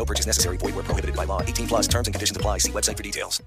No 0.00 0.06
purchase 0.06 0.26
necessary. 0.26 0.56
Prohibited 0.56 1.14
by 1.14 1.26
law. 1.26 1.42
18 1.42 1.66
plus 1.68 1.86
terms 1.86 2.08
and 2.08 2.14
conditions 2.14 2.36
apply. 2.38 2.58
See 2.58 2.72
website 2.72 2.96
for 2.96 3.02
details. 3.02 3.42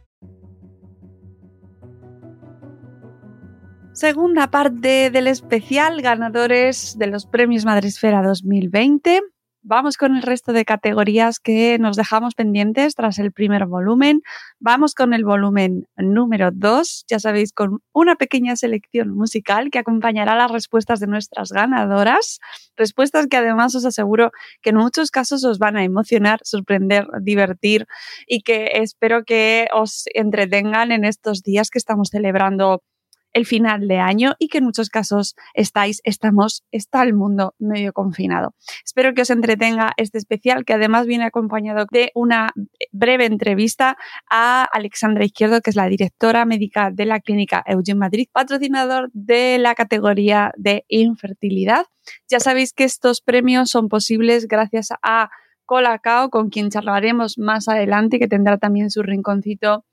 Segunda 3.94 4.48
parte 4.48 5.12
del 5.12 5.28
especial 5.28 6.02
ganadores 6.02 6.98
de 6.98 7.08
los 7.08 7.26
premios 7.26 7.64
Madresfera 7.64 8.24
2020. 8.24 9.22
Vamos 9.66 9.96
con 9.96 10.18
el 10.18 10.24
resto 10.24 10.52
de 10.52 10.66
categorías 10.66 11.40
que 11.40 11.78
nos 11.80 11.96
dejamos 11.96 12.36
pendientes 12.36 12.96
tras 12.96 13.18
el 13.18 13.32
primer 13.32 13.66
volumen. 13.66 14.22
Vamos 14.60 14.94
con 14.94 15.14
el 15.14 15.24
volumen 15.24 15.88
número 15.96 16.50
2, 16.52 17.06
ya 17.08 17.18
sabéis, 17.18 17.54
con 17.54 17.80
una 17.94 18.18
pequeña 18.18 18.58
selección 18.58 19.12
musical 19.16 19.70
que 19.72 19.80
acompañará 19.80 20.36
las 20.36 20.52
respuestas 20.52 21.00
de 21.00 21.08
nuestras 21.08 21.54
ganadoras. 21.54 22.40
Respuestas 22.76 23.28
que 23.28 23.38
además 23.38 23.74
os 23.74 23.86
aseguro 23.86 24.32
que 24.62 24.72
en 24.72 24.76
muchos 24.76 25.12
casos 25.12 25.46
os 25.46 25.60
van 25.60 25.78
a 25.78 25.86
emocionar, 25.86 26.42
sorprender, 26.44 27.08
divertir 27.22 27.88
y 28.28 28.42
que 28.42 28.70
espero 28.74 29.24
que 29.24 29.68
os 29.74 30.04
entretengan 30.14 30.92
en 30.92 31.06
estos 31.06 31.42
días 31.42 31.70
que 31.70 31.80
estamos 31.80 32.10
celebrando 32.10 32.84
el 33.34 33.46
final 33.46 33.88
de 33.88 34.00
año 34.00 34.36
y 34.40 34.48
que 34.48 34.60
en 34.60 34.66
muchos 34.66 34.90
casos 34.90 35.36
estáis, 35.54 36.02
estamos, 36.04 36.64
está 36.72 37.04
el 37.04 37.14
mundo 37.14 37.56
medio 37.60 37.94
confinado. 37.94 38.54
Espero 38.86 39.14
que 39.14 39.24
os 39.24 39.30
entretenga 39.30 39.94
este 39.98 40.18
especial 40.18 40.66
que 40.66 40.74
además 40.74 41.08
viene 41.08 41.26
acompañado 41.26 41.86
de 41.92 42.12
una 42.16 42.52
breve 42.92 43.26
entrevista 43.26 43.98
a 44.30 44.64
Alexandra 44.72 45.26
Izquierdo, 45.26 45.62
que 45.62 45.72
es 45.72 45.76
la 45.76 45.88
directora 45.88 46.46
médica 46.46 46.92
de 46.92 47.06
la 47.06 47.20
clínica 47.20 47.64
Eugene 47.66 48.00
Madrid, 48.00 48.28
patrocinador 48.32 49.10
de 49.14 49.58
la 49.58 49.76
categoría 49.76 50.52
de 50.56 50.86
infertilidad. 50.88 51.86
Ya 52.30 52.40
sabéis 52.40 52.74
que 52.74 52.84
estos 52.84 53.22
premios 53.22 53.70
son 53.70 53.90
posibles 53.90 54.48
gracias 54.48 54.90
a 55.02 55.30
Colacao, 55.66 56.30
con 56.30 56.50
quien 56.50 56.70
charlaremos 56.70 57.38
más 57.38 57.68
adelante, 57.68 58.20
que 58.20 58.28
tendrá 58.28 58.58
también 58.58 58.92
su 58.92 59.02
rinconcito 59.02 59.86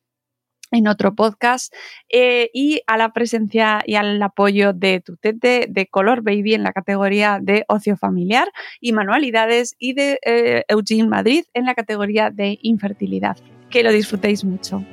en 0.71 0.89
otro 0.89 1.15
podcast 1.15 1.75
eh, 2.09 2.51
y 2.53 2.83
a 2.87 2.97
la 2.97 3.13
presencia 3.13 3.83
y 3.87 3.95
al 3.95 4.23
apoyo 4.23 4.73
de 4.73 5.01
Tutete, 5.01 5.67
de 5.69 5.87
Color 5.87 6.23
Baby 6.23 6.55
en 6.55 6.63
la 6.63 6.73
categoría 6.73 7.39
de 7.41 7.65
ocio 7.69 7.97
familiar 7.97 8.49
y 8.81 8.93
manualidades 8.93 9.75
y 9.79 9.95
de 9.95 10.19
eh, 10.25 10.65
Eugene 10.69 11.09
Madrid 11.09 11.45
en 11.55 11.67
la 11.67 11.75
categoría 11.75 12.31
de 12.31 12.59
infertilidad. 12.63 13.37
Que 13.71 13.83
lo 13.83 13.93
disfrutéis 13.93 14.45
mucho. 14.45 14.85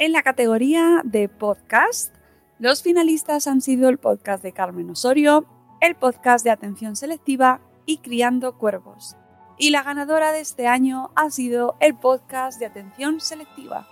En 0.00 0.12
la 0.12 0.22
categoría 0.22 1.02
de 1.04 1.28
podcast, 1.28 2.14
los 2.60 2.82
finalistas 2.82 3.46
han 3.46 3.62
sido 3.62 3.88
el 3.88 3.96
podcast 3.96 4.42
de 4.42 4.52
Carmen 4.52 4.90
Osorio, 4.90 5.46
el 5.80 5.96
podcast 5.96 6.44
de 6.44 6.50
Atención 6.50 6.94
Selectiva 6.94 7.62
y 7.86 7.98
Criando 7.98 8.58
Cuervos. 8.58 9.16
Y 9.56 9.70
la 9.70 9.82
ganadora 9.82 10.30
de 10.30 10.40
este 10.40 10.66
año 10.66 11.10
ha 11.16 11.30
sido 11.30 11.76
el 11.80 11.96
podcast 11.96 12.60
de 12.60 12.66
Atención 12.66 13.18
Selectiva. 13.20 13.88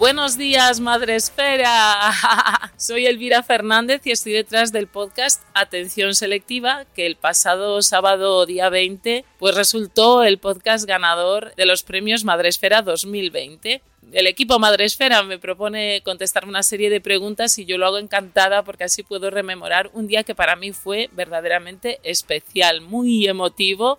Buenos 0.00 0.38
días, 0.38 0.80
Madre 0.80 1.14
Esfera. 1.14 2.10
Soy 2.78 3.04
Elvira 3.04 3.42
Fernández 3.42 4.00
y 4.06 4.12
estoy 4.12 4.32
detrás 4.32 4.72
del 4.72 4.86
podcast 4.86 5.42
Atención 5.52 6.14
Selectiva, 6.14 6.86
que 6.94 7.04
el 7.04 7.16
pasado 7.16 7.82
sábado 7.82 8.46
día 8.46 8.70
20 8.70 9.26
pues 9.38 9.54
resultó 9.54 10.22
el 10.22 10.38
podcast 10.38 10.86
ganador 10.86 11.54
de 11.54 11.66
los 11.66 11.82
premios 11.82 12.24
Madresfera 12.24 12.80
2020. 12.80 13.82
El 14.12 14.26
equipo 14.26 14.58
Madresfera 14.58 15.22
me 15.22 15.38
propone 15.38 16.00
contestar 16.02 16.46
una 16.46 16.62
serie 16.62 16.88
de 16.88 17.02
preguntas 17.02 17.58
y 17.58 17.66
yo 17.66 17.76
lo 17.76 17.84
hago 17.84 17.98
encantada 17.98 18.64
porque 18.64 18.84
así 18.84 19.02
puedo 19.02 19.28
rememorar 19.28 19.90
un 19.92 20.06
día 20.06 20.24
que 20.24 20.34
para 20.34 20.56
mí 20.56 20.72
fue 20.72 21.10
verdaderamente 21.12 22.00
especial, 22.04 22.80
muy 22.80 23.28
emotivo 23.28 23.98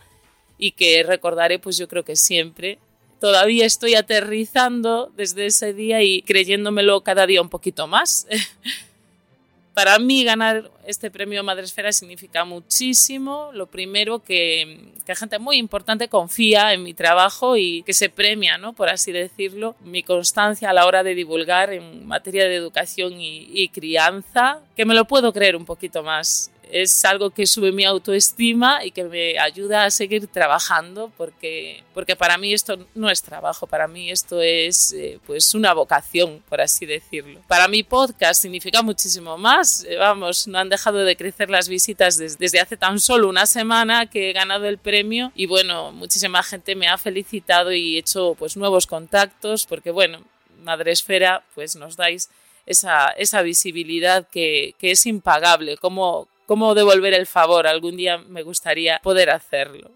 y 0.57 0.72
que 0.72 1.03
recordaré 1.03 1.59
pues 1.59 1.78
yo 1.78 1.88
creo 1.88 2.03
que 2.03 2.16
siempre 2.16 2.79
todavía 3.22 3.68
estoy 3.68 3.94
aterrizando 3.94 5.12
desde 5.16 5.46
ese 5.46 5.74
día 5.74 6.02
y 6.02 6.24
creyéndomelo 6.24 7.02
cada 7.02 7.28
día 7.28 7.42
un 7.42 7.50
poquito 7.50 7.86
más. 7.86 8.28
Para 9.76 10.00
mí 10.00 10.24
ganar 10.26 10.70
este 10.86 11.12
premio 11.12 11.44
Madresfera 11.44 11.94
significa 11.94 12.44
muchísimo. 12.46 13.52
Lo 13.54 13.68
primero, 13.68 14.20
que, 14.20 14.92
que 15.06 15.16
gente 15.16 15.38
muy 15.38 15.58
importante 15.58 16.09
confía 16.09 16.74
en 16.74 16.82
mi 16.84 16.94
trabajo 16.96 17.56
y 17.56 17.84
que 17.84 17.94
se 17.94 18.09
premia, 18.09 18.58
¿no? 18.58 18.74
por 18.74 18.90
así 18.90 19.12
decirlo, 19.12 19.76
mi 19.82 20.02
constancia 20.02 20.72
a 20.72 20.74
la 20.74 20.88
hora 20.88 21.03
de 21.03 21.14
divulgar 21.14 21.72
en 21.72 22.06
materia 22.08 22.46
de 22.46 22.56
educación 22.56 23.22
y, 23.22 23.48
y 23.53 23.70
crianza, 23.70 24.59
que 24.76 24.86
me 24.86 24.96
lo 24.96 25.06
puedo 25.06 25.32
creer 25.32 25.56
un 25.56 25.66
poquito 25.66 26.03
más 26.03 26.52
es 26.72 27.04
algo 27.06 27.30
que 27.30 27.46
sube 27.46 27.72
mi 27.72 27.86
autoestima 27.86 28.84
y 28.84 28.92
que 28.92 29.04
me 29.04 29.38
ayuda 29.38 29.86
a 29.86 29.92
seguir 29.92 30.28
trabajando 30.28 31.12
porque, 31.18 31.84
porque 31.94 32.16
para 32.16 32.38
mí 32.38 32.54
esto 32.54 32.88
no 32.96 33.09
es 33.09 33.22
trabajo, 33.22 33.68
para 33.68 33.88
mí 33.88 34.09
esto 34.09 34.42
es 34.42 34.94
eh, 34.94 35.20
pues 35.26 35.54
una 35.54 35.74
vocación, 35.74 36.44
por 36.50 36.62
así 36.62 36.86
decirlo. 36.86 37.42
Para 37.48 37.68
mí 37.68 37.84
podcast 37.84 38.42
significa 38.42 38.82
muchísimo 38.82 39.38
más, 39.38 39.86
eh, 39.88 39.98
vamos, 39.98 40.48
no 40.48 40.59
han 40.59 40.70
dejado 40.70 41.00
de 41.00 41.16
crecer 41.16 41.50
las 41.50 41.68
visitas 41.68 42.18
desde, 42.18 42.38
desde 42.38 42.59
hace 42.59 42.78
tan 42.78 43.00
solo 43.00 43.30
una 43.30 43.46
semana 43.46 44.06
que 44.06 44.30
he 44.30 44.34
ganado 44.34 44.68
el 44.68 44.78
premio 44.78 45.32
y 45.36 45.46
bueno, 45.46 45.92
muchísima 45.92 46.42
gente 46.44 46.76
me 46.76 46.88
ha 46.88 46.98
felicitado 46.98 47.72
y 47.72 47.98
hecho 47.98 48.36
pues 48.40 48.58
nuevos 48.58 48.88
contactos 48.88 49.66
porque 49.66 49.91
bueno, 49.91 50.22
Madre 50.64 50.91
Esfera 50.91 51.44
pues 51.53 51.76
nos 51.76 51.96
dais 51.96 52.29
esa, 52.66 53.09
esa 53.09 53.41
visibilidad 53.41 54.28
que, 54.28 54.76
que 54.79 54.91
es 54.91 55.06
impagable, 55.06 55.78
como, 55.78 56.28
cómo 56.52 56.76
devolver 56.76 57.14
el 57.14 57.28
favor. 57.28 57.66
Algún 57.66 57.96
día 57.96 58.18
me 58.18 58.44
gustaría 58.44 59.00
poder 59.02 59.30
hacerlo. 59.30 59.90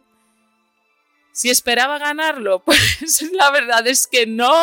Si 1.33 1.49
esperaba 1.49 1.99
ganarlo, 1.99 2.59
pues 2.65 3.29
la 3.33 3.51
verdad 3.51 3.85
es 3.87 4.07
que 4.07 4.25
no. 4.25 4.55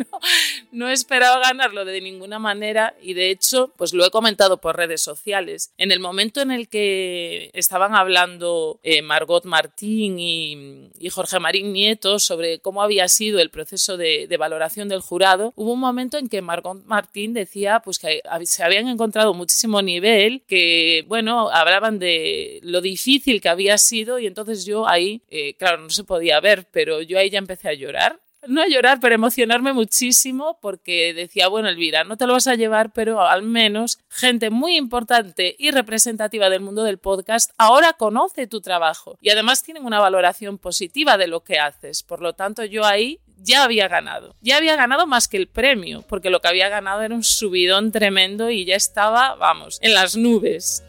no. 0.72 0.86
no 0.86 0.88
esperaba 0.88 1.40
ganarlo 1.40 1.84
de 1.84 2.00
ninguna 2.00 2.38
manera 2.38 2.94
y 3.02 3.14
de 3.14 3.30
hecho, 3.30 3.72
pues 3.76 3.92
lo 3.92 4.04
he 4.06 4.10
comentado 4.10 4.60
por 4.60 4.76
redes 4.76 5.02
sociales. 5.02 5.72
En 5.78 5.92
el 5.92 6.00
momento 6.00 6.40
en 6.40 6.50
el 6.50 6.68
que 6.68 7.50
estaban 7.54 7.94
hablando 7.94 8.80
eh, 8.82 9.02
Margot 9.02 9.44
Martín 9.44 10.18
y, 10.18 10.88
Jorge 11.10 11.40
Marín 11.40 11.72
Nieto 11.72 12.18
sobre 12.20 12.60
cómo 12.60 12.82
había 12.82 13.08
sido 13.08 13.40
el 13.40 13.50
proceso 13.50 13.96
de, 13.96 14.26
de, 14.28 14.36
valoración 14.36 14.88
del 14.88 15.00
jurado, 15.00 15.52
hubo 15.56 15.72
un 15.72 15.80
momento 15.80 16.18
en 16.18 16.28
que 16.28 16.40
Margot 16.40 16.84
Martín 16.84 17.34
decía 17.34 17.80
pues 17.80 17.98
que 17.98 18.22
se 18.44 18.62
habían 18.62 18.86
encontrado 18.86 19.34
muchísimo 19.34 19.82
nivel, 19.82 20.42
que 20.46 21.04
bueno, 21.08 21.50
hablaban 21.50 21.98
de 21.98 22.60
lo 22.62 22.80
difícil 22.80 23.40
que 23.40 23.48
había 23.48 23.76
sido 23.76 24.18
y 24.18 24.26
entonces 24.26 24.64
yo 24.64 24.88
ahí, 24.88 25.22
eh, 25.30 25.54
claro, 25.54 25.82
no 25.82 25.90
se 25.90 26.04
podía 26.04 26.38
ver, 26.40 26.66
pero 26.70 27.02
yo 27.02 27.18
ahí 27.18 27.30
ya 27.30 27.38
empecé 27.38 27.68
a 27.68 27.74
llorar 27.74 28.20
no 28.46 28.62
a 28.62 28.68
llorar, 28.68 28.98
pero 29.00 29.14
emocionarme 29.14 29.72
muchísimo 29.72 30.58
porque 30.60 31.12
decía, 31.14 31.48
bueno, 31.48 31.68
Elvira, 31.68 32.04
no 32.04 32.16
te 32.16 32.26
lo 32.26 32.32
vas 32.32 32.46
a 32.46 32.54
llevar, 32.54 32.92
pero 32.92 33.20
al 33.20 33.42
menos 33.42 33.98
gente 34.08 34.50
muy 34.50 34.76
importante 34.76 35.54
y 35.58 35.70
representativa 35.70 36.48
del 36.50 36.60
mundo 36.60 36.84
del 36.84 36.98
podcast 36.98 37.50
ahora 37.58 37.92
conoce 37.92 38.46
tu 38.46 38.60
trabajo 38.60 39.18
y 39.20 39.30
además 39.30 39.62
tienen 39.62 39.84
una 39.84 40.00
valoración 40.00 40.58
positiva 40.58 41.18
de 41.18 41.26
lo 41.26 41.40
que 41.40 41.58
haces. 41.58 42.02
Por 42.02 42.22
lo 42.22 42.32
tanto, 42.32 42.64
yo 42.64 42.84
ahí 42.84 43.20
ya 43.42 43.64
había 43.64 43.88
ganado. 43.88 44.34
Ya 44.40 44.56
había 44.56 44.76
ganado 44.76 45.06
más 45.06 45.28
que 45.28 45.36
el 45.36 45.48
premio, 45.48 46.02
porque 46.08 46.30
lo 46.30 46.40
que 46.40 46.48
había 46.48 46.68
ganado 46.68 47.02
era 47.02 47.14
un 47.14 47.24
subidón 47.24 47.92
tremendo 47.92 48.50
y 48.50 48.64
ya 48.64 48.76
estaba, 48.76 49.34
vamos, 49.36 49.78
en 49.82 49.94
las 49.94 50.16
nubes. 50.16 50.82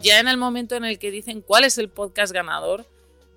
Ya 0.00 0.18
en 0.18 0.28
el 0.28 0.36
momento 0.36 0.74
en 0.74 0.84
el 0.84 0.98
que 0.98 1.10
dicen 1.10 1.40
cuál 1.40 1.64
es 1.64 1.78
el 1.78 1.88
podcast 1.88 2.32
ganador, 2.32 2.84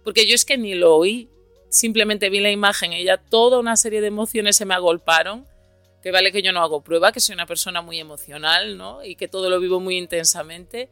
porque 0.04 0.28
yo 0.28 0.34
es 0.34 0.46
que 0.46 0.58
ni 0.58 0.74
lo 0.74 0.96
oí, 0.96 1.30
simplemente 1.70 2.30
vi 2.30 2.40
la 2.40 2.52
imagen 2.52 2.94
y 2.94 3.04
ya 3.04 3.18
toda 3.18 3.60
una 3.60 3.76
serie 3.76 4.02
de 4.02 4.08
emociones 4.08 4.58
se 4.58 4.66
me 4.66 4.74
agolparon, 4.74 5.48
que 6.02 6.12
vale 6.12 6.32
que 6.32 6.42
yo 6.42 6.54
no 6.54 6.62
hago 6.62 6.82
prueba, 6.82 7.12
que 7.12 7.20
soy 7.20 7.34
una 7.34 7.48
persona 7.48 7.82
muy 7.82 8.00
emocional, 8.00 8.78
¿no? 8.78 9.04
Y 9.04 9.16
que 9.16 9.28
todo 9.28 9.50
lo 9.50 9.60
vivo 9.60 9.80
muy 9.80 9.98
intensamente. 9.98 10.90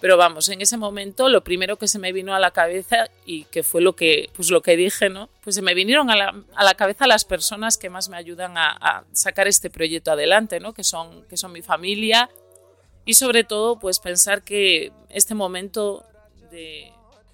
Pero 0.00 0.16
vamos, 0.16 0.48
en 0.48 0.60
ese 0.60 0.76
momento 0.76 1.28
lo 1.28 1.44
primero 1.44 1.78
que 1.78 1.86
se 1.86 1.98
me 1.98 2.12
vino 2.12 2.34
a 2.34 2.40
la 2.40 2.50
cabeza 2.50 3.08
y 3.24 3.44
que 3.44 3.62
fue 3.62 3.80
lo 3.80 3.94
que, 3.94 4.30
pues 4.34 4.50
lo 4.50 4.60
que 4.60 4.76
dije, 4.76 5.08
¿no? 5.08 5.28
Pues 5.44 5.54
se 5.54 5.62
me 5.62 5.74
vinieron 5.74 6.10
a 6.10 6.16
la, 6.16 6.34
a 6.54 6.64
la 6.64 6.74
cabeza 6.74 7.06
las 7.06 7.24
personas 7.24 7.78
que 7.78 7.88
más 7.88 8.08
me 8.08 8.16
ayudan 8.16 8.54
a, 8.56 9.04
sacar 9.12 9.46
este 9.46 9.70
proyecto 9.70 10.10
adelante, 10.10 10.58
¿no? 10.58 10.74
Que 10.74 10.82
son, 10.82 11.24
que 11.28 11.36
son 11.36 11.52
mi 11.52 11.62
familia 11.62 12.30
y 13.04 13.14
sobre 13.14 13.44
todo, 13.44 13.78
pues 13.78 13.98
pensar 13.98 14.42
que 14.42 14.92
este 15.08 15.34
momento 15.34 16.04
de, 16.50 16.92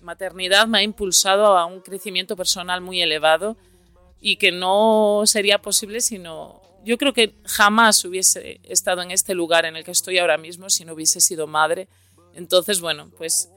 maternidad 0.08 0.66
me 0.66 0.78
ha 0.78 0.82
impulsado 0.82 1.58
a 1.58 1.66
un 1.66 1.80
crecimiento 1.80 2.34
personal 2.34 2.80
muy 2.80 3.02
elevado 3.02 3.58
y 4.22 4.36
que 4.36 4.50
no 4.50 5.22
sería 5.26 5.60
posible 5.60 6.00
sino 6.00 6.62
yo 6.82 6.96
creo 6.96 7.12
que 7.12 7.34
jamás 7.44 8.02
hubiese 8.06 8.60
estado 8.64 9.02
en 9.02 9.10
este 9.10 9.34
lugar 9.34 9.66
en 9.66 9.76
el 9.76 9.84
que 9.84 9.90
estoy 9.90 10.16
ahora 10.16 10.38
mismo 10.38 10.70
si 10.70 10.86
no 10.86 10.94
hubiese 10.94 11.20
sido 11.20 11.46
madre. 11.46 11.86
Entonces, 12.34 12.80
bueno, 12.80 13.10
pues 13.18 13.50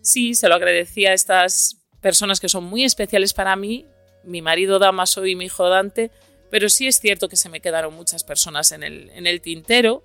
sí, 0.00 0.34
se 0.34 0.48
lo 0.48 0.56
agradecía 0.56 1.10
a 1.10 1.14
estas 1.14 1.76
personas 2.00 2.40
que 2.40 2.48
son 2.48 2.64
muy 2.64 2.82
especiales 2.82 3.32
para 3.32 3.54
mí, 3.54 3.86
mi 4.24 4.42
marido 4.42 4.80
Damaso 4.80 5.24
y 5.24 5.36
mi 5.36 5.44
hijo 5.44 5.68
Dante, 5.68 6.10
pero 6.50 6.68
sí 6.68 6.88
es 6.88 6.98
cierto 6.98 7.28
que 7.28 7.36
se 7.36 7.48
me 7.48 7.60
quedaron 7.60 7.94
muchas 7.94 8.24
personas 8.24 8.72
en 8.72 8.82
el, 8.82 9.10
en 9.10 9.26
el 9.28 9.40
tintero 9.40 10.02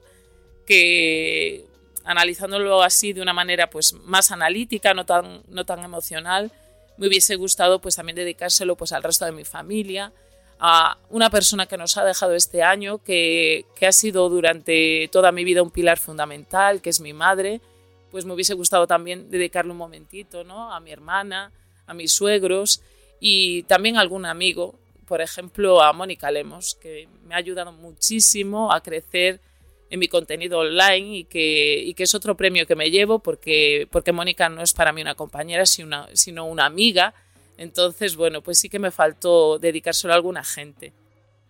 que 0.68 1.65
analizándolo 2.10 2.82
así 2.82 3.14
de 3.14 3.22
una 3.22 3.34
manera 3.34 3.70
pues 3.70 3.94
más 3.94 4.32
analítica, 4.32 4.96
no 4.96 5.06
tan, 5.06 5.44
no 5.48 5.64
tan 5.64 5.84
emocional, 5.84 6.52
me 6.98 7.08
hubiese 7.08 7.36
gustado 7.36 7.80
pues 7.80 7.98
también 7.98 8.16
dedicárselo 8.16 8.76
pues 8.76 8.94
al 8.94 9.04
resto 9.04 9.26
de 9.26 9.32
mi 9.32 9.46
familia, 9.46 10.12
a 10.60 10.98
una 11.12 11.30
persona 11.30 11.68
que 11.68 11.78
nos 11.78 11.98
ha 11.98 12.04
dejado 12.04 12.34
este 12.34 12.64
año, 12.64 12.98
que, 12.98 13.68
que 13.76 13.86
ha 13.86 13.92
sido 13.92 14.28
durante 14.28 15.08
toda 15.12 15.32
mi 15.32 15.44
vida 15.44 15.62
un 15.62 15.70
pilar 15.70 16.00
fundamental, 16.00 16.82
que 16.82 16.90
es 16.90 17.00
mi 17.00 17.14
madre, 17.14 17.62
pues 18.10 18.26
me 18.26 18.34
hubiese 18.34 18.56
gustado 18.56 18.88
también 18.88 19.30
dedicarle 19.30 19.72
un 19.72 19.78
momentito, 19.78 20.44
¿no? 20.44 20.74
A 20.74 20.80
mi 20.80 20.92
hermana, 20.92 21.52
a 21.86 21.94
mis 21.94 22.12
suegros 22.12 22.82
y 23.20 23.62
también 23.64 23.98
a 23.98 24.02
algún 24.02 24.26
amigo, 24.26 24.74
por 25.08 25.22
ejemplo 25.22 25.84
a 25.84 25.94
Mónica 25.94 26.32
Lemos, 26.32 26.74
que 26.74 27.08
me 27.28 27.36
ha 27.36 27.38
ayudado 27.38 27.72
muchísimo 27.72 28.74
a 28.74 28.82
crecer 28.82 29.42
en 29.89 30.00
mi 30.00 30.07
contenido 30.07 30.59
online 30.59 31.18
y 31.18 31.24
que, 31.25 31.94
que 31.95 32.03
es 32.03 32.13
otro 32.13 32.36
premio 32.36 32.68
que 32.68 32.75
me 32.75 32.91
llevo 32.91 33.19
porque, 33.19 33.88
porque 33.91 34.12
Mónica 34.12 34.50
no 34.50 34.62
es 34.62 34.74
para 34.74 34.94
mí 34.94 35.01
una 35.01 35.15
compañera, 35.15 35.65
sino 35.65 36.07
una 36.45 36.65
amiga. 36.65 37.13
Entonces, 37.57 38.15
bueno, 38.15 38.41
pues 38.41 38.59
sí 38.59 38.69
que 38.69 38.80
me 38.80 38.91
faltó 38.91 39.59
dedicárselo 39.59 40.13
a 40.13 40.15
alguna 40.15 40.44
gente. 40.44 40.94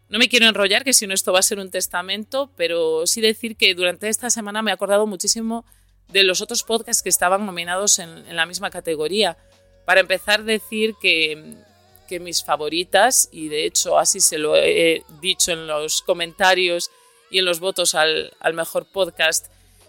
No 0.07 0.17
me 0.17 0.27
quiero 0.27 0.47
enrollar, 0.47 0.83
que 0.83 0.93
si 0.93 1.05
no 1.05 1.13
esto 1.13 1.31
va 1.31 1.39
a 1.39 1.43
ser 1.43 1.59
un 1.59 1.69
testamento, 1.69 2.49
pero 2.55 3.05
sí 3.05 3.21
decir 3.21 3.55
que 3.55 3.75
durante 3.75 4.09
esta 4.09 4.29
semana 4.31 4.61
me 4.63 4.71
he 4.71 4.73
acordado 4.73 5.05
muchísimo 5.05 5.65
de 6.07 6.23
los 6.23 6.41
otros 6.41 6.63
podcasts 6.63 7.03
que 7.03 7.09
estaban 7.09 7.45
nominados 7.45 7.99
en, 7.99 8.09
en 8.09 8.35
la 8.35 8.47
misma 8.47 8.71
categoría. 8.71 9.37
Para 9.85 9.99
empezar, 9.99 10.43
decir 10.43 10.95
que, 10.99 11.55
que 12.07 12.19
mis 12.19 12.43
favoritas, 12.43 13.29
y 13.31 13.49
de 13.49 13.65
hecho 13.65 13.99
así 13.99 14.19
se 14.19 14.39
lo 14.39 14.55
he 14.55 15.03
dicho 15.21 15.51
en 15.51 15.67
los 15.67 16.01
comentarios 16.01 16.89
y 17.29 17.39
en 17.39 17.45
los 17.45 17.59
votos 17.59 17.95
al, 17.95 18.33
al 18.39 18.53
mejor 18.53 18.85
podcast 18.85 19.47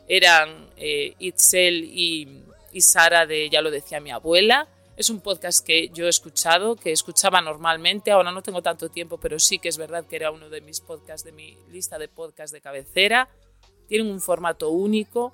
eran 0.09 0.69
eh, 0.77 1.15
Itzel 1.19 1.85
y, 1.85 2.43
y, 2.73 2.81
Sara 2.81 3.27
de 3.27 3.49
Ya 3.49 3.63
lo 3.63 3.71
decía 3.71 4.01
mi 4.01 4.11
abuela. 4.11 4.67
Es 4.97 5.09
un 5.09 5.21
podcast 5.21 5.65
que 5.65 5.89
yo 5.91 6.07
he 6.07 6.09
escuchado, 6.09 6.77
que 6.77 6.93
escuchaba 6.93 7.41
normalmente, 7.41 8.11
ahora 8.11 8.33
no 8.33 8.43
tengo 8.43 8.61
tanto 8.61 8.91
tiempo, 8.91 9.19
pero 9.19 9.39
sí 9.39 9.59
que 9.59 9.69
es 9.69 9.79
verdad 9.79 10.05
que 10.05 10.17
era 10.17 10.31
uno 10.31 10.51
de 10.51 10.61
mis 10.61 10.81
podcasts, 10.81 11.25
de 11.25 11.33
mi 11.33 11.57
lista 11.71 11.99
de 11.99 12.09
podcasts 12.09 12.53
de 12.53 12.61
cabecera. 12.61 13.29
Tienen 13.89 14.11
un 14.11 14.21
formato 14.21 14.69
único, 14.71 15.33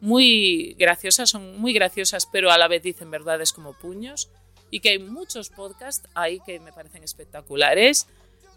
muy 0.00 0.74
graciosas, 0.78 1.30
son 1.30 1.58
muy 1.58 1.72
graciosas, 1.72 2.26
pero 2.26 2.50
a 2.50 2.58
la 2.58 2.68
vez 2.68 2.82
dicen 2.82 3.10
verdades 3.10 3.52
como 3.52 3.72
puños. 3.72 4.30
Y 4.70 4.80
que 4.80 4.90
hay 4.90 4.98
muchos 4.98 5.48
podcasts 5.48 6.06
ahí 6.14 6.40
que 6.40 6.60
me 6.60 6.72
parecen 6.72 7.02
espectaculares, 7.02 8.06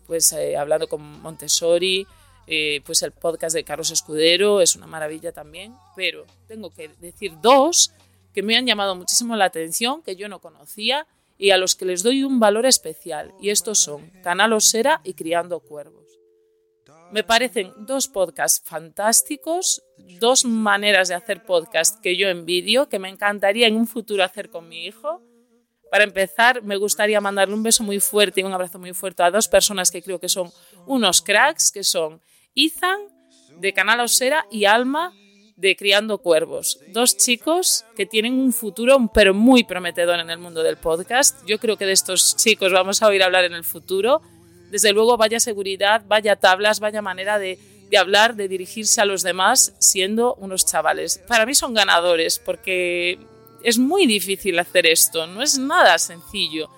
pues 0.07 0.33
eh, 0.33 0.57
hablando 0.57 0.89
con 0.89 1.21
Montessori, 1.21 2.05
eh, 2.47 2.81
pues 2.85 3.01
el 3.01 3.11
podcast 3.11 3.55
de 3.55 3.63
Carlos 3.63 3.91
Escudero 3.91 4.61
es 4.61 4.75
una 4.75 4.87
maravilla 4.87 5.31
también, 5.31 5.73
pero 5.95 6.25
tengo 6.47 6.69
que 6.69 6.89
decir 6.99 7.33
dos 7.41 7.91
que 8.33 8.43
me 8.43 8.57
han 8.57 8.65
llamado 8.65 8.95
muchísimo 8.95 9.35
la 9.35 9.45
atención, 9.45 10.01
que 10.01 10.15
yo 10.15 10.29
no 10.29 10.39
conocía 10.39 11.07
y 11.37 11.49
a 11.49 11.57
los 11.57 11.75
que 11.75 11.85
les 11.85 12.03
doy 12.03 12.23
un 12.23 12.39
valor 12.39 12.67
especial, 12.67 13.33
y 13.41 13.49
estos 13.49 13.79
son 13.79 14.11
Canal 14.21 14.53
Osera 14.53 15.01
y 15.03 15.15
Criando 15.15 15.59
Cuervos. 15.59 16.01
Me 17.11 17.23
parecen 17.23 17.73
dos 17.79 18.07
podcasts 18.07 18.61
fantásticos, 18.63 19.83
dos 20.19 20.45
maneras 20.45 21.09
de 21.09 21.15
hacer 21.15 21.43
podcast 21.43 21.99
que 21.99 22.15
yo 22.15 22.29
envidio, 22.29 22.87
que 22.87 22.99
me 22.99 23.09
encantaría 23.09 23.67
en 23.67 23.75
un 23.75 23.87
futuro 23.87 24.23
hacer 24.23 24.49
con 24.49 24.69
mi 24.69 24.85
hijo. 24.85 25.21
Para 25.89 26.05
empezar, 26.05 26.61
me 26.61 26.77
gustaría 26.77 27.19
mandarle 27.19 27.55
un 27.55 27.63
beso 27.63 27.83
muy 27.83 27.99
fuerte 27.99 28.39
y 28.39 28.43
un 28.43 28.53
abrazo 28.53 28.79
muy 28.79 28.93
fuerte 28.93 29.23
a 29.23 29.31
dos 29.31 29.49
personas 29.49 29.91
que 29.91 30.01
creo 30.01 30.19
que 30.19 30.29
son 30.29 30.51
unos 30.85 31.21
cracks, 31.21 31.71
que 31.71 31.83
son 31.83 32.21
Ethan 32.55 32.99
de 33.57 33.73
Canal 33.73 33.99
Osera 34.01 34.45
y 34.51 34.65
Alma 34.65 35.13
de 35.55 35.75
Criando 35.75 36.17
Cuervos. 36.17 36.79
Dos 36.87 37.17
chicos 37.17 37.85
que 37.95 38.05
tienen 38.05 38.33
un 38.33 38.51
futuro 38.51 39.11
pero 39.13 39.33
muy 39.33 39.63
prometedor 39.63 40.19
en 40.19 40.29
el 40.29 40.39
mundo 40.39 40.63
del 40.63 40.77
podcast. 40.77 41.45
Yo 41.45 41.59
creo 41.59 41.77
que 41.77 41.85
de 41.85 41.91
estos 41.91 42.35
chicos 42.35 42.73
vamos 42.73 43.01
a 43.01 43.07
oír 43.07 43.23
hablar 43.23 43.45
en 43.45 43.53
el 43.53 43.63
futuro. 43.63 44.21
Desde 44.71 44.93
luego, 44.93 45.17
vaya 45.17 45.39
seguridad, 45.39 46.03
vaya 46.07 46.35
tablas, 46.35 46.79
vaya 46.79 47.01
manera 47.01 47.37
de, 47.37 47.59
de 47.89 47.97
hablar, 47.97 48.35
de 48.35 48.47
dirigirse 48.47 49.01
a 49.01 49.05
los 49.05 49.21
demás 49.21 49.73
siendo 49.79 50.35
unos 50.35 50.65
chavales. 50.65 51.19
Para 51.27 51.45
mí 51.45 51.53
son 51.53 51.73
ganadores 51.73 52.39
porque 52.39 53.19
es 53.63 53.77
muy 53.77 54.07
difícil 54.07 54.57
hacer 54.57 54.87
esto, 54.87 55.27
no 55.27 55.43
es 55.43 55.57
nada 55.59 55.99
sencillo 55.99 56.69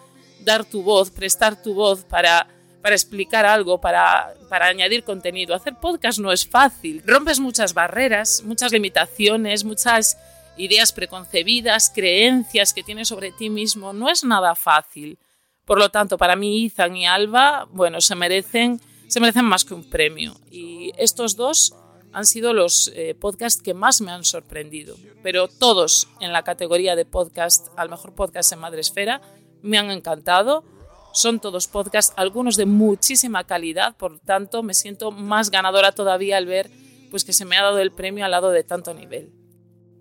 dar 0.43 0.65
tu 0.65 0.83
voz, 0.83 1.09
prestar 1.09 1.61
tu 1.61 1.73
voz 1.73 2.03
para 2.03 2.47
para 2.83 2.95
explicar 2.95 3.45
algo, 3.45 3.79
para, 3.79 4.33
para 4.49 4.67
añadir 4.67 5.05
contenido. 5.05 5.55
Hacer 5.55 5.75
podcast 5.79 6.19
no 6.19 6.33
es 6.33 6.45
fácil. 6.45 7.01
Rompes 7.05 7.39
muchas 7.39 7.73
barreras, 7.73 8.43
muchas 8.43 8.73
limitaciones, 8.73 9.63
muchas 9.63 10.17
ideas 10.57 10.91
preconcebidas, 10.91 11.89
creencias 11.89 12.73
que 12.73 12.83
tienes 12.83 13.07
sobre 13.07 13.31
ti 13.31 13.49
mismo. 13.49 13.93
No 13.93 14.09
es 14.09 14.25
nada 14.25 14.53
fácil. 14.53 15.17
Por 15.63 15.79
lo 15.79 15.89
tanto, 15.91 16.17
para 16.17 16.35
mí, 16.35 16.65
Ethan 16.65 16.97
y 16.97 17.07
Alba, 17.07 17.69
bueno, 17.71 18.01
se 18.01 18.15
merecen, 18.15 18.81
se 19.07 19.21
merecen 19.21 19.45
más 19.45 19.63
que 19.63 19.73
un 19.73 19.89
premio. 19.89 20.35
Y 20.51 20.91
estos 20.97 21.37
dos 21.37 21.73
han 22.11 22.25
sido 22.25 22.53
los 22.53 22.91
eh, 22.95 23.15
podcasts 23.15 23.63
que 23.63 23.73
más 23.73 24.01
me 24.01 24.11
han 24.11 24.25
sorprendido. 24.25 24.97
Pero 25.23 25.47
todos 25.47 26.09
en 26.19 26.33
la 26.33 26.43
categoría 26.43 26.97
de 26.97 27.05
podcast, 27.05 27.69
al 27.77 27.89
mejor 27.89 28.13
podcast 28.13 28.51
en 28.51 28.59
Madresfera, 28.59 29.21
me 29.61 29.77
han 29.77 29.89
encantado 29.89 30.65
son 31.13 31.39
todos 31.39 31.67
podcasts, 31.67 32.13
algunos 32.17 32.57
de 32.57 32.65
muchísima 32.65 33.43
calidad, 33.43 33.95
por 33.95 34.19
tanto 34.19 34.63
me 34.63 34.73
siento 34.73 35.11
más 35.11 35.51
ganadora 35.51 35.91
todavía 35.93 36.37
al 36.37 36.47
ver 36.47 36.69
pues 37.11 37.23
que 37.23 37.33
se 37.33 37.45
me 37.45 37.55
ha 37.55 37.61
dado 37.61 37.77
el 37.77 37.91
premio 37.91 38.25
al 38.25 38.31
lado 38.31 38.49
de 38.49 38.63
tanto 38.63 38.93
nivel. 38.93 39.31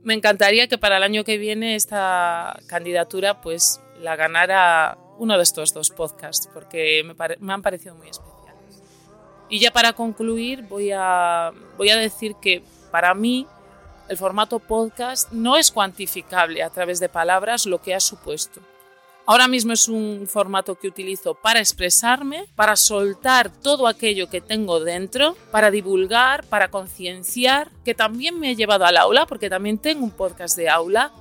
Me 0.02 0.14
encantaría 0.14 0.66
que 0.66 0.78
para 0.78 0.96
el 0.96 1.02
año 1.02 1.24
que 1.24 1.36
viene 1.36 1.74
esta 1.74 2.58
candidatura 2.66 3.42
pues 3.42 3.80
la 4.00 4.16
ganara 4.16 4.98
uno 5.18 5.36
de 5.36 5.42
estos 5.42 5.74
dos 5.74 5.90
podcasts 5.90 6.48
porque 6.52 7.04
me, 7.04 7.14
me 7.38 7.52
han 7.52 7.62
parecido 7.62 7.94
muy 7.94 8.08
especiales. 8.08 8.82
Y 9.50 9.60
ya 9.60 9.70
para 9.70 9.92
concluir 9.92 10.62
voy 10.62 10.90
a, 10.92 11.52
voy 11.76 11.90
a 11.90 11.96
decir 11.98 12.36
que 12.40 12.64
para 12.90 13.12
mí 13.12 13.46
el 14.08 14.16
formato 14.16 14.58
podcast 14.58 15.30
no 15.32 15.58
es 15.58 15.70
cuantificable 15.70 16.62
a 16.62 16.70
través 16.70 16.98
de 17.00 17.10
palabras 17.10 17.66
lo 17.66 17.82
que 17.82 17.94
ha 17.94 18.00
supuesto. 18.00 18.62
Ahora 19.24 19.46
mismo 19.46 19.72
es 19.72 19.88
un 19.88 20.26
formato 20.26 20.74
que 20.74 20.88
utilizo 20.88 21.34
para 21.34 21.60
expresarme, 21.60 22.46
para 22.56 22.74
soltar 22.74 23.52
todo 23.52 23.86
aquello 23.86 24.28
que 24.28 24.40
tengo 24.40 24.80
dentro, 24.80 25.36
para 25.52 25.70
divulgar, 25.70 26.44
para 26.46 26.70
concienciar, 26.70 27.70
que 27.84 27.94
también 27.94 28.40
me 28.40 28.50
he 28.50 28.56
llevado 28.56 28.84
al 28.84 28.96
aula, 28.96 29.26
porque 29.26 29.48
también 29.48 29.78
tengo 29.78 30.04
un 30.04 30.10
podcast 30.10 30.56
de 30.56 30.68
aula, 30.68 31.12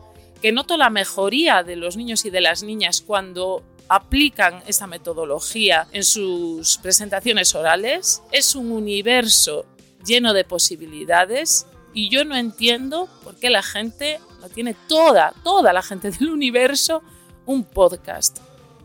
que 0.41 0.51
noto 0.51 0.77
la 0.77 0.89
mejoría 0.89 1.62
de 1.62 1.75
los 1.75 1.96
niños 1.96 2.25
y 2.25 2.31
de 2.31 2.41
las 2.41 2.63
niñas 2.63 3.03
cuando 3.05 3.63
aplican 3.88 4.63
esta 4.65 4.88
metodología 4.88 5.88
en 5.91 6.03
sus 6.03 6.79
presentaciones 6.79 7.53
orales. 7.53 8.24
Es 8.31 8.55
un 8.55 8.72
universo 8.72 9.65
lleno 10.03 10.34
de 10.34 10.43
posibilidades 10.43 11.67
y 11.93 12.10
yo 12.10 12.25
no 12.25 12.36
entiendo 12.36 13.08
por 13.24 13.36
qué 13.36 13.51
la 13.51 13.62
gente 13.62 14.20
no 14.39 14.50
tiene 14.50 14.75
toda, 14.88 15.34
toda 15.43 15.72
la 15.72 15.84
gente 15.84 16.10
del 16.10 16.29
universo 16.29 17.03
un 17.45 17.63
podcast, 17.63 18.39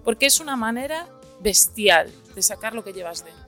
porque 0.05 0.27
es 0.27 0.41
una 0.41 0.57
manera 0.57 1.09
bestial 1.41 2.13
de 2.35 2.43
sacar 2.43 2.75
lo 2.75 2.85
que 2.85 2.93
llevas 2.93 3.25
dentro. 3.25 3.45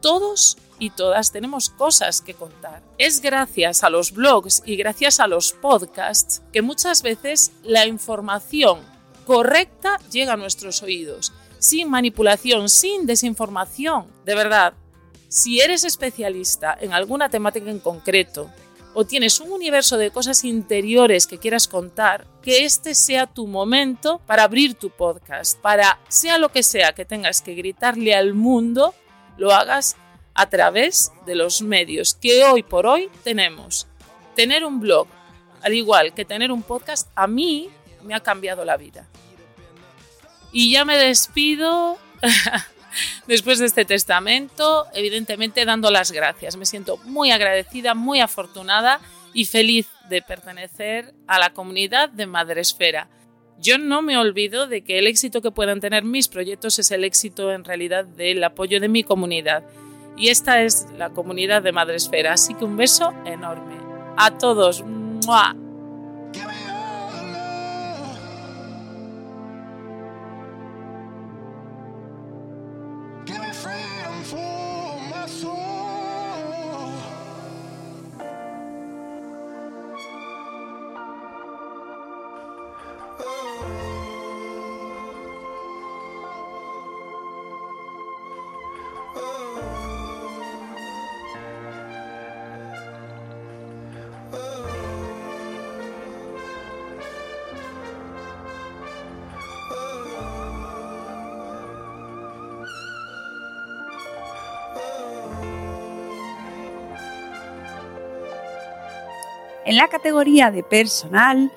Todos 0.00 0.56
y 0.78 0.90
todas 0.90 1.32
tenemos 1.32 1.70
cosas 1.70 2.20
que 2.20 2.34
contar. 2.34 2.82
Es 2.98 3.20
gracias 3.20 3.82
a 3.82 3.90
los 3.90 4.12
blogs 4.12 4.62
y 4.64 4.76
gracias 4.76 5.18
a 5.20 5.26
los 5.26 5.52
podcasts 5.52 6.42
que 6.52 6.62
muchas 6.62 7.02
veces 7.02 7.52
la 7.62 7.86
información 7.86 8.80
correcta 9.26 9.98
llega 10.10 10.34
a 10.34 10.36
nuestros 10.36 10.82
oídos, 10.82 11.32
sin 11.58 11.90
manipulación, 11.90 12.68
sin 12.68 13.06
desinformación. 13.06 14.06
De 14.24 14.34
verdad, 14.34 14.74
si 15.28 15.60
eres 15.60 15.84
especialista 15.84 16.76
en 16.80 16.92
alguna 16.92 17.28
temática 17.28 17.70
en 17.70 17.80
concreto, 17.80 18.50
o 19.00 19.04
tienes 19.04 19.38
un 19.38 19.52
universo 19.52 19.96
de 19.96 20.10
cosas 20.10 20.42
interiores 20.42 21.28
que 21.28 21.38
quieras 21.38 21.68
contar, 21.68 22.26
que 22.42 22.64
este 22.64 22.96
sea 22.96 23.28
tu 23.28 23.46
momento 23.46 24.20
para 24.26 24.42
abrir 24.42 24.74
tu 24.74 24.90
podcast, 24.90 25.56
para 25.60 26.00
sea 26.08 26.36
lo 26.36 26.48
que 26.48 26.64
sea 26.64 26.92
que 26.94 27.04
tengas 27.04 27.40
que 27.40 27.54
gritarle 27.54 28.12
al 28.12 28.34
mundo, 28.34 28.96
lo 29.36 29.52
hagas 29.52 29.94
a 30.34 30.48
través 30.48 31.12
de 31.26 31.36
los 31.36 31.62
medios 31.62 32.14
que 32.14 32.42
hoy 32.42 32.64
por 32.64 32.88
hoy 32.88 33.08
tenemos. 33.22 33.86
Tener 34.34 34.64
un 34.64 34.80
blog, 34.80 35.06
al 35.62 35.74
igual 35.74 36.12
que 36.12 36.24
tener 36.24 36.50
un 36.50 36.64
podcast, 36.64 37.08
a 37.14 37.28
mí 37.28 37.70
me 38.02 38.16
ha 38.16 38.20
cambiado 38.20 38.64
la 38.64 38.76
vida. 38.76 39.06
Y 40.50 40.72
ya 40.72 40.84
me 40.84 40.96
despido. 40.96 41.98
después 43.26 43.58
de 43.58 43.66
este 43.66 43.84
testamento, 43.84 44.86
evidentemente 44.94 45.64
dando 45.64 45.90
las 45.90 46.12
gracias. 46.12 46.56
Me 46.56 46.66
siento 46.66 46.96
muy 47.04 47.30
agradecida, 47.30 47.94
muy 47.94 48.20
afortunada 48.20 49.00
y 49.32 49.44
feliz 49.44 49.88
de 50.08 50.22
pertenecer 50.22 51.14
a 51.26 51.38
la 51.38 51.50
comunidad 51.50 52.08
de 52.08 52.26
Madresfera. 52.26 53.08
Yo 53.60 53.78
no 53.78 54.02
me 54.02 54.16
olvido 54.16 54.66
de 54.66 54.82
que 54.82 54.98
el 54.98 55.06
éxito 55.06 55.42
que 55.42 55.50
puedan 55.50 55.80
tener 55.80 56.04
mis 56.04 56.28
proyectos 56.28 56.78
es 56.78 56.90
el 56.90 57.04
éxito 57.04 57.52
en 57.52 57.64
realidad 57.64 58.04
del 58.04 58.42
apoyo 58.44 58.80
de 58.80 58.88
mi 58.88 59.02
comunidad. 59.02 59.64
Y 60.16 60.28
esta 60.28 60.62
es 60.62 60.86
la 60.96 61.10
comunidad 61.10 61.62
de 61.62 61.72
Madresfera. 61.72 62.32
Así 62.32 62.54
que 62.54 62.64
un 62.64 62.76
beso 62.76 63.12
enorme. 63.24 63.76
A 64.16 64.38
todos. 64.38 64.80
En 64.80 65.67
la 109.78 109.86
categoría 109.86 110.50
de 110.50 110.64
personal, 110.64 111.52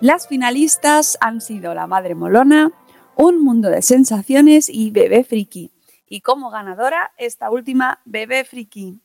las 0.00 0.26
finalistas 0.26 1.18
han 1.20 1.42
sido 1.42 1.74
La 1.74 1.86
Madre 1.86 2.14
Molona, 2.14 2.72
Un 3.14 3.44
Mundo 3.44 3.68
de 3.68 3.82
Sensaciones 3.82 4.70
y 4.70 4.90
Bebé 4.90 5.22
Friki. 5.22 5.70
Y 6.08 6.22
como 6.22 6.48
ganadora, 6.48 7.12
esta 7.18 7.50
última, 7.50 8.00
Bebé 8.06 8.46
Friki. 8.46 9.02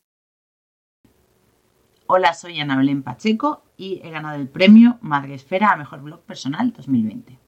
Hola, 2.08 2.34
soy 2.34 2.58
Ana 2.62 2.78
Belén 2.78 3.04
Pacheco 3.04 3.66
y 3.76 4.00
he 4.02 4.10
ganado 4.12 4.38
el 4.38 4.48
premio 4.48 4.98
Madre 5.02 5.34
Esfera 5.34 5.72
a 5.72 5.76
Mejor 5.76 6.00
Blog 6.00 6.22
Personal 6.22 6.72
2020. 6.72 7.43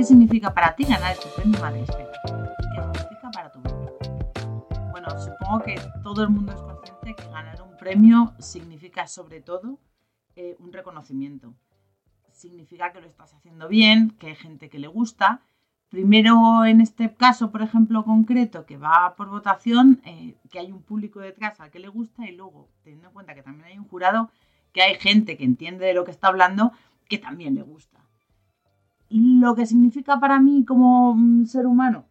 ¿Qué 0.00 0.06
significa 0.06 0.54
para 0.54 0.74
ti 0.74 0.84
ganar 0.84 1.12
este 1.12 1.28
premio 1.36 1.60
Madre 1.60 1.82
Esfera? 1.82 2.10
¿Qué 2.24 2.98
significa 2.98 3.30
para 3.34 3.52
tu 3.52 3.60
vida? 3.60 3.76
Bueno, 4.92 5.08
supongo 5.20 5.62
que 5.62 5.78
todo 6.02 6.22
el 6.22 6.30
mundo 6.30 6.52
es 6.52 6.62
consciente 6.62 7.14
que 7.14 7.30
ganar 7.30 7.60
un 7.60 7.76
premio 7.76 8.32
significa 8.38 9.06
sobre 9.06 9.42
todo 9.42 9.78
eh, 10.36 10.56
un 10.58 10.72
reconocimiento. 10.72 11.52
Significa 12.32 12.92
que 12.92 13.02
lo 13.02 13.08
estás 13.08 13.34
haciendo 13.34 13.68
bien, 13.68 14.12
que 14.12 14.28
hay 14.28 14.36
gente 14.36 14.70
que 14.70 14.78
le 14.78 14.88
gusta. 14.88 15.42
Primero, 15.90 16.64
en 16.64 16.80
este 16.80 17.14
caso, 17.14 17.50
por 17.50 17.60
ejemplo, 17.60 18.02
concreto, 18.02 18.64
que 18.64 18.78
va 18.78 19.14
por 19.16 19.28
votación, 19.28 20.00
eh, 20.06 20.34
que 20.50 20.60
hay 20.60 20.72
un 20.72 20.80
público 20.80 21.20
detrás 21.20 21.60
al 21.60 21.70
que 21.70 21.78
le 21.78 21.88
gusta 21.88 22.26
y 22.26 22.34
luego, 22.34 22.70
teniendo 22.84 23.08
en 23.08 23.12
cuenta 23.12 23.34
que 23.34 23.42
también 23.42 23.66
hay 23.66 23.78
un 23.78 23.86
jurado, 23.86 24.30
que 24.72 24.80
hay 24.80 24.94
gente 24.94 25.36
que 25.36 25.44
entiende 25.44 25.84
de 25.84 25.92
lo 25.92 26.06
que 26.06 26.10
está 26.10 26.28
hablando, 26.28 26.72
que 27.06 27.18
también 27.18 27.54
le 27.54 27.60
gusta 27.60 27.99
lo 29.10 29.54
que 29.54 29.66
significa 29.66 30.20
para 30.20 30.40
mí 30.40 30.64
como 30.64 31.14
mm, 31.14 31.46
ser 31.46 31.66
humano, 31.66 32.06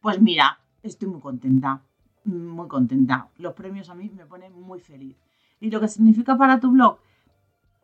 pues 0.00 0.20
mira, 0.20 0.58
estoy 0.82 1.08
muy 1.08 1.20
contenta, 1.20 1.82
muy 2.24 2.68
contenta. 2.68 3.28
Los 3.38 3.54
premios 3.54 3.88
a 3.88 3.94
mí 3.94 4.10
me 4.14 4.26
ponen 4.26 4.52
muy 4.52 4.78
feliz. 4.78 5.16
Y 5.60 5.70
lo 5.70 5.80
que 5.80 5.88
significa 5.88 6.36
para 6.36 6.60
tu 6.60 6.70
blog, 6.70 6.98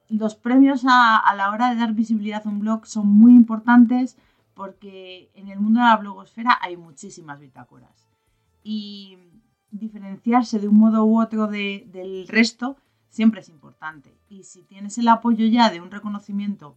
los 0.08 0.34
premios 0.34 0.84
a, 0.86 1.34
la 1.34 1.50
hora 1.50 1.70
de 1.70 1.76
dar 1.76 1.94
visibilidad 1.94 2.46
a 2.46 2.50
un 2.50 2.60
blog 2.60 2.86
son 2.86 3.08
muy 3.08 3.32
importantes 3.32 4.18
porque 4.54 5.30
en 5.34 5.48
el 5.48 5.58
mundo 5.60 5.80
de 5.80 5.86
la 5.86 5.96
blogosfera 5.96 6.58
hay 6.60 6.76
muchísimas 6.76 7.40
bitácoras. 7.40 8.06
Y 8.62 9.16
diferenciarse 9.70 10.58
de 10.58 10.68
un 10.68 10.78
modo 10.78 11.04
u 11.06 11.18
otro 11.18 11.46
del 11.46 12.28
resto 12.28 12.76
siempre 13.08 13.40
es 13.40 13.48
importante. 13.48 14.14
Y 14.28 14.42
si 14.42 14.62
tienes 14.62 14.98
el 14.98 15.08
apoyo 15.08 15.46
ya 15.46 15.70
de 15.70 15.80
un 15.80 15.90
reconocimiento 15.90 16.76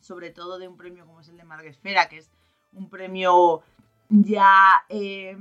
sobre 0.00 0.30
todo 0.30 0.58
de 0.58 0.68
un 0.68 0.76
premio 0.76 1.06
como 1.06 1.20
es 1.20 1.28
el 1.28 1.36
de 1.36 1.44
Madresfera, 1.44 2.08
que 2.08 2.18
es 2.18 2.30
un 2.72 2.88
premio 2.88 3.62
ya 4.08 4.84
eh, 4.88 5.36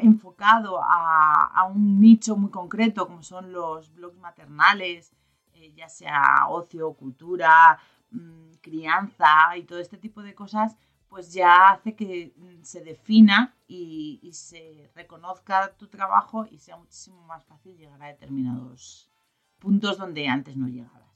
enfocado 0.00 0.80
a, 0.82 1.64
un 1.72 2.00
nicho 2.00 2.36
muy 2.36 2.50
concreto, 2.50 3.06
como 3.06 3.22
son 3.22 3.52
los 3.52 3.92
blogs 3.94 4.18
maternales, 4.18 5.12
eh, 5.54 5.72
ya 5.74 5.88
sea 5.88 6.46
ocio, 6.48 6.94
cultura, 6.94 7.78
mm, 8.10 8.54
crianza 8.60 9.56
y 9.56 9.64
todo 9.64 9.78
este 9.78 9.98
tipo 9.98 10.22
de 10.22 10.34
cosas, 10.34 10.76
pues 11.08 11.32
ya 11.32 11.70
hace 11.70 11.94
que 11.94 12.32
mm, 12.36 12.62
se 12.62 12.82
defina 12.82 13.54
y, 13.66 14.20
y, 14.22 14.32
se 14.32 14.90
reconozca 14.94 15.72
tu 15.76 15.88
trabajo 15.88 16.46
y 16.50 16.58
sea 16.58 16.76
muchísimo 16.76 17.22
más 17.26 17.44
fácil 17.44 17.76
llegar 17.76 18.02
a 18.02 18.08
determinados 18.08 19.10
puntos 19.58 19.98
donde 19.98 20.28
antes 20.28 20.56
no 20.56 20.68
llegabas. 20.68 21.07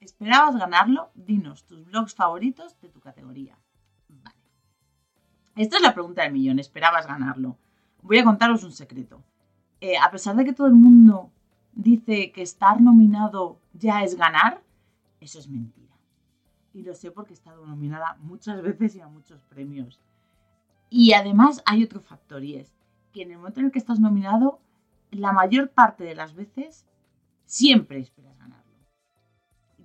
¿Esperabas 0.00 0.56
ganarlo? 0.56 1.10
Dinos 1.14 1.64
tus 1.64 1.84
blogs 1.84 2.14
favoritos 2.14 2.78
de 2.80 2.88
tu 2.88 3.00
categoría. 3.00 3.58
Vale. 4.08 4.36
Esta 5.56 5.76
es 5.76 5.82
la 5.82 5.94
pregunta 5.94 6.22
del 6.22 6.32
millón. 6.32 6.58
¿Esperabas 6.58 7.06
ganarlo? 7.06 7.58
Voy 8.02 8.18
a 8.18 8.24
contaros 8.24 8.62
un 8.62 8.72
secreto. 8.72 9.22
Eh, 9.80 9.96
a 9.98 10.10
pesar 10.10 10.36
de 10.36 10.44
que 10.44 10.52
todo 10.52 10.68
el 10.68 10.74
mundo 10.74 11.32
dice 11.72 12.32
que 12.32 12.42
estar 12.42 12.80
nominado 12.80 13.60
ya 13.72 14.02
es 14.02 14.16
ganar, 14.16 14.62
eso 15.20 15.38
es 15.38 15.48
mentira. 15.48 15.94
Y 16.72 16.82
lo 16.82 16.94
sé 16.94 17.10
porque 17.10 17.32
he 17.32 17.34
estado 17.34 17.66
nominada 17.66 18.16
muchas 18.20 18.62
veces 18.62 18.94
y 18.94 19.00
a 19.00 19.08
muchos 19.08 19.42
premios. 19.42 20.00
Y 20.90 21.12
además 21.12 21.62
hay 21.66 21.82
otro 21.82 22.00
factor 22.00 22.44
y 22.44 22.56
es 22.56 22.72
que 23.12 23.22
en 23.22 23.32
el 23.32 23.38
momento 23.38 23.60
en 23.60 23.66
el 23.66 23.72
que 23.72 23.78
estás 23.78 24.00
nominado, 24.00 24.60
la 25.10 25.32
mayor 25.32 25.70
parte 25.70 26.04
de 26.04 26.14
las 26.14 26.34
veces 26.34 26.86
siempre 27.46 27.98
esperas 27.98 28.38
ganar 28.38 28.67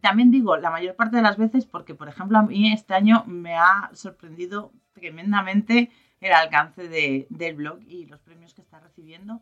también 0.04 0.32
digo, 0.32 0.58
la 0.58 0.70
mayor 0.70 0.98
parte 0.98 1.16
de 1.16 1.22
las 1.22 1.38
veces, 1.38 1.66
porque 1.66 1.96
por 1.96 2.10
ejemplo 2.10 2.38
a 2.38 2.44
mí 2.44 2.74
este 2.74 2.94
año 2.94 3.24
me 3.26 3.56
ha 3.56 3.90
sorprendido 3.94 4.74
tremendamente 4.92 5.92
el 6.20 6.34
alcance 6.34 6.90
del 6.90 7.56
blog 7.56 7.80
y 7.88 8.06
los 8.06 8.20
premios 8.20 8.54
que 8.54 8.62
está 8.62 8.82
recibiendo, 8.82 9.42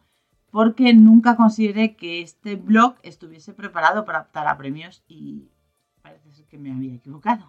porque 0.51 0.93
nunca 0.93 1.35
consideré 1.35 1.95
que 1.95 2.21
este 2.21 2.57
blog 2.57 2.95
estuviese 3.01 3.53
preparado 3.55 4.05
para 4.05 4.21
optar 4.21 4.47
a 4.47 4.57
premios 4.59 5.03
y 5.07 5.49
parece 6.03 6.31
ser 6.31 6.45
que 6.45 6.59
me 6.59 6.71
había 6.71 6.93
equivocado. 6.93 7.43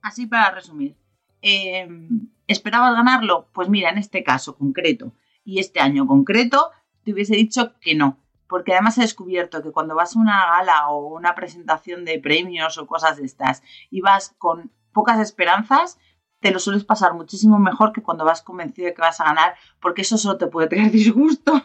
Así 0.00 0.26
para 0.26 0.50
resumir, 0.50 0.96
em, 1.42 2.30
¿esperabas 2.46 2.94
ganarlo? 2.94 3.50
Pues 3.52 3.68
mira, 3.68 3.90
en 3.90 3.98
este 3.98 4.24
caso 4.24 4.56
concreto 4.56 5.12
y 5.44 5.58
este 5.58 5.80
año 5.80 6.06
concreto, 6.06 6.70
te 7.02 7.12
hubiese 7.12 7.36
dicho 7.36 7.74
que 7.80 7.94
no, 7.94 8.23
porque 8.48 8.72
además 8.72 8.98
he 8.98 9.02
descubierto 9.02 9.62
que 9.62 9.72
cuando 9.72 9.94
vas 9.94 10.16
a 10.16 10.18
una 10.18 10.46
gala 10.46 10.88
o 10.88 11.06
una 11.06 11.34
presentación 11.34 12.04
de 12.04 12.18
premios 12.18 12.78
o 12.78 12.86
cosas 12.86 13.16
de 13.16 13.24
estas 13.24 13.62
y 13.90 14.00
vas 14.00 14.34
con 14.38 14.70
pocas 14.92 15.18
esperanzas, 15.20 15.98
te 16.40 16.50
lo 16.50 16.58
sueles 16.58 16.84
pasar 16.84 17.14
muchísimo 17.14 17.58
mejor 17.58 17.92
que 17.92 18.02
cuando 18.02 18.24
vas 18.24 18.42
convencido 18.42 18.86
de 18.86 18.94
que 18.94 19.00
vas 19.00 19.20
a 19.20 19.24
ganar, 19.24 19.54
porque 19.80 20.02
eso 20.02 20.18
solo 20.18 20.36
te 20.36 20.46
puede 20.46 20.68
tener 20.68 20.90
disgusto. 20.90 21.62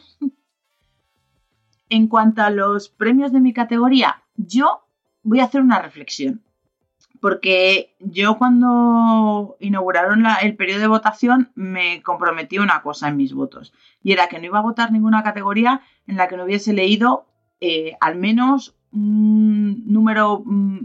en 1.89 2.07
cuanto 2.07 2.43
a 2.43 2.50
los 2.50 2.89
premios 2.89 3.31
de 3.31 3.41
mi 3.41 3.51
categoría, 3.51 4.24
yo 4.36 4.86
voy 5.24 5.41
a 5.41 5.45
hacer 5.45 5.62
una 5.62 5.81
reflexión. 5.81 6.43
Porque 7.20 7.96
yo 8.00 8.38
cuando 8.38 9.58
inauguraron 9.60 10.24
el 10.42 10.56
periodo 10.56 10.80
de 10.80 10.88
votación 10.88 11.52
me 11.56 12.02
comprometí 12.02 12.60
una 12.60 12.82
cosa 12.82 13.10
en 13.10 13.18
mis 13.18 13.34
votos. 13.34 13.74
Y 14.02 14.14
era 14.14 14.28
que 14.28 14.40
no 14.40 14.46
iba 14.46 14.60
a 14.60 14.64
votar 14.64 14.92
ninguna 14.92 15.24
categoría 15.24 15.82
en 16.08 16.16
la 16.16 16.28
que 16.28 16.38
no 16.38 16.46
hubiese 16.46 16.72
leído 16.72 17.26
eh, 17.60 17.94
al 18.00 18.16
menos 18.16 18.76
un 18.94 19.84
número 19.86 20.42
mm, 20.46 20.80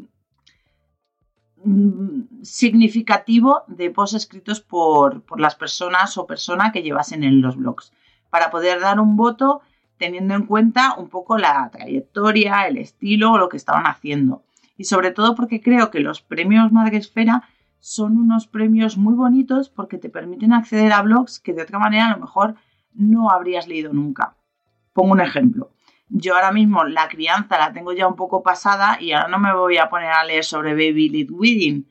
mm, 1.64 2.43
significativo 2.43 3.62
de 3.69 3.91
posts 3.91 4.17
escritos 4.17 4.61
por, 4.61 5.23
por, 5.23 5.41
las 5.41 5.55
personas 5.55 6.19
o 6.19 6.26
persona 6.26 6.73
que 6.73 6.83
llevasen 6.83 7.23
en 7.23 7.41
los 7.43 7.57
blogs. 7.57 7.93
Para 8.29 8.50
poder 8.50 8.81
dar 8.81 8.99
un 8.99 9.17
voto 9.17 9.61
teniendo 9.99 10.35
en 10.35 10.47
cuenta 10.47 10.97
un 10.99 11.09
poco 11.09 11.38
la 11.38 11.71
trayectoria, 11.71 12.67
el 12.67 12.79
estilo 12.79 13.33
o 13.33 13.38
lo 13.38 13.49
que 13.49 13.57
estaban 13.57 13.87
haciendo 13.87 14.43
y 14.76 14.85
sobre 14.85 15.11
todo 15.11 15.35
porque 15.35 15.61
creo 15.61 15.90
que 15.90 16.00
los 16.00 16.23
premios 16.23 16.73
Madresfera 16.73 17.49
son 17.78 18.16
unos 18.16 18.47
premios 18.47 18.97
muy 18.97 19.14
bonitos 19.14 19.69
porque 19.69 19.99
te 19.99 20.09
permiten 20.09 20.52
acceder 20.52 20.93
a 20.93 21.02
blogs 21.02 21.38
que 21.38 21.52
de 21.52 21.62
otra 21.62 21.78
manera 21.78 22.07
a 22.07 22.14
lo 22.14 22.21
mejor 22.21 22.57
no 22.95 23.31
habrías 23.31 23.69
leído 23.69 23.93
nunca. 23.93 24.37
Pongo 24.93 25.12
un 25.12 25.21
ejemplo. 25.21 25.73
Yo 26.09 26.35
ahora 26.35 26.52
mismo 26.52 26.85
la 26.85 27.09
crianza 27.09 27.59
la 27.59 27.73
tengo 27.73 27.93
ya 27.93 28.07
un 28.07 28.16
poco 28.16 28.43
pasada 28.43 28.99
y 29.00 29.12
ahora 29.12 29.28
no 29.28 29.38
me 29.38 29.54
voy 29.54 29.78
a 29.78 29.88
poner 29.88 30.11
a 30.11 30.25
leer 30.25 30.45
sobre 30.45 30.73
Baby 30.73 31.09
Lead 31.09 31.31
Wedding. 31.31 31.88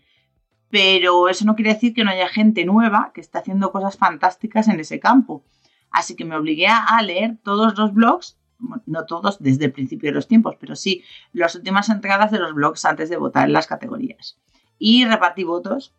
Pero 0.69 1.29
eso 1.29 1.45
no 1.45 1.55
quiere 1.55 1.73
decir 1.73 1.93
que 1.93 2.03
no 2.03 2.11
haya 2.11 2.27
gente 2.27 2.65
nueva 2.65 3.11
que 3.13 3.21
esté 3.21 3.37
haciendo 3.37 3.71
cosas 3.71 3.97
fantásticas 3.97 4.67
en 4.67 4.79
ese 4.79 4.99
campo. 4.99 5.45
Así 5.91 6.15
que 6.15 6.25
me 6.25 6.35
obligué 6.35 6.67
a 6.67 6.99
leer 7.03 7.37
todos 7.43 7.77
los 7.77 7.93
blogs 7.93 8.39
no 8.85 9.05
todos 9.05 9.39
desde 9.39 9.65
el 9.65 9.71
principio 9.71 10.09
de 10.09 10.15
los 10.15 10.27
tiempos, 10.27 10.55
pero 10.59 10.75
sí 10.75 11.03
las 11.31 11.55
últimas 11.55 11.89
entradas 11.89 12.31
de 12.31 12.39
los 12.39 12.53
blogs 12.53 12.85
antes 12.85 13.09
de 13.09 13.17
votar 13.17 13.47
en 13.47 13.53
las 13.53 13.67
categorías. 13.67 14.39
Y 14.77 15.05
repartí 15.05 15.43
votos 15.43 15.93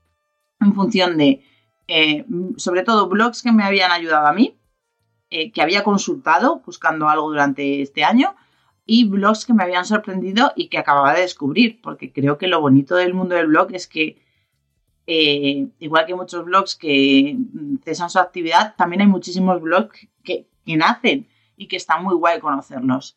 en 0.61 0.75
función 0.75 1.17
de, 1.17 1.45
eh, 1.89 2.25
sobre 2.57 2.83
todo, 2.83 3.09
blogs 3.09 3.43
que 3.43 3.53
me 3.53 3.65
habían 3.65 3.93
ayudado 3.93 4.27
a 4.27 4.33
mí, 4.33 4.59
eh, 5.31 5.53
que 5.53 5.63
había 5.63 5.85
consultado 5.85 6.63
buscando 6.65 7.09
algo 7.09 7.29
durante 7.29 7.83
este 7.83 8.05
año, 8.05 8.35
y 8.87 9.09
blogs 9.09 9.47
que 9.47 9.55
me 9.55 9.63
habían 9.63 9.87
sorprendido 9.87 10.53
y 10.57 10.69
que 10.69 10.79
acababa 10.79 11.15
de 11.15 11.23
descubrir, 11.23 11.81
porque 11.83 12.13
creo 12.13 12.39
que 12.39 12.47
lo 12.47 12.61
bonito 12.61 12.97
del 12.97 13.15
mundo 13.15 13.35
del 13.35 13.47
blog 13.47 13.75
es 13.75 13.87
que, 13.87 14.23
eh, 15.07 15.69
igual 15.79 16.07
que 16.07 16.15
muchos 16.15 16.45
blogs 16.45 16.77
que 16.77 17.37
cesan 17.83 18.11
su 18.11 18.19
actividad, 18.19 18.75
también 18.77 19.03
hay 19.03 19.09
muchísimos 19.09 19.61
blogs 19.61 20.07
que, 20.23 20.49
que 20.65 20.77
nacen 20.77 21.29
y 21.57 21.69
que 21.69 21.77
está 21.77 21.99
muy 21.99 22.15
guay 22.15 22.41
conocerlos. 22.41 23.17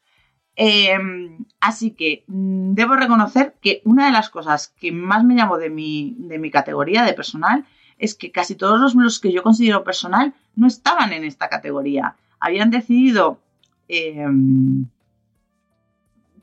Em, 0.60 1.46
así 1.60 1.92
que 1.92 2.24
mm, 2.28 2.74
debo 2.74 2.96
reconocer 2.96 3.56
que 3.62 3.82
una 3.86 4.08
de 4.08 4.12
las 4.12 4.30
cosas 4.32 4.70
que 4.80 4.92
más 4.92 5.24
me 5.24 5.36
llamó 5.36 5.58
de 5.58 5.70
mi, 5.70 6.16
de 6.18 6.40
mi 6.40 6.50
categoría 6.50 7.04
de 7.04 7.14
personal 7.14 7.66
es 8.00 8.16
que 8.16 8.32
casi 8.32 8.56
todos 8.56 8.80
los 8.80 8.96
blogs 8.96 9.20
que 9.20 9.32
yo 9.32 9.44
considero 9.44 9.84
personal 9.84 10.34
no 10.56 10.68
estaban 10.68 11.14
en 11.14 11.24
esta 11.24 11.48
categoría. 11.48 12.16
Habían 12.40 12.72
decidido 12.72 13.40
em, 13.88 14.88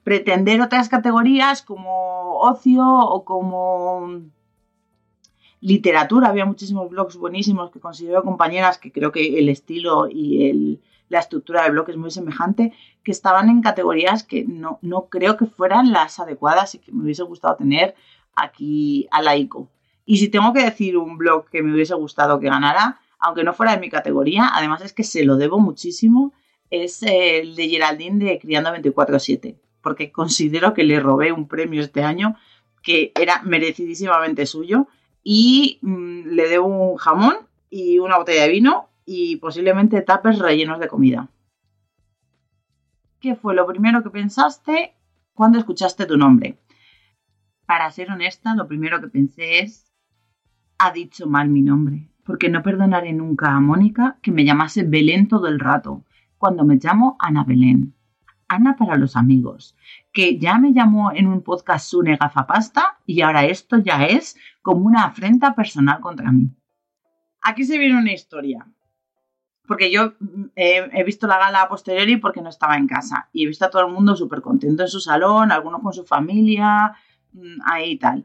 pretender 0.04 0.60
otras 0.60 0.88
categorías 0.88 1.62
como 1.62 2.38
ocio 2.38 2.86
o 2.86 3.24
como 3.24 4.20
literatura. 5.60 6.28
Había 6.28 6.44
muchísimos 6.44 6.88
blogs 6.88 7.16
buenísimos 7.16 7.70
que 7.70 7.80
considero 7.80 8.22
compañeras 8.22 8.78
que 8.78 8.92
creo 8.92 9.10
que 9.10 9.38
el 9.38 9.48
estilo 9.48 10.08
y 10.08 10.50
el, 10.50 10.80
la 11.14 11.20
estructura 11.20 11.62
del 11.62 11.72
bloque 11.72 11.92
es 11.92 11.96
muy 11.96 12.10
semejante, 12.10 12.72
que 13.02 13.12
estaban 13.12 13.48
en 13.48 13.62
categorías 13.62 14.24
que 14.24 14.44
no, 14.44 14.78
no 14.82 15.06
creo 15.08 15.36
que 15.36 15.46
fueran 15.46 15.92
las 15.92 16.18
adecuadas 16.18 16.74
y 16.74 16.80
que 16.80 16.92
me 16.92 17.04
hubiese 17.04 17.22
gustado 17.22 17.56
tener 17.56 17.94
aquí 18.34 19.06
a 19.10 19.22
la 19.22 19.36
ICO. 19.36 19.68
Y 20.04 20.18
si 20.18 20.28
tengo 20.28 20.52
que 20.52 20.64
decir 20.64 20.96
un 20.96 21.16
blog 21.16 21.48
que 21.48 21.62
me 21.62 21.72
hubiese 21.72 21.94
gustado 21.94 22.40
que 22.40 22.48
ganara, 22.48 23.00
aunque 23.20 23.44
no 23.44 23.54
fuera 23.54 23.72
de 23.72 23.80
mi 23.80 23.88
categoría, 23.88 24.50
además 24.52 24.82
es 24.82 24.92
que 24.92 25.04
se 25.04 25.24
lo 25.24 25.36
debo 25.36 25.60
muchísimo, 25.60 26.32
es 26.68 27.02
el 27.04 27.54
de 27.54 27.68
Geraldine 27.68 28.24
de 28.24 28.38
Criando 28.40 28.70
24-7, 28.70 29.56
porque 29.82 30.10
considero 30.10 30.74
que 30.74 30.82
le 30.82 30.98
robé 30.98 31.30
un 31.30 31.46
premio 31.46 31.80
este 31.80 32.02
año 32.02 32.36
que 32.82 33.12
era 33.14 33.40
merecidísimamente 33.44 34.46
suyo 34.46 34.88
y 35.22 35.78
mm, 35.80 36.26
le 36.30 36.48
debo 36.48 36.66
un 36.66 36.96
jamón 36.96 37.36
y 37.70 38.00
una 38.00 38.18
botella 38.18 38.42
de 38.42 38.48
vino 38.48 38.88
y 39.04 39.36
posiblemente 39.36 40.00
tapes 40.02 40.38
rellenos 40.38 40.80
de 40.80 40.88
comida. 40.88 41.28
¿Qué 43.20 43.34
fue 43.36 43.54
lo 43.54 43.66
primero 43.66 44.02
que 44.02 44.10
pensaste 44.10 44.94
cuando 45.32 45.58
escuchaste 45.58 46.06
tu 46.06 46.16
nombre? 46.16 46.58
Para 47.66 47.90
ser 47.90 48.10
honesta, 48.10 48.54
lo 48.54 48.68
primero 48.68 49.00
que 49.00 49.08
pensé 49.08 49.60
es, 49.60 49.90
ha 50.78 50.90
dicho 50.92 51.26
mal 51.26 51.48
mi 51.48 51.62
nombre, 51.62 52.10
porque 52.24 52.50
no 52.50 52.62
perdonaré 52.62 53.12
nunca 53.12 53.52
a 53.52 53.60
Mónica 53.60 54.18
que 54.20 54.32
me 54.32 54.44
llamase 54.44 54.82
Belén 54.82 55.28
todo 55.28 55.46
el 55.48 55.58
rato, 55.58 56.04
cuando 56.36 56.64
me 56.64 56.76
llamo 56.76 57.16
Ana 57.18 57.44
Belén. 57.44 57.94
Ana 58.48 58.76
para 58.76 58.96
los 58.96 59.16
amigos, 59.16 59.74
que 60.12 60.38
ya 60.38 60.58
me 60.58 60.74
llamó 60.74 61.12
en 61.12 61.26
un 61.26 61.42
podcast 61.42 61.88
Sune 61.88 62.16
Gafapasta 62.16 62.98
y 63.06 63.22
ahora 63.22 63.46
esto 63.46 63.78
ya 63.78 64.04
es 64.04 64.36
como 64.60 64.84
una 64.84 65.04
afrenta 65.04 65.54
personal 65.54 66.00
contra 66.00 66.30
mí. 66.30 66.50
Aquí 67.40 67.64
se 67.64 67.78
viene 67.78 67.98
una 67.98 68.12
historia 68.12 68.66
porque 69.66 69.90
yo 69.90 70.14
mm, 70.18 70.44
he, 70.56 71.04
visto 71.04 71.26
la 71.26 71.38
gala 71.38 71.62
a 71.62 71.68
posteriori 71.68 72.16
porque 72.16 72.42
no 72.42 72.50
estaba 72.50 72.76
en 72.76 72.86
casa 72.86 73.28
y 73.32 73.44
he 73.44 73.48
visto 73.48 73.64
a 73.64 73.70
todo 73.70 73.86
el 73.86 73.92
mundo 73.92 74.16
súper 74.16 74.40
contento 74.40 74.82
en 74.82 74.88
su 74.88 75.00
salón, 75.00 75.52
algunos 75.52 75.82
con 75.82 75.92
su 75.92 76.04
familia, 76.04 76.94
mm, 77.32 77.60
ahí 77.64 77.92
y 77.92 77.98
tal. 77.98 78.24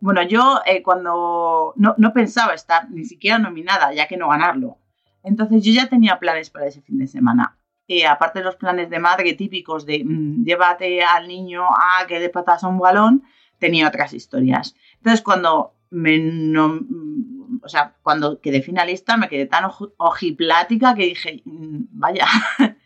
Bueno, 0.00 0.22
yo 0.22 0.60
eh, 0.66 0.82
cuando 0.82 1.72
no, 1.76 2.12
pensaba 2.12 2.52
estar 2.52 2.90
ni 2.90 3.04
siquiera 3.04 3.38
nominada, 3.38 3.94
ya 3.94 4.06
que 4.06 4.16
no 4.18 4.28
ganarlo. 4.28 4.76
Entonces 5.22 5.64
yo 5.64 5.72
ya 5.72 5.88
tenía 5.88 6.18
planes 6.18 6.50
para 6.50 6.66
ese 6.66 6.82
fin 6.82 6.98
de 6.98 7.06
semana. 7.06 7.56
Eh, 7.88 8.06
aparte 8.06 8.40
de 8.40 8.44
los 8.44 8.56
planes 8.56 8.88
de 8.90 8.98
madre 8.98 9.32
típicos 9.34 9.86
de 9.86 10.04
mm, 10.04 10.44
llévate 10.44 11.02
al 11.02 11.28
niño 11.28 11.64
a 11.64 12.06
que 12.06 12.20
de 12.20 12.28
patas 12.28 12.62
un 12.62 12.78
balón, 12.78 13.24
tenía 13.58 13.88
otras 13.88 14.12
historias. 14.12 14.74
Entonces 14.96 15.22
cuando 15.22 15.74
me 15.90 16.18
no, 16.18 16.80
o 17.62 17.68
sea, 17.68 17.94
cuando 18.02 18.40
quedé 18.40 18.62
finalista 18.62 19.16
me 19.16 19.28
quedé 19.28 19.46
tan 19.46 19.64
ojiplática 19.96 20.94
que 20.94 21.06
dije, 21.06 21.42
mm, 21.44 21.84
vaya, 21.90 22.26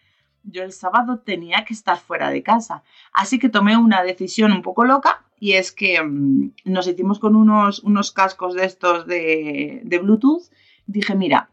yo 0.45 0.63
el 0.63 0.73
sábado 0.73 1.19
tenía 1.21 1.65
que 1.65 1.75
estar 1.75 1.99
fuera 1.99 2.31
de 2.31 2.43
casa. 2.43 2.83
Así 3.13 3.39
que 3.39 3.49
tomé 3.49 3.77
una 3.77 4.03
decisión 4.03 4.53
un 4.53 4.63
poco 4.63 4.85
loca 4.85 5.25
y 5.39 5.53
es 5.53 5.73
que 5.73 6.03
mm, 6.03 6.53
nos 6.65 6.87
hicimos 6.87 7.19
con 7.19 7.37
unos, 7.37 7.81
unos 7.81 8.13
cascos 8.13 8.55
de 8.55 8.65
estos 8.65 9.07
de, 9.07 9.81
de 9.85 9.99
Bluetooth. 9.99 10.51
Dije, 10.87 11.15
mira, 11.15 11.51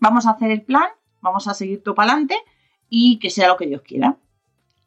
vamos 0.00 0.26
a 0.26 0.30
hacer 0.30 0.50
el 0.50 0.62
plan, 0.62 0.88
vamos 1.20 1.48
a 1.48 1.54
seguir 1.54 1.82
todo 1.82 1.94
para 1.94 2.12
adelante 2.12 2.36
y 2.88 3.18
que 3.18 3.30
sea 3.30 3.48
lo 3.48 3.56
que 3.56 3.66
Dios 3.66 3.82
quiera. 3.82 4.16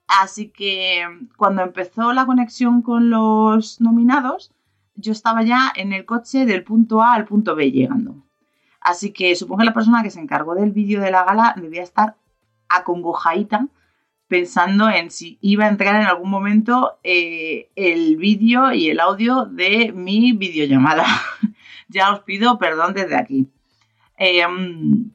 Así 0.08 0.49
que 0.49 1.06
mm, 1.08 1.30
cuando 1.38 1.62
empezó 1.62 2.13
la 2.13 2.25
conexión 2.25 2.82
con 2.82 3.10
los 3.10 3.82
nominados, 3.82 4.51
yo 4.97 5.12
estaba 5.12 5.43
ya 5.43 5.71
en 5.75 5.93
el 5.93 6.05
coche 6.05 6.45
del 6.45 6.63
punto 6.63 7.01
A 7.01 7.13
al 7.13 7.25
punto 7.25 7.55
B 7.55 7.71
llegando. 7.71 8.15
Así 8.81 9.12
que 9.12 9.36
supongo 9.36 9.60
que 9.60 9.65
la 9.65 9.73
persona 9.73 10.03
que 10.03 10.10
se 10.10 10.19
encargó 10.19 10.55
del 10.55 10.71
vídeo 10.71 11.01
de 11.01 11.12
la 11.12 11.23
gala 11.23 11.55
debía 11.57 11.83
estar 11.83 12.15
acongojadita 12.69 13.67
pensando 14.27 14.89
en 14.89 15.10
si 15.10 15.38
iba 15.41 15.65
a 15.65 15.69
entrar 15.69 15.95
en 15.95 16.07
algún 16.07 16.29
momento 16.29 16.99
eh, 17.03 17.69
el 17.75 18.17
vídeo 18.17 18.73
y 18.73 18.89
el 18.89 18.99
audio 18.99 19.45
de 19.45 19.93
mi 19.93 20.33
videollamada. 20.33 21.05
ya 21.88 22.12
os 22.13 22.21
pido 22.21 22.57
perdón 22.57 22.93
desde 22.93 23.15
aquí. 23.15 23.47
Em, 24.17 25.12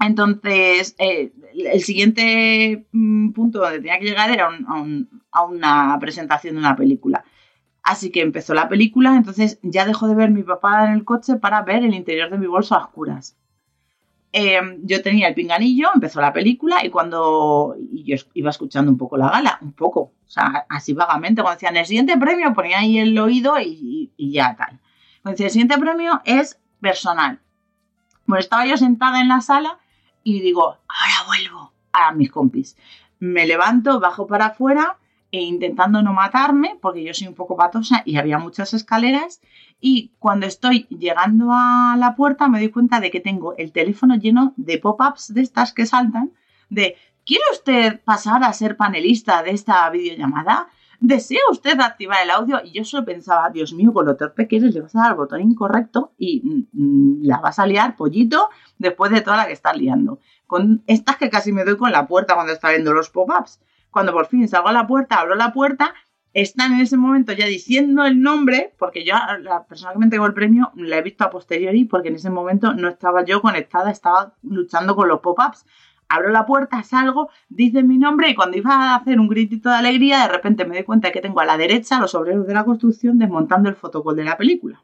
entonces, 0.00 0.96
eh, 0.98 1.32
el 1.54 1.82
siguiente 1.82 2.86
mm, 2.92 3.30
punto 3.30 3.60
donde 3.60 3.78
tenía 3.78 3.98
que 3.98 4.06
llegar 4.06 4.30
era 4.30 4.48
a 5.30 5.44
una 5.44 5.96
presentación 6.00 6.54
de 6.54 6.60
una 6.60 6.76
película. 6.76 7.23
Así 7.84 8.10
que 8.10 8.22
empezó 8.22 8.54
la 8.54 8.70
película, 8.70 9.14
entonces 9.14 9.58
ya 9.62 9.84
dejó 9.84 10.08
de 10.08 10.14
ver 10.14 10.30
mi 10.30 10.42
papá 10.42 10.86
en 10.86 10.92
el 10.92 11.04
coche 11.04 11.36
para 11.36 11.60
ver 11.62 11.84
el 11.84 11.94
interior 11.94 12.30
de 12.30 12.38
mi 12.38 12.46
bolso 12.46 12.74
a 12.74 12.78
oscuras. 12.78 13.36
Em, 14.32 14.80
yo 14.84 15.02
tenía 15.02 15.28
el 15.28 15.34
pinganillo, 15.34 15.90
empezó 15.94 16.20
la 16.22 16.32
película 16.32 16.84
y 16.84 16.88
cuando 16.90 17.76
yo 17.92 18.16
iba 18.32 18.50
escuchando 18.50 18.90
un 18.90 18.96
poco 18.96 19.18
la 19.18 19.28
gala, 19.28 19.58
un 19.60 19.72
poco, 19.72 20.00
o 20.00 20.28
sea, 20.28 20.66
así 20.70 20.94
vagamente, 20.94 21.42
cuando 21.42 21.56
decían 21.56 21.76
el 21.76 21.84
siguiente 21.84 22.16
premio, 22.16 22.54
ponía 22.54 22.78
ahí 22.78 22.98
el 22.98 23.16
oído 23.18 23.60
y, 23.60 24.12
ya 24.16 24.56
tal. 24.56 24.80
Cuando 25.22 25.34
decía 25.34 25.46
el 25.46 25.52
siguiente 25.52 25.78
premio 25.78 26.22
es 26.24 26.58
personal. 26.80 27.38
Bueno, 28.24 28.40
estaba 28.40 28.66
yo 28.66 28.78
sentada 28.78 29.20
en 29.20 29.28
la 29.28 29.42
sala 29.42 29.78
y 30.22 30.40
digo, 30.40 30.78
ahora 30.88 31.26
vuelvo 31.26 31.72
a 31.92 32.12
mis 32.12 32.30
compis. 32.30 32.78
Me 33.18 33.46
levanto, 33.46 34.00
bajo 34.00 34.26
para 34.26 34.46
afuera 34.46 34.96
e 35.36 35.42
intentando 35.42 36.02
no 36.02 36.12
matarme, 36.12 36.78
porque 36.80 37.04
yo 37.04 37.12
soy 37.14 37.26
un 37.28 37.34
poco 37.34 37.56
patosa 37.56 38.02
y 38.04 38.16
había 38.16 38.38
muchas 38.38 38.74
escaleras, 38.74 39.40
y 39.80 40.12
cuando 40.18 40.46
estoy 40.46 40.86
llegando 40.90 41.50
a 41.52 41.96
la 41.98 42.14
puerta 42.14 42.48
me 42.48 42.58
doy 42.60 42.70
cuenta 42.70 43.00
de 43.00 43.10
que 43.10 43.20
tengo 43.20 43.56
el 43.56 43.72
teléfono 43.72 44.16
lleno 44.16 44.54
de 44.56 44.78
pop-ups 44.78 45.34
de 45.34 45.42
estas 45.42 45.72
que 45.72 45.86
saltan 45.86 46.32
de 46.70 46.96
¿Quiere 47.26 47.44
usted 47.52 48.00
pasar 48.04 48.44
a 48.44 48.52
ser 48.52 48.76
panelista 48.76 49.42
de 49.42 49.52
esta 49.52 49.88
videollamada? 49.88 50.68
¿Desea 51.00 51.40
usted 51.50 51.80
activar 51.80 52.22
el 52.22 52.30
audio? 52.30 52.60
Y 52.62 52.72
yo 52.72 52.84
solo 52.84 53.04
pensaba, 53.06 53.48
Dios 53.48 53.72
mío, 53.72 53.94
con 53.94 54.04
lo 54.04 54.16
torpe 54.16 54.46
que 54.46 54.56
eres, 54.56 54.74
le 54.74 54.82
vas 54.82 54.94
a 54.94 55.00
dar 55.00 55.10
el 55.12 55.16
botón 55.16 55.40
incorrecto 55.40 56.12
y 56.18 56.66
mm, 56.72 57.24
la 57.24 57.38
vas 57.38 57.58
a 57.58 57.66
liar 57.66 57.96
pollito 57.96 58.50
después 58.78 59.10
de 59.10 59.22
toda 59.22 59.38
la 59.38 59.46
que 59.46 59.54
estás 59.54 59.76
liando. 59.76 60.20
Con 60.46 60.82
estas 60.86 61.16
que 61.16 61.30
casi 61.30 61.50
me 61.50 61.64
doy 61.64 61.78
con 61.78 61.92
la 61.92 62.06
puerta 62.06 62.34
cuando 62.34 62.52
está 62.52 62.70
viendo 62.70 62.92
los 62.92 63.08
pop-ups. 63.08 63.60
Cuando 63.94 64.12
por 64.12 64.26
fin 64.26 64.48
salgo 64.48 64.68
a 64.68 64.72
la 64.72 64.88
puerta, 64.88 65.20
abro 65.20 65.36
la 65.36 65.52
puerta 65.52 65.94
están 66.32 66.72
en 66.72 66.80
ese 66.80 66.96
momento 66.96 67.32
ya 67.32 67.46
diciendo 67.46 68.04
el 68.04 68.20
nombre, 68.20 68.74
porque 68.76 69.04
yo, 69.04 69.14
la 69.42 69.64
persona 69.66 69.92
que 69.92 70.00
me 70.00 70.06
entregó 70.06 70.26
el 70.26 70.34
premio, 70.34 70.72
la 70.74 70.98
he 70.98 71.02
visto 71.02 71.22
a 71.22 71.30
posteriori, 71.30 71.84
porque 71.84 72.08
en 72.08 72.16
ese 72.16 72.28
momento 72.28 72.74
no 72.74 72.88
estaba 72.88 73.24
yo 73.24 73.40
conectada, 73.40 73.92
estaba 73.92 74.34
luchando 74.42 74.96
con 74.96 75.06
los 75.06 75.20
pop-ups. 75.20 75.64
Abro 76.08 76.30
la 76.30 76.44
puerta, 76.44 76.82
salgo, 76.82 77.30
dice 77.48 77.84
mi 77.84 77.98
nombre 77.98 78.30
y 78.30 78.34
cuando 78.34 78.58
iba 78.58 78.74
a 78.74 78.96
hacer 78.96 79.20
un 79.20 79.28
gritito 79.28 79.70
de 79.70 79.76
alegría, 79.76 80.22
de 80.22 80.28
repente 80.28 80.64
me 80.64 80.74
doy 80.74 80.84
cuenta 80.84 81.12
que 81.12 81.20
tengo 81.20 81.38
a 81.40 81.44
la 81.44 81.56
derecha 81.56 82.00
los 82.00 82.16
obreros 82.16 82.48
de 82.48 82.54
la 82.54 82.64
construcción 82.64 83.18
desmontando 83.18 83.68
el 83.68 83.76
fotocol 83.76 84.16
de 84.16 84.24
la 84.24 84.36
película. 84.36 84.82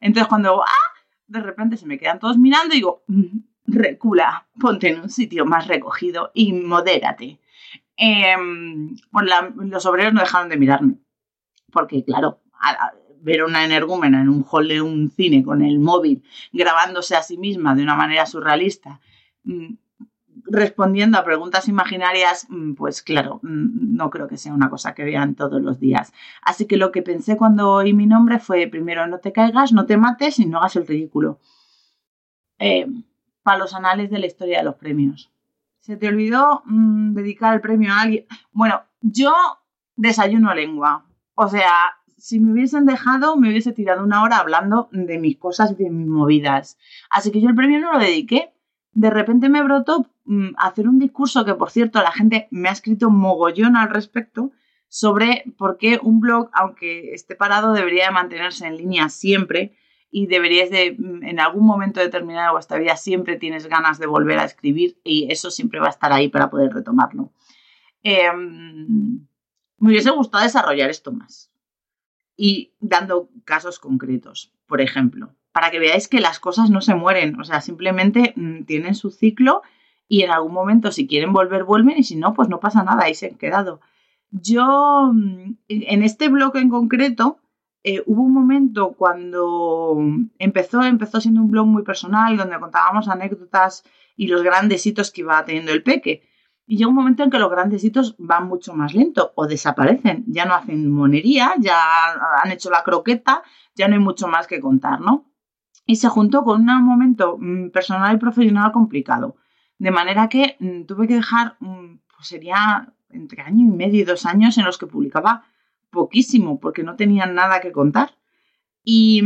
Entonces 0.00 0.28
cuando, 0.28 0.62
¡ah! 0.62 0.94
De 1.26 1.40
repente 1.40 1.76
se 1.76 1.86
me 1.86 1.98
quedan 1.98 2.20
todos 2.20 2.38
mirando 2.38 2.74
y 2.74 2.78
digo, 2.78 3.02
mm, 3.08 3.38
recula, 3.66 4.46
ponte 4.60 4.90
en 4.90 5.00
un 5.00 5.10
sitio 5.10 5.44
más 5.44 5.66
recogido 5.66 6.30
y 6.34 6.52
modérate. 6.52 7.40
Em, 8.04 8.96
los 9.70 9.86
obreros 9.86 10.12
no 10.12 10.22
dejaron 10.22 10.48
de 10.48 10.56
mirarme. 10.56 10.96
Porque, 11.70 12.04
claro, 12.04 12.40
ver 13.20 13.42
a 13.42 13.46
una 13.46 13.64
energúmena 13.64 14.20
en 14.20 14.28
un 14.28 14.44
hall 14.50 14.66
de 14.66 14.82
un 14.82 15.08
cine 15.08 15.44
con 15.44 15.62
el 15.62 15.78
móvil 15.78 16.24
grabándose 16.52 17.14
a 17.14 17.22
sí 17.22 17.38
misma 17.38 17.76
de 17.76 17.84
una 17.84 17.94
manera 17.94 18.26
surrealista, 18.26 19.00
mm, 19.44 19.74
respondiendo 20.46 21.16
a 21.16 21.24
preguntas 21.24 21.68
imaginarias, 21.68 22.46
mm, 22.48 22.74
pues 22.74 23.02
claro, 23.02 23.38
mm, 23.44 23.94
no 23.96 24.10
creo 24.10 24.26
que 24.26 24.36
sea 24.36 24.52
una 24.52 24.68
cosa 24.68 24.94
que 24.94 25.04
vean 25.04 25.36
todos 25.36 25.62
los 25.62 25.78
días. 25.78 26.12
Así 26.42 26.66
que 26.66 26.78
lo 26.78 26.90
que 26.90 27.02
pensé 27.02 27.36
cuando 27.36 27.70
oí 27.70 27.92
mi 27.92 28.06
nombre 28.06 28.40
fue, 28.40 28.66
primero, 28.66 29.06
no 29.06 29.18
te 29.20 29.30
caigas, 29.32 29.72
no 29.72 29.86
te 29.86 29.96
mates 29.96 30.40
y 30.40 30.46
no 30.46 30.58
hagas 30.58 30.74
el 30.74 30.88
ridículo. 30.88 31.38
Eh, 32.58 32.88
para 33.44 33.58
los 33.58 33.74
anales 33.74 34.10
de 34.10 34.18
la 34.18 34.26
historia 34.26 34.58
de 34.58 34.64
los 34.64 34.74
premios. 34.74 35.31
¿Se 35.82 35.96
te 35.96 36.06
olvidó 36.06 36.62
mm, 36.64 37.12
dedicar 37.14 37.54
el 37.54 37.60
premio 37.60 37.92
a 37.92 38.02
alguien? 38.02 38.24
Bueno, 38.52 38.82
yo 39.00 39.34
desayuno 39.96 40.54
lengua. 40.54 41.06
O 41.34 41.48
sea, 41.48 41.72
si 42.16 42.38
me 42.38 42.52
hubiesen 42.52 42.86
dejado, 42.86 43.36
me 43.36 43.48
hubiese 43.48 43.72
tirado 43.72 44.04
una 44.04 44.22
hora 44.22 44.38
hablando 44.38 44.88
de 44.92 45.18
mis 45.18 45.38
cosas 45.38 45.72
y 45.72 45.82
de 45.82 45.90
mis 45.90 46.06
movidas. 46.06 46.78
Así 47.10 47.32
que 47.32 47.40
yo 47.40 47.48
el 47.48 47.56
premio 47.56 47.80
no 47.80 47.94
lo 47.94 47.98
dediqué. 47.98 48.52
De 48.92 49.10
repente 49.10 49.48
me 49.48 49.60
brotó 49.60 50.06
mm, 50.24 50.50
hacer 50.56 50.88
un 50.88 51.00
discurso 51.00 51.44
que, 51.44 51.54
por 51.54 51.70
cierto, 51.70 52.00
la 52.00 52.12
gente 52.12 52.46
me 52.52 52.68
ha 52.68 52.72
escrito 52.72 53.10
mogollón 53.10 53.76
al 53.76 53.90
respecto 53.90 54.52
sobre 54.86 55.52
por 55.58 55.78
qué 55.78 55.98
un 56.00 56.20
blog, 56.20 56.48
aunque 56.52 57.12
esté 57.12 57.34
parado, 57.34 57.72
debería 57.72 58.06
de 58.06 58.12
mantenerse 58.12 58.68
en 58.68 58.76
línea 58.76 59.08
siempre 59.08 59.76
y 60.14 60.26
deberías 60.26 60.70
de, 60.70 60.94
mm, 60.96 61.24
en 61.24 61.40
algún 61.40 61.66
momento 61.66 61.98
determinado 61.98 62.48
de 62.48 62.52
vuestra 62.52 62.78
vida, 62.78 62.96
siempre 62.96 63.36
tienes 63.36 63.66
ganas 63.66 63.98
de 63.98 64.06
volver 64.06 64.38
a 64.38 64.44
escribir 64.44 64.98
y 65.02 65.32
eso 65.32 65.50
siempre 65.50 65.80
va 65.80 65.86
a 65.86 65.90
estar 65.90 66.12
ahí 66.12 66.28
para 66.28 66.50
poder 66.50 66.72
retomarlo. 66.72 67.32
Em, 68.02 69.26
me 69.78 69.88
hubiese 69.88 70.10
gustado 70.10 70.44
desarrollar 70.44 70.90
esto 70.90 71.12
más 71.12 71.50
y 72.36 72.74
dando 72.78 73.30
casos 73.44 73.78
concretos, 73.78 74.52
por 74.66 74.82
ejemplo, 74.82 75.34
para 75.50 75.70
que 75.70 75.78
veáis 75.78 76.08
que 76.08 76.20
las 76.20 76.38
cosas 76.38 76.68
no 76.68 76.82
se 76.82 76.94
mueren, 76.94 77.40
o 77.40 77.44
sea, 77.44 77.62
simplemente 77.62 78.34
mm, 78.36 78.64
tienen 78.64 78.94
su 78.94 79.10
ciclo 79.10 79.62
y 80.08 80.22
en 80.22 80.30
algún 80.30 80.52
momento 80.52 80.92
si 80.92 81.06
quieren 81.06 81.32
volver, 81.32 81.64
vuelven 81.64 81.96
y 81.96 82.04
si 82.04 82.16
no, 82.16 82.34
pues 82.34 82.50
no 82.50 82.60
pasa 82.60 82.84
nada, 82.84 83.04
ahí 83.04 83.14
se 83.14 83.28
han 83.28 83.36
quedado. 83.36 83.80
Yo, 84.30 85.10
mm, 85.12 85.56
en 85.68 86.02
este 86.02 86.28
blog 86.28 86.56
en 86.56 86.68
concreto, 86.68 87.38
eh, 87.84 88.02
hubo 88.06 88.22
un 88.22 88.32
momento 88.32 88.92
cuando 88.92 89.98
empezó, 90.38 90.82
empezó 90.82 91.20
siendo 91.20 91.40
un 91.40 91.50
blog 91.50 91.66
muy 91.66 91.82
personal 91.82 92.36
donde 92.36 92.58
contábamos 92.60 93.08
anécdotas 93.08 93.84
y 94.16 94.28
los 94.28 94.42
grandes 94.42 94.86
hitos 94.86 95.10
que 95.10 95.22
iba 95.22 95.44
teniendo 95.44 95.72
el 95.72 95.82
peque. 95.82 96.22
Y 96.64 96.76
llega 96.76 96.90
un 96.90 96.94
momento 96.94 97.24
en 97.24 97.30
que 97.30 97.40
los 97.40 97.50
grandes 97.50 97.82
hitos 97.82 98.14
van 98.18 98.46
mucho 98.46 98.72
más 98.72 98.94
lento 98.94 99.32
o 99.34 99.48
desaparecen. 99.48 100.24
Ya 100.28 100.44
no 100.44 100.54
hacen 100.54 100.90
monería, 100.90 101.54
ya 101.58 101.76
han 102.42 102.52
hecho 102.52 102.70
la 102.70 102.84
croqueta, 102.84 103.42
ya 103.74 103.88
no 103.88 103.94
hay 103.94 104.00
mucho 104.00 104.28
más 104.28 104.46
que 104.46 104.60
contar, 104.60 105.00
¿no? 105.00 105.26
Y 105.84 105.96
se 105.96 106.08
juntó 106.08 106.44
con 106.44 106.60
un 106.60 106.84
momento 106.84 107.36
mm, 107.38 107.70
personal 107.70 108.14
y 108.14 108.18
profesional 108.18 108.70
complicado. 108.70 109.36
De 109.78 109.90
manera 109.90 110.28
que 110.28 110.56
mm, 110.60 110.82
tuve 110.84 111.08
que 111.08 111.16
dejar, 111.16 111.56
mm, 111.58 111.98
pues 112.14 112.28
sería 112.28 112.92
entre 113.10 113.42
año 113.42 113.64
y 113.66 113.76
medio 113.76 114.00
y 114.00 114.04
dos 114.04 114.24
años 114.24 114.56
en 114.56 114.64
los 114.64 114.78
que 114.78 114.86
publicaba 114.86 115.44
poquísimo 115.92 116.58
porque 116.58 116.82
no 116.82 116.96
tenían 116.96 117.34
nada 117.36 117.60
que 117.60 117.70
contar. 117.70 118.16
Y, 118.82 119.22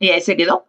ahí 0.00 0.20
se 0.20 0.36
quedó. 0.36 0.66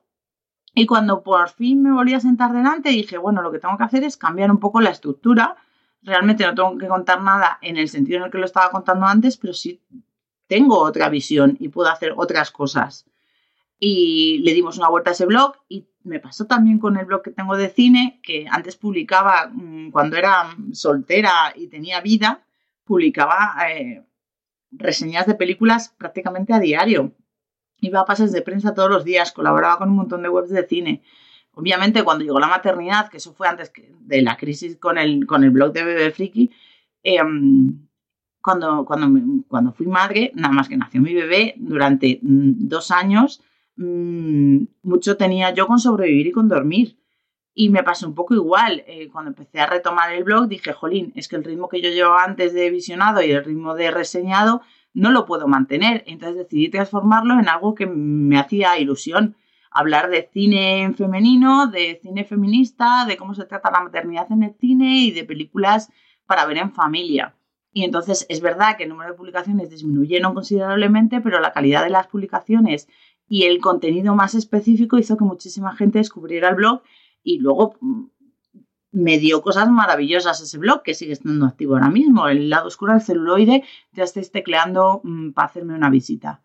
Y 0.73 0.85
cuando 0.85 1.21
por 1.23 1.49
fin 1.49 1.83
me 1.83 1.91
volví 1.91 2.13
a 2.13 2.21
sentar 2.21 2.53
delante, 2.53 2.89
dije, 2.89 3.17
bueno, 3.17 3.41
lo 3.41 3.51
que 3.51 3.59
tengo 3.59 3.77
que 3.77 3.83
hacer 3.83 4.03
es 4.03 4.15
cambiar 4.15 4.49
un 4.49 4.59
poco 4.59 4.79
la 4.79 4.91
estructura. 4.91 5.57
Realmente 6.01 6.45
no 6.45 6.55
tengo 6.55 6.77
que 6.77 6.87
contar 6.87 7.21
nada 7.21 7.59
en 7.61 7.77
el 7.77 7.89
sentido 7.89 8.19
en 8.19 8.23
el 8.25 8.31
que 8.31 8.37
lo 8.37 8.45
estaba 8.45 8.71
contando 8.71 9.05
antes, 9.05 9.37
pero 9.37 9.53
sí 9.53 9.81
tengo 10.47 10.79
otra 10.79 11.09
visión 11.09 11.57
y 11.59 11.69
puedo 11.69 11.89
hacer 11.89 12.13
otras 12.15 12.51
cosas. 12.51 13.05
Y 13.79 14.39
le 14.43 14.53
dimos 14.53 14.77
una 14.77 14.89
vuelta 14.89 15.09
a 15.11 15.13
ese 15.13 15.25
blog 15.25 15.57
y 15.67 15.85
me 16.03 16.19
pasó 16.19 16.45
también 16.45 16.79
con 16.79 16.97
el 16.97 17.05
blog 17.05 17.21
que 17.21 17.31
tengo 17.31 17.55
de 17.55 17.69
cine, 17.69 18.19
que 18.23 18.45
antes 18.49 18.75
publicaba 18.75 19.49
mm, 19.51 19.91
cuando 19.91 20.15
era 20.17 20.55
soltera 20.73 21.53
y 21.55 21.67
tenía 21.67 22.01
vida, 22.01 22.43
publicaba 22.83 23.55
eh, 23.69 24.03
reseñas 24.77 25.25
de 25.25 25.35
películas 25.35 25.93
prácticamente 25.97 26.53
a 26.53 26.59
diario. 26.59 27.13
Iba 27.79 28.01
a 28.01 28.05
pases 28.05 28.31
de 28.31 28.41
prensa 28.41 28.73
todos 28.73 28.89
los 28.89 29.03
días, 29.03 29.31
colaboraba 29.31 29.77
con 29.77 29.89
un 29.89 29.95
montón 29.95 30.23
de 30.23 30.29
webs 30.29 30.49
de 30.49 30.67
cine. 30.67 31.03
Obviamente, 31.55 32.03
cuando 32.03 32.23
llegó 32.23 32.39
la 32.39 32.47
maternidad, 32.47 33.09
que 33.09 33.17
eso 33.17 33.33
fue 33.33 33.47
antes 33.47 33.71
de 33.99 34.21
la 34.21 34.37
crisis 34.37 34.77
con 34.77 34.97
el, 34.97 35.27
con 35.27 35.43
el 35.43 35.51
blog 35.51 35.71
de 35.73 35.83
Bebé 35.83 36.11
Friki, 36.11 36.51
em, 37.03 37.87
cuando, 38.41 38.85
cuando, 38.85 39.43
cuando 39.47 39.71
fui 39.71 39.87
madre, 39.87 40.31
nada 40.35 40.53
más 40.53 40.67
que 40.67 40.77
nació 40.77 41.01
mi 41.01 41.13
bebé, 41.13 41.53
durante 41.57 42.19
mm, 42.21 42.67
dos 42.67 42.91
años, 42.91 43.41
mm, 43.77 44.63
mucho 44.83 45.15
tenía 45.15 45.53
yo 45.53 45.67
con 45.67 45.79
sobrevivir 45.79 46.27
y 46.27 46.31
con 46.31 46.47
dormir. 46.47 46.97
Y 47.53 47.69
me 47.69 47.83
pasó 47.83 48.07
un 48.07 48.15
poco 48.15 48.33
igual. 48.33 48.83
Eh, 48.87 49.09
cuando 49.11 49.29
empecé 49.29 49.59
a 49.59 49.67
retomar 49.67 50.11
el 50.11 50.23
blog 50.23 50.47
dije, 50.47 50.73
jolín, 50.73 51.13
es 51.15 51.27
que 51.27 51.35
el 51.35 51.43
ritmo 51.43 51.69
que 51.69 51.81
yo 51.81 51.89
llevaba 51.89 52.23
antes 52.23 52.53
de 52.53 52.69
visionado 52.69 53.21
y 53.21 53.31
el 53.31 53.43
ritmo 53.43 53.75
de 53.75 53.91
reseñado 53.91 54.61
no 54.93 55.11
lo 55.11 55.25
puedo 55.25 55.47
mantener. 55.47 56.03
Entonces 56.07 56.37
decidí 56.37 56.69
transformarlo 56.69 57.39
en 57.39 57.47
algo 57.49 57.75
que 57.75 57.85
me 57.85 58.39
hacía 58.39 58.77
ilusión. 58.79 59.35
Hablar 59.69 60.09
de 60.09 60.29
cine 60.31 60.93
femenino, 60.95 61.67
de 61.67 61.99
cine 62.01 62.25
feminista, 62.25 63.05
de 63.05 63.17
cómo 63.17 63.33
se 63.33 63.45
trata 63.45 63.71
la 63.71 63.83
maternidad 63.83 64.31
en 64.31 64.43
el 64.43 64.55
cine 64.59 64.99
y 64.99 65.11
de 65.11 65.23
películas 65.23 65.91
para 66.25 66.45
ver 66.45 66.57
en 66.57 66.71
familia. 66.71 67.35
Y 67.71 67.83
entonces 67.83 68.27
es 68.29 68.39
verdad 68.39 68.77
que 68.77 68.83
el 68.83 68.89
número 68.89 69.11
de 69.11 69.17
publicaciones 69.17 69.71
disminuyeron 69.71 70.35
considerablemente, 70.35 71.21
pero 71.21 71.39
la 71.39 71.53
calidad 71.53 71.83
de 71.83 71.89
las 71.89 72.05
publicaciones 72.05 72.87
y 73.27 73.45
el 73.45 73.59
contenido 73.61 74.13
más 74.13 74.35
específico 74.35 74.99
hizo 74.99 75.17
que 75.17 75.23
muchísima 75.23 75.75
gente 75.75 75.97
descubriera 75.97 76.49
el 76.49 76.55
blog 76.55 76.83
y 77.23 77.39
luego 77.39 77.75
mm, 77.79 78.03
me 78.91 79.17
dio 79.17 79.41
cosas 79.41 79.69
maravillosas 79.69 80.39
ese 80.41 80.57
blog 80.57 80.83
que 80.83 80.93
sigue 80.93 81.13
estando 81.13 81.45
activo 81.45 81.73
ahora 81.73 81.89
mismo. 81.89 82.27
El 82.27 82.49
lado 82.49 82.67
oscuro 82.67 82.93
del 82.93 83.01
celuloide 83.01 83.63
ya 83.91 84.03
estáis 84.03 84.31
tecleando 84.31 85.01
mm, 85.03 85.31
para 85.31 85.47
hacerme 85.47 85.73
una 85.73 85.89
visita. 85.89 86.41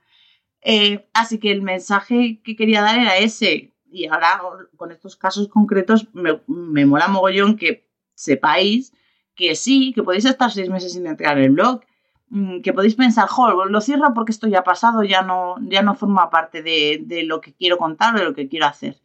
Eh, 0.62 1.08
así 1.12 1.38
que 1.38 1.52
el 1.52 1.62
mensaje 1.62 2.40
que 2.42 2.56
quería 2.56 2.82
dar 2.82 2.98
era 2.98 3.18
ese. 3.18 3.74
Y 3.90 4.06
ahora 4.06 4.40
con 4.76 4.92
estos 4.92 5.16
casos 5.16 5.48
concretos 5.48 6.08
me, 6.12 6.40
me 6.46 6.86
mola 6.86 7.08
mogollón 7.08 7.56
que 7.56 7.88
sepáis 8.14 8.92
que 9.34 9.54
sí, 9.54 9.92
que 9.94 10.02
podéis 10.02 10.24
estar 10.24 10.50
seis 10.50 10.68
meses 10.68 10.92
sin 10.92 11.06
entrar 11.06 11.38
en 11.38 11.44
el 11.44 11.50
blog, 11.52 11.82
mm, 12.30 12.60
que 12.60 12.72
podéis 12.72 12.96
pensar, 12.96 13.28
jo, 13.28 13.66
lo 13.66 13.80
cierro 13.80 14.12
porque 14.12 14.32
esto 14.32 14.48
ya 14.48 14.60
ha 14.60 14.64
pasado, 14.64 15.04
ya 15.04 15.22
no, 15.22 15.56
ya 15.60 15.82
no 15.82 15.94
forma 15.94 16.28
parte 16.28 16.62
de, 16.62 17.00
de 17.06 17.22
lo 17.22 17.40
que 17.40 17.54
quiero 17.54 17.78
contar 17.78 18.16
o 18.16 18.18
de 18.18 18.24
lo 18.24 18.34
que 18.34 18.48
quiero 18.48 18.66
hacer. 18.66 19.00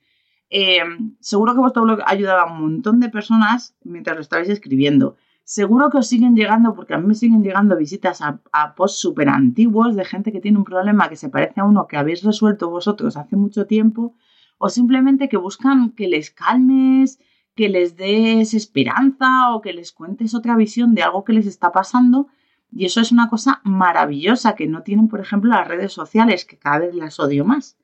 Eh, 0.56 0.84
seguro 1.20 1.56
que 1.56 1.62
vuestro 1.62 1.82
blog 1.82 2.02
ha 2.02 2.12
ayudado 2.12 2.42
a 2.42 2.54
un 2.54 2.62
montón 2.62 3.00
de 3.00 3.10
personas 3.10 3.76
mientras 3.84 4.16
lo 4.16 4.22
estabais 4.22 4.50
escribiendo. 4.50 5.16
Seguro 5.44 5.90
que 5.90 5.98
os 5.98 6.08
siguen 6.08 6.36
llegando, 6.36 6.76
porque 6.76 6.94
a 6.94 7.00
mí 7.00 7.08
me 7.08 7.16
siguen 7.16 7.42
llegando 7.42 7.76
visitas 7.76 8.22
a, 8.22 8.40
a 8.52 8.76
posts 8.76 9.00
súper 9.00 9.30
antiguos 9.30 9.96
de 9.96 10.06
gente 10.06 10.32
que 10.32 10.42
tiene 10.42 10.60
un 10.60 10.64
problema 10.64 11.10
que 11.10 11.16
se 11.16 11.30
parece 11.30 11.60
a 11.60 11.64
uno 11.64 11.88
que 11.88 11.98
habéis 11.98 12.22
resuelto 12.24 12.70
vosotros 12.70 13.18
hace 13.18 13.36
mucho 13.36 13.66
tiempo, 13.66 14.16
o 14.60 14.70
simplemente 14.70 15.28
que 15.28 15.38
buscan 15.38 15.90
que 15.90 16.08
les 16.08 16.30
calmes, 16.30 17.20
que 17.56 17.68
les 17.68 17.98
des 17.98 18.54
esperanza 18.54 19.56
o 19.56 19.62
que 19.62 19.74
les 19.74 19.92
cuentes 19.92 20.36
otra 20.36 20.56
visión 20.56 20.94
de 20.94 21.02
algo 21.02 21.24
que 21.24 21.34
les 21.34 21.48
está 21.48 21.72
pasando. 21.72 22.28
Y 22.72 22.86
eso 22.86 23.02
es 23.02 23.12
una 23.12 23.28
cosa 23.28 23.60
maravillosa 23.64 24.54
que 24.54 24.68
no 24.68 24.84
tienen, 24.84 25.08
por 25.08 25.20
ejemplo, 25.20 25.50
las 25.50 25.68
redes 25.68 25.94
sociales, 25.94 26.46
que 26.46 26.60
cada 26.60 26.78
vez 26.78 26.94
las 26.94 27.20
odio 27.20 27.44
más. 27.44 27.76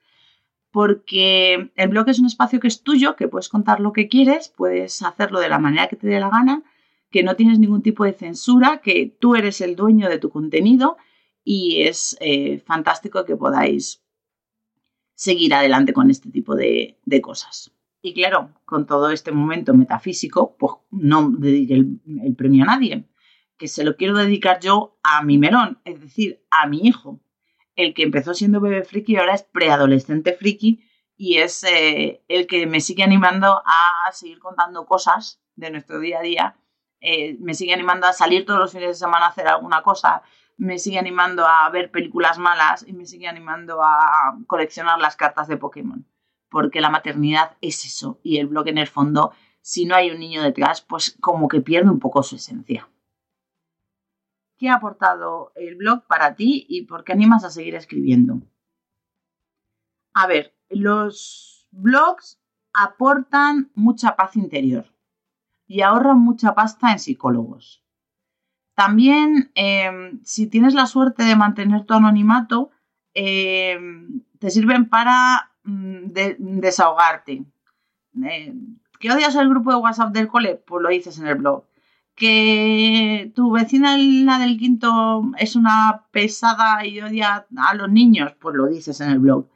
Porque 0.71 1.71
el 1.75 1.89
blog 1.89 2.09
es 2.09 2.19
un 2.19 2.27
espacio 2.27 2.59
que 2.59 2.67
es 2.67 2.83
tuyo, 2.83 3.15
que 3.15 3.27
puedes 3.27 3.49
contar 3.49 3.79
lo 3.79 3.91
que 3.91 4.07
quieres, 4.07 4.53
puedes 4.55 5.01
hacerlo 5.01 5.39
de 5.39 5.49
la 5.49 5.59
manera 5.59 5.87
que 5.87 5.95
te 5.95 6.07
dé 6.07 6.19
la 6.19 6.29
gana 6.29 6.63
que 7.11 7.23
no 7.23 7.35
tienes 7.35 7.59
ningún 7.59 7.81
tipo 7.81 8.03
de 8.03 8.13
censura, 8.13 8.81
que 8.83 9.15
tú 9.19 9.35
eres 9.35 9.61
el 9.61 9.75
dueño 9.75 10.09
de 10.09 10.19
tu 10.19 10.29
contenido 10.29 10.97
y 11.43 11.81
es 11.81 12.17
eh, 12.19 12.59
fantástico 12.59 13.25
que 13.25 13.35
podáis 13.35 14.03
seguir 15.15 15.53
adelante 15.53 15.93
con 15.93 16.09
este 16.09 16.29
tipo 16.29 16.55
de, 16.55 16.97
cosas. 17.21 17.73
Y 18.01 18.13
claro, 18.13 18.53
con 18.65 18.85
todo 18.85 19.09
este 19.09 19.31
momento 19.31 19.73
metafísico, 19.73 20.55
pues 20.57 20.73
no 20.91 21.31
dedique 21.31 21.73
el, 21.73 21.99
el 22.23 22.35
premio 22.35 22.63
a 22.63 22.67
nadie, 22.67 23.09
que 23.57 23.67
se 23.67 23.83
lo 23.83 23.97
quiero 23.97 24.15
dedicar 24.15 24.59
yo 24.61 24.97
a 25.03 25.21
mi 25.23 25.37
melón, 25.37 25.79
es 25.83 25.99
decir, 25.99 26.41
a 26.49 26.67
mi 26.67 26.87
hijo, 26.87 27.19
el 27.83 27.93
que 27.93 28.03
empezó 28.03 28.33
siendo 28.33 28.61
bebé 28.61 28.83
friki 28.83 29.17
ahora 29.17 29.35
es 29.35 29.43
preadolescente 29.43 30.33
friki 30.33 30.83
y 31.15 31.37
es 31.37 31.63
eh, 31.63 32.23
el 32.27 32.47
que 32.47 32.65
me 32.67 32.81
sigue 32.81 33.03
animando 33.03 33.61
a 33.65 34.11
seguir 34.11 34.39
contando 34.39 34.85
cosas 34.85 35.41
de 35.55 35.71
nuestro 35.71 35.99
día 35.99 36.19
a 36.19 36.21
día 36.21 36.55
eh, 37.01 37.37
me 37.39 37.53
sigue 37.53 37.73
animando 37.73 38.07
a 38.07 38.13
salir 38.13 38.45
todos 38.45 38.59
los 38.59 38.71
fines 38.71 38.89
de 38.89 38.93
semana 38.95 39.25
a 39.25 39.29
hacer 39.29 39.47
alguna 39.47 39.81
cosa, 39.81 40.21
me 40.57 40.77
sigue 40.77 40.99
animando 40.99 41.45
a 41.45 41.69
ver 41.69 41.91
películas 41.91 42.37
malas 42.37 42.85
y 42.85 42.93
me 42.93 43.05
sigue 43.05 43.27
animando 43.27 43.81
a 43.81 44.37
coleccionar 44.47 44.99
las 44.99 45.15
cartas 45.15 45.47
de 45.47 45.57
Pokémon. 45.57 46.05
Porque 46.49 46.81
la 46.81 46.89
maternidad 46.89 47.55
es 47.61 47.85
eso 47.85 48.19
y 48.23 48.37
el 48.37 48.47
blog 48.47 48.67
en 48.67 48.79
el 48.79 48.87
fondo, 48.87 49.33
si 49.61 49.85
no 49.85 49.95
hay 49.95 50.09
un 50.09 50.19
niño 50.19 50.41
detrás, 50.43 50.81
pues 50.81 51.15
como 51.21 51.47
que 51.47 51.61
pierde 51.61 51.89
un 51.89 51.99
poco 51.99 52.23
su 52.23 52.35
esencia. 52.35 52.89
¿Qué 54.59 54.67
ha 54.67 54.75
aportado 54.75 55.53
el 55.55 55.75
blog 55.75 56.05
para 56.05 56.35
ti 56.35 56.65
y 56.67 56.81
por 56.85 57.05
qué 57.05 57.13
animas 57.13 57.45
a 57.45 57.49
seguir 57.49 57.75
escribiendo? 57.75 58.41
A 60.13 60.27
ver, 60.27 60.53
los 60.69 61.65
blogs 61.71 62.41
aportan 62.73 63.71
mucha 63.73 64.17
paz 64.17 64.35
interior 64.35 64.85
y 65.65 65.81
ahorran 65.81 66.19
mucha 66.19 66.55
pasta 66.55 66.91
en 66.91 66.99
psicólogos. 66.99 67.85
También, 68.75 69.49
eh, 69.55 70.19
si 70.23 70.47
tienes 70.47 70.73
la 70.73 70.87
suerte 70.87 71.23
de 71.23 71.37
mantener 71.37 71.85
tu 71.85 71.93
anonimato, 71.93 72.71
eh, 73.13 73.79
te 74.39 74.49
sirven 74.49 74.89
para 74.89 75.51
mm, 75.63 76.07
de, 76.07 76.35
desahogarte. 76.37 77.45
Eh, 78.25 78.53
¿Que 78.99 79.11
odias 79.11 79.35
el 79.35 79.47
grupo 79.47 79.71
de 79.71 79.77
WhatsApp 79.77 80.11
del 80.11 80.27
cole? 80.27 80.55
Pues 80.55 80.83
lo 80.83 80.89
dices 80.89 81.17
en 81.17 81.27
el 81.27 81.35
blog. 81.35 81.63
¿Que 82.19 83.31
tu 83.33 83.51
vecina, 83.51 83.97
la 83.97 84.39
del 84.39 84.57
quinto, 84.57 85.31
es 85.37 85.55
una 85.55 86.05
pesada 86.11 86.85
y 86.85 86.99
odia 86.99 87.47
a 87.55 87.73
los 87.75 87.89
niños? 87.89 88.33
Pues 88.41 88.55
lo 88.55 88.67
dices 88.67 88.99
en 88.99 89.11
el 89.11 89.19
blog. 89.19 89.47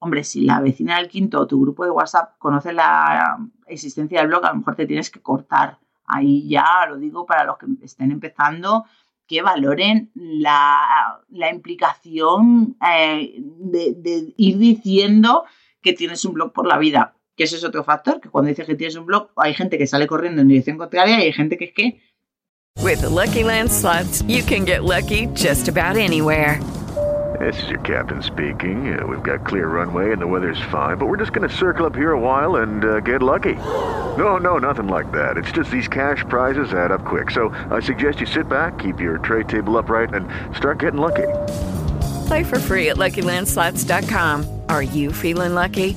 Hombre, 0.00 0.22
si 0.22 0.42
la 0.42 0.60
vecina 0.60 0.98
del 0.98 1.08
quinto 1.08 1.40
o 1.40 1.46
tu 1.46 1.58
grupo 1.58 1.84
de 1.84 1.90
WhatsApp 1.92 2.36
conoce 2.36 2.74
la 2.74 3.38
existencia 3.66 4.20
del 4.20 4.28
blog, 4.28 4.44
a 4.44 4.50
lo 4.50 4.58
mejor 4.58 4.76
te 4.76 4.86
tienes 4.86 5.10
que 5.10 5.22
cortar. 5.22 5.78
Ahí 6.04 6.46
ya 6.46 6.86
lo 6.86 6.98
digo 6.98 7.24
para 7.24 7.44
los 7.44 7.56
que 7.56 7.66
estén 7.86 8.12
empezando, 8.12 8.84
que 9.26 9.40
valoren 9.40 10.10
la, 10.14 11.22
la 11.30 11.50
implicación 11.50 12.76
eh, 12.86 13.34
de, 13.38 13.94
de, 13.96 14.34
ir 14.36 14.58
diciendo 14.58 15.44
que 15.80 15.94
tienes 15.94 16.22
un 16.26 16.34
blog 16.34 16.52
por 16.52 16.66
la 16.66 16.76
vida. 16.76 17.14
Que 17.40 17.44
ese 17.44 17.56
es 17.56 17.64
otro 17.64 17.82
factor, 17.82 18.20
que 18.20 18.28
cuando 18.28 18.50
dices 18.50 18.66
que 18.66 18.74
tienes 18.74 18.96
un 18.96 19.06
blog, 19.06 19.30
hay 19.36 19.54
gente 19.54 19.78
que 19.78 19.86
sale 19.86 20.06
corriendo 20.06 20.42
en 20.42 20.48
dirección 20.48 20.76
contraria 20.76 21.20
y 21.20 21.22
hay 21.22 21.32
gente 21.32 21.56
que 21.56 21.64
es 21.64 21.72
que... 21.72 22.02
With 22.84 23.00
the 23.00 23.08
Lucky 23.08 23.44
Land 23.44 23.70
slots, 23.70 24.22
you 24.28 24.42
can 24.42 24.66
get 24.66 24.84
lucky 24.84 25.26
just 25.34 25.66
about 25.66 25.96
anywhere. 25.96 26.60
This 27.40 27.56
is 27.62 27.70
your 27.70 27.80
captain 27.80 28.22
speaking. 28.22 28.92
Uh, 28.92 29.06
we've 29.06 29.22
got 29.22 29.46
clear 29.46 29.68
runway 29.68 30.12
and 30.12 30.20
the 30.20 30.26
weather's 30.26 30.60
fine, 30.70 30.98
but 30.98 31.06
we're 31.06 31.16
just 31.16 31.32
going 31.32 31.48
to 31.48 31.56
circle 31.56 31.86
up 31.86 31.96
here 31.96 32.12
a 32.12 32.20
while 32.20 32.56
and 32.56 32.84
uh, 32.84 33.00
get 33.00 33.22
lucky. 33.22 33.54
No, 34.18 34.36
no, 34.36 34.58
nothing 34.58 34.88
like 34.88 35.10
that. 35.12 35.38
It's 35.38 35.50
just 35.50 35.70
these 35.70 35.88
cash 35.88 36.22
prizes 36.28 36.74
add 36.74 36.92
up 36.92 37.06
quick. 37.06 37.30
So 37.30 37.54
I 37.70 37.80
suggest 37.80 38.20
you 38.20 38.26
sit 38.26 38.50
back, 38.50 38.78
keep 38.78 39.00
your 39.00 39.16
tray 39.16 39.44
table 39.44 39.78
upright, 39.78 40.12
and 40.12 40.28
start 40.54 40.80
getting 40.80 41.00
lucky. 41.00 41.28
Play 42.26 42.44
for 42.44 42.58
free 42.58 42.90
at 42.90 42.98
LuckyLandSlots.com. 42.98 44.60
Are 44.68 44.82
you 44.82 45.10
feeling 45.10 45.54
lucky? 45.54 45.96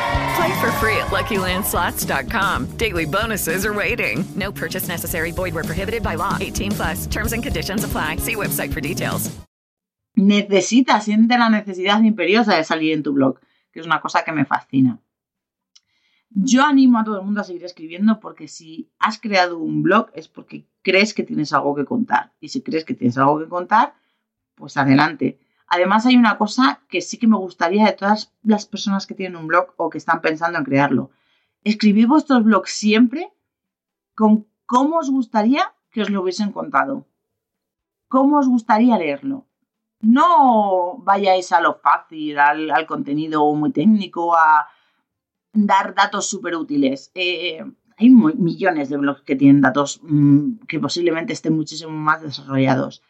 Play 0.41 0.59
for 0.59 0.71
free 0.81 0.97
at 0.97 1.11
LuckyLandSlots.com. 1.11 2.65
Daily 2.77 3.05
bonuses 3.05 3.63
are 3.63 3.75
waiting. 3.75 4.25
No 4.35 4.51
purchase 4.51 4.87
necessary. 4.87 5.31
Void 5.31 5.53
where 5.53 5.63
prohibited 5.63 6.01
by 6.01 6.15
law. 6.15 6.35
18 6.41 6.71
plus. 6.71 7.05
Terms 7.05 7.33
and 7.33 7.43
conditions 7.43 7.83
apply. 7.83 8.15
See 8.17 8.35
website 8.35 8.73
for 8.73 8.81
details. 8.81 9.29
Necesitas, 10.17 11.03
siente 11.05 11.37
la 11.37 11.49
necesidad 11.49 12.01
imperiosa 12.03 12.55
de 12.55 12.63
salir 12.63 12.93
en 12.93 13.03
tu 13.03 13.13
blog, 13.13 13.39
que 13.71 13.81
es 13.81 13.85
una 13.85 14.01
cosa 14.01 14.23
que 14.23 14.31
me 14.31 14.45
fascina. 14.45 14.99
Yo 16.31 16.65
animo 16.65 16.97
a 16.97 17.03
todo 17.03 17.19
el 17.19 17.25
mundo 17.25 17.41
a 17.41 17.43
seguir 17.43 17.63
escribiendo 17.63 18.19
porque 18.19 18.47
si 18.47 18.89
has 18.97 19.19
creado 19.19 19.59
un 19.59 19.83
blog 19.83 20.09
es 20.15 20.27
porque 20.27 20.65
crees 20.81 21.13
que 21.13 21.21
tienes 21.21 21.53
algo 21.53 21.75
que 21.75 21.85
contar. 21.85 22.33
Y 22.39 22.49
si 22.49 22.63
crees 22.63 22.83
que 22.83 22.95
tienes 22.95 23.15
algo 23.19 23.37
que 23.37 23.47
contar, 23.47 23.93
pues 24.55 24.75
adelante. 24.75 25.39
Además, 25.73 26.05
hay 26.05 26.17
una 26.17 26.37
cosa 26.37 26.81
que 26.89 26.99
sí 26.99 27.17
que 27.17 27.27
me 27.27 27.37
gustaría 27.37 27.85
de 27.85 27.93
todas 27.93 28.33
las 28.43 28.65
personas 28.65 29.07
que 29.07 29.15
tienen 29.15 29.37
un 29.37 29.47
blog 29.47 29.73
o 29.77 29.89
que 29.89 29.99
están 29.99 30.19
pensando 30.19 30.59
en 30.59 30.65
crearlo. 30.65 31.11
Escribid 31.63 32.07
vuestros 32.07 32.43
blogs 32.43 32.71
siempre 32.71 33.31
con 34.13 34.47
cómo 34.65 34.97
os 34.97 35.09
gustaría 35.09 35.73
que 35.89 36.01
os 36.01 36.09
lo 36.09 36.23
hubiesen 36.23 36.51
contado. 36.51 37.07
¿Cómo 38.09 38.39
os 38.39 38.49
gustaría 38.49 38.97
leerlo? 38.97 39.47
No 40.01 40.97
vayáis 40.97 41.53
a 41.53 41.61
lo 41.61 41.75
fácil, 41.75 42.37
al, 42.37 42.85
contenido 42.85 43.49
muy 43.53 43.71
técnico, 43.71 44.35
a 44.35 44.67
dar 45.53 45.95
datos 45.95 46.27
súper 46.27 46.57
útiles. 46.57 47.11
Eh, 47.15 47.63
hay 47.95 48.09
millones 48.09 48.89
de 48.89 48.97
blogs 48.97 49.21
que 49.21 49.37
tienen 49.37 49.61
datos 49.61 50.01
mmm, 50.03 50.65
que 50.67 50.81
posiblemente 50.81 51.31
estén 51.31 51.55
muchísimo 51.55 51.93
más 51.93 52.21
desarrollados. 52.21 53.01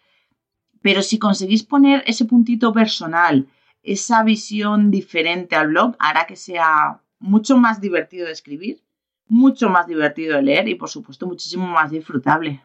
Pero 0.82 1.02
si 1.02 1.20
conseguís 1.20 1.64
poner 1.64 2.04
ese 2.08 2.26
puntito 2.26 2.74
personal, 2.74 3.48
esa 3.84 4.24
visión 4.24 4.92
diferente 4.92 5.56
al 5.56 5.70
blog, 5.70 5.96
hará 6.00 6.26
que 6.26 6.36
sea 6.36 7.02
mucho 7.20 7.58
más 7.58 7.82
divertido 7.82 8.26
de 8.26 8.34
escribir, 8.34 8.84
mucho 9.28 9.70
más 9.70 9.88
divertido 9.88 10.36
de 10.36 10.44
leer 10.44 10.68
y, 10.68 10.76
por 10.76 10.90
supuesto, 10.90 11.28
muchísimo 11.28 11.68
más 11.68 11.92
disfrutable. 11.92 12.64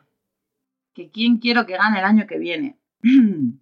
¿Que 0.94 1.10
quién 1.10 1.38
quiero 1.38 1.66
que 1.66 1.76
gane 1.76 1.98
el 1.98 2.04
año 2.04 2.26
que 2.26 2.38
viene? 2.38 2.78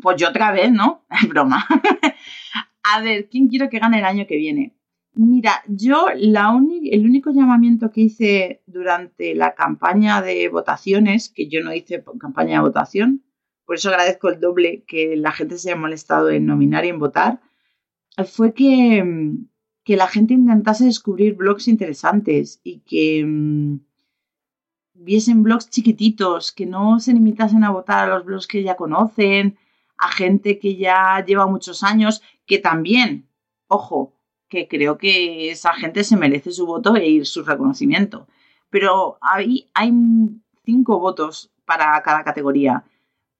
Pues 0.00 0.16
yo 0.16 0.28
otra 0.28 0.52
vez, 0.52 0.70
¿no? 0.70 1.04
Es 1.10 1.28
broma. 1.28 1.66
A 2.84 3.00
ver, 3.00 3.28
¿quién 3.28 3.48
quiero 3.48 3.68
que 3.68 3.80
gane 3.80 3.98
el 3.98 4.04
año 4.04 4.26
que 4.28 4.36
viene? 4.36 4.76
Mira, 5.14 5.62
yo 5.66 6.06
la 6.14 6.56
el 6.90 7.04
único 7.04 7.32
llamamiento 7.32 7.90
que 7.90 8.02
hice 8.02 8.62
durante 8.66 9.34
la 9.34 9.56
campaña 9.56 10.22
de 10.22 10.48
votaciones, 10.48 11.28
que 11.28 11.48
yo 11.48 11.60
no 11.64 11.74
hice 11.74 12.04
campaña 12.20 12.58
de 12.58 12.60
votación, 12.60 13.24
por 13.68 13.76
eso 13.76 13.90
agradezco 13.90 14.30
el 14.30 14.40
doble 14.40 14.82
que 14.86 15.14
la 15.14 15.30
gente 15.30 15.58
se 15.58 15.68
haya 15.68 15.78
molestado 15.78 16.30
en 16.30 16.46
nominar 16.46 16.86
y 16.86 16.88
en 16.88 16.98
votar, 16.98 17.42
fue 18.24 18.54
que, 18.54 19.04
que 19.84 19.94
la 19.94 20.06
gente 20.06 20.32
intentase 20.32 20.86
descubrir 20.86 21.34
blogs 21.34 21.68
interesantes 21.68 22.62
y 22.64 22.78
que 22.78 23.26
mmm, 23.26 23.80
viesen 24.94 25.42
blogs 25.42 25.68
chiquititos, 25.68 26.50
que 26.50 26.64
no 26.64 26.98
se 26.98 27.12
limitasen 27.12 27.62
a 27.62 27.70
votar 27.70 28.08
a 28.08 28.14
los 28.14 28.24
blogs 28.24 28.46
que 28.46 28.62
ya 28.62 28.74
conocen, 28.74 29.58
a 29.98 30.12
gente 30.12 30.58
que 30.58 30.76
ya 30.76 31.22
lleva 31.22 31.46
muchos 31.46 31.82
años, 31.82 32.22
que 32.46 32.58
también, 32.58 33.28
ojo, 33.66 34.14
que 34.48 34.66
creo 34.66 34.96
que 34.96 35.50
esa 35.50 35.74
gente 35.74 36.04
se 36.04 36.16
merece 36.16 36.52
su 36.52 36.64
voto 36.64 36.96
e 36.96 37.06
ir 37.06 37.26
su 37.26 37.44
reconocimiento. 37.44 38.28
Pero 38.70 39.18
ahí 39.20 39.68
hay 39.74 39.92
cinco 40.64 40.98
votos 41.00 41.50
para 41.66 42.02
cada 42.02 42.24
categoría. 42.24 42.86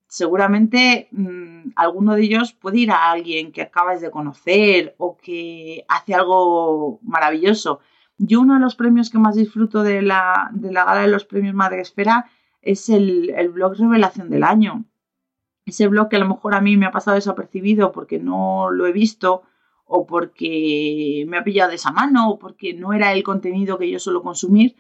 Seguramente 0.08 1.08
mm, 1.12 1.72
alguno 1.76 2.14
de 2.14 2.22
ellos 2.22 2.54
puede 2.54 2.78
ir 2.78 2.90
a 2.90 3.10
alguien 3.10 3.52
que 3.52 3.60
acabas 3.60 4.00
de 4.00 4.10
conocer 4.10 4.94
o 4.98 5.18
que 5.18 5.84
hace 5.86 6.14
algo 6.14 6.98
maravilloso. 7.02 7.80
Yo 8.16 8.40
uno 8.40 8.54
de 8.54 8.60
los 8.60 8.74
premios 8.74 9.10
que 9.10 9.18
más 9.18 9.36
disfruto 9.36 9.82
de 9.82 10.00
la, 10.00 10.50
de 10.54 10.72
la 10.72 10.84
gala 10.84 11.02
de 11.02 11.08
los 11.08 11.26
premios 11.26 11.54
Madre 11.54 11.82
Esfera 11.82 12.30
es 12.62 12.88
el, 12.88 13.30
el 13.36 13.50
blog 13.50 13.76
Revelación 13.76 14.30
del 14.30 14.44
Año. 14.44 14.86
Ese 15.66 15.86
blog 15.88 16.08
que 16.08 16.16
a 16.16 16.20
lo 16.20 16.28
mejor 16.28 16.54
a 16.54 16.62
mí 16.62 16.78
me 16.78 16.86
ha 16.86 16.90
pasado 16.90 17.14
desapercibido 17.14 17.92
porque 17.92 18.18
no 18.18 18.70
lo 18.70 18.86
he 18.86 18.92
visto 18.92 19.42
o 19.84 20.06
porque 20.06 21.26
me 21.28 21.36
ha 21.36 21.44
pillado 21.44 21.68
de 21.68 21.76
esa 21.76 21.92
mano 21.92 22.30
o 22.30 22.38
porque 22.38 22.72
no 22.72 22.94
era 22.94 23.12
el 23.12 23.22
contenido 23.22 23.78
que 23.78 23.90
yo 23.90 23.98
suelo 23.98 24.22
consumir, 24.22 24.74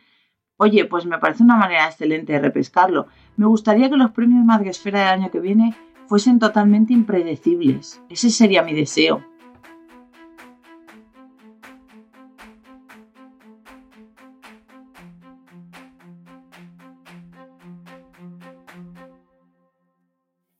oye, 0.58 0.84
pues 0.84 1.06
me 1.06 1.18
parece 1.18 1.42
una 1.42 1.56
manera 1.56 1.86
excelente 1.86 2.34
de 2.34 2.40
repescarlo. 2.40 3.06
Me 3.36 3.46
gustaría 3.46 3.88
que 3.88 3.96
los 3.96 4.10
premios 4.10 4.44
Madresfera 4.44 5.00
del 5.00 5.20
año 5.20 5.30
que 5.30 5.40
viene 5.40 5.74
fuesen 6.06 6.38
totalmente 6.38 6.92
impredecibles. 6.92 8.02
Ese 8.10 8.30
sería 8.30 8.62
mi 8.62 8.74
deseo. 8.74 9.24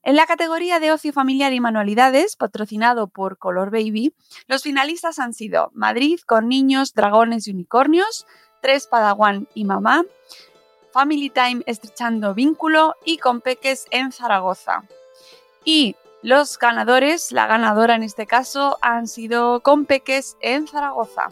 En 0.09 0.17
la 0.17 0.25
categoría 0.25 0.81
de 0.81 0.91
ocio 0.91 1.13
familiar 1.13 1.53
y 1.53 1.61
manualidades, 1.61 2.35
patrocinado 2.35 3.09
por 3.09 3.37
Color 3.37 3.71
Baby, 3.71 4.15
los 4.47 4.63
finalistas 4.63 5.19
han 5.19 5.35
sido 5.35 5.71
Madrid 5.75 6.19
con 6.25 6.49
niños, 6.49 6.95
dragones 6.95 7.47
y 7.47 7.51
unicornios, 7.51 8.27
Tres 8.61 8.87
Padawan 8.87 9.49
y 9.55 9.65
Mamá, 9.65 10.05
Family 10.93 11.31
Time 11.31 11.63
estrechando 11.67 12.35
vínculo 12.35 12.95
y 13.05 13.19
con 13.19 13.41
Peques 13.41 13.87
en 13.91 14.13
Zaragoza. 14.13 14.85
Y 15.65 15.97
los 16.23 16.59
ganadores, 16.59 17.33
la 17.33 17.47
ganadora 17.47 17.95
en 17.95 18.03
este 18.03 18.27
caso, 18.27 18.79
han 18.81 19.07
sido 19.07 19.61
con 19.61 19.85
Peques 19.85 20.37
en 20.41 20.67
Zaragoza. 20.67 21.29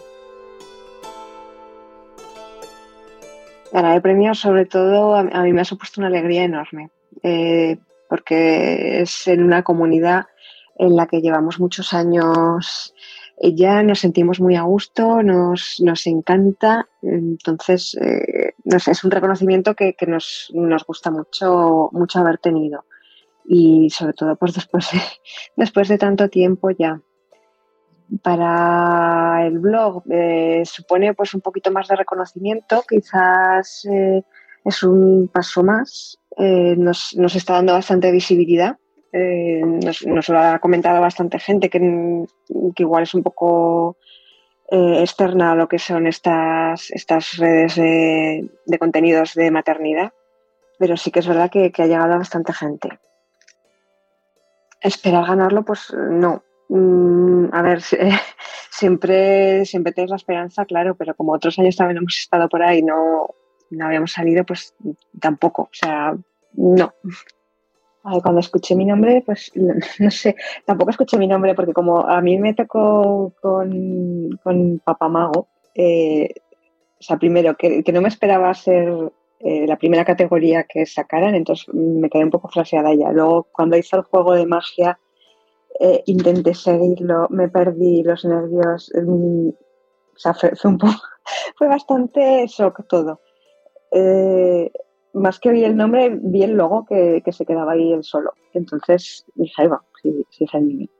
Ganar 3.72 3.96
el 3.96 4.02
premio, 4.02 4.34
sobre 4.34 4.64
todo, 4.64 5.16
a 5.16 5.42
mí 5.42 5.52
me 5.52 5.60
ha 5.60 5.64
supuesto 5.64 6.00
una 6.00 6.08
alegría 6.08 6.44
enorme. 6.44 6.90
Eh, 7.22 7.78
porque 8.08 9.00
es 9.00 9.26
en 9.26 9.42
una 9.42 9.62
comunidad 9.62 10.26
en 10.76 10.96
la 10.96 11.06
que 11.06 11.20
llevamos 11.20 11.58
muchos 11.58 11.92
años 11.94 12.94
eh, 13.38 13.54
ya 13.54 13.82
nos 13.82 14.00
sentimos 14.00 14.40
muy 14.40 14.56
a 14.56 14.62
gusto, 14.62 15.22
nos, 15.22 15.76
nos 15.80 16.06
encanta, 16.06 16.88
entonces 17.02 17.96
eh, 18.00 18.54
es 18.64 19.04
un 19.04 19.10
reconocimiento 19.10 19.74
que, 19.74 19.94
nos, 20.06 20.50
nos, 20.54 20.84
gusta 20.84 21.10
mucho, 21.10 21.88
mucho 21.92 22.18
haber 22.18 22.38
tenido 22.38 22.84
y 23.44 23.90
sobre 23.90 24.12
todo 24.12 24.36
pues 24.36 24.54
después 24.54 24.90
de, 24.92 25.00
después 25.56 25.88
de 25.88 25.98
tanto 25.98 26.28
tiempo 26.28 26.70
ya. 26.70 27.00
Para 28.22 29.44
el 29.46 29.58
blog 29.58 30.04
eh, 30.08 30.62
supone 30.64 31.12
pues 31.14 31.34
un 31.34 31.40
poquito 31.40 31.72
más 31.72 31.88
de 31.88 31.96
reconocimiento, 31.96 32.84
quizás 32.88 33.84
es 34.64 34.82
un 34.84 35.28
paso 35.32 35.64
más 35.64 36.16
eh, 36.36 36.74
nos, 36.76 37.14
está 37.34 37.54
dando 37.54 37.72
bastante 37.72 38.12
visibilidad. 38.12 38.76
Eh, 39.18 39.62
nos, 39.64 40.28
lo 40.28 40.38
ha 40.38 40.58
comentado 40.58 41.00
bastante 41.00 41.38
gente 41.38 41.70
que, 41.70 41.80
igual 42.76 43.02
es 43.04 43.14
un 43.14 43.22
poco 43.22 43.96
eh, 44.70 45.00
externa 45.00 45.52
a 45.52 45.54
lo 45.54 45.68
que 45.68 45.78
son 45.78 46.06
estas, 46.06 46.90
estas 46.90 47.38
redes 47.38 47.76
de, 47.76 48.78
contenidos 48.78 49.32
de 49.32 49.50
maternidad, 49.50 50.12
pero 50.78 50.98
sí 50.98 51.10
que 51.10 51.20
es 51.20 51.26
verdad 51.26 51.50
que, 51.50 51.72
ha 51.74 51.86
llegado 51.86 52.12
a 52.12 52.18
bastante 52.18 52.52
gente. 52.52 52.90
Esperar 54.82 55.26
ganarlo, 55.26 55.64
pues 55.64 55.94
no. 55.94 56.42
Mm, 56.68 57.46
a 57.52 57.62
ver, 57.62 57.80
siempre, 58.70 59.64
siempre 59.64 59.94
tienes 59.94 60.10
la 60.10 60.16
esperanza, 60.16 60.66
claro, 60.66 60.94
pero 60.94 61.14
como 61.14 61.32
otros 61.32 61.58
años 61.58 61.76
también 61.76 61.96
hemos 61.96 62.18
estado 62.18 62.50
por 62.50 62.62
ahí, 62.62 62.82
no, 62.82 63.30
no 63.70 63.86
habíamos 63.86 64.12
salido, 64.12 64.44
pues 64.44 64.74
tampoco. 65.18 65.62
O 65.62 65.68
sea, 65.72 66.14
no. 66.52 66.92
Cuando 68.22 68.40
escuché 68.40 68.74
mi 68.74 68.84
nombre, 68.84 69.22
pues 69.24 69.50
no, 69.54 70.10
sé, 70.10 70.36
tampoco 70.64 70.90
escuché 70.90 71.18
mi 71.18 71.26
nombre 71.26 71.54
porque 71.54 71.72
como 71.72 72.00
a 72.00 72.20
mí 72.20 72.38
me 72.38 72.54
tocó 72.54 73.32
con, 73.40 74.38
con 74.42 74.78
Papá 74.84 75.08
Mago, 75.08 75.48
eh, 75.74 76.28
o 76.98 77.02
sea, 77.02 77.18
primero, 77.18 77.56
que, 77.56 77.82
no 77.92 78.00
me 78.00 78.08
esperaba 78.08 78.52
ser 78.54 79.12
eh, 79.40 79.66
la 79.66 79.76
primera 79.76 80.04
categoría 80.04 80.64
que 80.64 80.86
sacaran, 80.86 81.34
entonces 81.34 81.66
me 81.74 82.08
quedé 82.08 82.24
un 82.24 82.30
poco 82.30 82.48
flaseada 82.48 82.94
ya. 82.94 83.12
Luego, 83.12 83.48
cuando 83.52 83.76
hizo 83.76 83.96
el 83.96 84.02
juego 84.02 84.34
de 84.34 84.46
magia, 84.46 84.98
eh, 85.78 86.02
intenté 86.06 86.54
seguirlo, 86.54 87.26
me 87.28 87.48
perdí 87.48 88.02
los 88.02 88.24
nervios, 88.24 88.90
mm, 88.94 89.48
o 89.48 90.18
sea, 90.18 90.32
fue, 90.32 90.52
un 90.64 90.78
poco, 90.78 90.94
fue 91.56 91.68
bastante 91.68 92.46
shock 92.46 92.86
todo. 92.88 93.20
Más 95.16 95.40
que 95.40 95.50
vi 95.50 95.64
el 95.64 95.76
nombre, 95.76 96.10
vi 96.20 96.42
el 96.42 96.52
logo 96.52 96.84
que, 96.84 97.22
se 97.32 97.46
quedaba 97.46 97.72
ahí 97.72 97.92
el 97.92 98.04
solo. 98.04 98.32
Entonces 98.52 99.24
dije, 99.34 99.62
ahí 99.62 99.68
va, 99.68 99.82
sí, 100.02 100.24
sí 100.30 100.44
es 100.44 100.54
el 100.54 100.90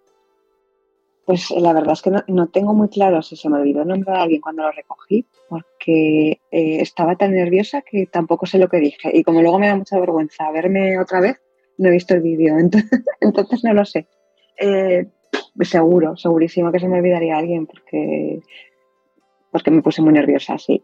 Pues 1.26 1.50
la 1.50 1.74
verdad 1.74 1.92
es 1.92 2.02
que 2.02 2.11
no, 2.26 2.48
tengo 2.48 2.72
muy 2.72 2.88
claro 2.88 3.20
si 3.20 3.37
se 3.37 3.50
me 3.50 3.59
olvidó 3.59 3.83
el 3.83 3.88
nombre 3.88 4.12
de 4.12 4.18
alguien 4.18 4.40
cuando 4.40 4.62
lo 4.62 4.72
recogí, 4.72 5.26
porque 5.48 6.40
eh, 6.50 6.81
estaba 6.81 7.16
tan 7.16 7.35
nerviosa 7.35 7.83
que 7.83 8.07
tampoco 8.07 8.46
sé 8.46 8.59
lo 8.59 8.68
que 8.68 8.79
dije. 8.79 9.11
Y 9.12 9.22
como 9.22 9.42
luego 9.42 9.59
me 9.59 9.68
da 9.68 9.76
mucha 9.76 10.00
vergüenza 10.00 10.50
verme 10.50 10.98
otra 10.98 11.20
vez, 11.20 11.37
no 11.76 11.88
he 11.88 11.92
visto 11.92 12.14
el 12.14 12.22
vídeo, 12.22 12.57
entonces, 13.20 13.64
no 13.64 13.74
lo 13.74 13.85
sé. 13.85 14.09
Eh, 14.59 15.07
seguro, 15.61 16.16
segurísimo 16.16 16.72
que 16.72 16.81
se 16.81 16.88
me 16.88 16.98
olvidaría 16.98 17.37
alguien 17.37 17.66
porque, 17.66 18.40
porque 19.50 19.70
me 19.70 19.83
puse 19.83 20.00
muy 20.00 20.14
nerviosa, 20.14 20.57
sí. 20.57 20.83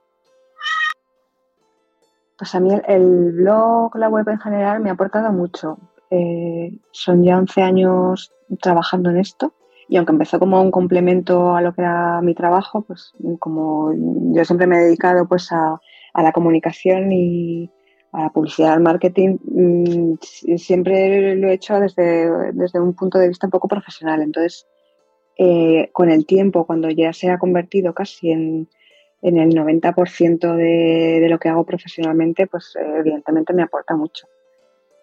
Pues 2.36 2.54
a 2.54 2.60
mí 2.60 2.70
el, 2.86 3.32
blog, 3.32 3.96
la 3.96 4.08
web 4.08 4.28
en 4.28 4.38
general 4.38 4.80
me 4.80 4.90
ha 4.90 4.94
aportado 4.94 5.32
mucho. 5.32 5.78
Eh, 6.10 6.78
son 6.90 7.22
ya 7.22 7.38
11 7.38 7.62
años 7.62 8.32
trabajando 8.60 9.10
en 9.10 9.18
esto 9.18 9.54
y 9.88 9.96
aunque 9.96 10.12
empezó 10.12 10.38
como 10.38 10.60
un 10.60 10.70
complemento 10.70 11.54
a 11.54 11.60
lo 11.60 11.74
que 11.74 11.82
era 11.82 12.20
mi 12.22 12.34
trabajo, 12.34 12.82
pues 12.82 13.12
como 13.38 13.92
yo 14.34 14.44
siempre 14.44 14.66
me 14.66 14.76
he 14.76 14.84
dedicado 14.84 15.26
pues 15.26 15.52
a, 15.52 15.80
la 16.14 16.32
comunicación 16.32 17.12
y 17.12 17.70
a 18.12 18.22
la 18.22 18.30
publicidad, 18.30 18.72
al 18.72 18.80
marketing, 18.80 19.38
mm, 19.44 20.14
siempre 20.56 21.36
lo 21.36 21.48
he 21.48 21.54
hecho 21.54 21.78
desde, 21.80 22.52
desde 22.52 22.80
un 22.80 22.94
punto 22.94 23.18
de 23.18 23.28
vista 23.28 23.46
un 23.46 23.50
poco 23.50 23.68
profesional. 23.68 24.22
Entonces, 24.22 24.66
eh, 25.36 25.90
con 25.92 26.10
el 26.10 26.26
tiempo, 26.26 26.66
cuando 26.66 26.88
ya 26.90 27.12
se 27.12 27.30
ha 27.30 27.38
convertido 27.38 27.94
casi 27.94 28.30
en, 28.30 28.68
en 29.22 29.38
el 29.38 29.54
90% 29.54 30.56
de, 30.56 31.20
de, 31.20 31.28
lo 31.28 31.38
que 31.38 31.48
hago 31.48 31.64
profesionalmente, 31.64 32.48
pues 32.48 32.76
eh, 32.76 32.94
evidentemente 32.98 33.52
me 33.52 33.62
aporta 33.62 33.96
mucho. 33.96 34.26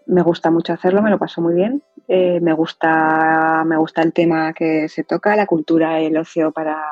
Me 0.07 0.21
gusta 0.21 0.51
mucho 0.51 0.73
hacerlo, 0.73 1.01
me 1.01 1.09
lo 1.09 1.17
paso 1.17 1.41
muy 1.41 1.53
bien. 1.53 1.81
Eh, 2.07 2.39
me, 2.41 2.53
gusta, 2.53 3.63
me 3.65 3.77
gusta 3.77 4.01
el 4.01 4.11
tema 4.11 4.53
que 4.53 4.89
se 4.89 5.03
toca, 5.03 5.35
la 5.35 5.45
cultura 5.45 6.01
y 6.01 6.07
el 6.07 6.17
ocio 6.17 6.51
para, 6.51 6.83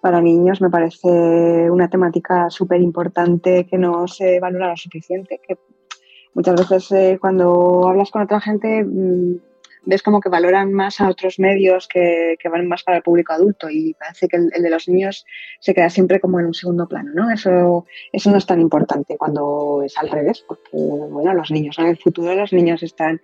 para 0.00 0.20
niños. 0.20 0.60
Me 0.60 0.70
parece 0.70 1.70
una 1.70 1.88
temática 1.88 2.50
súper 2.50 2.80
importante 2.80 3.66
que 3.66 3.78
no 3.78 4.08
se 4.08 4.40
valora 4.40 4.70
lo 4.70 4.76
suficiente. 4.76 5.40
Que 5.46 5.58
muchas 6.34 6.68
veces 6.68 6.90
eh, 6.92 7.18
cuando 7.20 7.86
hablas 7.86 8.10
con 8.10 8.22
otra 8.22 8.40
gente 8.40 8.82
mm, 8.82 9.36
ves 9.88 10.02
como 10.02 10.20
que 10.20 10.28
valoran 10.28 10.70
más 10.70 11.00
a 11.00 11.08
otros 11.08 11.38
medios 11.38 11.88
que, 11.88 12.36
van 12.52 12.68
más 12.68 12.82
para 12.82 12.98
el 12.98 13.02
público 13.02 13.32
adulto 13.32 13.70
y 13.70 13.94
parece 13.94 14.28
que 14.28 14.36
el, 14.36 14.50
de 14.50 14.68
los 14.68 14.86
niños 14.86 15.24
se 15.60 15.72
queda 15.72 15.88
siempre 15.88 16.20
como 16.20 16.38
en 16.38 16.44
un 16.44 16.52
segundo 16.52 16.86
plano, 16.86 17.10
¿no? 17.14 17.30
Eso, 17.30 17.86
eso 18.12 18.30
no 18.30 18.36
es 18.36 18.44
tan 18.44 18.60
importante 18.60 19.16
cuando 19.16 19.82
es 19.82 19.96
al 19.96 20.10
revés, 20.10 20.44
porque, 20.46 20.68
bueno, 20.74 21.32
los 21.32 21.50
niños, 21.50 21.78
en 21.78 21.86
el 21.86 21.96
futuro 21.96 22.34
los 22.34 22.52
niños 22.52 22.82
están 22.82 23.22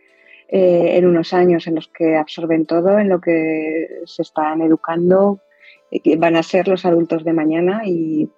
eh, 0.49 0.97
en 0.97 1.05
unos 1.05 1.35
años 1.35 1.67
en 1.67 1.75
los 1.75 1.89
que 1.89 2.17
absorben 2.17 2.65
todo, 2.65 2.99
en 2.99 3.11
lo 3.11 3.21
que 3.21 4.01
se 4.07 4.23
están 4.23 4.63
educando, 4.63 5.41
que 6.03 6.17
van 6.17 6.35
a 6.35 6.43
ser 6.43 6.67
los 6.67 6.87
adultos 6.87 7.25
de 7.25 7.35
mañana 7.35 7.83
y 7.85 8.31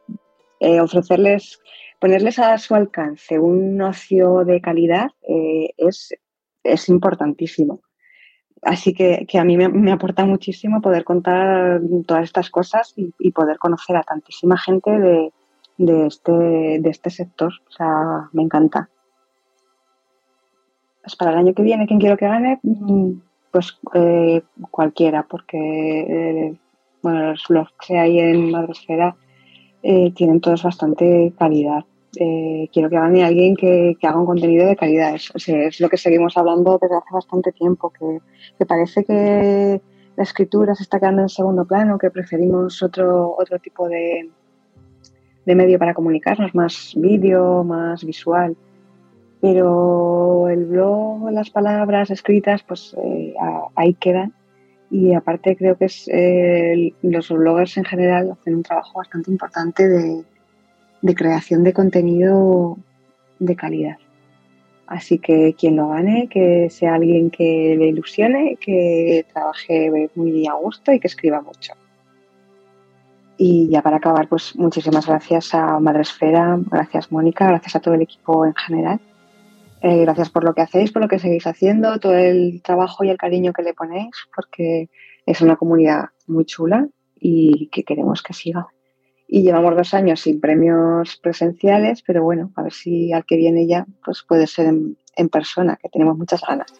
eh, 0.58 0.80
ofrecerles, 0.80 1.60
ponerles 2.00 2.40
a 2.40 2.58
su 2.58 2.74
alcance 2.74 3.38
un 3.38 3.80
ocio 3.80 4.44
de 4.44 4.60
calidad 4.60 5.12
eh, 5.28 5.70
es, 5.76 6.12
es 6.64 6.88
importantísimo. 6.88 7.82
Así 8.62 8.94
que, 8.94 9.26
a 9.38 9.44
mí 9.44 9.56
me, 9.56 9.92
aporta 9.92 10.24
muchísimo 10.24 10.80
poder 10.80 11.04
contar 11.04 11.80
todas 12.06 12.24
estas 12.24 12.50
cosas 12.50 12.94
y, 12.96 13.30
poder 13.32 13.58
conocer 13.58 13.96
a 13.96 14.02
tantísima 14.02 14.56
gente 14.58 14.90
de, 15.78 16.06
este, 16.06 16.32
de 16.32 16.90
este 16.90 17.10
sector. 17.10 17.52
O 17.68 17.70
sea, 17.70 18.28
me 18.32 18.42
encanta. 18.42 18.88
Pues 21.02 21.16
para 21.16 21.32
el 21.32 21.38
año 21.38 21.54
que 21.54 21.62
viene, 21.62 21.86
¿quién 21.86 22.00
quiero 22.00 22.16
que 22.16 22.26
gane? 22.26 22.58
Mm, 22.62 23.20
pues 23.52 23.78
eh, 23.94 24.42
cualquiera, 24.70 25.22
porque 25.22 25.56
eh, 25.58 26.58
bueno, 27.02 27.30
los 27.30 27.44
blogs 27.48 27.72
que 27.86 27.98
hay 27.98 28.18
en 28.18 28.50
Madresfera 28.50 29.16
eh, 29.82 30.10
tienen 30.12 30.40
todos 30.40 30.64
bastante 30.64 31.32
calidad. 31.38 31.84
Quiero 32.12 32.88
que 32.88 32.96
hagan 32.96 33.16
alguien 33.18 33.54
que, 33.56 33.96
haga 34.02 34.18
un 34.18 34.26
contenido 34.26 34.66
de 34.66 34.76
calidad. 34.76 35.14
Es, 35.14 35.30
es, 35.48 35.80
lo 35.80 35.88
que 35.88 35.96
seguimos 35.96 36.36
hablando 36.36 36.78
desde 36.80 36.96
hace 36.96 37.12
bastante 37.12 37.52
tiempo, 37.52 37.90
que, 37.90 38.64
parece 38.66 39.04
que 39.04 39.80
la 40.16 40.22
escritura 40.22 40.74
se 40.74 40.82
está 40.82 40.98
quedando 40.98 41.22
en 41.22 41.28
segundo 41.28 41.64
plano, 41.64 41.98
que 41.98 42.10
preferimos 42.10 42.82
otro, 42.82 43.34
otro 43.38 43.58
tipo 43.58 43.88
de, 43.88 44.30
de 45.44 45.54
medio 45.54 45.78
para 45.78 45.94
comunicarnos, 45.94 46.54
más 46.54 46.94
vídeo, 46.96 47.64
más 47.64 48.04
visual 48.04 48.56
pero 49.40 50.48
el 50.48 50.64
blog, 50.64 51.30
las 51.30 51.50
palabras 51.50 52.10
escritas, 52.10 52.62
pues 52.62 52.96
eh, 53.02 53.34
ahí 53.74 53.94
quedan. 53.94 54.32
Y 54.90 55.14
aparte 55.14 55.56
creo 55.56 55.76
que 55.76 55.86
es, 55.86 56.08
eh, 56.12 56.92
los 57.02 57.28
bloggers 57.28 57.76
en 57.76 57.84
general 57.84 58.32
hacen 58.32 58.56
un 58.56 58.62
trabajo 58.62 58.98
bastante 58.98 59.30
importante 59.30 59.88
de, 59.88 60.24
de 61.02 61.14
creación 61.14 61.62
de 61.64 61.72
contenido 61.72 62.78
de 63.38 63.56
calidad. 63.56 63.96
Así 64.86 65.18
que 65.18 65.54
quien 65.58 65.76
lo 65.76 65.88
gane, 65.88 66.28
que 66.28 66.70
sea 66.70 66.94
alguien 66.94 67.30
que 67.30 67.74
le 67.76 67.88
ilusione, 67.88 68.56
que 68.60 69.26
trabaje 69.32 70.10
muy 70.14 70.46
a 70.46 70.54
gusto 70.54 70.92
y 70.92 71.00
que 71.00 71.08
escriba 71.08 71.40
mucho. 71.40 71.72
Y 73.36 73.68
ya 73.68 73.82
para 73.82 73.96
acabar, 73.96 74.28
pues 74.28 74.56
muchísimas 74.56 75.06
gracias 75.06 75.52
a 75.54 75.78
Madresfera, 75.80 76.58
gracias 76.70 77.12
Mónica, 77.12 77.48
gracias 77.48 77.76
a 77.76 77.80
todo 77.80 77.94
el 77.94 78.02
equipo 78.02 78.46
en 78.46 78.54
general 78.54 79.00
eh, 79.82 80.00
gracias 80.00 80.30
por 80.30 80.42
lo 80.42 80.54
que 80.54 80.62
hacéis, 80.62 80.90
por 80.90 81.02
lo 81.02 81.08
que 81.08 81.18
seguís 81.18 81.46
haciendo, 81.46 81.98
todo 82.00 82.14
el 82.14 82.60
trabajo 82.62 83.04
y 83.04 83.10
el 83.10 83.18
cariño 83.18 83.52
que 83.52 83.62
le 83.62 83.74
ponéis, 83.74 84.10
porque 84.34 84.88
es 85.24 85.40
una 85.42 85.56
comunidad 85.56 86.06
muy 86.26 86.44
chula 86.44 86.88
y 87.14 87.68
que 87.68 87.84
queremos 87.84 88.22
que 88.22 88.32
siga. 88.32 88.66
Y 89.28 89.42
llevamos 89.42 89.76
dos 89.76 89.92
años 89.94 90.20
sin 90.20 90.40
premios 90.40 91.16
presenciales, 91.16 92.02
pero 92.06 92.22
bueno, 92.22 92.52
a 92.54 92.62
ver 92.62 92.72
si 92.72 93.12
al 93.12 93.24
que 93.24 93.36
viene 93.36 93.66
ya 93.66 93.86
pues 94.04 94.22
puede 94.22 94.46
ser 94.46 94.66
en 94.66 95.28
persona, 95.28 95.76
que 95.82 95.88
tenemos 95.88 96.16
muchas 96.16 96.42
ganas. 96.46 96.72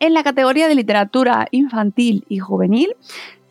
En 0.00 0.14
la 0.14 0.22
categoría 0.22 0.68
de 0.68 0.76
literatura 0.76 1.48
infantil 1.50 2.24
y 2.28 2.38
juvenil, 2.38 2.94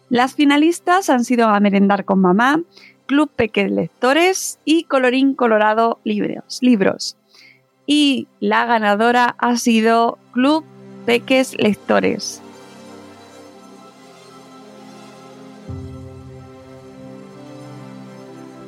las 0.10 0.36
finalistas 0.36 1.10
han 1.10 1.26
sido 1.26 1.50
A 1.50 1.60
Merendar 1.60 2.06
con 2.06 2.22
Mamá, 2.22 2.62
Club 3.08 3.32
Peques 3.36 3.72
Lectores 3.72 4.60
y 4.66 4.84
Colorín 4.84 5.34
Colorado 5.34 6.00
Libros. 6.04 6.60
libros. 6.62 7.18
Y 7.88 8.28
la 8.40 8.66
ganadora 8.66 9.36
ha 9.40 9.58
sido 9.58 10.20
Club 10.34 10.66
Peques 11.06 11.56
Lectores. 11.58 12.42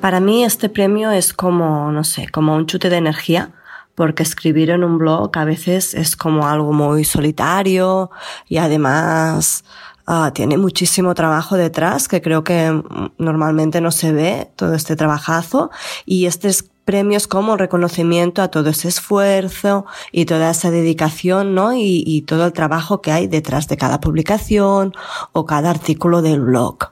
Para 0.02 0.22
mí 0.22 0.46
este 0.46 0.70
premio 0.70 1.12
es 1.12 1.34
como, 1.34 1.92
no 1.92 2.06
sé, 2.06 2.30
como 2.30 2.56
un 2.56 2.66
chute 2.66 2.90
de 2.90 2.96
energía 2.96 3.52
porque 4.00 4.24
escribir 4.24 4.70
en 4.70 4.86
un 4.86 4.98
blog 4.98 5.38
a 5.38 5.44
veces 5.44 5.94
es 5.94 6.16
como 6.16 6.48
algo 6.48 6.72
muy 6.72 7.04
solitario 7.04 8.10
y 8.48 8.56
además 8.56 9.66
ah, 10.10 10.32
tiene 10.34 10.58
muchísimo 10.58 11.14
trabajo 11.14 11.56
detrás 11.56 12.08
que 12.08 12.22
creo 12.22 12.44
que 12.44 12.72
mm, 12.72 13.12
normalmente 13.20 13.80
no 13.80 13.92
se 13.92 14.12
ve 14.12 14.52
todo 14.56 14.74
este 14.74 14.96
trabajazo 14.96 15.70
y 16.06 16.26
este 16.26 16.50
es 16.50 16.70
como 17.28 17.56
reconocimiento 17.56 18.42
a 18.42 18.48
todo 18.48 18.72
ese 18.72 18.88
esfuerzo 18.88 19.86
y 20.12 20.26
toda 20.26 20.50
esa 20.50 20.72
dedicación, 20.72 21.54
¿no? 21.54 21.74
Y 21.76 22.24
todo 22.28 22.46
el 22.46 22.54
trabajo 22.54 23.00
que 23.00 23.12
hay 23.12 23.28
detrás 23.28 23.68
de 23.68 23.78
cada 23.78 24.00
publicación 24.00 24.94
o 25.32 25.46
cada 25.46 25.70
artículo 25.70 26.24
del 26.24 26.42
blog. 26.42 26.90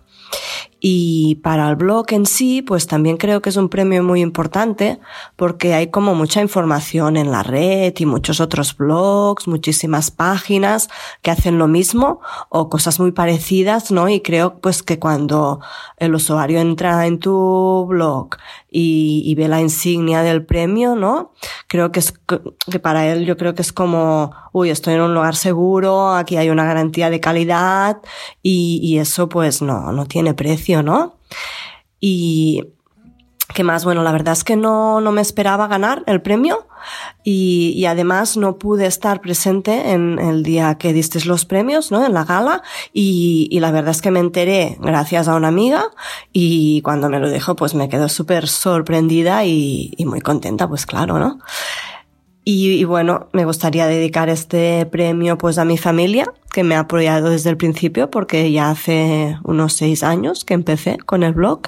Y 0.79 1.35
para 1.35 1.67
el 1.69 1.75
blog 1.75 2.05
en 2.09 2.27
sí, 2.27 2.61
pues 2.61 2.85
también 2.85 3.17
creo 3.17 3.41
que 3.41 3.49
es 3.49 3.57
un 3.57 3.67
premio 3.67 4.03
muy 4.03 4.21
importante 4.21 4.99
porque 5.35 5.73
hay 5.73 5.87
como 5.89 6.13
mucha 6.13 6.39
información 6.39 7.17
en 7.17 7.31
la 7.31 7.41
red 7.41 7.93
y 7.97 8.05
muchos 8.05 8.39
otros 8.39 8.77
blogs, 8.77 9.47
muchísimas 9.47 10.11
páginas 10.11 10.89
que 11.23 11.31
hacen 11.31 11.57
lo 11.57 11.67
mismo 11.67 12.21
o 12.49 12.69
cosas 12.69 12.99
muy 12.99 13.11
parecidas, 13.11 13.89
¿no? 13.91 14.07
Y 14.07 14.21
creo 14.21 14.59
pues 14.59 14.83
que 14.83 14.99
cuando 14.99 15.61
el 15.97 16.13
usuario 16.13 16.59
entra 16.59 17.07
en 17.07 17.17
tu 17.19 17.85
blog 17.87 18.37
y, 18.79 19.33
ve 19.35 19.47
la 19.47 19.59
insignia 19.59 20.21
del 20.21 20.45
premio, 20.45 20.95
¿no? 20.95 21.31
Creo 21.67 21.91
que 21.91 21.99
es 21.99 22.13
que 22.69 22.79
para 22.79 23.07
él 23.07 23.25
yo 23.25 23.35
creo 23.35 23.55
que 23.55 23.63
es 23.63 23.73
como, 23.73 24.31
uy, 24.53 24.69
estoy 24.69 24.93
en 24.93 25.01
un 25.01 25.15
lugar 25.15 25.35
seguro, 25.35 26.13
aquí 26.13 26.37
hay 26.37 26.51
una 26.51 26.65
garantía 26.65 27.09
de 27.09 27.19
calidad 27.19 27.97
y, 28.43 28.79
y 28.83 28.99
eso 28.99 29.29
pues 29.29 29.63
no, 29.63 29.91
no 29.91 30.05
tiene 30.05 30.35
precio, 30.35 30.83
¿no? 30.83 31.17
Y 31.99 32.65
¿Qué 33.53 33.63
más? 33.63 33.85
Bueno, 33.85 34.03
la 34.03 34.11
verdad 34.11 34.33
es 34.33 34.43
que 34.43 34.55
no, 34.55 35.01
no 35.01 35.11
me 35.11 35.21
esperaba 35.21 35.67
ganar 35.67 36.03
el 36.05 36.21
premio 36.21 36.66
y, 37.23 37.73
y, 37.75 37.85
además 37.85 38.37
no 38.37 38.57
pude 38.57 38.85
estar 38.85 39.21
presente 39.21 39.91
en 39.91 40.19
el 40.19 40.43
día 40.43 40.75
que 40.75 40.93
distes 40.93 41.25
los 41.25 41.45
premios, 41.45 41.91
¿no? 41.91 42.05
En 42.05 42.13
la 42.13 42.23
gala 42.23 42.63
y, 42.93 43.47
y 43.51 43.59
la 43.59 43.71
verdad 43.71 43.91
es 43.91 44.01
que 44.01 44.11
me 44.11 44.19
enteré 44.19 44.77
gracias 44.79 45.27
a 45.27 45.35
una 45.35 45.47
amiga 45.47 45.85
y 46.33 46.81
cuando 46.81 47.09
me 47.09 47.19
lo 47.19 47.29
dijo 47.29 47.55
pues 47.55 47.73
me 47.73 47.89
quedó 47.89 48.09
súper 48.09 48.47
sorprendida 48.47 49.45
y, 49.45 49.93
y 49.97 50.05
muy 50.05 50.21
contenta, 50.21 50.67
pues 50.67 50.85
claro, 50.85 51.19
¿no? 51.19 51.39
Y, 52.49 52.85
bueno, 52.85 53.27
me 53.33 53.43
gustaría 53.43 53.87
dedicar 53.87 54.29
este 54.29 54.85
premio 54.85 55.37
pues 55.37 55.57
a 55.57 55.65
mi 55.65 55.77
familia, 55.77 56.31
que 56.53 56.63
me 56.63 56.75
ha 56.75 56.79
apoyado 56.79 57.29
desde 57.29 57.49
el 57.49 57.57
principio, 57.57 58.09
porque 58.09 58.49
ya 58.53 58.69
hace 58.69 59.37
unos 59.43 59.73
seis 59.73 60.01
años 60.01 60.45
que 60.45 60.53
empecé 60.53 60.97
con 60.97 61.23
el 61.23 61.33
blog 61.33 61.63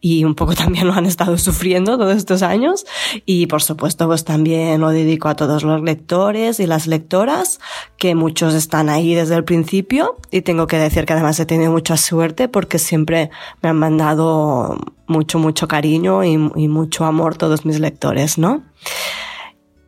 y 0.00 0.24
un 0.24 0.34
poco 0.34 0.54
también 0.54 0.86
lo 0.86 0.94
han 0.94 1.04
estado 1.04 1.36
sufriendo 1.36 1.98
todos 1.98 2.16
estos 2.16 2.42
años. 2.42 2.86
Y 3.26 3.44
por 3.44 3.62
supuesto, 3.62 4.06
pues 4.06 4.24
también 4.24 4.80
lo 4.80 4.88
dedico 4.88 5.28
a 5.28 5.36
todos 5.36 5.64
los 5.64 5.82
lectores 5.82 6.60
y 6.60 6.66
las 6.66 6.86
lectoras, 6.86 7.60
que 7.98 8.14
muchos 8.14 8.54
están 8.54 8.88
ahí 8.88 9.14
desde 9.14 9.34
el 9.34 9.44
principio. 9.44 10.16
Y 10.30 10.40
tengo 10.40 10.66
que 10.66 10.78
decir 10.78 11.04
que 11.04 11.12
además 11.12 11.38
he 11.40 11.44
tenido 11.44 11.70
mucha 11.72 11.98
suerte 11.98 12.48
porque 12.48 12.78
siempre 12.78 13.28
me 13.60 13.68
han 13.68 13.76
mandado 13.76 14.78
mucho, 15.06 15.38
mucho 15.38 15.68
cariño 15.68 16.24
y, 16.24 16.32
y 16.56 16.68
mucho 16.68 17.04
amor 17.04 17.36
todos 17.36 17.66
mis 17.66 17.80
lectores, 17.80 18.38
¿no? 18.38 18.62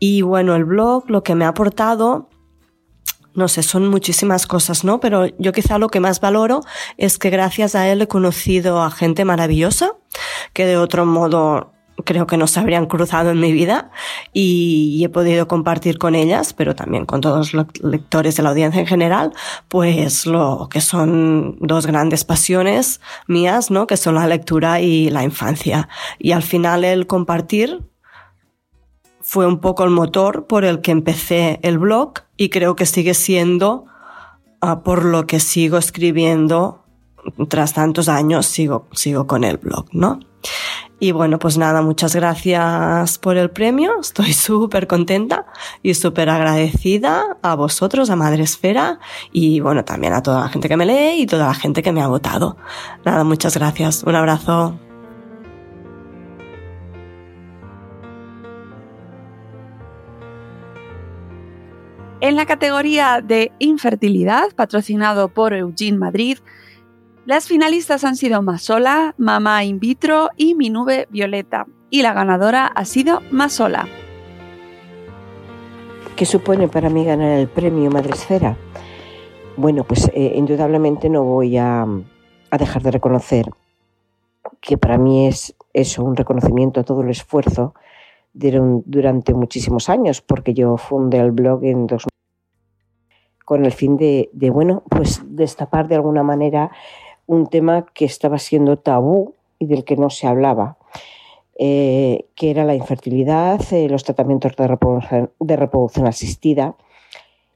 Y 0.07 0.21
bueno, 0.21 0.55
el 0.55 0.67
blog 0.67 1.09
lo 1.09 1.23
que 1.23 1.35
me 1.35 1.47
ha 1.47 1.49
aportado, 1.49 2.29
no 3.33 3.49
sé, 3.49 3.63
son 3.63 3.89
muchísimas 3.89 4.47
cosas, 4.47 4.85
¿no? 4.85 5.01
Pero 5.01 5.29
yo 5.39 5.53
quizá 5.53 5.79
lo 5.79 5.89
que 5.89 5.99
más 5.99 6.21
valoro 6.21 6.61
es 6.99 7.17
que 7.17 7.31
gracias 7.31 7.75
a 7.75 7.89
él 7.89 8.03
he 8.03 8.07
conocido 8.07 8.83
a 8.83 8.91
gente 8.91 9.25
maravillosa 9.25 9.93
que 10.53 10.67
de 10.67 10.77
otro 10.77 11.07
modo 11.07 11.73
creo 12.05 12.27
que 12.27 12.37
no 12.37 12.47
se 12.47 12.61
habrían 12.61 12.85
cruzado 12.85 13.31
en 13.31 13.41
mi 13.41 13.53
vida 13.53 13.93
y, 14.35 15.03
he 15.03 15.09
podido 15.09 15.49
compartir 15.49 15.97
con 15.97 16.15
ellas, 16.15 16.53
pero 16.53 16.75
también 16.75 17.07
con 17.07 17.23
todos 17.23 17.55
los 17.55 17.67
lectores 17.83 18.37
de 18.37 18.43
la 18.43 18.51
audiencia 18.51 18.81
en 18.81 18.87
general, 18.87 19.33
pues 19.69 20.27
lo 20.27 20.69
que 20.71 20.83
son 20.83 21.57
dos 21.61 21.87
grandes 21.87 22.25
pasiones 22.25 23.01
mías, 23.27 23.71
¿no? 23.71 23.87
Que 23.87 23.97
son 23.97 24.17
la 24.17 24.27
lectura 24.27 24.83
y 24.83 25.09
la 25.09 25.25
infancia. 25.25 25.89
Y 26.19 26.33
al 26.33 26.43
final 26.43 26.85
el 26.85 27.07
compartir 27.07 27.81
fue 29.25 29.47
un 29.47 29.59
poco 29.59 29.85
el 29.85 29.91
motor 29.91 30.47
por 30.47 30.65
el 30.65 30.83
que 30.83 30.91
empecé 30.91 31.59
el 31.63 31.79
blog 31.79 32.13
y 32.37 32.51
creo 32.51 32.77
que 32.77 32.85
sigue 32.85 33.15
siendo 33.15 33.87
ah, 34.61 34.83
por 34.83 35.07
lo 35.07 35.27
que 35.27 35.41
sigo 35.41 35.79
escribiendo 35.79 36.85
tras 37.49 37.73
tantos 37.73 38.11
años, 38.11 38.45
sigo, 38.45 38.87
sigo 38.93 39.27
con 39.27 39.45
el 39.45 39.57
blog, 39.57 39.87
¿no? 39.93 40.21
Y 41.01 41.13
bueno, 41.13 41.39
pues 41.39 41.57
nada, 41.57 41.81
muchas 41.81 42.15
gracias 42.15 43.19
por 43.19 43.39
el 43.39 43.51
premio. 43.51 43.93
Estoy 44.01 44.35
súper 44.35 44.87
contenta 44.87 45.47
y 45.83 45.95
súper 45.95 46.29
agradecida 46.29 47.39
a 47.43 47.55
vosotros, 47.55 48.11
a 48.11 48.17
Madre 48.17 48.43
Esfera 48.43 49.01
y 49.33 49.61
bueno, 49.61 49.87
también 49.87 50.13
a 50.13 50.23
toda 50.23 50.41
la 50.41 50.49
gente 50.51 50.69
que 50.69 50.77
me 50.77 50.85
lee 50.85 51.23
y 51.23 51.27
toda 51.27 51.47
la 51.47 51.55
gente 51.55 51.83
que 51.83 51.93
me 51.93 52.03
ha 52.03 52.09
votado. 52.09 52.59
Nada, 53.07 53.25
muchas 53.25 53.57
gracias. 53.57 54.03
Un 54.03 54.17
abrazo. 54.17 54.79
En 62.25 62.37
la 62.37 62.47
categoría 62.47 63.21
de 63.23 63.53
infertilidad, 63.59 64.55
patrocinado 64.57 65.29
por 65.29 65.53
Eugene 65.53 65.99
Madrid, 65.99 66.39
las 67.27 67.47
finalistas 67.47 68.03
han 68.03 68.17
sido 68.17 68.41
Masola, 68.41 69.15
Mamá 69.19 69.63
In 69.65 69.79
Vitro 69.79 70.31
y 70.35 70.55
Mi 70.55 70.71
Nube 70.71 71.07
Violeta, 71.11 71.67
y 71.91 72.01
la 72.01 72.15
ganadora 72.15 72.65
ha 72.65 72.87
sido 72.87 73.21
Masola. 73.31 73.87
¿Qué 76.17 76.25
supone 76.25 76.67
para 76.67 76.89
mí 76.89 77.05
ganar 77.05 77.39
el 77.39 77.47
premio 77.47 77.91
Madresfera? 77.91 78.57
bueno, 79.59 79.85
pues 79.85 80.11
eh, 80.15 80.33
indudablemente 80.35 81.11
no 81.11 81.25
voy 81.25 81.59
a, 81.59 81.83
a 81.83 82.57
dejar 82.57 82.81
de 82.81 82.91
reconocer 82.91 83.51
que 84.63 84.79
para 84.79 84.97
mí 84.97 85.27
es 85.27 85.55
eso, 85.75 86.03
un 86.03 86.17
reconocimiento 86.17 86.81
a 86.81 86.85
todo 86.85 87.03
el 87.03 87.11
esfuerzo 87.11 87.75
durante 88.35 89.33
muchísimos 89.33 89.89
años, 89.89 90.21
porque 90.21 90.55
yo 90.55 90.77
fundé 90.77 91.19
el 91.19 91.31
blog 91.31 91.65
en 91.65 91.87
2000 91.87 92.09
con 93.45 93.65
el 93.65 93.73
fin 93.73 93.97
de, 93.97 94.31
bueno, 94.51 94.83
pues 94.89 95.23
destapar 95.27 95.89
de 95.89 95.97
alguna 95.97 96.23
manera 96.23 96.71
un 97.27 97.47
tema 97.47 97.87
que 97.95 98.05
estaba 98.05 98.39
siendo 98.39 98.79
tabú 98.79 99.35
y 99.59 99.67
del 99.67 99.85
que 99.85 99.97
no 99.97 100.11
se 100.11 100.27
hablaba, 100.27 100.79
eh, 101.59 102.27
que 102.35 102.51
era 102.51 102.65
la 102.65 102.75
infertilidad, 102.75 103.61
eh, 103.73 103.89
los 103.89 104.05
tratamientos 104.05 104.53
de 104.57 105.57
reproducción, 105.57 106.07
asistida, 106.07 106.77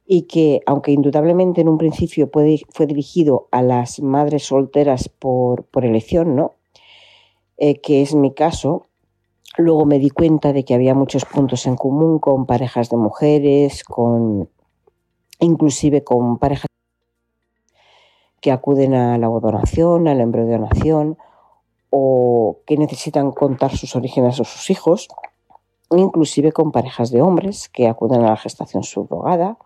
y 0.06 0.22
que, 0.22 0.60
aunque 0.66 0.92
indudablemente 0.92 1.60
en 1.60 1.68
un 1.68 1.78
principio 1.78 2.30
fue, 2.32 2.86
dirigido 2.86 3.48
a 3.50 3.62
las 3.62 4.00
madres 4.00 4.44
solteras 4.44 5.08
por, 5.08 5.64
por 5.64 5.84
elección, 5.84 6.34
¿no? 6.34 6.54
Eh, 7.58 7.80
que 7.80 8.02
es 8.02 8.14
mi 8.14 8.32
caso, 8.32 8.87
luego 9.58 9.84
me 9.84 9.98
di 9.98 10.10
cuenta 10.10 10.52
de 10.52 10.64
que 10.64 10.74
había 10.74 10.94
muchos 10.94 11.24
puntos 11.24 11.66
en 11.66 11.76
común 11.76 12.18
con 12.18 12.46
parejas 12.46 12.90
de 12.90 12.96
mujeres, 12.96 13.84
con 13.84 14.48
inclusive 15.40 16.04
con 16.04 16.38
parejas 16.38 16.66
que 18.40 18.52
acuden 18.52 18.94
a 18.94 19.18
la 19.18 19.26
donación, 19.26 20.08
a 20.08 20.14
la 20.14 20.22
embriodonación 20.22 21.18
o 21.90 22.60
que 22.66 22.76
necesitan 22.76 23.32
contar 23.32 23.76
sus 23.76 23.96
orígenes 23.96 24.40
a 24.40 24.44
sus 24.44 24.70
hijos, 24.70 25.08
inclusive 25.90 26.52
con 26.52 26.70
parejas 26.70 27.10
de 27.10 27.20
hombres 27.20 27.68
que 27.68 27.88
acuden 27.88 28.22
a 28.22 28.30
la 28.30 28.36
gestación 28.36 28.84
subrogada. 28.84 29.58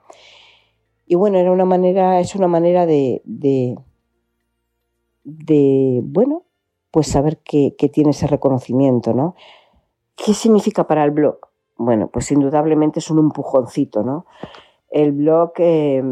Y 1.06 1.16
bueno, 1.16 1.38
era 1.38 1.52
una 1.52 1.66
manera, 1.66 2.20
es 2.20 2.34
una 2.34 2.48
manera 2.48 2.86
de, 2.86 3.20
de, 3.24 3.76
bueno, 6.02 6.44
pues 6.90 7.08
saber 7.08 7.38
que, 7.38 7.74
que, 7.76 7.88
tiene 7.88 8.10
ese 8.10 8.26
reconocimiento, 8.26 9.12
¿no? 9.12 9.34
¿Qué 10.16 10.34
significa 10.34 10.86
para 10.86 11.04
el 11.04 11.10
blog? 11.10 11.38
Bueno, 11.76 12.08
pues 12.08 12.30
indudablemente 12.30 13.00
es 13.00 13.10
un 13.10 13.18
empujoncito, 13.18 14.02
¿no? 14.02 14.26
El 14.90 15.12
blog 15.12 15.52
eh, 15.56 16.02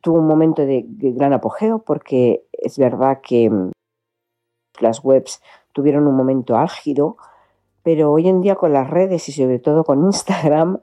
tuvo 0.00 0.18
un 0.18 0.26
momento 0.26 0.62
de, 0.66 0.84
gran 0.88 1.32
apogeo 1.32 1.78
porque 1.78 2.44
es 2.52 2.78
verdad 2.78 3.20
que 3.22 3.48
mm, 3.48 3.70
las 4.80 5.02
webs 5.04 5.40
tuvieron 5.72 6.06
un 6.06 6.16
momento 6.16 6.56
álgido, 6.56 7.16
pero 7.82 8.12
hoy 8.12 8.28
en 8.28 8.40
día 8.40 8.56
con 8.56 8.72
las 8.72 8.90
redes 8.90 9.28
y 9.28 9.32
sobre 9.32 9.58
todo 9.58 9.84
con 9.84 10.04
Instagram, 10.04 10.80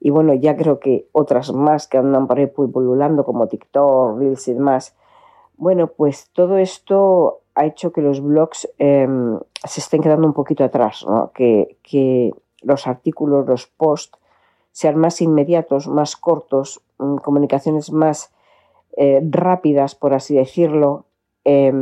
y 0.00 0.10
bueno, 0.10 0.34
ya 0.34 0.56
creo 0.56 0.80
que 0.80 1.08
otras 1.12 1.52
más 1.52 1.86
que 1.86 1.98
andan 1.98 2.26
por 2.26 2.38
ahí 2.38 2.46
pululando 2.46 3.24
como 3.24 3.46
TikTok, 3.46 4.18
Reels 4.18 4.48
y 4.48 4.54
demás, 4.54 4.96
bueno, 5.60 5.88
pues 5.88 6.30
todo 6.32 6.56
esto 6.56 7.42
ha 7.54 7.66
hecho 7.66 7.92
que 7.92 8.00
los 8.00 8.22
blogs 8.22 8.66
eh, 8.78 9.06
se 9.62 9.80
estén 9.80 10.00
quedando 10.00 10.26
un 10.26 10.32
poquito 10.32 10.64
atrás, 10.64 11.04
¿no? 11.06 11.32
que, 11.32 12.32
los 12.62 12.86
artículos, 12.86 13.46
los 13.46 13.66
posts 13.66 14.18
sean 14.72 14.96
más 14.96 15.20
inmediatos, 15.20 15.86
más 15.86 16.16
cortos, 16.16 16.82
mmm, 16.98 17.16
comunicaciones 17.16 17.92
más 17.92 18.32
eh, 18.96 19.20
rápidas, 19.22 19.94
por 19.94 20.14
así 20.14 20.34
decirlo, 20.34 21.04
eh, 21.44 21.72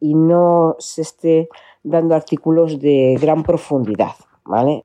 y 0.00 0.14
no 0.14 0.76
se 0.78 1.02
esté 1.02 1.48
dando 1.82 2.14
artículos 2.14 2.80
de 2.80 3.16
gran 3.20 3.42
profundidad, 3.42 4.14
¿vale? 4.44 4.84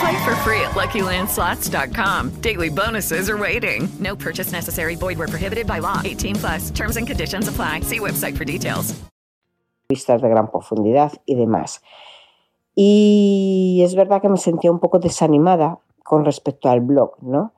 Play 0.00 0.24
for 0.24 0.36
free 0.44 0.60
at 0.60 0.72
LuckyLandSlots.com. 0.72 2.40
Daily 2.42 2.68
bonuses 2.68 3.30
are 3.30 3.38
waiting. 3.38 3.88
No 3.98 4.14
purchase 4.14 4.52
necessary. 4.52 4.94
Void 4.94 5.18
where 5.18 5.28
prohibited 5.28 5.66
by 5.66 5.78
law. 5.78 6.02
18 6.04 6.36
plus. 6.36 6.70
Terms 6.70 6.96
and 6.96 7.06
conditions 7.06 7.48
apply. 7.48 7.80
See 7.80 7.98
website 7.98 8.36
for 8.36 8.44
details. 8.44 8.94
Vistas 9.88 10.20
de 10.20 10.28
gran 10.28 10.50
profundidad 10.50 11.12
y 11.26 11.34
demás. 11.34 11.80
Y 12.74 13.80
es 13.82 13.94
verdad 13.94 14.20
que 14.20 14.28
me 14.28 14.36
sentía 14.36 14.70
un 14.70 14.80
poco 14.80 14.98
desanimada 14.98 15.78
con 16.04 16.24
respecto 16.24 16.68
al 16.68 16.80
blog, 16.80 17.16
¿no? 17.22 17.52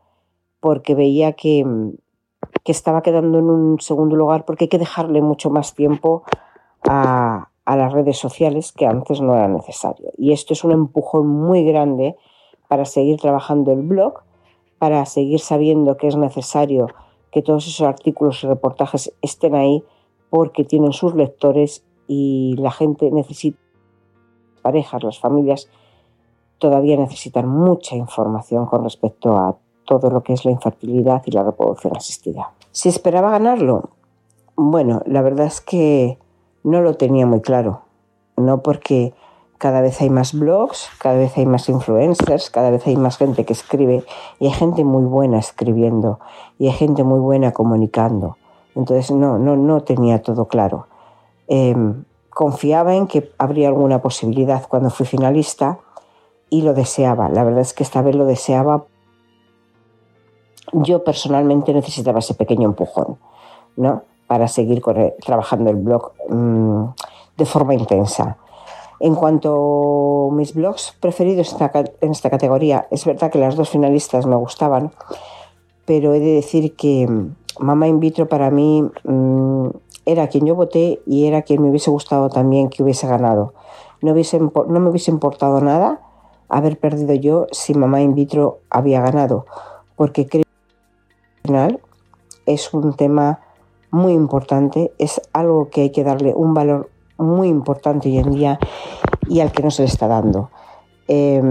Porque 0.61 0.95
veía 0.95 1.33
que, 1.33 1.67
que 2.63 2.73
estaba 2.73 3.03
quedando 3.03 3.39
en 3.39 3.47
un 3.47 3.81
segundo 3.81 4.15
lugar 4.15 4.45
porque 4.45 4.65
hay 4.65 4.69
que 4.69 4.79
dejarle 4.79 5.23
mucho 5.23 5.51
más 5.51 5.75
tiempo 5.75 6.23
a 6.83 7.49
las 7.67 7.93
redes 7.93 8.17
sociales 8.17 8.73
que 8.73 8.87
antes 8.87 9.21
no 9.21 9.35
era 9.35 9.49
necesario. 9.49 10.11
Y 10.17 10.33
esto 10.33 10.53
es 10.53 10.63
un 10.65 10.73
empujón 10.73 11.27
muy 11.27 11.65
grande 11.65 12.17
para 12.69 12.85
seguir 12.85 13.19
trabajando 13.19 13.73
el 13.73 13.83
blog, 13.83 14.21
para 14.79 15.05
seguir 15.07 15.41
sabiendo 15.41 15.97
que 15.97 16.07
es 16.07 16.17
necesario 16.17 16.87
que 17.33 17.43
todos 17.43 17.67
esos 17.67 17.87
artículos 17.87 18.43
y 18.45 18.47
reportajes 18.47 19.13
estén 19.23 19.55
ahí 19.55 19.83
porque 20.31 20.65
tienen 20.65 20.93
sus 20.93 21.15
lectores 21.15 21.85
y 22.07 22.55
la 22.59 22.71
gente 22.71 23.11
necesita, 23.11 23.59
parejas, 24.63 25.03
las 25.03 25.19
familias, 25.19 25.69
todavía 26.59 26.97
necesitan 26.97 27.49
mucha 27.49 27.97
información 27.97 28.67
con 28.67 28.85
respecto 28.85 29.37
a 29.37 29.57
todo 29.87 30.11
lo 30.11 30.23
que 30.23 30.35
es 30.35 30.45
la 30.45 30.51
infertilidad 30.51 31.23
y 31.25 31.31
la 31.31 31.45
reproducción 31.45 31.97
asistida. 31.97 32.53
¿Si 32.73 32.89
esperaba 32.89 33.31
ganarlo? 33.31 33.91
Bueno, 34.57 35.03
la 35.07 35.23
verdad 35.23 35.47
es 35.47 35.61
que 35.61 36.19
no 36.65 36.83
lo 36.83 36.95
tenía 36.95 37.27
muy 37.27 37.41
claro, 37.41 37.83
no 38.37 38.63
porque 38.63 39.15
cada 39.59 39.81
vez 39.81 40.01
hay 40.01 40.09
más 40.09 40.33
blogs, 40.33 40.89
cada 40.99 41.17
vez 41.17 41.37
hay 41.37 41.47
más 41.47 41.69
influencers, 41.69 42.51
cada 42.51 42.71
vez 42.71 42.87
hay 42.87 42.97
más 42.97 43.19
gente 43.19 43.45
que 43.45 43.53
escribe 43.53 44.05
y 44.39 44.47
hay 44.47 44.53
gente 44.53 44.85
muy 44.85 45.05
buena 45.05 45.39
escribiendo 45.39 46.21
y 46.59 46.67
hay 46.69 46.73
gente 46.73 47.05
muy 47.05 47.19
buena 47.19 47.53
comunicando. 47.53 48.37
Entonces 48.75 49.11
no, 49.11 49.39
no, 49.39 49.57
no 49.57 49.83
tenía 49.83 50.23
todo 50.23 50.47
claro. 50.47 50.87
Eh, 51.49 51.75
confiaba 52.31 52.95
en 52.95 53.09
que 53.09 53.33
habría 53.37 53.67
alguna 53.67 54.01
posibilidad 54.01 54.65
cuando 54.69 54.91
fui 54.91 55.07
finalista 55.07 55.81
y 56.51 56.63
lo 56.63 56.73
deseaba. 56.73 57.29
La 57.29 57.43
verdad 57.43 57.61
es 57.61 57.75
que 57.75 57.83
esta 57.83 58.01
vez 58.01 58.15
lo 58.15 58.27
deseaba. 58.27 58.85
Yo 60.73 61.03
personalmente 61.03 61.73
necesitaba 61.73 62.21
ese 62.21 62.35
pequeño 62.35 62.69
empujón, 62.69 63.19
¿no? 63.77 64.03
Para 64.29 64.47
seguir 64.47 64.83
trabajando 65.25 65.71
el 65.71 65.77
blog 65.77 66.13
mmm, 66.29 66.85
de 67.37 67.45
forma 67.45 67.75
intensa. 67.75 68.37
En 69.01 69.15
cuanto 69.15 70.29
a 70.31 70.35
mis 70.35 70.55
blogs 70.55 70.97
preferidos 70.99 71.57
en 72.01 72.11
esta 72.11 72.31
categoría, 72.31 72.89
es 72.91 73.05
verdad 73.05 73.31
que 73.31 73.39
las 73.39 73.55
dos 73.55 73.69
finalistas 73.69 74.27
me 74.27 74.35
gustaban, 74.37 74.93
pero 75.85 76.15
he 76.15 76.21
de 76.21 76.35
decir 76.35 76.75
que 76.75 77.09
Mamá 77.61 77.87
In 77.87 78.01
Vitro 78.01 78.29
para 78.29 78.51
mí 78.51 78.85
mmm, 79.05 79.69
era 80.05 80.29
quien 80.29 80.47
yo 80.47 80.55
voté 80.55 81.01
y 81.07 81.27
era 81.27 81.43
quien 81.43 81.63
me 81.63 81.71
hubiese 81.71 81.91
gustado 81.91 82.29
también 82.29 82.71
que 82.71 82.83
hubiese 82.83 83.07
ganado. 83.07 83.53
No 84.01 84.15
me 84.15 84.91
hubiese 84.91 85.11
importado 85.11 85.61
nada 85.61 86.01
haber 86.49 86.79
perdido 86.79 87.15
yo 87.15 87.47
si 87.53 87.75
Mamá 87.75 88.01
In 88.01 88.15
Vitro 88.15 88.61
había 88.71 89.01
ganado, 89.01 89.47
porque 89.97 90.27
creo 90.27 90.45
que 90.45 91.41
al 91.43 91.47
final 91.47 91.81
es 92.47 92.73
un 92.73 92.95
tema 92.95 93.41
muy 93.91 94.13
importante, 94.13 94.93
es 94.99 95.21
algo 95.33 95.69
que 95.69 95.83
hay 95.83 95.91
que 95.91 96.05
darle 96.05 96.35
un 96.35 96.55
valor 96.55 96.91
muy 97.19 97.49
importante 97.49 98.09
hoy 98.09 98.19
en 98.19 98.31
día 98.31 98.59
y 99.29 99.41
al 99.41 99.53
que 99.53 99.63
no 99.63 99.71
se 99.71 99.83
le 99.83 99.89
está 99.89 100.09
dando. 100.09 100.51
Eh, 101.09 101.43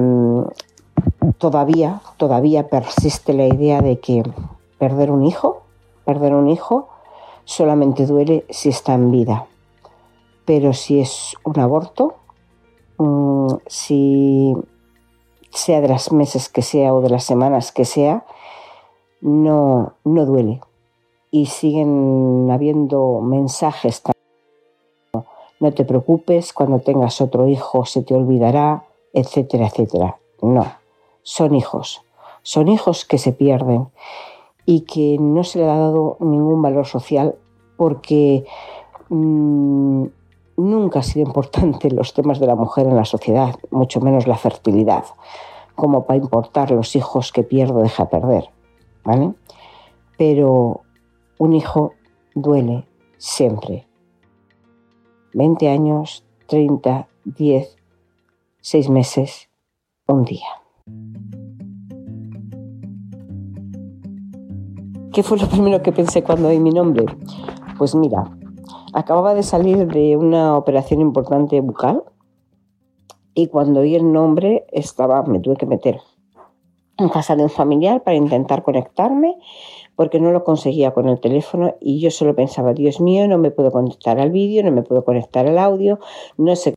todavía, 1.38 2.01
todavía 2.18 2.68
persiste 2.68 3.34
la 3.34 3.47
idea 3.47 3.82
de 3.82 3.99
que 3.99 4.24
perder 4.78 5.11
un 5.11 5.24
hijo, 5.24 5.63
perder 6.05 6.34
un 6.34 6.49
hijo 6.49 6.89
solamente 7.45 8.05
duele 8.05 8.45
si 8.49 8.70
está 8.70 8.93
en 8.93 9.11
vida. 9.11 9.45
Pero 10.45 10.74
si 10.74 10.99
es 10.99 11.36
un 11.43 11.59
aborto, 11.59 12.15
mmm, 12.97 13.47
si 13.68 14.55
sea 15.51 15.82
de 15.82 15.88
las 15.88 16.11
meses 16.11 16.49
que 16.49 16.61
sea 16.61 16.93
o 16.93 17.01
de 17.01 17.09
las 17.09 17.24
semanas 17.24 17.72
que 17.72 17.86
sea, 17.86 18.26
no, 19.22 19.93
no 20.03 20.26
duele. 20.26 20.61
Y 21.32 21.47
siguen 21.47 22.49
habiendo 22.51 23.20
mensajes 23.22 24.01
no 25.60 25.74
te 25.74 25.86
preocupes, 25.86 26.53
cuando 26.53 26.80
tengas 26.80 27.22
otro 27.22 27.47
hijo 27.47 27.86
se 27.86 28.03
te 28.03 28.14
olvidará, 28.14 28.86
etcétera, 29.14 29.68
etcétera. 29.68 30.18
No, 30.41 30.66
son 31.24 31.55
hijos, 31.55 32.03
son 32.43 32.68
hijos 32.68 33.05
que 33.05 33.18
se 33.18 33.34
pierden 33.34 33.88
y 34.66 34.82
que 34.82 35.18
no 35.20 35.43
se 35.43 35.60
le 35.60 35.66
ha 35.66 35.78
dado 35.78 36.18
ningún 36.20 36.62
valor 36.62 36.86
social 36.86 37.36
porque 37.78 38.45
mmm, 39.10 40.05
nunca 40.58 40.99
ha 40.99 41.03
sido 41.03 41.26
importante 41.26 41.89
los 41.89 42.14
temas 42.14 42.39
de 42.39 42.47
la 42.47 42.55
mujer 42.55 42.88
en 42.88 42.95
la 42.95 43.05
sociedad, 43.05 43.55
mucho 43.72 44.01
menos 44.01 44.28
la 44.28 44.38
fertilidad. 44.38 45.05
como 45.78 46.05
para 46.05 46.18
importar 46.18 46.72
los 46.72 46.95
hijos 46.95 47.32
que 47.32 47.43
pierdo 47.43 47.82
deja 47.84 48.10
perder, 48.10 48.49
¿vale? 49.03 49.34
Pero 50.18 50.82
un 51.38 51.53
hijo 51.53 51.93
duele 52.34 52.88
siempre. 53.18 53.86
20 55.38 55.69
años, 55.69 56.25
30, 56.47 57.07
10, 57.25 57.77
6 58.59 58.89
meses, 58.89 59.49
un 60.07 60.23
día. 60.23 60.47
¿Qué 65.13 65.21
fue 65.21 65.38
lo 65.38 65.47
primero 65.47 65.83
que 65.83 65.91
pensé 65.91 66.23
cuando 66.23 66.47
oí 66.47 66.59
mi 66.59 66.71
nombre? 66.71 67.05
Pues 67.77 67.93
mira, 67.93 68.35
acababa 68.93 69.35
de 69.35 69.43
salir 69.43 69.85
de 69.85 70.17
una 70.17 70.57
operación 70.57 71.01
importante 71.01 71.61
bucal 71.61 72.01
y 73.35 73.45
cuando 73.45 73.81
oí 73.81 73.93
el 73.93 74.11
nombre 74.11 74.65
estaba, 74.71 75.21
me 75.21 75.39
tuve 75.39 75.55
que 75.55 75.67
meter 75.67 76.01
en 76.97 77.09
casa 77.09 77.35
de 77.35 77.43
un 77.43 77.51
familiar 77.51 78.01
para 78.01 78.17
intentar 78.17 78.63
conectarme 78.63 79.38
porque 79.98 80.22
no 80.22 80.32
lo 80.32 80.45
conseguía 80.45 80.91
con 80.91 81.10
el 81.10 81.20
teléfono 81.20 81.76
y 81.82 82.00
yo 82.00 82.12
solo 82.12 82.36
pensaba, 82.36 82.74
Dios 82.74 83.02
mío, 83.02 83.28
no 83.28 83.38
me 83.38 83.52
puedo 83.52 83.72
conectar 83.72 84.20
al 84.20 84.32
vídeo, 84.32 84.64
no 84.64 84.72
me 84.72 84.84
puedo 84.84 85.04
conectar 85.04 85.45
al 85.45 85.58
audio, 85.58 86.00
no 86.38 86.56
sé 86.56 86.76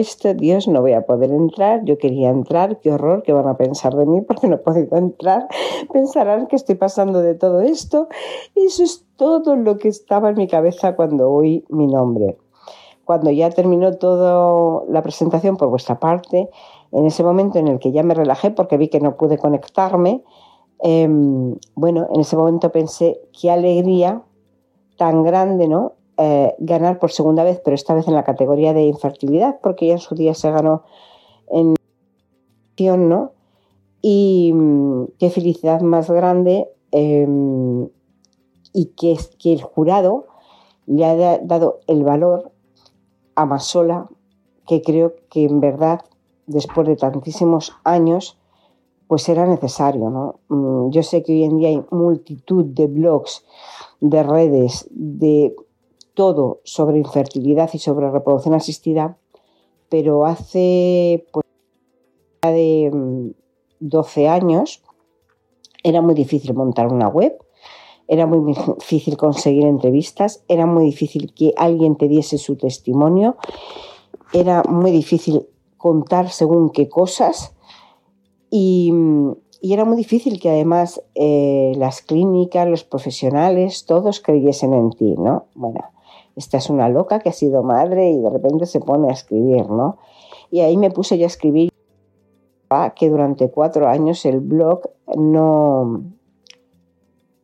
esto, 0.00 0.32
Dios, 0.32 0.66
no 0.66 0.80
voy 0.80 0.92
a 0.92 1.02
poder 1.02 1.30
entrar, 1.30 1.84
yo 1.84 1.98
quería 1.98 2.30
entrar, 2.30 2.78
qué 2.80 2.92
horror, 2.92 3.22
qué 3.22 3.32
van 3.32 3.48
a 3.48 3.56
pensar 3.56 3.94
de 3.94 4.06
mí 4.06 4.20
porque 4.26 4.48
no 4.48 4.56
he 4.56 4.58
podido 4.58 4.96
entrar, 4.96 5.46
pensarán 5.92 6.46
que 6.46 6.56
estoy 6.56 6.74
pasando 6.74 7.20
de 7.20 7.34
todo 7.34 7.60
esto. 7.60 8.08
Eso 8.54 8.82
es 8.82 9.06
todo 9.16 9.56
lo 9.56 9.78
que 9.78 9.88
estaba 9.88 10.30
en 10.30 10.36
mi 10.36 10.46
cabeza 10.46 10.96
cuando 10.96 11.30
oí 11.30 11.64
mi 11.68 11.86
nombre. 11.86 12.38
Cuando 13.04 13.30
ya 13.30 13.50
terminó 13.50 13.92
toda 13.94 14.84
la 14.88 15.02
presentación 15.02 15.56
por 15.56 15.68
vuestra 15.68 15.98
parte, 15.98 16.48
en 16.92 17.06
ese 17.06 17.22
momento 17.22 17.58
en 17.58 17.68
el 17.68 17.78
que 17.78 17.92
ya 17.92 18.02
me 18.02 18.14
relajé 18.14 18.50
porque 18.50 18.76
vi 18.76 18.88
que 18.88 19.00
no 19.00 19.16
pude 19.16 19.36
conectarme, 19.36 20.22
em, 20.82 21.56
bueno, 21.74 22.08
en 22.12 22.20
ese 22.20 22.36
momento 22.36 22.70
pensé, 22.70 23.20
qué 23.38 23.50
alegría 23.50 24.22
tan 24.96 25.22
grande, 25.22 25.68
¿no? 25.68 25.94
Eh, 26.16 26.54
ganar 26.58 26.98
por 26.98 27.10
segunda 27.10 27.44
vez, 27.44 27.60
pero 27.64 27.74
esta 27.74 27.94
vez 27.94 28.06
en 28.06 28.14
la 28.14 28.24
categoría 28.24 28.74
de 28.74 28.82
infertilidad, 28.82 29.58
porque 29.62 29.86
ya 29.86 29.94
en 29.94 29.98
su 29.98 30.14
día 30.14 30.34
se 30.34 30.50
ganó 30.50 30.82
en 31.48 31.74
¿no? 32.88 33.32
Y 34.00 34.52
mm, 34.54 35.04
qué 35.18 35.30
felicidad 35.30 35.80
más 35.82 36.10
grande 36.10 36.68
em, 36.92 37.88
y 38.72 38.86
que, 38.96 39.18
que 39.38 39.52
el 39.52 39.62
jurado 39.62 40.26
le 40.86 41.04
ha 41.04 41.38
dado 41.38 41.80
el 41.86 42.04
valor 42.04 42.52
a 43.34 43.44
Masola, 43.44 44.08
que 44.66 44.82
creo 44.82 45.14
que 45.28 45.44
en 45.44 45.60
verdad, 45.60 46.00
después 46.46 46.86
de 46.86 46.96
tantísimos 46.96 47.76
años, 47.84 48.39
pues 49.10 49.28
era 49.28 49.44
necesario. 49.44 50.08
¿no? 50.08 50.38
Mm, 50.46 50.90
yo 50.90 51.02
sé 51.02 51.24
que 51.24 51.32
hoy 51.32 51.42
en 51.42 51.58
día 51.58 51.70
hay 51.70 51.82
multitud 51.90 52.64
de 52.64 52.86
blogs, 52.86 53.44
de 54.00 54.22
redes, 54.22 54.86
de 54.92 55.56
todo 56.14 56.60
sobre 56.62 56.98
infertilidad 56.98 57.68
y 57.72 57.80
sobre 57.80 58.08
reproducción 58.08 58.54
asistida, 58.54 59.18
pero 59.88 60.26
hace 60.26 61.26
pues, 61.32 61.44
de 62.42 63.32
12 63.80 64.20
mm, 64.20 64.28
años 64.28 64.80
era 65.82 66.02
muy 66.02 66.14
difícil 66.14 66.54
montar 66.54 66.86
una 66.86 67.08
web, 67.08 67.36
era 68.06 68.26
muy 68.26 68.54
difícil 68.54 69.16
conseguir 69.16 69.64
entrevistas, 69.64 70.44
era 70.46 70.66
muy 70.66 70.84
difícil 70.84 71.34
que 71.34 71.52
alguien 71.56 71.96
te 71.96 72.06
diese 72.06 72.38
su 72.38 72.54
testimonio, 72.54 73.34
era 74.32 74.62
muy 74.68 74.92
difícil 74.92 75.48
contar 75.78 76.30
según 76.30 76.70
qué 76.70 76.88
cosas 76.88 77.56
y, 78.50 78.92
era 79.62 79.84
muy 79.84 79.96
difícil 79.96 80.40
que 80.40 80.48
además 80.48 81.02
eh, 81.14 81.72
las 81.76 82.00
clínicas, 82.00 82.66
los 82.66 82.82
profesionales, 82.82 83.84
todos 83.84 84.20
creyesen 84.20 84.72
en 84.72 84.90
ti, 84.90 85.14
¿no? 85.18 85.44
Bueno, 85.54 85.80
esta 86.34 86.56
es 86.56 86.70
una 86.70 86.88
loca 86.88 87.18
que 87.18 87.28
ha 87.28 87.32
sido 87.32 87.62
madre 87.62 88.10
y 88.10 88.20
de 88.20 88.30
repente 88.30 88.64
se 88.64 88.80
pone 88.80 89.10
a 89.10 89.12
escribir, 89.12 89.68
¿no? 89.68 89.98
Y 90.50 90.60
ahí 90.60 90.78
me 90.78 90.90
puse 90.90 91.18
yo 91.18 91.24
a 91.24 91.26
escribir 91.26 91.70
que 92.94 93.10
durante 93.10 93.50
cuatro 93.50 93.88
años 93.88 94.24
el 94.24 94.40
blog 94.40 94.90
no 95.16 96.04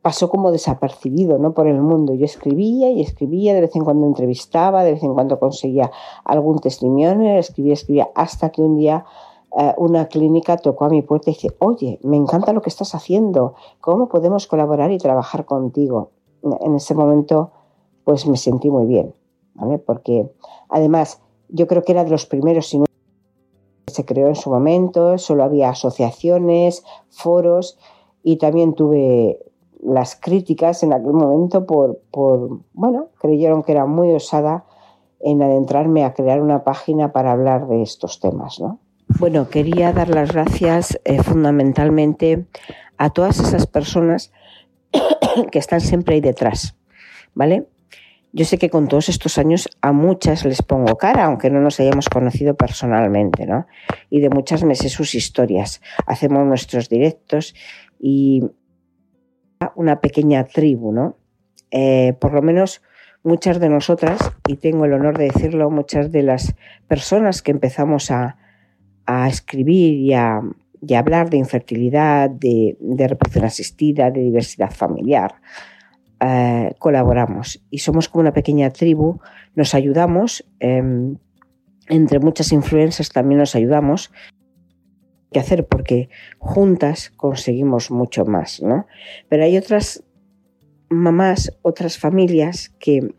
pasó 0.01 0.31
como 0.31 0.53
desapercibido 0.53 1.37
¿no? 1.39 1.53
por 1.53 1.67
el 1.67 1.81
mundo. 1.81 2.15
Yo 2.15 2.25
escribía 2.25 2.91
y 2.91 3.01
escribía, 3.01 3.55
de 3.55 3.63
vez 3.63 3.75
en 3.75 3.83
cuando 3.83 4.07
entrevistaba, 4.07 4.85
de 4.85 4.93
vez 4.93 5.03
en 5.03 5.15
cuando 5.15 5.41
conseguía 5.41 5.91
algún 6.25 6.61
testimonio, 6.61 7.37
escribía, 7.39 7.73
escribía, 7.73 8.09
hasta 8.15 8.51
que 8.51 8.63
un 8.63 8.77
día 8.77 9.05
una 9.79 10.09
clínica 10.09 10.59
tocó 10.59 10.85
a 10.85 10.91
mi 10.91 11.03
puerta 11.03 11.31
y 11.31 11.35
dice, 11.35 11.57
oye, 11.61 11.99
me 12.03 12.17
encanta 12.17 12.53
lo 12.53 12.61
que 12.61 12.69
estás 12.69 12.95
haciendo, 12.95 13.55
¿cómo 13.81 14.09
podemos 14.09 14.47
colaborar 14.47 14.91
y 14.91 14.99
trabajar 14.99 15.47
contigo? 15.47 16.11
En 16.61 16.75
ese 16.75 16.95
momento 16.95 17.53
pues 18.05 18.27
me 18.27 18.37
sentí 18.37 18.71
muy 18.71 18.87
bien, 18.87 19.15
¿vale? 19.55 19.79
Porque 19.79 20.31
además 20.69 21.21
yo 21.49 21.67
creo 21.67 21.83
que 21.83 21.93
era 21.93 22.05
de 22.05 22.11
los 22.11 22.27
primeros, 22.27 22.73
no 22.75 22.85
se 23.87 24.05
creó 24.05 24.29
en 24.29 24.37
su 24.37 24.51
momento, 24.51 25.19
solo 25.19 25.43
había 25.43 25.71
asociaciones, 25.71 26.85
foros 27.09 27.79
y 28.23 28.37
también 28.37 28.75
tuve 28.75 29.41
las 29.81 30.17
críticas 30.17 30.83
en 30.83 30.93
aquel 30.93 31.13
momento 31.13 31.67
por, 31.67 32.01
por, 32.11 32.61
bueno, 32.75 33.09
creyeron 33.19 33.63
que 33.63 33.73
era 33.73 33.87
muy 33.87 34.13
osada 34.13 34.67
en 35.21 35.43
adentrarme 35.43 36.05
a 36.05 36.15
crear 36.15 36.43
una 36.43 36.63
página 36.63 37.11
para 37.13 37.33
hablar 37.33 37.69
de 37.69 37.83
estos 37.83 38.21
temas, 38.21 38.61
¿no? 38.61 38.79
Bueno, 39.19 39.49
quería 39.49 39.93
dar 39.95 40.11
las 40.11 40.33
gracias 40.33 41.01
eh, 41.05 41.23
fundamentalmente 41.23 42.45
a 42.99 43.11
todas 43.11 43.41
esas 43.41 43.67
personas 43.67 44.31
que 45.51 45.59
están 45.59 45.81
siempre 45.81 46.17
ahí 46.17 46.21
detrás, 46.21 46.77
¿vale? 47.35 47.67
Yo 48.33 48.45
sé 48.45 48.59
que 48.59 48.69
con 48.69 48.89
todos 48.89 49.09
estos 49.09 49.39
años 49.39 49.71
a 49.81 49.93
muchas 49.93 50.45
les 50.45 50.61
pongo 50.61 50.99
cara, 50.99 51.25
aunque 51.25 51.49
no 51.49 51.61
nos 51.61 51.81
hayamos 51.81 52.11
conocido 52.11 52.57
personalmente, 52.57 53.47
¿no? 53.47 53.67
Y 54.11 54.21
de 54.21 54.29
muchas 54.29 54.65
me 54.65 54.75
sé 54.75 54.91
sus 54.91 55.15
historias. 55.15 55.81
Hacemos 56.07 56.47
nuestros 56.47 56.91
directos 56.91 57.55
y 57.99 58.45
una 59.75 60.03
pequeña 60.03 60.45
tribu, 60.45 60.93
¿no? 60.93 61.17
Eh, 61.71 62.13
por 62.21 62.35
lo 62.35 62.43
menos 62.43 62.83
muchas 63.23 63.61
de 63.61 63.71
nosotras, 63.71 64.33
y 64.47 64.57
tengo 64.57 64.85
el 64.85 64.93
honor 64.93 65.17
de 65.17 65.25
decirlo, 65.25 65.71
muchas 65.71 66.13
de 66.13 66.23
las 66.23 66.55
personas 66.87 67.41
que 67.41 67.53
empezamos 67.53 68.11
a, 68.11 68.37
escribir 69.29 69.95
y 69.95 70.13
a, 70.13 70.43
hablar 70.97 71.31
de 71.31 71.37
infertilidad, 71.37 72.31
de, 72.31 72.77
de 72.81 73.09
reproducción 73.09 73.45
asistida, 73.45 74.11
de 74.11 74.21
diversidad 74.21 74.71
familiar, 74.71 75.37
eh, 76.19 76.75
colaboramos 76.79 77.63
y 77.71 77.79
somos 77.79 78.09
como 78.09 78.23
una 78.23 78.33
pequeña 78.33 78.71
tribu, 78.71 79.21
nos 79.55 79.75
ayudamos, 79.75 80.49
em, 80.61 81.19
entre 81.89 82.21
muchas 82.21 82.53
influencias 82.53 83.11
también 83.11 83.39
nos 83.39 83.55
ayudamos. 83.55 84.13
¿Qué 85.31 85.41
hacer? 85.41 85.67
Porque 85.67 86.09
juntas 86.39 87.11
conseguimos 87.11 87.91
mucho 87.91 88.25
más, 88.25 88.63
¿no? 88.63 88.87
Pero 89.29 89.45
hay 89.45 89.59
otras 89.59 90.05
mamás, 90.89 91.59
otras 91.61 91.99
familias 91.99 92.71
que 92.79 93.15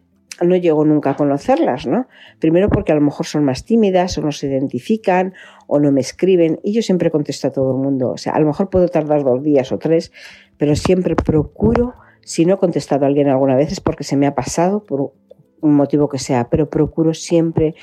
no 0.45 0.55
llego 0.55 0.85
nunca 0.85 1.11
a 1.11 1.15
conocerlas, 1.15 1.87
¿no? 1.87 2.07
Primero 2.39 2.69
porque 2.69 2.91
a 2.91 2.95
lo 2.95 3.01
mejor 3.01 3.25
son 3.25 3.43
más 3.43 3.65
tímidas 3.65 4.17
o 4.17 4.21
no 4.21 4.31
se 4.31 4.47
identifican 4.47 5.33
o 5.67 5.79
no 5.79 5.91
me 5.91 6.01
escriben 6.01 6.59
y 6.63 6.73
yo 6.73 6.81
siempre 6.81 7.11
contesto 7.11 7.47
a 7.47 7.51
todo 7.51 7.71
el 7.71 7.77
mundo. 7.77 8.11
O 8.11 8.17
sea, 8.17 8.33
a 8.33 8.39
lo 8.39 8.45
mejor 8.45 8.69
puedo 8.69 8.87
tardar 8.87 9.23
dos 9.23 9.43
días 9.43 9.71
o 9.71 9.77
tres, 9.77 10.11
pero 10.57 10.75
siempre 10.75 11.15
procuro 11.15 11.95
si 12.27 12.45
no 12.45 12.55
he 12.55 12.57
contestado 12.57 13.05
a 13.05 13.07
alguien 13.07 13.29
alguna 13.29 13.55
vez 13.55 13.71
es 13.71 13.79
porque 13.79 14.03
se 14.03 14.17
me 14.17 14.27
ha 14.27 14.35
pasado 14.35 14.83
por 14.83 15.13
un 15.61 15.75
motivo 15.75 16.09
que 16.09 16.19
sea, 16.19 16.49
pero 16.49 16.69
procuro 16.69 17.13
siempre 17.13 17.73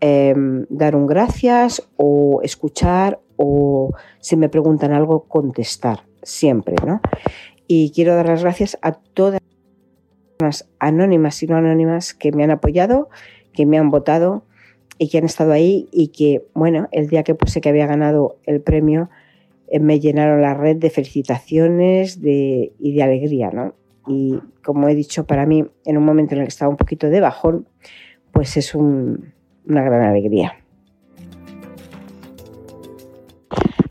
em, 0.00 0.64
dar 0.68 0.94
un 0.94 1.06
gracias 1.06 1.88
o 1.96 2.40
escuchar 2.42 3.18
o 3.36 3.90
si 4.20 4.36
me 4.36 4.48
preguntan 4.48 4.92
algo 4.92 5.24
contestar, 5.24 6.04
siempre, 6.22 6.76
¿no? 6.86 7.00
Y 7.66 7.90
quiero 7.90 8.14
dar 8.14 8.28
las 8.28 8.42
gracias 8.42 8.78
a 8.80 8.92
todas 8.92 9.40
anónimas 10.78 11.42
y 11.42 11.46
no 11.46 11.56
anónimas 11.56 12.14
que 12.14 12.32
me 12.32 12.44
han 12.44 12.50
apoyado, 12.50 13.08
que 13.52 13.66
me 13.66 13.78
han 13.78 13.90
votado 13.90 14.44
y 14.98 15.08
que 15.08 15.18
han 15.18 15.24
estado 15.24 15.52
ahí 15.52 15.88
y 15.92 16.08
que, 16.08 16.44
bueno, 16.54 16.88
el 16.92 17.08
día 17.08 17.22
que 17.22 17.34
puse 17.34 17.60
que 17.60 17.68
había 17.68 17.86
ganado 17.86 18.36
el 18.44 18.60
premio, 18.60 19.08
eh, 19.68 19.80
me 19.80 20.00
llenaron 20.00 20.42
la 20.42 20.54
red 20.54 20.76
de 20.76 20.90
felicitaciones 20.90 22.18
y 22.22 22.92
de 22.94 23.02
alegría, 23.02 23.50
¿no? 23.50 23.74
Y 24.06 24.40
como 24.62 24.88
he 24.88 24.94
dicho, 24.94 25.24
para 25.26 25.46
mí, 25.46 25.64
en 25.84 25.96
un 25.96 26.04
momento 26.04 26.34
en 26.34 26.40
el 26.40 26.46
que 26.46 26.50
estaba 26.50 26.70
un 26.70 26.76
poquito 26.76 27.08
de 27.08 27.20
bajón, 27.20 27.68
pues 28.32 28.56
es 28.56 28.74
una 28.74 29.22
gran 29.66 30.02
alegría. 30.02 30.54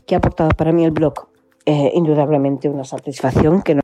¿Qué 0.06 0.14
ha 0.14 0.18
aportado 0.18 0.50
para 0.50 0.72
mí 0.72 0.84
el 0.84 0.90
blog? 0.90 1.28
Eh, 1.66 1.92
indudablemente 1.94 2.68
una 2.68 2.84
satisfacción 2.84 3.62
que 3.62 3.76
no 3.76 3.82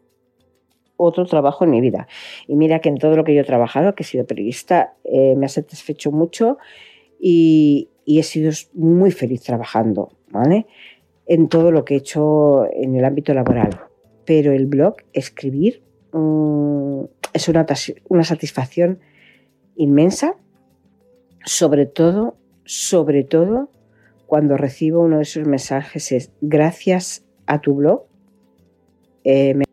otro 0.97 1.25
trabajo 1.27 1.65
en 1.65 1.71
mi 1.71 1.81
vida. 1.81 2.09
Y 2.47 2.57
mira 2.57 2.81
que 2.81 2.89
en 2.89 2.99
todo 2.99 3.17
lo 3.17 3.25
que 3.25 3.35
yo 3.35 3.41
he 3.41 3.45
trabajado, 3.45 3.95
que 3.95 4.03
he 4.03 4.07
sido 4.07 4.27
periodista, 4.27 4.95
eh, 5.05 5.35
me 5.37 5.47
ha 5.47 5.49
satisfecho 5.49 6.11
mucho 6.13 6.59
y, 7.21 7.91
he 8.07 8.23
sido 8.23 8.53
muy 8.75 9.11
feliz 9.11 9.43
trabajando. 9.43 10.11
¿vale? 10.31 10.67
en 11.27 11.49
todo 11.49 11.73
lo 11.73 11.85
que 11.85 11.95
he 11.95 11.97
hecho 11.99 12.67
en 12.73 12.95
el 12.95 13.05
ámbito 13.05 13.35
laboral. 13.35 13.81
Pero 14.25 14.53
el 14.53 14.67
blog, 14.67 14.97
escribir, 15.13 15.83
mm, 16.13 17.03
es 17.33 17.49
una, 17.49 17.67
una 18.09 18.25
satisfacción 18.25 19.01
inmensa, 19.75 20.37
sobre 21.45 21.87
todo, 21.87 22.37
sobre 22.65 23.25
todo 23.25 23.71
cuando 24.27 24.57
recibo 24.57 25.03
uno 25.03 25.17
de 25.17 25.23
esos 25.23 25.47
mensajes 25.47 26.11
es 26.11 26.33
gracias 26.41 27.25
a 27.47 27.61
tu 27.61 27.75
blog 27.75 28.07
eh, 29.23 29.55
me, 29.55 29.66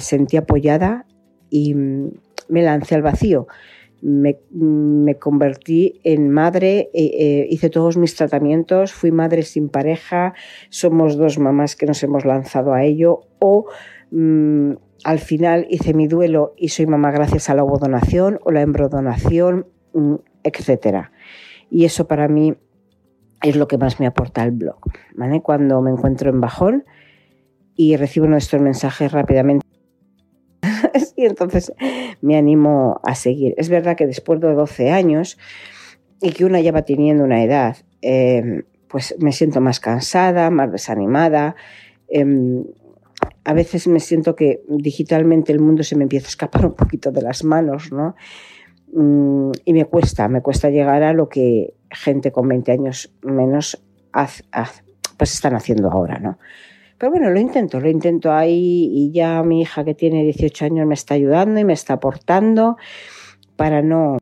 sentí 0.00 0.36
apoyada 0.36 1.06
y 1.50 1.74
mm, 1.74 2.10
me 2.48 2.62
lancé 2.62 2.94
al 2.94 3.02
vacío. 3.02 3.46
Me, 4.02 4.36
convertí 5.18 6.00
en 6.04 6.28
madre, 6.28 6.90
eh, 6.92 7.10
eh, 7.18 7.46
hice 7.48 7.70
todos 7.70 7.96
mis 7.96 8.14
tratamientos, 8.14 8.92
fui 8.92 9.12
madre 9.12 9.42
sin 9.42 9.70
pareja, 9.70 10.34
somos 10.68 11.16
dos 11.16 11.38
mamás 11.38 11.74
que 11.74 11.86
nos 11.86 12.02
hemos 12.02 12.26
lanzado 12.26 12.74
a 12.74 12.84
ello 12.84 13.22
o 13.38 13.64
mm, 14.10 14.72
al 15.04 15.18
final 15.20 15.66
hice 15.70 15.94
mi 15.94 16.06
duelo 16.06 16.52
y 16.58 16.68
soy 16.68 16.86
mamá 16.86 17.12
gracias 17.12 17.48
a 17.48 17.54
la 17.54 17.64
ovodonación 17.64 18.40
o 18.44 18.50
la 18.50 18.60
embrodonación, 18.60 19.68
mm, 19.94 20.16
etc. 20.42 21.08
Y 21.70 21.86
eso 21.86 22.06
para 22.06 22.28
mí 22.28 22.54
es 23.42 23.56
lo 23.56 23.68
que 23.68 23.78
más 23.78 24.00
me 24.00 24.06
aporta 24.06 24.42
el 24.42 24.52
blog. 24.52 24.80
Cuando 25.42 25.80
me 25.80 25.90
encuentro 25.90 26.30
en 26.30 26.40
bajón 26.40 26.84
y 27.76 27.96
recibo 27.96 28.26
nuestros 28.26 28.62
mensajes 28.62 29.12
rápidamente. 29.12 29.63
Y 31.16 31.26
entonces 31.26 31.72
me 32.20 32.36
animo 32.36 33.00
a 33.04 33.14
seguir. 33.14 33.54
Es 33.56 33.68
verdad 33.68 33.96
que 33.96 34.06
después 34.06 34.40
de 34.40 34.52
12 34.52 34.90
años 34.90 35.38
y 36.20 36.32
que 36.32 36.44
una 36.44 36.60
ya 36.60 36.72
va 36.72 36.82
teniendo 36.82 37.24
una 37.24 37.42
edad, 37.42 37.76
em, 38.02 38.62
pues 38.88 39.14
me 39.18 39.32
siento 39.32 39.60
más 39.60 39.80
cansada, 39.80 40.50
más 40.50 40.70
desanimada. 40.70 41.56
Em, 42.08 42.64
a 43.44 43.52
veces 43.52 43.86
me 43.88 44.00
siento 44.00 44.34
que 44.34 44.62
digitalmente 44.68 45.52
el 45.52 45.60
mundo 45.60 45.82
se 45.82 45.96
me 45.96 46.04
empieza 46.04 46.26
a 46.26 46.30
escapar 46.30 46.66
un 46.66 46.74
poquito 46.74 47.10
de 47.10 47.22
las 47.22 47.44
manos, 47.44 47.92
¿no? 47.92 48.14
Mm, 48.92 49.50
y 49.64 49.72
me 49.72 49.84
cuesta, 49.86 50.28
me 50.28 50.40
cuesta 50.40 50.70
llegar 50.70 51.02
a 51.02 51.12
lo 51.12 51.28
que 51.28 51.74
gente 51.90 52.32
con 52.32 52.48
20 52.48 52.72
años 52.72 53.12
menos 53.22 53.82
pues 55.16 55.34
están 55.34 55.54
haciendo 55.54 55.90
ahora, 55.90 56.18
¿no? 56.18 56.38
Pero 56.98 57.10
bueno, 57.10 57.30
lo 57.30 57.40
intento, 57.40 57.80
lo 57.80 57.88
intento 57.88 58.32
ahí 58.32 58.88
y 58.92 59.12
ya 59.12 59.42
mi 59.42 59.62
hija 59.62 59.84
que 59.84 59.94
tiene 59.94 60.22
18 60.24 60.64
años 60.66 60.86
me 60.86 60.94
está 60.94 61.14
ayudando 61.14 61.58
y 61.60 61.64
me 61.64 61.72
está 61.72 61.94
aportando 61.94 62.76
para 63.56 63.82
no 63.82 64.18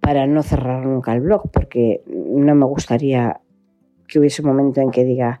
para 0.00 0.26
no 0.26 0.42
cerrar 0.42 0.84
nunca 0.84 1.14
el 1.14 1.22
blog, 1.22 1.50
porque 1.50 2.02
no 2.06 2.54
me 2.54 2.66
gustaría 2.66 3.40
que 4.06 4.18
hubiese 4.18 4.42
un 4.42 4.48
momento 4.48 4.82
en 4.82 4.90
que 4.90 5.02
diga 5.02 5.40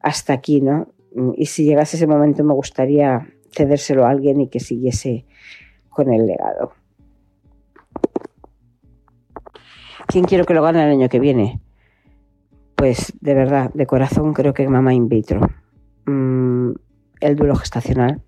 hasta 0.00 0.34
aquí, 0.34 0.60
¿no? 0.60 0.88
Y 1.36 1.46
si 1.46 1.64
llegase 1.64 1.96
ese 1.96 2.06
momento 2.06 2.44
me 2.44 2.52
gustaría 2.52 3.26
cedérselo 3.50 4.04
a 4.04 4.10
alguien 4.10 4.42
y 4.42 4.48
que 4.48 4.60
siguiese 4.60 5.24
con 5.88 6.12
el 6.12 6.26
legado. 6.26 6.72
¿Quién 10.06 10.26
quiero 10.26 10.44
que 10.44 10.52
lo 10.52 10.62
gane 10.62 10.84
el 10.84 10.90
año 10.90 11.08
que 11.08 11.20
viene? 11.20 11.60
Pues 12.74 13.12
de 13.20 13.34
verdad, 13.34 13.72
de 13.72 13.86
corazón 13.86 14.32
creo 14.34 14.54
que 14.54 14.68
mamá 14.68 14.94
in 14.94 15.08
vitro. 15.08 15.40
Mm, 16.06 16.72
el 17.20 17.36
duelo 17.36 17.56
gestacional 17.56 18.22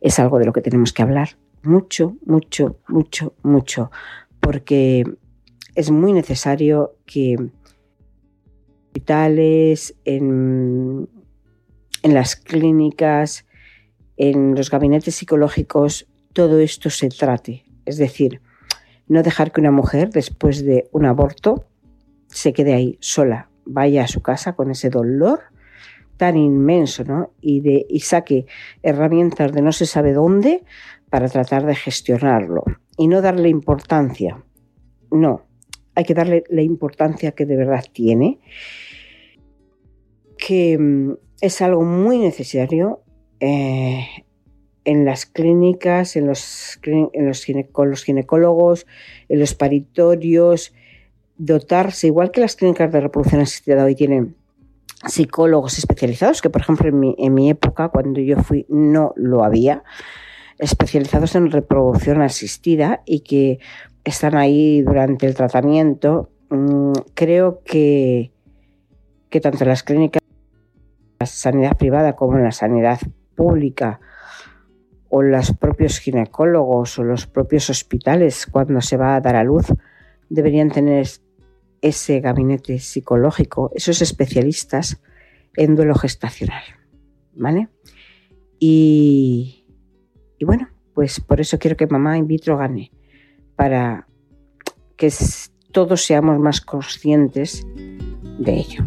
es 0.00 0.18
algo 0.18 0.38
de 0.38 0.44
lo 0.44 0.52
que 0.52 0.60
tenemos 0.60 0.92
que 0.92 1.02
hablar 1.02 1.30
mucho, 1.62 2.16
mucho, 2.24 2.78
mucho, 2.88 3.34
mucho, 3.42 3.90
porque 4.40 5.04
es 5.74 5.90
muy 5.90 6.12
necesario 6.12 6.96
que 7.04 7.36
hospitales, 8.98 9.94
en, 10.04 11.08
en 12.02 12.14
las 12.14 12.34
clínicas, 12.34 13.46
en 14.16 14.56
los 14.56 14.70
gabinetes 14.70 15.14
psicológicos, 15.14 16.08
todo 16.32 16.58
esto 16.58 16.90
se 16.90 17.08
trate. 17.08 17.64
Es 17.84 17.96
decir, 17.96 18.40
no 19.06 19.22
dejar 19.22 19.52
que 19.52 19.60
una 19.60 19.70
mujer, 19.70 20.10
después 20.10 20.64
de 20.64 20.88
un 20.90 21.06
aborto, 21.06 21.67
se 22.28 22.52
quede 22.52 22.74
ahí 22.74 22.98
sola, 23.00 23.50
vaya 23.64 24.04
a 24.04 24.08
su 24.08 24.22
casa 24.22 24.54
con 24.54 24.70
ese 24.70 24.90
dolor 24.90 25.40
tan 26.16 26.36
inmenso, 26.36 27.04
¿no? 27.04 27.32
Y, 27.40 27.60
de, 27.60 27.86
y 27.88 28.00
saque 28.00 28.46
herramientas 28.82 29.52
de 29.52 29.62
no 29.62 29.72
se 29.72 29.86
sabe 29.86 30.12
dónde 30.12 30.64
para 31.10 31.28
tratar 31.28 31.64
de 31.64 31.74
gestionarlo. 31.74 32.64
Y 32.96 33.06
no 33.06 33.22
darle 33.22 33.48
importancia. 33.48 34.42
No, 35.10 35.46
hay 35.94 36.04
que 36.04 36.14
darle 36.14 36.44
la 36.50 36.62
importancia 36.62 37.32
que 37.32 37.46
de 37.46 37.56
verdad 37.56 37.84
tiene, 37.92 38.40
que 40.36 40.76
mm, 40.78 41.12
es 41.40 41.62
algo 41.62 41.82
muy 41.82 42.18
necesario 42.18 43.02
eh, 43.40 44.06
en 44.84 45.04
las 45.04 45.26
clínicas, 45.26 46.16
en 46.16 46.26
los, 46.26 46.80
con 47.72 47.90
los 47.90 48.04
ginecólogos, 48.04 48.86
en 49.28 49.38
los 49.38 49.54
paritorios, 49.54 50.74
dotarse, 51.38 52.08
igual 52.08 52.30
que 52.30 52.40
las 52.40 52.56
clínicas 52.56 52.92
de 52.92 53.00
reproducción 53.00 53.40
asistida 53.40 53.84
hoy 53.84 53.94
tienen 53.94 54.34
psicólogos 55.06 55.78
especializados, 55.78 56.42
que 56.42 56.50
por 56.50 56.60
ejemplo 56.60 56.88
en 56.88 56.98
mi, 56.98 57.14
en 57.18 57.32
mi 57.32 57.48
época, 57.48 57.88
cuando 57.88 58.20
yo 58.20 58.36
fui, 58.42 58.66
no 58.68 59.12
lo 59.16 59.44
había, 59.44 59.84
especializados 60.58 61.36
en 61.36 61.50
reproducción 61.50 62.20
asistida 62.20 63.02
y 63.06 63.20
que 63.20 63.60
están 64.04 64.36
ahí 64.36 64.82
durante 64.82 65.26
el 65.26 65.34
tratamiento. 65.34 66.30
Mm, 66.50 66.92
creo 67.14 67.62
que, 67.64 68.32
que 69.30 69.40
tanto 69.40 69.62
en 69.62 69.68
las 69.68 69.84
clínicas, 69.84 70.20
la 71.20 71.26
sanidad 71.26 71.76
privada 71.76 72.16
como 72.16 72.36
en 72.36 72.44
la 72.44 72.52
sanidad 72.52 72.98
pública, 73.36 74.00
o 75.10 75.22
los 75.22 75.52
propios 75.52 75.98
ginecólogos 75.98 76.98
o 76.98 77.04
los 77.04 77.26
propios 77.26 77.70
hospitales 77.70 78.46
cuando 78.46 78.80
se 78.80 78.96
va 78.96 79.16
a 79.16 79.20
dar 79.20 79.36
a 79.36 79.44
luz 79.44 79.66
deberían 80.28 80.70
tener 80.70 81.06
ese 81.80 82.20
gabinete 82.20 82.78
psicológico, 82.78 83.70
esos 83.74 84.02
especialistas 84.02 85.00
en 85.56 85.76
duelo 85.76 85.94
gestacional. 85.94 86.62
¿Vale? 87.34 87.68
Y, 88.58 89.64
y 90.38 90.44
bueno, 90.44 90.68
pues 90.94 91.20
por 91.20 91.40
eso 91.40 91.58
quiero 91.58 91.76
que 91.76 91.86
mamá 91.86 92.18
in 92.18 92.26
vitro 92.26 92.56
gane, 92.56 92.90
para 93.54 94.08
que 94.96 95.12
todos 95.70 96.04
seamos 96.04 96.40
más 96.40 96.60
conscientes 96.60 97.64
de 98.38 98.52
ello. 98.52 98.84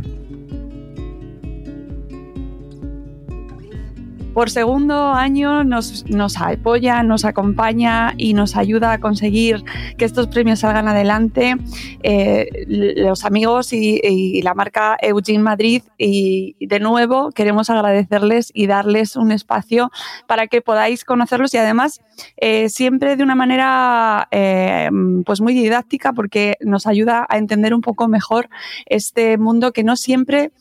Por 4.33 4.49
segundo 4.49 5.13
año 5.13 5.63
nos, 5.63 6.05
apoya, 6.39 7.03
nos 7.03 7.25
acompaña 7.25 8.13
y 8.17 8.33
nos 8.33 8.55
ayuda 8.55 8.93
a 8.93 8.99
conseguir 8.99 9.63
que 9.97 10.05
estos 10.05 10.27
premios 10.27 10.59
salgan 10.59 10.87
adelante 10.87 11.55
eh, 12.03 12.47
los 12.67 13.25
amigos 13.25 13.73
y, 13.73 14.41
la 14.41 14.53
marca 14.53 14.97
Eugene 15.01 15.43
Madrid 15.43 15.83
y 15.97 16.55
de 16.65 16.79
nuevo 16.79 17.31
queremos 17.31 17.69
agradecerles 17.69 18.51
y 18.53 18.67
darles 18.67 19.15
un 19.15 19.31
espacio 19.31 19.91
para 20.25 20.47
que 20.47 20.61
podáis 20.61 21.03
conocerlos 21.05 21.53
y 21.53 21.57
además 21.57 22.01
eh, 22.37 22.69
siempre 22.69 23.15
de 23.15 23.23
una 23.23 23.35
manera 23.35 24.27
eh, 24.31 24.89
pues 25.25 25.41
muy 25.41 25.53
didáctica 25.53 26.13
porque 26.13 26.55
nos 26.61 26.87
ayuda 26.87 27.25
a 27.29 27.37
entender 27.37 27.73
un 27.73 27.81
poco 27.81 28.07
mejor 28.07 28.49
este 28.85 29.37
mundo 29.37 29.73
que 29.73 29.83
no 29.83 29.95
siempre 29.95 30.51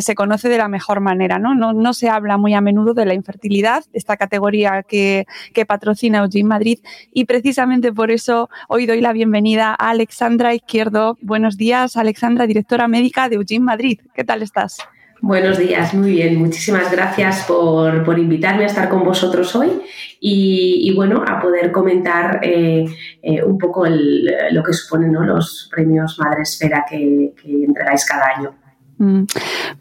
se 0.00 0.14
conoce 0.14 0.48
de 0.48 0.58
la 0.58 0.68
mejor 0.68 1.00
manera, 1.00 1.38
¿no? 1.38 1.54
¿no? 1.54 1.72
No 1.72 1.92
se 1.94 2.08
habla 2.08 2.36
muy 2.36 2.54
a 2.54 2.60
menudo 2.60 2.94
de 2.94 3.06
la 3.06 3.13
infertilidad, 3.14 3.84
esta 3.92 4.16
categoría 4.16 4.82
que, 4.82 5.26
patrocina 5.66 6.18
Eugene 6.18 6.48
Madrid. 6.48 6.78
Y 7.12 7.24
precisamente 7.24 7.92
por 7.92 8.10
eso 8.10 8.50
hoy 8.68 8.86
doy 8.86 9.00
la 9.00 9.12
bienvenida 9.12 9.70
a 9.70 9.90
Alexandra 9.90 10.54
Izquierdo. 10.54 11.16
Buenos 11.22 11.56
días, 11.56 11.96
Alexandra, 11.96 12.46
directora 12.46 12.88
médica 12.88 13.28
de 13.28 13.36
Eugene 13.36 13.64
Madrid. 13.64 14.00
¿Qué 14.14 14.24
tal 14.24 14.42
estás? 14.42 14.78
Buenos 15.20 15.56
días, 15.56 15.94
muy 15.94 16.10
bien. 16.10 16.38
Muchísimas 16.38 16.92
gracias 16.92 17.44
por, 17.44 18.18
invitarme 18.18 18.64
a 18.64 18.66
estar 18.66 18.90
con 18.90 19.04
vosotros 19.04 19.56
hoy 19.56 19.80
y, 20.20 20.92
bueno, 20.94 21.24
a 21.26 21.40
poder 21.40 21.72
comentar 21.72 22.40
eh, 22.42 22.84
eh, 23.22 23.42
un 23.42 23.56
poco 23.56 23.86
lo 23.86 24.62
que 24.62 24.72
suponen 24.74 25.14
los 25.14 25.70
premios 25.72 26.18
Madre 26.18 26.42
Esfera 26.42 26.84
que, 26.88 27.32
que 27.42 27.64
entregáis 27.64 28.04
cada 28.04 28.36
año. 28.36 28.63
Mm. 28.98 29.24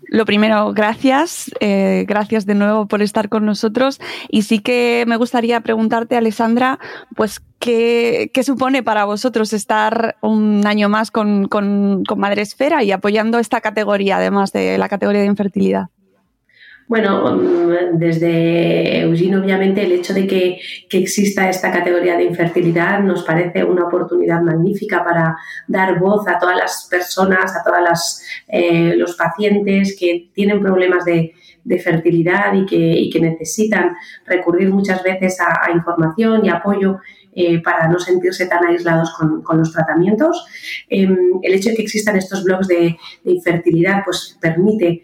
Lo 0.07 0.26
primero, 0.26 0.74
gracias. 0.74 1.51
Eh, 1.59 2.05
gracias 2.07 2.45
de 2.45 2.55
nuevo 2.55 2.88
por 2.88 3.01
estar 3.01 3.30
con 3.30 3.45
nosotros. 3.45 3.99
Y 4.30 4.43
sí 4.43 4.59
que 4.59 5.05
me 5.07 5.18
gustaría 5.18 5.61
preguntarte, 5.61 6.16
Alessandra, 6.16 6.80
pues, 7.16 7.41
¿qué, 7.59 8.30
supone 8.43 8.84
para 8.84 9.05
vosotros 9.05 9.53
estar 9.53 10.18
un 10.22 10.66
año 10.66 10.89
más 10.89 11.11
con, 11.11 11.47
con, 11.47 12.03
Madre 12.18 12.41
Esfera 12.41 12.84
y 12.84 12.91
apoyando 12.91 13.39
esta 13.39 13.61
categoría, 13.61 14.18
además 14.18 14.51
de 14.51 14.78
la 14.78 14.89
categoría 14.89 15.22
de 15.22 15.28
infertilidad? 15.28 15.88
Bueno, 16.88 17.38
desde 17.94 19.02
Eugene, 19.02 19.38
obviamente, 19.38 19.84
el 19.84 19.94
hecho 19.94 20.14
de 20.14 20.28
que, 20.28 20.60
exista 20.92 21.50
esta 21.50 21.72
categoría 21.72 22.18
de 22.18 22.26
infertilidad 22.26 23.00
nos 23.00 23.24
parece 23.24 23.64
una 23.64 23.86
oportunidad 23.86 24.42
magnífica 24.42 25.04
para 25.04 25.36
dar 25.68 25.98
voz 26.00 26.28
a 26.28 26.38
todas 26.38 26.58
las 26.58 26.88
personas, 26.92 27.56
a 27.56 27.64
todos 27.64 28.22
eh, 28.48 28.96
los 28.96 29.16
pacientes 29.16 29.96
que 29.98 30.30
tienen 30.34 30.62
problemas 30.62 31.06
de, 31.06 31.34
fertilidad 31.82 32.54
y 32.54 32.66
que, 33.10 33.20
necesitan 33.20 33.96
recurrir 34.26 34.70
muchas 34.70 35.02
veces 35.02 35.40
a, 35.40 35.72
información 35.72 36.46
y 36.46 36.50
apoyo 36.50 37.00
eh, 37.34 37.62
para 37.64 37.88
no 37.88 37.98
sentirse 37.98 38.46
tan 38.48 38.66
aislados 38.66 39.16
con, 39.18 39.58
los 39.58 39.72
tratamientos. 39.72 40.46
Em, 40.90 41.18
el 41.42 41.54
hecho 41.54 41.70
de 41.70 41.76
que 41.76 41.84
existan 41.84 42.18
estos 42.18 42.44
blogs 42.44 42.68
de, 42.68 42.98
de 43.24 43.32
infertilidad 43.32 44.02
pues 44.04 44.38
permite 44.42 45.04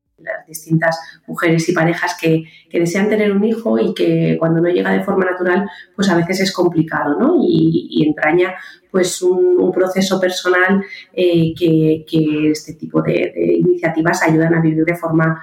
Las 0.23 0.45
distintas 0.47 0.99
mujeres 1.27 1.67
y 1.69 1.73
parejas 1.73 2.17
que, 2.19 2.43
que 2.69 2.79
desean 2.79 3.09
tener 3.09 3.31
un 3.31 3.43
hijo 3.43 3.79
y 3.79 3.93
que 3.93 4.37
cuando 4.39 4.61
no 4.61 4.69
llega 4.69 4.91
de 4.91 5.03
forma 5.03 5.25
natural, 5.25 5.69
pues 5.95 6.09
a 6.09 6.15
veces 6.15 6.41
es 6.41 6.51
complicado, 6.51 7.17
¿no? 7.19 7.35
Y, 7.39 8.05
entraña 8.05 8.55
pues 8.89 9.21
un, 9.21 9.71
proceso 9.71 10.19
personal 10.19 10.83
eh, 11.13 11.53
que, 11.57 12.03
que, 12.09 12.51
este 12.51 12.73
tipo 12.73 13.01
de, 13.01 13.31
iniciativas 13.59 14.21
ayudan 14.23 14.55
a 14.55 14.61
vivir 14.61 14.83
de 14.83 14.95
forma 14.95 15.41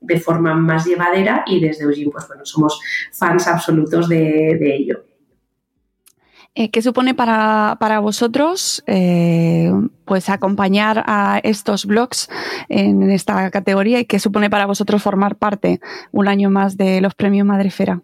de 0.00 0.18
forma 0.18 0.52
más 0.52 0.84
llevadera 0.84 1.44
y 1.46 1.60
desde 1.60 1.84
Eugene 1.84 2.10
pues 2.10 2.26
bueno 2.26 2.44
somos 2.44 2.80
fans 3.12 3.46
absolutos 3.46 4.08
de 4.08 4.76
ello. 4.76 5.04
Eh, 6.54 6.70
¿Qué 6.70 6.82
supone 6.82 7.14
para, 7.14 7.78
para 7.80 8.00
vosotros 8.00 8.84
eh, 8.86 9.72
pues 10.04 10.28
acompañar 10.28 11.02
a 11.06 11.40
estos 11.42 11.86
blogs 11.86 12.28
en 12.68 13.10
esta 13.10 13.50
categoría 13.50 14.00
y 14.00 14.04
qué 14.04 14.18
supone 14.18 14.50
para 14.50 14.66
vosotros 14.66 15.02
formar 15.02 15.36
parte 15.36 15.80
un 16.10 16.28
año 16.28 16.50
más 16.50 16.76
de 16.76 17.00
los 17.00 17.14
premios 17.14 17.46
Madrefera? 17.46 18.02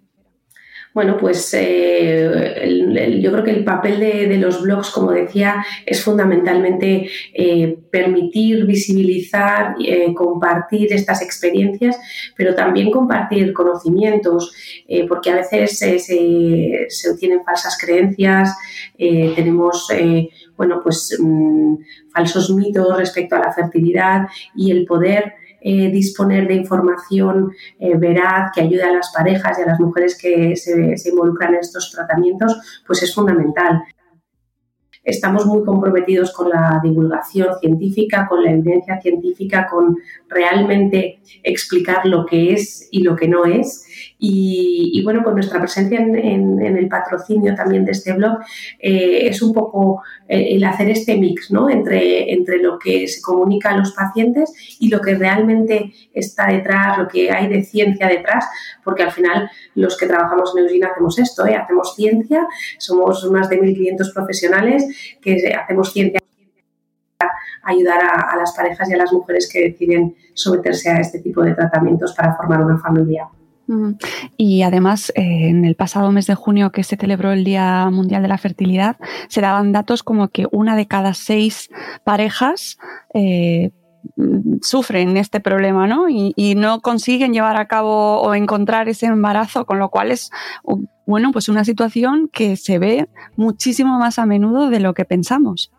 Bueno, 0.94 1.16
pues 1.16 1.54
eh, 1.54 3.18
yo 3.22 3.30
creo 3.30 3.44
que 3.44 3.50
el 3.50 3.64
papel 3.64 4.00
de, 4.00 4.38
los 4.38 4.62
blogs, 4.62 4.90
como 4.90 5.12
decía, 5.12 5.64
es 5.84 6.02
fundamentalmente 6.02 7.08
eh, 7.34 7.78
permitir, 7.90 8.64
visibilizar, 8.66 9.76
eh, 9.84 10.12
compartir 10.14 10.92
estas 10.92 11.22
experiencias, 11.22 11.98
pero 12.36 12.54
también 12.54 12.90
compartir 12.90 13.52
conocimientos, 13.52 14.52
porque 15.08 15.30
a 15.30 15.36
veces 15.36 15.78
se, 15.78 17.10
obtienen 17.12 17.44
falsas 17.44 17.78
creencias, 17.78 18.56
tenemos 18.96 19.88
bueno, 20.56 20.80
pues, 20.82 21.16
mm, 21.20 21.76
falsos 22.12 22.50
mitos 22.50 22.96
respecto 22.98 23.36
a 23.36 23.40
la 23.40 23.52
fertilidad 23.52 24.26
y 24.56 24.72
el 24.72 24.84
poder 24.86 25.34
eh, 25.60 25.90
disponer 25.90 26.46
de 26.46 26.54
información 26.54 27.52
eh, 27.78 27.96
veraz 27.96 28.52
que 28.54 28.60
ayude 28.60 28.82
a 28.82 28.92
las 28.92 29.12
parejas 29.12 29.58
y 29.58 29.62
a 29.62 29.66
las 29.66 29.80
mujeres 29.80 30.16
que 30.20 30.56
se, 30.56 30.96
se 30.96 31.08
involucran 31.10 31.54
en 31.54 31.60
estos 31.60 31.90
tratamientos, 31.90 32.82
pues 32.86 33.02
es 33.02 33.14
fundamental. 33.14 33.82
Estamos 35.08 35.46
muy 35.46 35.64
comprometidos 35.64 36.32
con 36.32 36.50
la 36.50 36.80
divulgación 36.82 37.58
científica, 37.60 38.26
con 38.28 38.44
la 38.44 38.50
evidencia 38.50 39.00
científica, 39.00 39.66
con 39.66 39.96
realmente 40.28 41.20
explicar 41.42 42.04
lo 42.04 42.26
que 42.26 42.52
es 42.52 42.88
y 42.90 43.02
lo 43.02 43.16
que 43.16 43.26
no 43.26 43.46
es 43.46 43.86
y, 44.20 45.00
bueno, 45.04 45.22
con 45.22 45.34
nuestra 45.34 45.60
presencia 45.60 46.00
en, 46.00 46.60
el 46.60 46.88
patrocinio 46.88 47.54
también 47.54 47.84
de 47.84 47.92
este 47.92 48.12
blog 48.12 48.38
eh, 48.80 49.28
es 49.28 49.40
un 49.42 49.52
poco 49.52 50.02
eh, 50.26 50.56
el 50.56 50.64
hacer 50.64 50.90
este 50.90 51.16
mix 51.16 51.52
¿no? 51.52 51.70
entre, 51.70 52.32
entre 52.32 52.58
lo 52.58 52.78
que 52.78 53.06
se 53.06 53.22
comunica 53.22 53.70
a 53.70 53.76
los 53.76 53.92
pacientes 53.92 54.52
y 54.80 54.88
lo 54.88 55.00
que 55.00 55.14
realmente 55.14 55.92
está 56.12 56.48
detrás, 56.48 56.98
lo 56.98 57.06
que 57.06 57.30
hay 57.30 57.48
de 57.48 57.62
ciencia 57.62 58.08
detrás, 58.08 58.44
porque 58.82 59.04
al 59.04 59.12
final 59.12 59.48
los 59.76 59.96
que 59.96 60.06
trabajamos 60.06 60.52
en 60.56 60.64
Eugene 60.64 60.86
hacemos 60.86 61.18
esto, 61.18 61.46
¿eh? 61.46 61.54
hacemos 61.54 61.94
ciencia, 61.94 62.46
somos 62.78 63.24
más 63.30 63.48
de 63.48 63.60
1.500 63.60 64.12
profesionales 64.12 65.16
que 65.22 65.54
hacemos 65.54 65.92
ciencia 65.92 66.20
ayudar 67.62 68.02
a, 68.02 68.32
a, 68.32 68.36
las 68.36 68.54
parejas 68.56 68.88
y 68.88 68.94
a 68.94 68.96
las 68.96 69.12
mujeres 69.12 69.48
que 69.52 69.60
deciden 69.60 70.16
someterse 70.32 70.90
a 70.90 71.00
este 71.00 71.18
tipo 71.18 71.42
de 71.42 71.54
tratamientos 71.54 72.14
para 72.14 72.34
formar 72.34 72.64
una 72.64 72.78
familia. 72.78 73.28
Y 74.36 74.62
además, 74.62 75.10
eh, 75.14 75.48
en 75.48 75.64
el 75.64 75.74
pasado 75.74 76.10
mes 76.10 76.26
de 76.26 76.34
junio 76.34 76.72
que 76.72 76.84
se 76.84 76.96
celebró 76.96 77.32
el 77.32 77.44
Día 77.44 77.88
Mundial 77.90 78.22
de 78.22 78.28
la 78.28 78.38
Fertilidad, 78.38 78.96
se 79.28 79.40
daban 79.40 79.72
datos 79.72 80.02
como 80.02 80.28
que 80.28 80.46
una 80.50 80.76
de 80.76 80.86
cada 80.86 81.14
seis 81.14 81.68
parejas 82.04 82.78
eh, 83.14 83.70
sufren 84.62 85.16
este 85.16 85.40
problema, 85.40 85.86
¿no? 85.86 86.08
Y, 86.08 86.32
y, 86.36 86.54
no 86.54 86.80
consiguen 86.80 87.32
llevar 87.32 87.56
a 87.56 87.66
cabo 87.66 88.20
o 88.20 88.34
encontrar 88.34 88.88
ese 88.88 89.06
embarazo, 89.06 89.66
con 89.66 89.78
lo 89.78 89.90
cual 89.90 90.12
es, 90.12 90.30
bueno, 91.06 91.32
pues 91.32 91.48
una 91.48 91.64
situación 91.64 92.28
que 92.32 92.56
se 92.56 92.78
ve 92.78 93.08
muchísimo 93.36 93.98
más 93.98 94.18
a 94.18 94.26
menudo 94.26 94.70
de 94.70 94.80
lo 94.80 94.94
que 94.94 95.04
pensamos. 95.04 95.70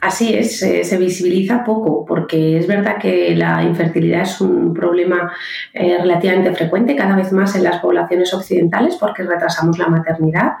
Así 0.00 0.34
es, 0.34 0.58
se, 0.58 0.98
visibiliza 0.98 1.64
poco 1.64 2.04
porque 2.06 2.58
es 2.58 2.66
verdad 2.66 2.96
que 2.98 3.34
la 3.36 3.62
infertilidad 3.62 4.22
es 4.22 4.40
un 4.40 4.72
problema 4.72 5.32
eh, 5.72 5.98
relativamente 5.98 6.54
frecuente 6.54 6.96
cada 6.96 7.16
vez 7.16 7.32
más 7.32 7.54
en 7.54 7.64
las 7.64 7.80
poblaciones 7.80 8.32
occidentales 8.32 8.96
porque 8.96 9.22
retrasamos 9.22 9.78
la 9.78 9.88
maternidad 9.88 10.52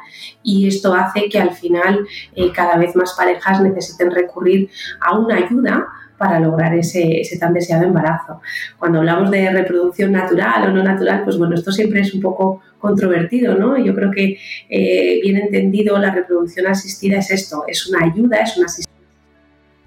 y 0.42 0.68
esto 0.68 0.94
hace 0.94 1.28
que 1.28 1.38
al 1.38 1.52
final 1.52 2.06
eh, 2.34 2.52
cada 2.52 2.76
vez 2.76 2.94
más 2.96 3.14
parejas 3.14 3.60
necesiten 3.60 4.10
recurrir 4.10 4.68
a 5.00 5.18
una 5.18 5.36
ayuda 5.36 5.86
para 6.20 6.38
lograr 6.38 6.74
ese, 6.74 7.22
tan 7.40 7.54
deseado 7.54 7.84
embarazo. 7.84 8.42
Cuando 8.78 8.98
hablamos 8.98 9.30
de 9.30 9.50
reproducción 9.50 10.12
natural 10.12 10.68
o 10.68 10.70
no 10.70 10.82
natural, 10.82 11.24
pues 11.24 11.38
bueno, 11.38 11.54
esto 11.54 11.72
siempre 11.72 12.02
es 12.02 12.12
un 12.12 12.20
poco 12.20 12.60
controvertido, 12.78 13.54
¿no? 13.54 13.78
Yo 13.78 13.94
creo 13.94 14.10
que 14.10 14.36
eh, 14.68 15.18
bien 15.22 15.38
entendido 15.38 15.96
la 15.98 16.10
reproducción 16.14 16.66
asistida 16.66 17.16
es 17.16 17.30
esto, 17.30 17.64
es 17.66 17.88
una 17.88 18.04
ayuda, 18.04 18.36
es 18.36 18.54
una 18.58 18.66
asistencia 18.66 18.89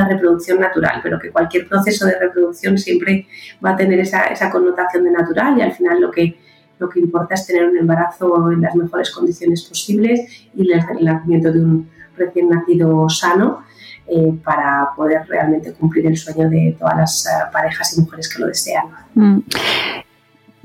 reproducción 0.08 0.60
natural, 0.60 1.00
pero 1.02 1.20
que 1.20 1.32
cualquier 1.32 1.68
proceso 1.68 2.06
de 2.06 2.18
reproducción 2.20 2.78
siempre 2.78 3.28
va 3.64 3.72
a 3.72 3.76
tener 3.76 4.00
esa, 4.00 4.26
esa 4.26 4.50
connotación 4.50 5.04
de 5.04 5.12
natural 5.12 5.58
y 5.58 5.62
al 5.62 5.72
final 5.72 6.02
lo 6.02 6.12
que, 6.12 6.38
lo 6.80 6.90
que 6.90 7.00
importa 7.00 7.36
es 7.36 7.46
tener 7.46 7.66
un 7.66 7.78
embarazo 7.78 8.52
en 8.52 8.62
las 8.62 8.76
mejores 8.76 9.12
condiciones 9.12 9.64
posibles 9.64 10.48
y 10.56 10.72
el 10.72 11.06
nacimiento 11.06 11.52
de 11.52 11.60
un 11.60 11.90
recién 12.16 12.50
nacido 12.50 13.10
sano 13.10 13.64
eh, 14.08 14.34
para 14.44 14.90
poder 14.96 15.26
realmente 15.28 15.74
cumplir 15.74 16.06
el 16.08 16.18
sueño 16.18 16.50
de 16.50 16.76
todas 16.78 16.98
las 16.98 17.26
eh, 17.26 17.30
parejas 17.52 17.98
y 17.98 18.02
mujeres 18.02 18.34
que 18.34 18.42
lo 18.42 18.48
desean. 18.48 18.86
Mm 19.16 19.40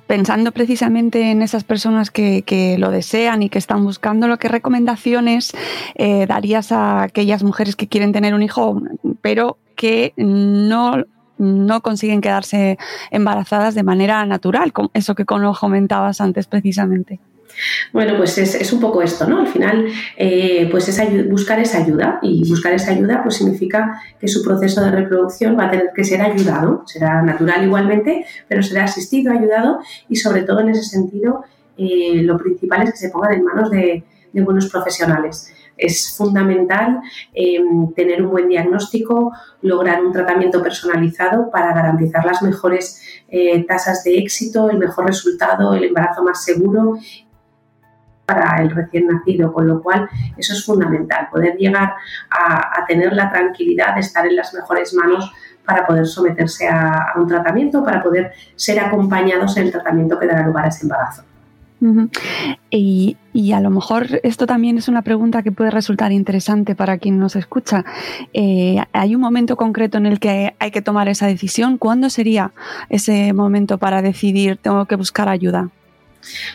pensando 0.08 0.52
precisamente 0.52 1.30
en 1.30 1.42
esas 1.42 1.62
personas 1.62 2.10
que, 2.10 2.76
lo 2.78 2.90
desean 2.90 3.42
y 3.42 3.50
que 3.50 3.58
están 3.58 3.84
buscando, 3.84 4.36
¿qué 4.38 4.48
recomendaciones 4.48 5.52
eh, 5.94 6.26
darías 6.26 6.72
a 6.72 7.02
aquellas 7.02 7.44
mujeres 7.44 7.76
que 7.76 7.88
quieren 7.88 8.12
tener 8.12 8.34
un 8.34 8.42
hijo, 8.42 8.82
pero 9.20 9.58
que 9.76 10.14
no, 10.16 11.04
no 11.36 11.82
consiguen 11.82 12.22
quedarse 12.22 12.78
embarazadas 13.10 13.74
de 13.74 13.82
manera 13.82 14.24
natural? 14.24 14.72
Eso 14.94 15.14
que 15.14 15.26
comentabas 15.26 16.20
antes 16.20 16.46
precisamente. 16.46 17.20
Bueno, 17.92 18.16
pues 18.16 18.38
es, 18.38 18.72
un 18.72 18.80
poco 18.80 19.02
esto, 19.02 19.26
¿no? 19.26 19.40
Al 19.40 19.46
final, 19.46 19.86
eh, 20.16 20.68
pues 20.70 20.88
es 20.88 21.28
buscar 21.28 21.58
esa 21.60 21.78
ayuda 21.78 22.18
y 22.22 22.48
buscar 22.48 22.72
esa 22.72 22.92
ayuda 22.92 23.22
pues 23.22 23.36
significa 23.36 24.00
que 24.20 24.28
su 24.28 24.42
proceso 24.42 24.82
de 24.84 24.90
reproducción 24.90 25.58
va 25.58 25.66
a 25.66 25.70
tener 25.70 25.90
que 25.94 26.04
ser 26.04 26.22
ayudado, 26.22 26.82
será 26.86 27.22
natural 27.22 27.64
igualmente, 27.64 28.26
pero 28.48 28.62
será 28.62 28.84
asistido, 28.84 29.32
ayudado 29.32 29.80
y 30.08 30.16
sobre 30.16 30.42
todo 30.42 30.60
en 30.60 30.70
ese 30.70 30.84
sentido 30.84 31.44
eh, 31.78 32.22
lo 32.22 32.36
principal 32.36 32.82
es 32.82 32.90
que 32.90 32.96
se 32.96 33.10
pongan 33.10 33.34
en 33.34 33.44
manos 33.44 33.70
de, 33.70 34.04
buenos 34.34 34.68
profesionales. 34.68 35.52
Es 35.76 36.16
fundamental 36.16 37.00
em, 37.34 37.92
tener 37.92 38.22
un 38.22 38.30
buen 38.30 38.48
diagnóstico, 38.48 39.32
lograr 39.62 40.04
un 40.04 40.12
tratamiento 40.12 40.62
personalizado 40.62 41.50
para 41.50 41.74
garantizar 41.74 42.24
las 42.24 42.40
mejores 42.42 43.02
eh, 43.28 43.64
tasas 43.64 44.04
de 44.04 44.16
éxito, 44.18 44.70
el 44.70 44.78
mejor 44.78 45.06
resultado, 45.06 45.74
el 45.74 45.84
embarazo 45.84 46.22
más 46.22 46.44
seguro 46.44 46.98
para 48.28 48.62
el 48.62 48.70
recién 48.70 49.06
nacido, 49.06 49.50
con 49.54 49.66
lo 49.66 49.82
cual 49.82 50.06
eso 50.36 50.52
es 50.52 50.62
fundamental, 50.62 51.28
poder 51.32 51.56
llegar 51.56 51.94
a, 52.30 52.84
tener 52.86 53.14
la 53.14 53.30
tranquilidad 53.30 53.94
de 53.94 54.00
estar 54.00 54.26
en 54.26 54.36
las 54.36 54.52
mejores 54.52 54.92
manos 54.92 55.32
para 55.64 55.86
poder 55.86 56.06
someterse 56.06 56.68
a, 56.68 57.12
un 57.16 57.26
tratamiento, 57.26 57.82
para 57.82 58.02
poder 58.02 58.32
ser 58.54 58.80
acompañados 58.80 59.56
en 59.56 59.64
el 59.64 59.72
tratamiento 59.72 60.18
que 60.18 60.26
dará 60.26 60.46
lugar 60.46 60.66
a 60.66 60.68
ese 60.68 60.84
embarazo. 60.84 61.22
y, 62.70 63.16
a 63.54 63.60
lo 63.60 63.70
mejor 63.70 64.20
esto 64.22 64.46
también 64.46 64.76
es 64.76 64.88
una 64.88 65.00
pregunta 65.00 65.42
que 65.42 65.52
puede 65.52 65.70
resultar 65.70 66.12
interesante 66.12 66.74
para 66.74 66.98
quien 66.98 67.18
nos 67.18 67.34
escucha. 67.34 67.84
Eh, 68.34 68.76
¿Hay 68.92 69.14
un 69.14 69.22
momento 69.22 69.56
concreto 69.56 69.96
en 69.96 70.04
el 70.04 70.20
que 70.20 70.54
hay 70.58 70.70
que 70.70 70.82
tomar 70.82 71.08
esa 71.08 71.26
decisión? 71.26 71.78
¿Cuándo 71.78 72.10
sería 72.10 72.52
ese 72.90 73.32
momento 73.32 73.78
para 73.78 74.02
decidir 74.02 74.58
tengo 74.58 74.84
que 74.84 74.96
buscar 74.96 75.30
ayuda? 75.30 75.70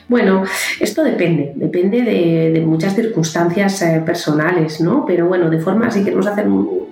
Bueno, 0.07 0.43
esto 0.79 1.03
depende, 1.03 1.53
depende 1.55 2.01
de, 2.01 2.61
muchas 2.61 2.95
circunstancias 2.95 3.81
eh, 3.81 4.01
personales, 4.05 4.81
¿no? 4.81 5.05
Pero 5.05 5.27
bueno, 5.27 5.49
de 5.49 5.59
forma, 5.59 5.89
si 5.89 6.03
queremos 6.03 6.27
hacer, 6.27 6.45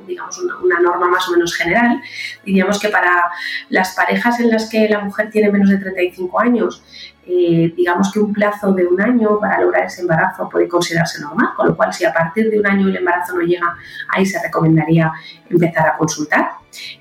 digamos, 0.08 0.40
una, 0.64 0.80
norma 0.80 1.10
más 1.10 1.28
o 1.28 1.34
menos 1.34 1.56
general, 1.56 2.02
diríamos 2.46 2.80
que 2.80 2.90
para 2.90 3.30
las 3.70 3.94
parejas 3.96 4.40
en 4.40 4.50
las 4.50 4.70
que 4.70 4.88
la 4.90 5.00
mujer 5.00 5.30
tiene 5.30 5.52
menos 5.52 5.70
de 5.70 5.78
35 5.78 6.40
años, 6.40 6.84
eh, 7.26 7.74
digamos 7.76 8.12
que 8.12 8.20
un 8.20 8.34
plazo 8.34 8.74
de 8.74 8.86
un 8.86 9.00
año 9.00 9.40
para 9.40 9.62
lograr 9.62 9.86
ese 9.86 10.02
embarazo 10.02 10.50
puede 10.50 10.68
considerarse 10.68 11.22
normal, 11.22 11.50
con 11.56 11.68
lo 11.68 11.76
cual 11.76 11.94
si 11.94 12.04
a 12.06 12.14
partir 12.14 12.50
de 12.50 12.60
un 12.60 12.66
año 12.66 12.88
el 12.88 12.96
embarazo 12.96 13.36
no 13.36 13.42
llega, 13.42 13.76
ahí 14.10 14.26
se 14.26 14.42
recomendaría 14.42 15.12
empezar 15.50 15.88
a 15.88 15.98
consultar. 15.98 16.52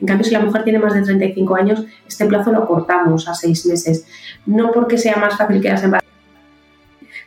En 0.00 0.06
cambio, 0.06 0.24
si 0.24 0.32
la 0.32 0.40
mujer 0.40 0.64
tiene 0.64 0.78
más 0.78 0.94
de 0.94 1.02
35 1.02 1.56
años, 1.56 1.84
este 2.06 2.26
plazo 2.26 2.52
lo 2.52 2.66
cortamos 2.66 3.28
a 3.28 3.34
seis 3.34 3.64
meses, 3.66 4.06
no 4.46 4.72
porque 4.72 4.98
sea 4.98 5.16
más 5.16 5.36
fácil 5.36 5.60
que 5.60 5.70
las 5.70 5.82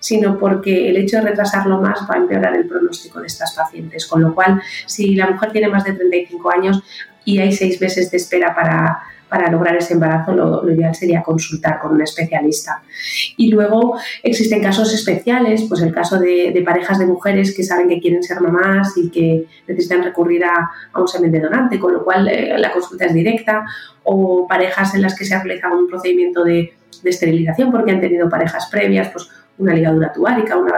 sino 0.03 0.37
porque 0.37 0.89
el 0.89 0.97
hecho 0.97 1.17
de 1.17 1.29
retrasarlo 1.29 1.79
más 1.79 2.01
va 2.09 2.15
a 2.15 2.17
empeorar 2.17 2.57
el 2.57 2.67
pronóstico 2.67 3.21
de 3.21 3.27
estas 3.27 3.53
pacientes. 3.53 4.05
Con 4.05 4.21
lo 4.21 4.35
cual, 4.35 4.61
si 4.85 5.15
la 5.15 5.29
mujer 5.29 5.53
tiene 5.53 5.69
más 5.69 5.85
de 5.85 5.93
35 5.93 6.51
años 6.51 6.83
y 7.25 7.39
hay 7.39 7.51
seis 7.51 7.79
meses 7.79 8.11
de 8.11 8.17
espera 8.17 8.53
para, 8.55 9.03
para 9.33 9.49
lograr 9.49 9.75
ese 9.75 9.93
embarazo 9.93 10.33
lo, 10.33 10.71
ideal 10.71 10.93
sería 10.93 11.23
consultar 11.23 11.79
con 11.79 11.93
un 11.93 12.01
especialista. 12.01 12.83
Y 13.35 13.49
luego 13.49 13.97
existen 14.21 14.61
casos 14.61 14.93
especiales, 14.93 15.63
pues 15.67 15.81
el 15.81 15.91
caso 15.91 16.19
de, 16.19 16.61
parejas 16.63 16.99
de 16.99 17.07
mujeres 17.07 17.55
que 17.55 17.63
saben 17.63 17.89
que 17.89 17.99
quieren 17.99 18.21
ser 18.21 18.39
mamás 18.41 18.95
y 18.95 19.09
que 19.09 19.45
necesitan 19.67 20.03
recurrir 20.03 20.45
a, 20.45 20.69
un 20.95 21.07
semen 21.07 21.31
de 21.31 21.39
donante, 21.39 21.79
con 21.79 21.93
lo 21.93 22.03
cual 22.03 22.27
eh, 22.27 22.55
la 22.59 22.71
consulta 22.71 23.05
es 23.05 23.13
directa, 23.13 23.65
o 24.03 24.47
parejas 24.47 24.93
en 24.93 25.01
las 25.01 25.17
que 25.17 25.25
se 25.25 25.33
ha 25.33 25.41
realizado 25.41 25.79
un 25.79 25.87
procedimiento 25.87 26.43
de, 26.43 26.73
de 27.01 27.09
esterilización 27.09 27.71
porque 27.71 27.91
han 27.91 28.01
tenido 28.01 28.29
parejas 28.29 28.67
previas, 28.71 29.09
pues 29.09 29.29
una 29.57 29.73
ligadura 29.73 30.13
tuárica, 30.13 30.57
una 30.57 30.75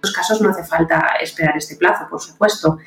los 0.00 0.12
casos 0.12 0.40
no 0.40 0.50
hace 0.50 0.64
falta 0.64 1.16
esperar 1.20 1.56
este 1.56 1.76
plazo, 1.76 2.06
por 2.08 2.20
supuesto. 2.20 2.78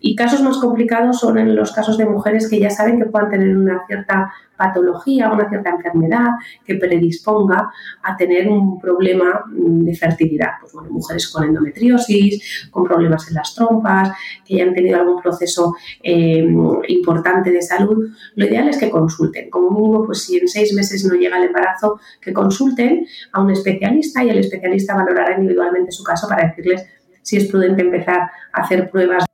Y 0.00 0.14
casos 0.14 0.42
más 0.42 0.58
complicados 0.58 1.20
son 1.20 1.38
en 1.38 1.56
los 1.56 1.72
casos 1.72 1.96
de 1.96 2.04
mujeres 2.04 2.48
que 2.48 2.58
ya 2.58 2.70
saben 2.70 2.98
que 2.98 3.06
puedan 3.06 3.30
tener 3.30 3.56
una 3.56 3.84
cierta 3.86 4.32
patología, 4.60 5.32
una 5.32 5.48
cierta 5.48 5.70
enfermedad 5.70 6.28
que 6.66 6.74
predisponga 6.74 7.70
a 8.02 8.16
tener 8.16 8.46
un 8.46 8.78
problema 8.78 9.44
de 9.50 9.94
fertilidad. 9.94 10.50
Pues 10.60 10.74
bueno, 10.74 10.90
mujeres 10.90 11.28
con 11.28 11.44
endometriosis, 11.44 12.68
con 12.70 12.84
problemas 12.84 13.26
en 13.28 13.36
las 13.36 13.54
trompas, 13.54 14.10
que 14.44 14.56
hayan 14.56 14.74
tenido 14.74 15.00
algún 15.00 15.22
proceso 15.22 15.74
eh, 16.02 16.46
importante 16.88 17.50
de 17.50 17.62
salud, 17.62 18.10
lo 18.34 18.44
ideal 18.44 18.68
es 18.68 18.76
que 18.76 18.90
consulten. 18.90 19.48
Como 19.48 19.70
mínimo, 19.70 20.04
pues 20.04 20.24
si 20.24 20.36
en 20.36 20.46
seis 20.46 20.74
meses 20.74 21.06
no 21.06 21.14
llega 21.14 21.38
el 21.38 21.44
embarazo, 21.44 21.98
que 22.20 22.34
consulten 22.34 23.06
a 23.32 23.40
un 23.40 23.50
especialista 23.50 24.22
y 24.22 24.28
el 24.28 24.38
especialista 24.38 24.94
valorará 24.94 25.36
individualmente 25.36 25.90
su 25.90 26.04
caso 26.04 26.28
para 26.28 26.49
decirles 26.50 26.86
si 27.22 27.36
es 27.36 27.46
prudente 27.46 27.82
empezar 27.82 28.30
a 28.52 28.62
hacer 28.62 28.90
pruebas 28.90 29.24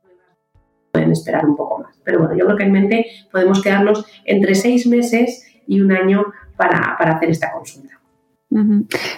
pueden 0.91 1.11
esperar 1.11 1.45
un 1.45 1.55
poco 1.55 1.79
más. 1.79 1.99
Pero 2.03 2.19
bueno, 2.19 2.35
yo 2.35 2.45
creo 2.45 2.57
que 2.57 2.63
en 2.63 2.71
mente 2.71 3.05
podemos 3.31 3.61
quedarnos 3.61 4.05
entre 4.25 4.55
seis 4.55 4.87
meses 4.87 5.45
y 5.67 5.81
un 5.81 5.91
año 5.91 6.25
para, 6.55 6.95
para 6.97 7.15
hacer 7.15 7.29
esta 7.29 7.51
consulta. 7.51 7.99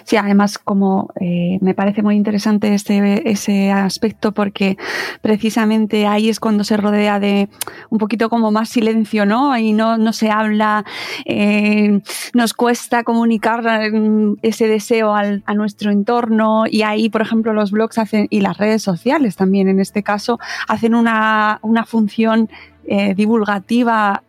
Sí, 0.02 0.16
además 0.16 0.58
como 0.58 1.12
eh, 1.20 1.58
me 1.60 1.72
parece 1.72 2.02
muy 2.02 2.16
interesante 2.16 2.74
este, 2.74 3.30
ese 3.30 3.70
aspecto 3.70 4.32
porque 4.32 4.76
precisamente 5.22 6.08
ahí 6.08 6.28
es 6.28 6.40
cuando 6.40 6.64
se 6.64 6.76
rodea 6.76 7.20
de 7.20 7.48
un 7.90 7.98
poquito 7.98 8.28
como 8.28 8.50
más 8.50 8.70
silencio, 8.70 9.26
¿no? 9.26 9.52
Ahí 9.52 9.72
no, 9.72 9.98
no 9.98 10.12
se 10.12 10.30
habla, 10.30 10.84
eh, 11.26 12.00
nos 12.34 12.54
cuesta 12.54 13.04
comunicar 13.04 13.62
mm, 13.92 14.38
ese 14.42 14.66
deseo 14.66 15.14
al, 15.14 15.44
a 15.46 15.54
nuestro 15.54 15.92
entorno 15.92 16.64
y 16.68 16.82
ahí, 16.82 17.08
por 17.08 17.22
ejemplo, 17.22 17.52
los 17.52 17.70
blogs 17.70 17.98
hacen, 17.98 18.26
y 18.30 18.40
las 18.40 18.58
redes 18.58 18.82
sociales 18.82 19.36
también 19.36 19.68
en 19.68 19.78
este 19.78 20.02
caso, 20.02 20.40
hacen 20.66 20.94
una, 20.94 21.60
una 21.62 21.84
función 21.84 22.50
eh, 22.84 23.14
divulgativa 23.14 24.24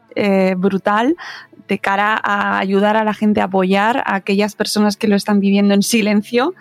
brutal 0.58 1.16
de 1.72 1.80
cara 1.80 2.20
a 2.22 2.60
ayudar 2.60 2.98
a 2.98 3.06
la 3.06 3.14
gente 3.14 3.40
a 3.40 3.46
apoyar 3.46 4.04
a 4.06 4.16
aquellas 4.16 4.56
personas 4.56 4.98
que 4.98 5.08
lo 5.08 5.16
están 5.16 5.40
viviendo 5.40 5.74
en 5.74 5.84
silencio 5.84 6.54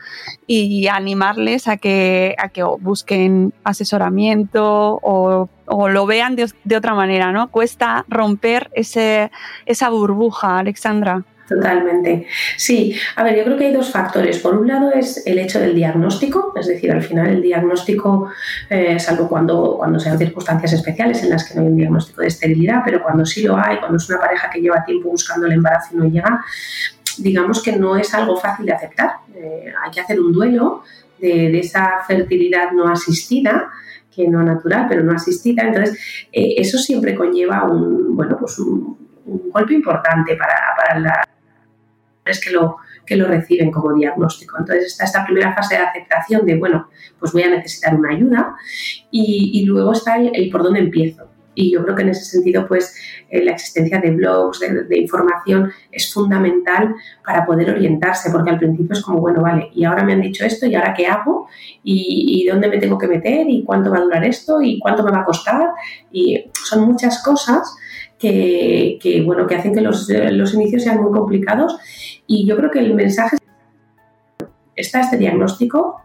y 0.46 0.86
animarles 0.86 1.66
a 1.66 1.78
que, 1.78 2.36
a 2.38 2.48
que 2.48 2.62
busquen 2.62 3.52
asesoramiento 3.64 5.00
o, 5.02 5.48
lo 5.88 6.06
vean 6.06 6.36
de, 6.36 6.48
de, 6.62 6.76
otra 6.76 6.94
manera, 6.94 7.32
¿no? 7.32 7.50
Cuesta 7.50 8.04
romper 8.08 8.70
ese, 8.74 9.32
esa 9.66 9.88
burbuja, 9.88 10.58
Alexandra. 10.58 11.24
Totalmente. 11.50 12.28
Sí, 12.56 12.94
a 13.16 13.24
ver, 13.24 13.36
yo 13.36 13.42
creo 13.42 13.56
que 13.58 13.66
hay 13.66 13.72
dos 13.72 13.90
factores. 13.90 14.38
Por 14.38 14.56
un 14.56 14.68
lado 14.68 14.92
es 14.92 15.26
el 15.26 15.36
hecho 15.36 15.58
del 15.58 15.74
diagnóstico, 15.74 16.52
es 16.54 16.68
decir, 16.68 16.92
al 16.92 17.02
final 17.02 17.26
el 17.26 17.42
diagnóstico, 17.42 18.30
eh, 18.68 19.00
salvo 19.00 19.28
cuando, 19.28 19.74
cuando 19.76 19.98
sean 19.98 20.16
circunstancias 20.16 20.74
especiales 20.74 21.24
en 21.24 21.30
las 21.30 21.42
que 21.42 21.56
no 21.56 21.62
hay 21.62 21.66
un 21.66 21.76
diagnóstico 21.76 22.20
de 22.20 22.28
esterilidad, 22.28 22.82
pero 22.84 23.02
cuando 23.02 23.26
sí 23.26 23.42
lo 23.42 23.56
hay, 23.56 23.80
cuando 23.80 23.96
es 23.96 24.08
una 24.08 24.20
pareja 24.20 24.48
que 24.48 24.60
lleva 24.60 24.84
tiempo 24.84 25.08
buscando 25.08 25.48
el 25.48 25.54
embarazo 25.54 25.88
y 25.92 25.96
no 25.96 26.04
llega, 26.04 26.40
digamos 27.18 27.60
que 27.64 27.72
no 27.72 27.96
es 27.96 28.14
algo 28.14 28.36
fácil 28.36 28.66
de 28.66 28.72
aceptar. 28.72 29.10
Eh, 29.34 29.72
hay 29.84 29.90
que 29.90 30.02
hacer 30.02 30.20
un 30.20 30.32
duelo 30.32 30.84
de, 31.18 31.58
esa 31.58 31.94
fertilidad 32.06 32.70
no 32.70 32.86
asistida 32.86 33.72
que 34.14 34.28
no 34.28 34.44
natural, 34.44 34.86
pero 34.88 35.02
no 35.02 35.10
asistida. 35.16 35.64
Entonces, 35.64 35.98
eh, 36.30 36.54
eso 36.58 36.78
siempre 36.78 37.16
conlleva 37.16 37.64
un, 37.64 38.14
bueno, 38.14 38.36
pues 38.38 38.56
un, 38.60 39.10
golpe 39.52 39.74
importante 39.74 40.36
para, 40.36 40.54
para 40.76 41.00
la 41.00 41.24
que 42.24 42.50
lo, 42.50 42.76
que 43.06 43.16
lo 43.16 43.26
reciben 43.26 43.70
como 43.70 43.92
diagnóstico. 43.94 44.56
Entonces 44.58 44.86
está 44.86 45.04
esta 45.04 45.24
primera 45.24 45.54
fase 45.54 45.76
de 45.76 45.82
aceptación 45.82 46.46
de, 46.46 46.56
bueno, 46.56 46.88
pues 47.18 47.32
voy 47.32 47.42
a 47.42 47.50
necesitar 47.50 47.94
una 47.94 48.10
ayuda 48.10 48.54
y, 49.10 49.64
luego 49.66 49.92
está 49.92 50.16
el, 50.16 50.48
por 50.50 50.62
dónde 50.62 50.80
empiezo. 50.80 51.28
Y 51.54 51.72
yo 51.72 51.82
creo 51.82 51.96
que 51.96 52.02
en 52.02 52.10
ese 52.10 52.24
sentido, 52.24 52.68
pues 52.68 52.94
eh, 53.28 53.44
la 53.44 53.50
existencia 53.50 53.98
de 53.98 54.12
blogs, 54.12 54.60
de, 54.60 54.98
información, 54.98 55.72
es 55.90 56.12
fundamental 56.14 56.94
para 57.24 57.44
poder 57.44 57.70
orientarse, 57.70 58.30
porque 58.30 58.50
al 58.50 58.58
principio 58.58 58.92
es 58.92 59.02
como, 59.02 59.18
bueno, 59.18 59.42
vale, 59.42 59.68
y 59.74 59.84
ahora 59.84 60.04
me 60.04 60.12
han 60.12 60.20
dicho 60.20 60.44
esto, 60.44 60.66
y 60.66 60.76
ahora 60.76 60.94
qué 60.94 61.06
hago, 61.06 61.48
y, 61.82 62.46
dónde 62.48 62.68
me 62.68 62.78
tengo 62.78 62.96
que 62.96 63.08
meter, 63.08 63.50
y 63.50 63.64
cuánto 63.64 63.90
va 63.90 63.98
a 63.98 64.02
durar 64.02 64.24
esto, 64.24 64.62
y 64.62 64.78
cuánto 64.78 65.02
me 65.02 65.10
va 65.10 65.20
a 65.20 65.24
costar, 65.24 65.70
y 66.12 66.44
son 66.64 66.86
muchas 66.86 67.22
cosas 67.22 67.76
que, 68.18 68.98
que 69.02 69.22
bueno, 69.22 69.46
que 69.46 69.56
hacen 69.56 69.74
que 69.74 69.80
los, 69.80 70.08
los 70.08 70.54
inicios 70.54 70.84
sean 70.84 71.02
muy 71.02 71.10
complicados 71.10 71.78
y 72.26 72.46
yo 72.46 72.56
creo 72.56 72.70
que 72.70 72.80
el 72.80 72.94
mensaje 72.94 73.36
está 74.76 75.00
este 75.00 75.18
diagnóstico, 75.18 76.00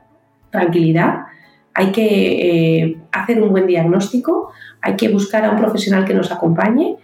tranquilidad, 0.51 1.25
hay 1.73 1.91
que 1.91 2.83
eh, 2.83 2.97
hacer 3.11 3.41
un 3.41 3.49
buen 3.49 3.67
diagnóstico, 3.67 4.51
hay 4.81 4.95
que 4.95 5.09
buscar 5.09 5.45
a 5.45 5.51
un 5.51 5.57
profesional 5.57 6.05
que 6.05 6.13
nos 6.13 6.31
acompañe 6.31 6.97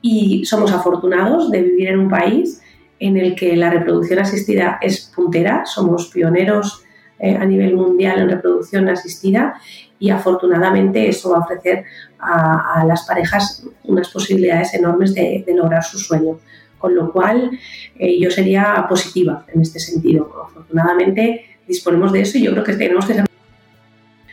y 0.00 0.44
somos 0.44 0.72
afortunados 0.72 1.50
de 1.50 1.62
vivir 1.62 1.88
en 1.88 1.98
un 1.98 2.08
país 2.08 2.62
en 3.00 3.16
el 3.16 3.34
que 3.34 3.56
la 3.56 3.70
reproducción 3.70 4.20
asistida 4.20 4.78
es 4.80 5.12
puntera, 5.14 5.64
somos 5.66 6.08
pioneros 6.08 6.84
eh, 7.18 7.34
a 7.34 7.44
nivel 7.44 7.74
mundial 7.74 8.20
en 8.20 8.30
reproducción 8.30 8.88
asistida 8.88 9.54
y 9.98 10.10
afortunadamente 10.10 11.08
eso 11.08 11.30
va 11.30 11.38
a 11.38 11.40
ofrecer 11.40 11.84
a, 12.18 12.84
las 12.86 13.06
parejas 13.06 13.66
unas 13.84 14.08
posibilidades 14.10 14.74
enormes 14.74 15.14
de, 15.14 15.42
de 15.46 15.54
lograr 15.54 15.82
su 15.82 15.98
sueño 15.98 16.38
Con 16.78 16.94
lo 16.94 17.12
cual, 17.12 17.50
eh, 17.98 18.18
yo 18.20 18.30
sería 18.30 18.86
positiva 18.88 19.44
en 19.52 19.62
este 19.62 19.78
sentido. 19.80 20.30
Afortunadamente, 20.46 21.58
disponemos 21.66 22.12
de 22.12 22.20
eso 22.20 22.38
y 22.38 22.42
yo 22.42 22.52
creo 22.52 22.64
que 22.64 22.74
tenemos 22.74 23.06
que 23.06 23.14
ser. 23.14 23.26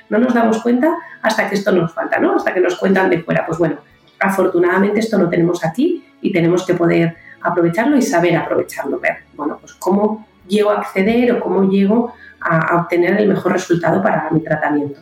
No 0.10 0.20
nos 0.20 0.34
damos 0.34 0.62
cuenta 0.62 0.96
hasta 1.22 1.50
que 1.50 1.56
esto 1.56 1.72
nos 1.72 1.94
falta, 1.94 2.20
¿no? 2.20 2.36
Hasta 2.36 2.54
que 2.54 2.60
nos 2.60 2.76
cuentan 2.76 3.10
de 3.10 3.24
fuera. 3.24 3.46
Pues 3.46 3.58
bueno, 3.58 3.78
afortunadamente 4.20 5.00
esto 5.00 5.18
lo 5.18 5.30
tenemos 5.30 5.64
aquí 5.66 6.04
y 6.22 6.32
tenemos 6.32 6.66
que 6.66 6.74
poder 6.74 7.16
aprovecharlo 7.42 7.98
y 7.98 8.02
saber 8.02 8.36
aprovecharlo. 8.36 9.00
Ver, 9.00 9.18
bueno, 9.36 9.58
pues 9.60 9.74
cómo 9.74 10.28
llego 10.48 10.72
a 10.72 10.80
acceder 10.80 11.32
o 11.32 11.40
cómo 11.40 11.70
llego 11.70 12.14
a, 12.40 12.82
obtener 12.82 13.20
el 13.20 13.28
mejor 13.28 13.54
resultado 13.54 14.02
para 14.02 14.30
mi 14.32 14.42
tratamiento. 14.42 15.00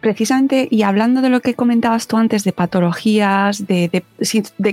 Precisamente, 0.00 0.68
y 0.70 0.82
hablando 0.82 1.22
de 1.22 1.30
lo 1.30 1.40
que 1.40 1.54
comentabas 1.54 2.06
tú 2.06 2.16
antes 2.16 2.44
de 2.44 2.52
patologías, 2.52 3.66
de, 3.66 4.04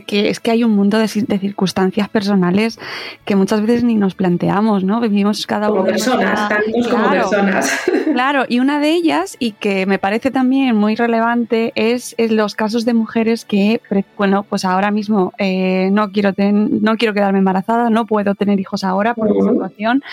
que 0.05 0.29
es 0.29 0.39
que 0.39 0.51
hay 0.51 0.63
un 0.63 0.71
mundo 0.71 0.99
de, 0.99 1.07
circunstancias 1.07 2.09
personales 2.09 2.77
que 3.25 3.35
muchas 3.35 3.61
veces 3.61 3.83
ni 3.83 3.95
nos 3.95 4.15
planteamos, 4.15 4.83
¿no? 4.83 4.99
Vivimos 4.99 5.47
cada 5.47 5.67
como 5.67 5.81
uno. 5.81 5.91
Personas, 5.91 6.49
tantos 6.49 6.87
como 6.87 7.09
personas. 7.09 7.79
Claro, 8.13 8.45
y 8.47 8.59
una 8.59 8.79
de 8.79 8.91
ellas, 8.91 9.35
y 9.39 9.53
que 9.53 9.87
me 9.87 9.97
parece 9.97 10.29
también 10.29 10.75
muy 10.75 10.95
relevante, 10.95 11.71
es, 11.75 12.15
los 12.17 12.53
casos 12.53 12.85
de 12.85 12.93
mujeres 12.93 13.43
que, 13.43 13.81
bueno, 14.17 14.43
pues 14.43 14.65
ahora 14.65 14.91
mismo 14.91 15.33
eh, 15.39 15.89
no, 15.91 16.11
quiero 16.11 16.31
no 16.37 16.95
quiero 16.97 17.15
quedarme 17.15 17.39
embarazada, 17.39 17.89
no 17.89 18.05
puedo 18.05 18.35
tener 18.35 18.59
hijos 18.59 18.83
ahora 18.83 19.15
por 19.15 19.33
mi 19.33 19.41
situación, 19.41 20.03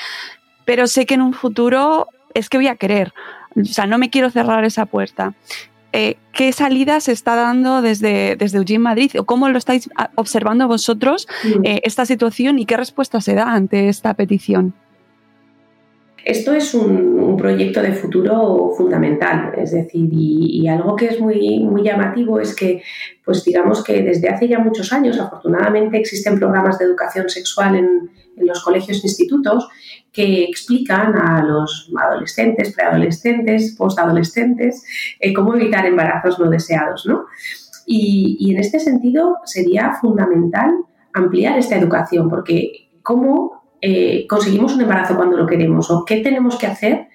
pero 0.64 0.86
sé 0.86 1.04
que 1.04 1.14
en 1.14 1.22
un 1.22 1.34
futuro 1.34 2.08
es 2.32 2.48
que 2.48 2.56
voy 2.56 2.68
a 2.68 2.76
querer 2.76 3.12
o 3.56 3.64
sea, 3.64 3.86
no 3.86 3.98
me 3.98 4.10
quiero 4.10 4.30
cerrar 4.30 4.64
esa 4.64 4.86
puerta. 4.86 5.34
Eh, 5.92 6.16
¿Qué 6.32 6.52
salida 6.52 7.00
se 7.00 7.12
está 7.12 7.34
dando 7.34 7.82
desde, 7.82 8.36
desde 8.36 8.58
Eugene 8.58 8.78
Madrid? 8.78 9.10
¿O 9.18 9.24
cómo 9.24 9.48
lo 9.48 9.58
estáis 9.58 9.90
observando 10.14 10.68
vosotros 10.68 11.26
eh, 11.64 11.80
esta 11.82 12.06
situación 12.06 12.58
y 12.58 12.66
qué 12.66 12.76
respuesta 12.76 13.20
se 13.20 13.34
da 13.34 13.52
ante 13.52 13.88
esta 13.88 14.14
petición? 14.14 14.72
Esto 16.24 16.52
es 16.52 16.74
un, 16.74 17.36
proyecto 17.36 17.80
de 17.80 17.92
futuro 17.92 18.72
fundamental, 18.76 19.52
es 19.56 19.70
decir, 19.70 20.10
y, 20.12 20.68
algo 20.68 20.94
que 20.94 21.06
es 21.06 21.20
muy, 21.20 21.60
muy 21.60 21.82
llamativo 21.82 22.38
es 22.38 22.54
que, 22.54 22.82
pues 23.24 23.42
digamos 23.44 23.82
que 23.82 24.02
desde 24.02 24.28
hace 24.28 24.46
ya 24.46 24.58
muchos 24.58 24.92
años, 24.92 25.18
afortunadamente, 25.18 25.98
existen 25.98 26.38
programas 26.38 26.78
de 26.78 26.84
educación 26.84 27.28
sexual 27.28 27.76
en, 27.76 28.10
los 28.36 28.64
colegios 28.64 29.04
e 29.04 29.06
institutos 29.06 29.68
que 30.12 30.44
explican 30.44 31.14
a 31.14 31.42
los 31.44 31.92
adolescentes, 31.94 32.72
preadolescentes, 32.74 33.74
postadolescentes, 33.76 34.82
eh, 35.20 35.34
cómo 35.34 35.54
evitar 35.54 35.84
embarazos 35.84 36.38
no 36.38 36.48
deseados. 36.48 37.04
¿no? 37.04 37.26
Y, 37.86 38.52
en 38.52 38.58
este 38.58 38.78
sentido 38.78 39.38
sería 39.44 39.92
fundamental 40.00 40.70
ampliar 41.12 41.58
esta 41.58 41.76
educación, 41.76 42.30
porque 42.30 42.88
cómo 43.02 43.59
eh, 43.82 44.26
conseguimos 44.28 44.74
un 44.74 44.82
embarazo 44.82 45.16
cuando 45.16 45.36
lo 45.36 45.46
queremos 45.46 45.90
o 45.90 46.04
qué 46.04 46.18
tenemos 46.18 46.58
que 46.58 46.66
hacer 46.66 47.08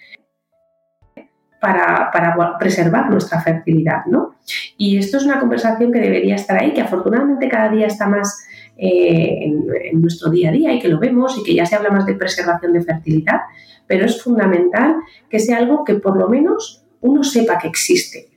para, 1.60 2.12
para, 2.12 2.58
preservar 2.58 3.10
nuestra 3.10 3.42
fertilidad. 3.42 4.06
¿no? 4.06 4.36
Y 4.78 4.98
esto 4.98 5.18
es 5.18 5.26
una 5.26 5.40
conversación 5.40 5.92
que 5.92 6.00
debería 6.00 6.36
estar 6.36 6.62
ahí, 6.62 6.74
que 6.74 6.82
afortunadamente 6.82 7.50
cada 7.50 7.70
día 7.70 7.88
está 7.88 8.08
más 8.08 8.46
eh, 8.78 9.46
en, 9.46 10.02
nuestro 10.02 10.30
día 10.30 10.50
a 10.50 10.52
día 10.52 10.74
y 10.74 10.80
que 10.80 10.90
lo 10.90 11.00
vemos 11.00 11.38
y 11.38 11.44
que 11.44 11.56
ya 11.56 11.66
se 11.66 11.76
habla 11.76 11.90
más 11.90 12.06
de 12.06 12.14
preservación 12.14 12.74
de 12.74 12.84
fertilidad, 12.84 13.42
pero 13.88 14.06
es 14.06 14.22
fundamental 14.22 14.98
que 15.30 15.40
sea 15.40 15.58
algo 15.58 15.84
que 15.84 15.96
por 15.96 16.18
lo 16.18 16.28
menos 16.28 16.86
uno 17.02 17.24
sepa 17.24 17.58
que 17.58 17.68
existe. 17.68 18.35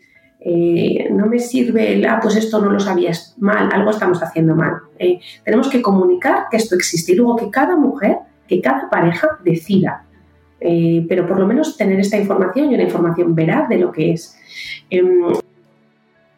Eh, 0.50 1.08
no 1.10 1.26
me 1.26 1.38
sirve 1.38 1.92
el, 1.92 2.06
ah, 2.06 2.20
pues 2.22 2.36
esto 2.36 2.58
no 2.58 2.70
lo 2.70 2.80
sabías 2.80 3.34
mal, 3.38 3.68
algo 3.70 3.90
estamos 3.90 4.22
haciendo 4.22 4.54
mal. 4.54 4.78
Eh, 4.98 5.20
tenemos 5.44 5.68
que 5.68 5.82
comunicar 5.82 6.46
que 6.50 6.56
esto 6.56 6.74
existe 6.74 7.12
y 7.12 7.16
luego 7.16 7.36
que 7.36 7.50
cada 7.50 7.76
mujer, 7.76 8.16
que 8.46 8.62
cada 8.62 8.88
pareja 8.88 9.28
decida. 9.44 10.04
pero 11.08 11.26
por 11.26 11.38
lo 11.38 11.46
menos 11.46 11.76
tener 11.76 12.00
esta 12.00 12.16
información 12.16 12.70
y 12.70 12.74
una 12.74 12.82
información 12.82 13.34
veraz 13.34 13.68
de 13.68 13.78
lo 13.78 13.92
que 13.92 14.12
es. 14.12 14.36
Em, 14.90 15.34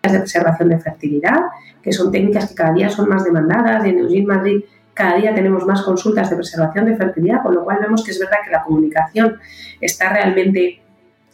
de 0.03 0.19
preservación 0.19 0.69
de 0.71 0.79
fertilidad, 0.79 1.41
que 1.83 1.93
son 1.93 2.11
técnicas 2.11 2.49
que 2.49 2.55
cada 2.55 2.75
día 2.75 2.91
son 2.91 3.09
más 3.09 3.25
demandadas. 3.25 3.85
En 3.85 3.99
Eugene 3.99 4.27
Madrid 4.27 4.61
cada 4.95 5.17
día 5.17 5.35
tenemos 5.35 5.65
más 5.67 5.83
consultas 5.83 6.29
de 6.29 6.37
preservación 6.37 6.85
de 6.85 6.97
fertilidad, 6.97 7.43
con 7.43 7.55
lo 7.55 7.65
cual 7.65 7.79
vemos 7.81 8.05
que 8.05 8.11
es 8.11 8.19
verdad 8.19 8.39
que 8.45 8.51
la 8.51 8.65
comunicación 8.65 9.39
está 9.81 10.13
realmente 10.13 10.83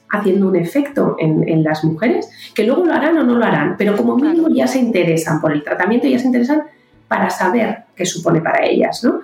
haciendo 0.08 0.48
un 0.48 0.56
efecto 0.56 1.16
en, 1.18 1.62
las 1.62 1.84
mujeres, 1.84 2.30
que 2.54 2.64
luego 2.64 2.84
lo 2.84 2.92
harán 2.92 3.18
o 3.18 3.24
no 3.24 3.34
lo 3.34 3.44
harán, 3.44 3.76
pero 3.76 3.96
como 3.96 4.16
mínimo 4.16 4.48
ya 4.48 4.66
se 4.66 4.78
interesan 4.78 5.40
por 5.40 5.52
el 5.52 5.62
tratamiento, 5.62 6.06
y 6.06 6.12
ya 6.12 6.18
se 6.18 6.26
interesan 6.26 6.62
para 7.08 7.30
saber 7.30 7.84
qué 7.94 8.04
supone 8.04 8.40
para 8.40 8.64
ellas. 8.64 9.02
¿no? 9.04 9.20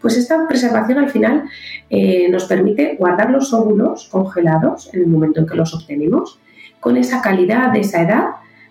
Pues 0.00 0.16
esta 0.16 0.46
preservación 0.46 0.98
al 0.98 1.10
final 1.10 1.44
eh, 1.90 2.28
nos 2.30 2.44
permite 2.44 2.96
guardar 2.98 3.30
los 3.30 3.52
óvulos 3.52 4.08
congelados 4.10 4.92
en 4.92 5.00
el 5.00 5.06
momento 5.06 5.40
en 5.40 5.46
que 5.46 5.54
los 5.54 5.74
obtenemos, 5.74 6.38
con 6.80 6.96
esa 6.96 7.22
calidad 7.22 7.72
de 7.72 7.80
esa 7.80 8.02
edad 8.02 8.26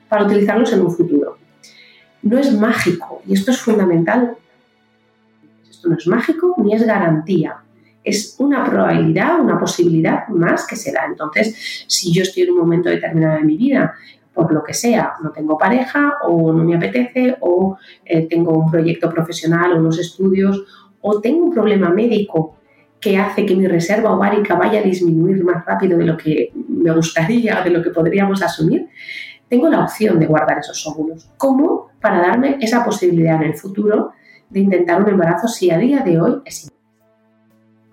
para 0.07 0.26
utilizarlos 0.26 0.72
en 0.74 0.82
un 0.82 0.91
futuro. 0.91 1.38
No 2.22 2.38
es 2.38 2.53
mágico 2.53 3.22
y 3.28 3.34
esto 3.34 3.51
es 3.51 3.59
fundamental. 3.59 4.38
Esto 5.70 5.89
no 5.89 5.97
es 5.97 6.07
mágico 6.07 6.55
ni 6.57 6.74
es 6.76 6.86
garantía. 6.86 7.57
Es 8.03 8.35
una 8.39 8.63
probabilidad, 8.65 9.39
una 9.39 9.59
posibilidad 9.59 10.27
más 10.27 10.67
que 10.67 10.75
se 10.75 10.91
da. 10.91 11.05
Entonces, 11.05 11.85
si 11.87 12.11
yo 12.13 12.23
estoy 12.23 12.43
en 12.43 12.51
un 12.51 12.59
momento 12.59 12.89
determinado 12.89 13.37
de 13.37 13.43
mi 13.43 13.57
vida, 13.57 13.93
por 14.33 14.51
lo 14.51 14.63
que 14.63 14.73
sea, 14.73 15.13
no 15.21 15.31
tengo 15.31 15.57
pareja 15.57 16.15
o 16.23 16.51
no 16.51 16.63
me 16.63 16.75
apetece 16.75 17.37
o 17.39 17.77
eh, 18.03 18.27
tengo 18.27 18.57
un 18.57 18.71
proyecto 18.71 19.09
profesional 19.09 19.73
o 19.73 19.77
unos 19.77 19.99
estudios 19.99 20.63
o 21.01 21.21
tengo 21.21 21.45
un 21.45 21.53
problema 21.53 21.89
médico 21.89 22.55
que 22.99 23.17
hace 23.17 23.45
que 23.45 23.55
mi 23.55 23.67
reserva 23.67 24.13
ovárica 24.13 24.55
vaya 24.55 24.79
a 24.79 24.83
disminuir 24.83 25.43
más 25.43 25.65
rápido 25.65 25.97
de 25.97 26.05
lo 26.05 26.17
que 26.17 26.51
me 26.69 26.91
gustaría 26.91 27.59
o 27.59 27.63
de 27.63 27.69
lo 27.69 27.83
que 27.83 27.89
podríamos 27.89 28.41
asumir, 28.41 28.87
tengo 29.49 29.67
la 29.67 29.83
opción 29.83 30.19
de 30.19 30.25
guardar 30.25 30.59
esos 30.59 30.87
óvulos. 30.87 31.29
¿Cómo? 31.37 31.89
Para 32.01 32.21
darme 32.21 32.57
esa 32.61 32.83
posibilidad 32.83 33.35
en 33.35 33.51
el 33.51 33.57
futuro 33.57 34.13
de 34.49 34.61
intentar 34.61 35.01
un 35.01 35.09
embarazo 35.09 35.47
si 35.47 35.69
a 35.69 35.77
día 35.77 35.99
de 35.99 36.19
hoy 36.19 36.41
es 36.45 36.71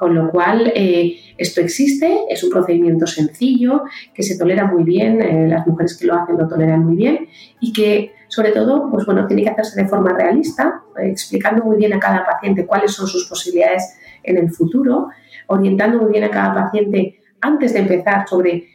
con 0.00 0.14
lo 0.14 0.30
cual, 0.30 0.72
eh, 0.74 1.18
esto 1.36 1.60
existe, 1.60 2.20
es 2.30 2.42
un 2.42 2.48
procedimiento 2.48 3.06
sencillo, 3.06 3.82
que 4.14 4.22
se 4.22 4.38
tolera 4.38 4.64
muy 4.64 4.82
bien, 4.82 5.20
eh, 5.20 5.46
las 5.46 5.66
mujeres 5.66 5.98
que 5.98 6.06
lo 6.06 6.14
hacen 6.14 6.38
lo 6.38 6.48
toleran 6.48 6.86
muy 6.86 6.96
bien 6.96 7.28
y 7.60 7.70
que, 7.70 8.14
sobre 8.28 8.52
todo, 8.52 8.88
pues 8.90 9.04
bueno, 9.04 9.26
tiene 9.26 9.42
que 9.42 9.50
hacerse 9.50 9.82
de 9.82 9.86
forma 9.86 10.14
realista, 10.16 10.84
eh, 10.98 11.10
explicando 11.10 11.66
muy 11.66 11.76
bien 11.76 11.92
a 11.92 12.00
cada 12.00 12.24
paciente 12.24 12.64
cuáles 12.64 12.92
son 12.92 13.06
sus 13.06 13.28
posibilidades 13.28 13.94
en 14.22 14.38
el 14.38 14.50
futuro, 14.50 15.08
orientando 15.48 15.98
muy 15.98 16.12
bien 16.12 16.24
a 16.24 16.30
cada 16.30 16.54
paciente 16.54 17.20
antes 17.42 17.74
de 17.74 17.80
empezar 17.80 18.26
sobre 18.26 18.68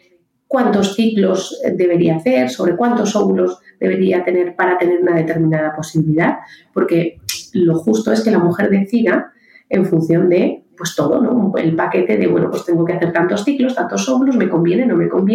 cuántos 0.48 0.94
ciclos 0.94 1.60
debería 1.76 2.18
hacer, 2.18 2.52
sobre 2.52 2.76
cuántos 2.76 3.16
óvulos 3.16 3.62
debería 3.80 4.24
tener 4.24 4.56
para 4.56 4.78
tener 4.78 5.02
una 5.02 5.16
determinada 5.16 5.76
posibilidad, 5.76 6.38
porque 6.72 7.20
lo 7.54 7.80
justo 7.80 8.12
es 8.12 8.22
que 8.22 8.30
la 8.30 8.38
mujer 8.38 8.70
decida 8.70 9.32
en 9.70 9.88
función 9.88 10.30
de 10.30 10.65
pues 10.78 10.96
todo, 10.96 11.22
¿no? 11.22 11.54
El 11.58 11.76
paquete 11.76 12.18
de, 12.18 12.28
bueno, 12.28 12.50
pues 12.50 12.66
tengo 12.66 12.86
que 12.86 12.94
hacer 12.94 13.14
tantos 13.14 13.44
ciclos, 13.44 13.76
tantos 13.76 14.08
óvulos, 14.10 14.36
me 14.36 14.50
conviene, 14.50 14.86
no 14.86 14.96
me 14.96 15.10
conviene. 15.10 15.35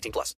18 0.00 0.12
plus. 0.12 0.34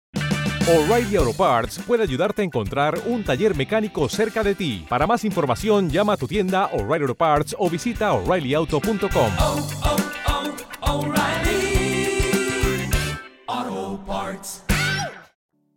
O'Reilly 0.68 1.16
Auto 1.16 1.34
Parts 1.34 1.80
puede 1.80 2.04
ayudarte 2.04 2.44
a 2.44 2.46
encontrar 2.46 3.00
un 3.08 3.24
taller 3.24 3.56
mecánico 3.56 4.08
cerca 4.08 4.44
de 4.44 4.54
ti. 4.54 4.86
Para 4.88 5.08
más 5.08 5.26
información, 5.26 5.90
llama 5.90 6.14
a 6.14 6.18
tu 6.18 6.28
tienda 6.28 6.68
O'Reilly 6.68 7.04
Auto 7.04 7.16
Parts 7.16 7.56
o 7.58 7.70
visita 7.70 8.14
o'ReillyAuto.com. 8.14 9.32
Oh, 9.40 9.70
oh. 9.84 10.00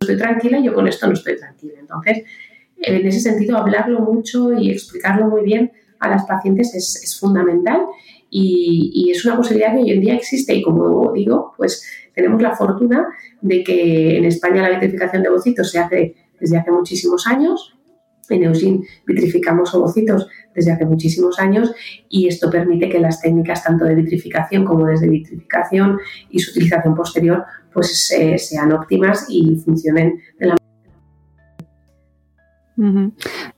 Estoy 0.03 0.17
tranquila, 0.17 0.59
yo 0.59 0.73
con 0.73 0.87
esto 0.87 1.07
no 1.07 1.13
estoy 1.13 1.37
tranquila. 1.37 1.75
Entonces, 1.79 2.23
en 2.77 3.07
ese 3.07 3.21
sentido, 3.21 3.57
hablarlo 3.57 4.01
mucho 4.01 4.53
y 4.53 4.69
explicarlo 4.69 5.29
muy 5.29 5.43
bien 5.43 5.71
a 5.99 6.09
las 6.09 6.25
pacientes 6.25 6.75
es, 6.75 7.17
fundamental 7.17 7.85
y, 8.29 9.09
es 9.09 9.23
una 9.23 9.37
posibilidad 9.37 9.73
que 9.73 9.83
hoy 9.83 9.91
en 9.91 10.01
día 10.01 10.15
existe 10.15 10.53
y 10.55 10.61
como 10.61 11.13
digo, 11.13 11.53
pues 11.55 11.85
tenemos 12.13 12.41
la 12.41 12.55
fortuna 12.55 13.07
de 13.41 13.63
que 13.63 14.17
en 14.17 14.25
España 14.25 14.61
la 14.61 14.69
vitrificación 14.69 15.23
de 15.23 15.29
ovocitos 15.29 15.71
se 15.71 15.79
hace 15.79 16.15
desde 16.39 16.57
hace 16.57 16.71
muchísimos 16.71 17.27
años. 17.27 17.77
En 18.29 18.43
Eugene 18.43 18.81
vitrificamos 19.05 19.73
ovocitos 19.75 20.27
desde 20.55 20.71
hace 20.71 20.85
muchísimos 20.85 21.39
años 21.39 21.73
y 22.07 22.27
esto 22.27 22.49
permite 22.49 22.87
que 22.87 22.99
las 22.99 23.21
técnicas 23.21 23.63
tanto 23.63 23.85
de 23.85 23.95
vitrificación 23.95 24.63
como 24.63 24.85
desde 24.85 25.09
vitrificación 25.09 25.99
y 26.29 26.39
su 26.39 26.51
utilización 26.51 26.95
posterior 26.95 27.43
pues 27.73 28.11
eh, 28.11 28.37
sean 28.37 28.71
óptimas 28.71 29.25
y 29.27 29.55
funcionen 29.57 30.19
de 30.39 30.47
la 30.47 30.55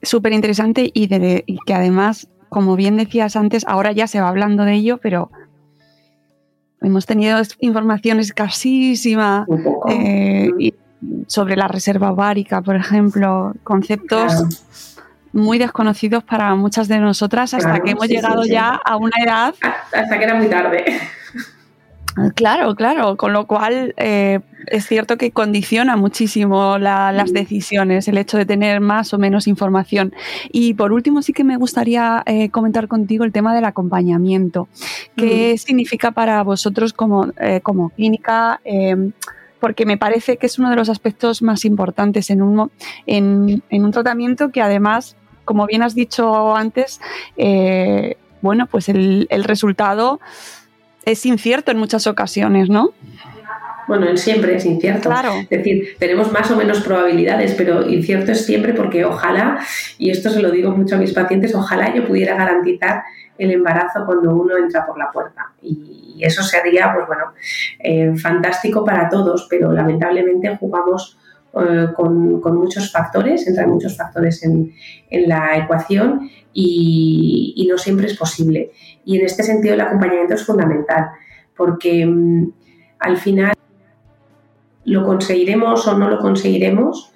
Súper 0.02 0.34
interesante 0.34 0.92
y, 0.94 1.08
y 1.46 1.58
que 1.66 1.74
además, 1.74 2.28
como 2.50 2.76
bien 2.76 2.98
decías 2.98 3.36
antes, 3.36 3.64
ahora 3.66 3.92
ya 3.92 4.08
se 4.08 4.20
va 4.20 4.28
hablando 4.28 4.66
de 4.66 4.74
ello, 4.74 5.00
pero 5.02 5.32
hemos 6.86 7.06
tenido 7.06 7.40
información 7.60 8.20
escasísima 8.20 9.46
eh, 9.90 10.50
sobre 11.28 11.56
la 11.56 11.68
reserva 11.68 12.12
ovárica, 12.12 12.62
por 12.62 12.76
ejemplo, 12.76 13.54
conceptos 13.64 14.32
muy 15.34 15.58
desconocidos 15.58 16.24
para 16.24 16.56
muchas 16.56 16.88
de 16.88 17.00
nosotras 17.00 17.54
hasta 17.54 17.80
que 17.82 17.92
hemos 17.92 18.08
llegado 18.08 18.46
ya 18.46 18.80
a 18.84 18.96
una 18.98 19.18
edad. 19.24 19.54
Hasta 19.92 20.18
que 20.18 20.24
era 20.24 20.36
muy 20.36 20.48
tarde. 20.48 20.86
Claro, 22.36 22.76
claro, 22.76 23.18
con 23.18 23.34
lo 23.34 23.46
cual 23.46 23.94
eh, 23.98 24.40
es 24.68 24.88
cierto 24.88 25.18
que 25.18 25.32
condiciona 25.32 25.98
muchísimo 25.98 26.78
las 26.78 27.34
decisiones 27.34 28.08
el 28.08 28.18
hecho 28.18 28.38
de 28.38 28.46
tener 28.46 28.80
más 28.80 29.14
o 29.14 29.18
menos 29.18 29.48
información. 29.48 30.14
Y 30.50 30.76
por 30.76 30.94
último, 30.94 31.22
sí 31.22 31.34
que 31.34 31.44
me 31.44 31.58
gustaría 31.58 32.24
eh, 32.26 32.50
comentar 32.52 32.88
contigo 32.88 33.26
el 33.26 33.34
tema 33.34 33.54
del 33.54 33.66
acompañamiento. 33.66 34.70
¿Qué 35.18 35.58
significa 35.58 36.12
para 36.12 36.42
vosotros 36.44 36.94
como, 36.94 37.28
eh, 37.38 37.60
como 37.62 37.90
clínica? 37.90 38.62
Em, 38.64 39.12
porque 39.60 39.86
me 39.86 39.98
parece 39.98 40.38
que 40.38 40.46
es 40.46 40.58
uno 40.58 40.70
de 40.70 40.78
los 40.78 40.88
aspectos 40.88 41.42
más 41.42 41.66
importantes 41.66 42.30
en 42.30 42.42
un, 42.42 42.72
en, 43.08 43.62
un 43.72 43.92
tratamiento 43.92 44.52
que 44.52 44.62
además, 44.62 45.18
como 45.44 45.66
bien 45.66 45.82
has 45.82 45.96
dicho 45.96 46.56
antes, 46.56 47.02
bueno, 48.42 48.68
pues 48.68 48.88
el, 48.90 49.28
el 49.30 49.44
resultado 49.44 50.20
es 51.06 51.26
incierto 51.26 51.72
en 51.72 51.78
muchas 51.78 52.08
ocasiones, 52.08 52.70
¿no? 52.70 52.94
Bueno, 53.88 54.18
siempre 54.18 54.56
es 54.56 54.66
incierto. 54.66 55.10
Claro. 55.10 55.34
Es 55.36 55.50
decir, 55.50 55.96
tenemos 56.00 56.32
más 56.32 56.50
o 56.50 56.56
menos 56.56 56.82
probabilidades, 56.82 57.54
pero 57.54 57.88
incierto 57.88 58.32
es 58.32 58.46
siempre 58.46 58.74
porque 58.74 59.06
ojalá, 59.06 59.60
y 59.98 60.10
esto 60.10 60.30
se 60.32 60.42
lo 60.42 60.50
digo 60.50 60.72
mucho 60.72 60.96
a 60.96 60.98
mis 60.98 61.14
pacientes, 61.14 61.54
ojalá 61.54 61.94
yo 61.94 62.06
pudiera 62.08 62.36
garantizar 62.36 63.04
el 63.38 63.52
embarazo 63.52 64.06
cuando 64.06 64.36
uno 64.36 64.58
entra 64.58 64.86
por 64.86 64.98
la 64.98 65.12
puerta. 65.12 65.52
Y, 65.62 66.02
eso 66.18 66.42
sería, 66.44 66.94
pues 66.94 67.08
bueno, 67.08 67.34
eh, 67.78 68.16
fantástico 68.16 68.86
para 68.86 69.10
todos, 69.10 69.48
pero 69.50 69.74
lamentablemente 69.74 70.56
jugamos 70.58 71.20
eh, 71.58 71.88
con, 71.96 72.42
muchos 72.58 72.92
factores, 72.92 73.48
entran 73.48 73.70
muchos 73.70 73.96
factores 73.96 74.44
en, 74.44 74.74
la 75.10 75.58
ecuación 75.58 76.30
y, 76.54 77.66
no 77.70 77.78
siempre 77.78 78.08
es 78.08 78.18
posible. 78.18 78.72
Y 79.06 79.18
en 79.18 79.26
este 79.26 79.42
sentido 79.44 79.74
el 79.74 79.82
acompañamiento 79.82 80.34
es 80.34 80.46
fundamental, 80.46 81.12
porque 81.56 82.06
mm, 82.06 82.52
al 83.00 83.18
final 83.18 83.54
lo 84.84 85.06
conseguiremos 85.06 85.88
o 85.88 85.98
no 85.98 86.10
lo 86.10 86.20
conseguiremos 86.20 87.14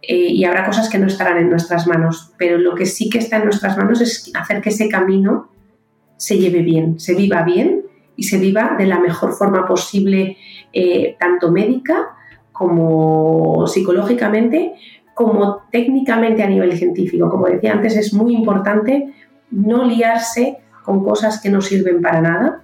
eh, 0.00 0.28
y 0.28 0.44
habrá 0.44 0.64
cosas 0.64 0.88
que 0.88 0.98
no 0.98 1.08
estarán 1.08 1.38
en 1.38 1.50
nuestras 1.50 1.88
manos, 1.88 2.32
pero 2.38 2.58
lo 2.58 2.76
que 2.76 2.86
sí 2.86 3.10
que 3.10 3.18
está 3.18 3.38
en 3.38 3.44
nuestras 3.44 3.76
manos 3.76 4.00
es 4.00 4.30
hacer 4.38 4.60
que 4.60 4.70
ese 4.70 4.88
camino 4.88 5.50
se 6.16 6.38
lleve 6.38 6.62
bien, 6.62 7.00
se 7.00 7.16
viva 7.16 7.42
bien 7.42 7.82
y 8.14 8.22
se 8.22 8.38
viva 8.38 8.76
de 8.78 8.86
la 8.86 9.00
mejor 9.00 9.32
forma 9.32 9.66
posible, 9.66 10.36
eh, 10.72 11.16
tanto 11.18 11.50
médica 11.50 12.16
como 12.52 13.66
psicológicamente, 13.66 14.74
como 15.14 15.62
técnicamente 15.70 16.42
a 16.42 16.46
nivel 16.46 16.76
científico. 16.76 17.28
Como 17.30 17.46
decía 17.46 17.72
antes, 17.72 17.96
es 17.96 18.12
muy 18.12 18.34
importante 18.34 19.12
no 19.50 19.84
liarse 19.84 20.58
con 20.84 21.04
cosas 21.04 21.40
que 21.40 21.50
no 21.50 21.60
sirven 21.60 22.00
para 22.00 22.20
nada 22.20 22.62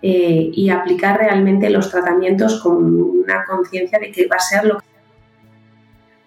eh, 0.00 0.50
y 0.52 0.70
aplicar 0.70 1.18
realmente 1.18 1.70
los 1.70 1.90
tratamientos 1.90 2.60
con 2.60 2.76
una 2.76 3.44
conciencia 3.44 3.98
de 3.98 4.10
que 4.12 4.26
va 4.26 4.36
a 4.36 4.40
ser 4.40 4.64
lo 4.64 4.78
que 4.78 4.86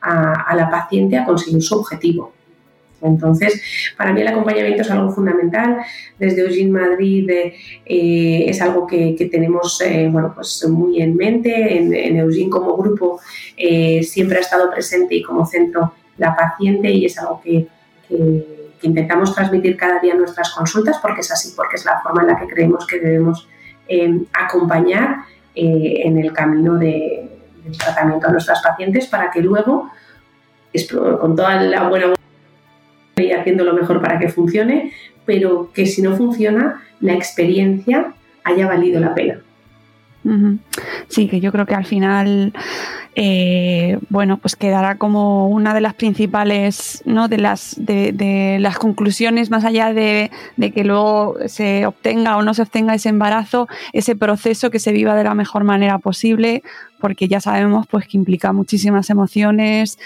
a, 0.02 0.34
a 0.34 0.56
la 0.56 0.70
paciente 0.70 1.18
a 1.18 1.26
conseguir 1.26 1.62
su 1.62 1.76
objetivo. 1.76 2.34
Entonces, 3.02 3.62
para 3.98 4.14
mí 4.14 4.22
el 4.22 4.28
acompañamiento 4.28 4.82
es 4.82 4.92
algo 4.92 5.12
fundamental. 5.12 5.78
Desde 6.20 6.42
Eugene 6.42 6.72
Madrid 6.72 7.30
eh, 7.30 8.46
es 8.48 8.62
algo 8.62 8.86
que, 8.88 9.16
tenemos 9.32 9.82
eh, 9.82 10.08
bueno, 10.12 10.32
pues 10.34 10.68
muy 10.70 11.02
en 11.02 11.16
mente. 11.16 11.78
En, 11.78 11.94
en 11.94 12.18
Eugene 12.18 12.50
como 12.50 12.76
grupo 12.78 13.20
eh, 13.58 14.04
siempre 14.04 14.38
ha 14.38 14.42
estado 14.42 14.70
presente 14.72 15.16
y 15.16 15.24
como 15.24 15.46
centro 15.46 15.94
la 16.18 16.36
paciente 16.36 16.92
y 16.92 17.06
es 17.06 17.18
algo 17.18 17.42
que, 17.42 17.68
intentamos 18.84 19.34
transmitir 19.36 19.78
cada 19.78 20.00
día 20.00 20.14
en 20.14 20.18
nuestras 20.18 20.50
consultas 20.50 20.98
porque 21.02 21.22
es 21.22 21.32
así, 21.32 21.54
porque 21.56 21.76
es 21.76 21.86
la 21.86 22.02
forma 22.02 22.24
en 22.24 22.30
la 22.30 22.40
que 22.40 22.48
creemos 22.48 22.86
que 22.88 23.00
debemos 23.00 23.48
acompañar 24.34 25.18
en 25.54 26.18
el 26.18 26.34
camino 26.34 26.78
de, 26.78 27.30
del 27.64 27.78
tratamiento 27.78 28.28
a 28.28 28.32
nuestras 28.32 28.62
pacientes 28.62 29.08
para 29.08 29.30
que 29.32 29.42
luego, 29.42 29.92
con 31.20 31.36
toda 31.36 31.62
la 31.62 31.88
buena 31.88 32.14
y 33.22 33.32
haciendo 33.32 33.64
lo 33.64 33.74
mejor 33.74 34.02
para 34.02 34.20
que 34.20 34.30
funcione, 34.30 34.92
pero 35.26 35.72
que 35.74 35.86
si 35.86 36.02
no 36.02 36.16
funciona, 36.16 36.84
la 37.00 37.14
experiencia 37.14 38.14
haya 38.44 38.68
valido 38.68 39.00
la 39.00 39.14
pena. 39.14 39.42
Sí, 41.08 41.28
que 41.28 41.40
yo 41.40 41.52
creo 41.52 41.66
que 41.66 41.74
al 41.74 41.86
final, 41.86 42.54
eh, 43.16 43.98
bueno, 44.10 44.38
pues 44.38 44.56
quedará 44.56 44.98
como 44.98 45.50
una 45.50 45.74
de 45.74 45.82
las 45.82 45.96
principales, 45.96 47.02
¿no? 47.06 47.28
De 47.28 47.38
las, 47.38 47.76
de, 47.78 48.58
las 48.60 48.78
conclusiones, 48.78 49.50
más 49.50 49.66
allá 49.66 49.94
de, 49.94 50.32
de, 50.58 50.72
que 50.72 50.84
luego 50.84 51.36
se 51.48 51.86
obtenga 51.86 52.38
o 52.38 52.44
no 52.44 52.54
se 52.54 52.62
obtenga 52.62 52.94
ese 52.94 53.10
embarazo, 53.10 53.68
ese 53.94 54.16
proceso 54.16 54.70
que 54.70 54.80
se 54.80 54.92
viva 54.92 55.16
de 55.16 55.24
la 55.24 55.34
mejor 55.34 55.64
manera 55.64 55.98
posible, 55.98 56.62
porque 57.00 57.28
ya 57.28 57.42
sabemos 57.42 57.88
pues 57.88 58.08
que 58.08 58.18
implica 58.18 58.54
muchísimas 58.54 59.10
emociones, 59.10 59.98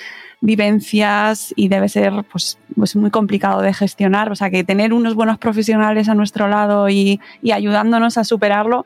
vivencias 0.45 1.53
y 1.55 1.67
debe 1.67 1.89
ser 1.89 2.13
pues, 2.31 2.57
pues, 2.75 2.95
muy 2.95 3.09
complicado 3.09 3.61
de 3.61 3.73
gestionar. 3.73 4.31
O 4.31 4.35
sea 4.35 4.49
que 4.49 4.63
tener 4.63 4.93
unos 4.93 5.15
buenos 5.15 5.37
profesionales 5.37 6.07
a 6.07 6.15
nuestro 6.15 6.47
lado 6.47 6.89
y, 6.89 7.19
ayudándonos 7.51 8.17
a 8.17 8.23
superarlo 8.23 8.85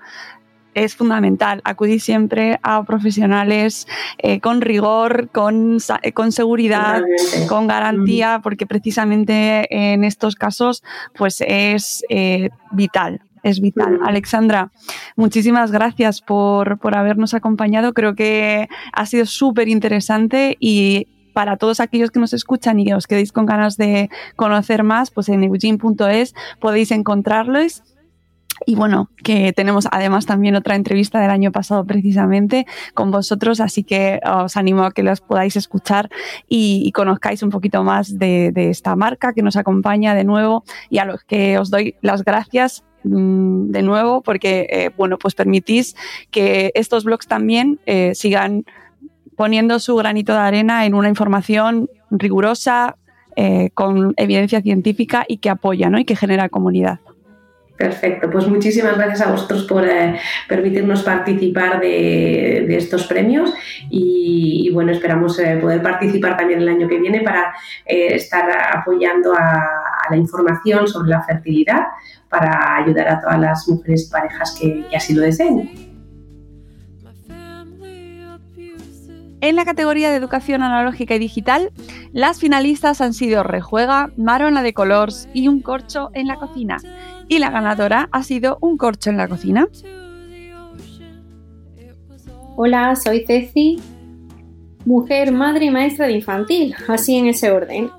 es 0.73 0.95
fundamental. 0.95 1.61
Acudir 1.63 2.01
siempre 2.01 2.59
a 2.63 2.83
profesionales 2.83 3.87
eh, 4.17 4.39
con 4.39 4.61
rigor, 4.61 5.29
con, 5.29 5.77
eh, 6.03 6.11
con 6.13 6.31
seguridad, 6.31 7.01
con 7.47 7.67
garantía, 7.67 8.39
porque 8.43 8.65
precisamente 8.65 9.67
en 9.69 10.03
estos 10.03 10.35
casos 10.35 10.83
pues 11.15 11.41
es 11.41 12.03
eh, 12.09 12.49
vital 12.71 13.21
es 13.41 13.61
vital. 13.61 13.99
Alexandra, 14.03 14.69
muchísimas 15.15 15.71
gracias 15.71 16.19
por, 16.21 16.77
por, 16.77 16.97
habernos 16.97 17.33
acompañado. 17.33 17.93
Creo 17.93 18.13
que 18.13 18.67
ha 18.91 19.05
sido 19.05 19.25
súper 19.25 19.69
interesante 19.69 20.57
y 20.59 21.07
para 21.33 21.55
todos 21.55 21.79
aquellos 21.79 22.11
que 22.11 22.19
nos 22.19 22.33
escuchan 22.33 22.79
y 22.79 22.91
os 22.91 23.07
quedéis 23.07 23.31
con 23.31 23.45
ganas 23.45 23.77
de 23.77 24.09
conocer 24.35 24.83
más, 24.83 25.09
pues 25.09 25.29
en 25.29 25.43
eugene.es 25.43 26.35
podéis 26.59 26.91
encontrarlos. 26.91 27.83
Y 28.65 28.75
bueno, 28.75 29.09
que 29.23 29.53
tenemos 29.53 29.87
además 29.91 30.25
también 30.25 30.55
otra 30.55 30.75
entrevista 30.75 31.19
del 31.19 31.29
año 31.29 31.51
pasado 31.51 31.85
precisamente 31.85 32.65
con 32.93 33.11
vosotros, 33.11 33.59
así 33.59 33.83
que 33.83 34.19
os 34.25 34.57
animo 34.57 34.83
a 34.83 34.91
que 34.91 35.03
las 35.03 35.21
podáis 35.21 35.55
escuchar 35.55 36.09
y, 36.47 36.91
conozcáis 36.93 37.43
un 37.43 37.49
poquito 37.49 37.83
más 37.83 38.17
de, 38.17 38.51
esta 38.55 38.95
marca 38.95 39.33
que 39.33 39.41
nos 39.41 39.55
acompaña 39.55 40.13
de 40.13 40.23
nuevo 40.23 40.63
y 40.89 40.97
a 40.97 41.05
los 41.05 41.23
que 41.23 41.57
os 41.57 41.69
doy 41.69 41.95
las 42.01 42.25
gracias 42.25 42.83
mm, 43.03 43.69
de 43.69 43.81
nuevo 43.81 44.21
porque, 44.21 44.67
eh, 44.69 44.91
bueno, 44.97 45.17
pues 45.17 45.33
permitís 45.35 45.95
que 46.29 46.71
estos 46.75 47.05
blogs 47.05 47.27
también 47.27 47.79
eh, 47.85 48.11
sigan 48.15 48.65
poniendo 49.37 49.79
su 49.79 49.95
granito 49.95 50.33
de 50.33 50.39
arena 50.39 50.85
en 50.85 50.93
una 50.93 51.07
información 51.07 51.89
rigurosa, 52.11 52.97
eh, 53.41 53.69
con 53.73 54.13
evidencia 54.17 54.61
científica 54.61 55.23
y 55.25 55.37
que 55.37 55.49
apoya 55.49 55.89
¿no? 55.89 55.97
y 55.97 56.03
que 56.03 56.17
genera 56.17 56.49
comunidad. 56.49 56.99
Perfecto, 57.79 58.29
pues 58.29 58.45
muchísimas 58.45 58.97
gracias 58.97 59.21
a 59.21 59.31
vosotros 59.31 59.63
por 59.63 59.87
eh, 59.87 60.19
permitirnos 60.49 61.01
participar 61.01 61.79
de, 61.79 62.75
estos 62.75 63.07
premios 63.07 63.53
y, 63.89 64.69
bueno, 64.73 64.91
esperamos 64.91 65.39
eh, 65.39 65.55
poder 65.61 65.81
participar 65.81 66.35
también 66.35 66.59
el 66.59 66.67
año 66.67 66.89
que 66.89 66.99
viene 66.99 67.21
para 67.21 67.53
estar 67.85 68.51
apoyando 68.73 69.33
a, 69.33 69.65
la 70.09 70.17
información 70.17 70.89
sobre 70.89 71.11
la 71.11 71.23
fertilidad 71.23 71.83
para 72.27 72.75
ayudar 72.83 73.07
a 73.07 73.21
todas 73.21 73.39
las 73.39 73.69
mujeres 73.69 74.09
parejas 74.11 74.57
que 74.59 74.83
así 74.93 75.13
lo 75.13 75.21
deseen. 75.21 75.69
En 79.39 79.55
la 79.55 79.63
categoría 79.63 80.09
de 80.09 80.17
educación 80.17 80.63
analógica 80.63 81.15
y 81.15 81.19
digital, 81.19 81.71
las 82.11 82.41
finalistas 82.41 82.99
han 82.99 83.13
sido 83.13 83.43
Rejuega, 83.43 84.11
Marona 84.17 84.63
de 84.63 84.73
Colors 84.73 85.29
y 85.33 85.47
Un 85.47 85.61
Corcho 85.61 86.09
en 86.13 86.27
la 86.27 86.35
Cocina. 86.35 86.77
Y 87.29 87.37
la 87.37 87.51
ganadora 87.51 88.09
ha 88.11 88.23
sido 88.23 88.57
Un 88.59 88.75
Corcho 88.75 89.11
en 89.11 89.17
la 89.17 89.27
Cocina. 89.27 89.67
Hola, 92.57 92.95
soy 92.95 93.23
Ceci, 93.23 93.79
mujer, 94.83 95.31
madre 95.31 95.65
y 95.65 95.69
maestra 95.69 96.07
de 96.07 96.13
infantil, 96.13 96.75
así 96.87 97.15
en 97.15 97.27
ese 97.27 97.51
orden. 97.51 97.91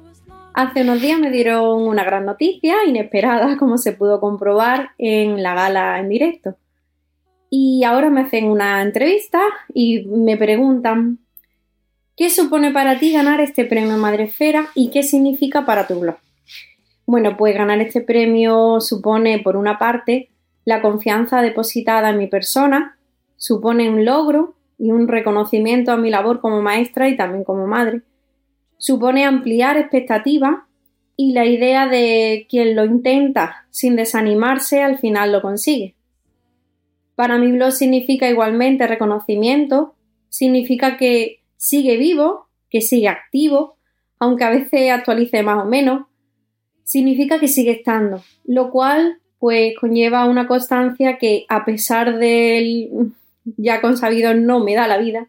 Hace 0.53 0.83
unos 0.83 1.01
días 1.01 1.21
me 1.21 1.31
dieron 1.31 1.87
una 1.87 2.03
gran 2.03 2.27
noticia, 2.27 2.75
inesperada, 2.85 3.57
como 3.59 3.79
se 3.79 3.93
pudo 3.93 4.21
comprobar 4.21 4.91
en 4.99 5.45
la 5.45 5.55
gala 5.55 6.01
en 6.01 6.09
directo. 6.09 6.57
Y 7.49 7.85
ahora 7.85 8.11
me 8.11 8.23
hacen 8.23 8.47
una 8.47 8.83
entrevista 8.83 9.41
y 9.73 10.07
me 10.07 10.37
preguntan 10.37 11.21
¿qué 12.17 12.31
supone 12.31 12.73
para 12.73 12.99
ti 12.99 13.13
ganar 13.13 13.41
este 13.41 13.65
premio 13.65 13.97
Madresfera 13.97 14.71
y 14.75 14.91
qué 14.91 15.05
significa 15.05 15.65
para 15.65 15.87
tu 15.87 16.01
blog? 16.01 16.17
Bueno, 17.07 17.37
pues 17.37 17.55
ganar 17.55 17.81
este 17.81 18.01
premio 18.01 18.81
supone, 18.81 19.41
por 19.41 19.57
una 19.57 19.79
parte, 19.79 20.31
la 20.65 20.83
confianza 20.83 21.43
depositada 21.43 22.11
en 22.11 22.19
mi 22.19 22.27
persona, 22.27 22.99
supone 23.37 23.91
un 23.91 24.05
logro 24.05 24.55
y 24.79 24.91
un 24.91 25.09
reconocimiento 25.09 25.93
a 25.93 25.97
mi 25.97 26.11
labor 26.11 26.41
como 26.41 26.63
maestra 26.63 27.09
y 27.09 27.17
también 27.17 27.45
como 27.45 27.67
madre. 27.67 28.03
Supone 28.79 29.25
ampliar 29.25 29.77
expectativas 29.77 30.61
y 31.17 31.33
la 31.33 31.45
idea 31.45 31.87
de 31.87 32.47
quien 32.49 32.75
lo 32.77 32.85
intenta 32.85 33.67
sin 33.71 33.97
desanimarse 33.97 34.83
al 34.83 34.99
final 34.99 35.33
lo 35.33 35.43
consigue. 35.43 35.95
Para 37.15 37.37
mi 37.37 37.53
blog 37.53 37.73
significa 37.73 38.31
igualmente 38.31 38.87
reconocimiento, 38.87 39.95
significa 40.31 40.97
que 40.97 41.43
sigue 41.59 41.99
vivo, 41.99 42.49
que 42.71 42.81
sigue 42.81 43.09
activo, 43.09 43.77
aunque 44.19 44.45
a 44.45 44.51
veces 44.51 44.91
actualice 44.91 45.43
más 45.43 45.63
o 45.63 45.69
menos, 45.69 46.07
significa 46.91 47.39
que 47.39 47.47
sigue 47.47 47.71
estando, 47.71 48.21
lo 48.45 48.71
cual 48.71 49.19
pues 49.39 49.75
conlleva 49.81 50.25
una 50.25 50.49
constancia 50.49 51.19
que 51.19 51.47
a 51.49 51.65
pesar 51.65 52.19
del 52.19 53.13
ya 53.57 53.81
consabido 53.81 54.35
no 54.35 54.59
me 54.59 54.75
da 54.75 54.89
la 54.89 54.99
vida, 54.99 55.29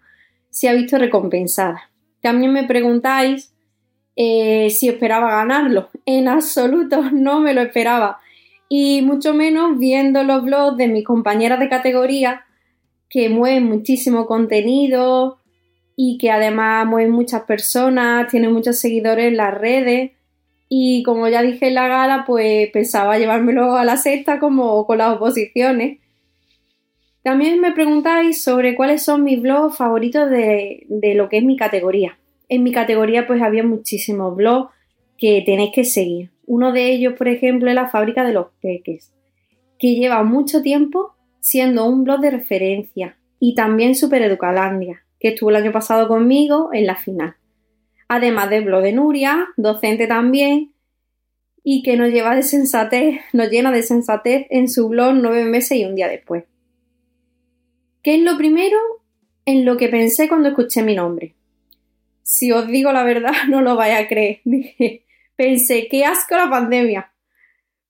se 0.50 0.70
ha 0.70 0.74
visto 0.74 0.98
recompensada. 0.98 1.92
También 2.20 2.52
me 2.52 2.64
preguntáis 2.64 3.54
eh, 4.16 4.72
si 4.72 4.90
esperaba 4.90 5.36
ganarlo. 5.36 5.92
En 6.08 6.28
absoluto 6.28 7.04
no 7.14 7.42
me 7.42 7.54
lo 7.54 7.62
esperaba. 7.62 8.20
Y 8.68 9.04
mucho 9.04 9.36
menos 9.36 9.78
viendo 9.78 10.24
los 10.24 10.44
blogs 10.44 10.78
de 10.78 10.88
mis 10.88 11.06
compañeras 11.06 11.60
de 11.60 11.70
categoría 11.70 12.46
que 13.08 13.30
mueven 13.30 13.66
muchísimo 13.66 14.26
contenido 14.26 15.38
y 15.96 16.18
que 16.18 16.32
además 16.32 16.88
mueven 16.88 17.12
muchas 17.12 17.44
personas, 17.44 18.32
tienen 18.32 18.52
muchos 18.52 18.80
seguidores 18.80 19.28
en 19.28 19.38
las 19.38 19.54
redes. 19.54 20.12
Y 20.73 21.03
como 21.03 21.27
ya 21.27 21.41
dije 21.41 21.68
en 21.68 21.73
la 21.73 21.89
gala, 21.89 22.23
pues 22.26 22.69
pensaba 22.69 23.19
llevármelo 23.19 23.76
a 23.76 23.84
la 23.84 23.98
sexta 23.98 24.39
como 24.39 24.88
con 24.88 24.99
las 24.99 25.18
oposiciones. 25.18 25.99
También 27.23 27.60
me 27.60 27.73
preguntáis 27.73 28.41
sobre 28.41 28.73
cuáles 28.73 29.03
son 29.03 29.26
mis 29.26 29.41
blogs 29.41 29.76
favoritos 29.76 30.30
de, 30.30 30.88
lo 31.14 31.27
que 31.27 31.39
es 31.39 31.43
mi 31.43 31.57
categoría. 31.57 32.18
En 32.48 32.64
mi 32.64 32.72
categoría 32.72 33.27
pues 33.27 33.41
había 33.41 33.64
muchísimos 33.64 34.34
blogs 34.34 34.72
que 35.18 35.43
tenéis 35.45 35.72
que 35.76 35.84
seguir. 35.84 36.31
Uno 36.45 36.72
de 36.72 36.89
ellos, 36.89 37.15
por 37.18 37.27
ejemplo, 37.27 37.68
es 37.68 37.76
la 37.76 37.89
fábrica 37.89 38.23
de 38.23 38.31
los 38.31 38.48
peques, 38.61 39.11
que 39.77 39.95
lleva 39.95 40.23
mucho 40.23 40.61
tiempo 40.61 41.15
siendo 41.41 41.85
un 41.85 42.06
blog 42.06 42.22
de 42.22 42.31
referencia 42.31 43.18
y 43.41 43.56
también 43.56 43.93
Super 43.93 44.22
Educalandia, 44.22 45.03
que 45.19 45.27
estuvo 45.27 45.49
el 45.49 45.57
año 45.57 45.73
pasado 45.73 46.07
conmigo 46.07 46.69
en 46.72 46.88
la 46.88 46.95
final 46.95 47.35
además 48.12 48.50
del 48.50 48.66
blog 48.66 48.84
de 48.84 48.92
Nuria, 48.92 49.48
docente 49.56 50.06
también, 50.06 50.74
y 51.64 51.82
que 51.82 51.96
nos 51.96 52.10
lleva 52.10 52.36
de 52.36 52.44
sensatez, 52.44 53.22
nos 53.32 53.50
llena 53.50 53.72
de 53.72 53.84
sensatez 53.84 54.48
en 54.50 54.68
su 54.68 54.90
blog 54.90 55.14
nueve 55.14 55.46
meses 55.46 55.78
y 55.78 55.86
un 55.86 55.96
día 55.96 56.10
después. 56.10 56.44
¿Qué 58.04 58.16
es 58.16 58.22
lo 58.22 58.38
primero 58.38 58.78
en 59.46 59.64
lo 59.64 59.78
que 59.78 59.88
pensé 59.88 60.28
cuando 60.28 60.50
escuché 60.50 60.84
mi 60.84 60.94
nombre? 60.94 61.36
Si 62.22 62.52
os 62.52 62.68
digo 62.68 62.92
la 62.92 63.06
verdad, 63.06 63.32
no 63.50 63.62
lo 63.62 63.78
vais 63.78 63.98
a 63.98 64.10
creer. 64.10 64.42
pensé, 65.38 65.88
qué 65.88 66.04
asco 66.04 66.36
la 66.36 66.50
pandemia. 66.50 67.14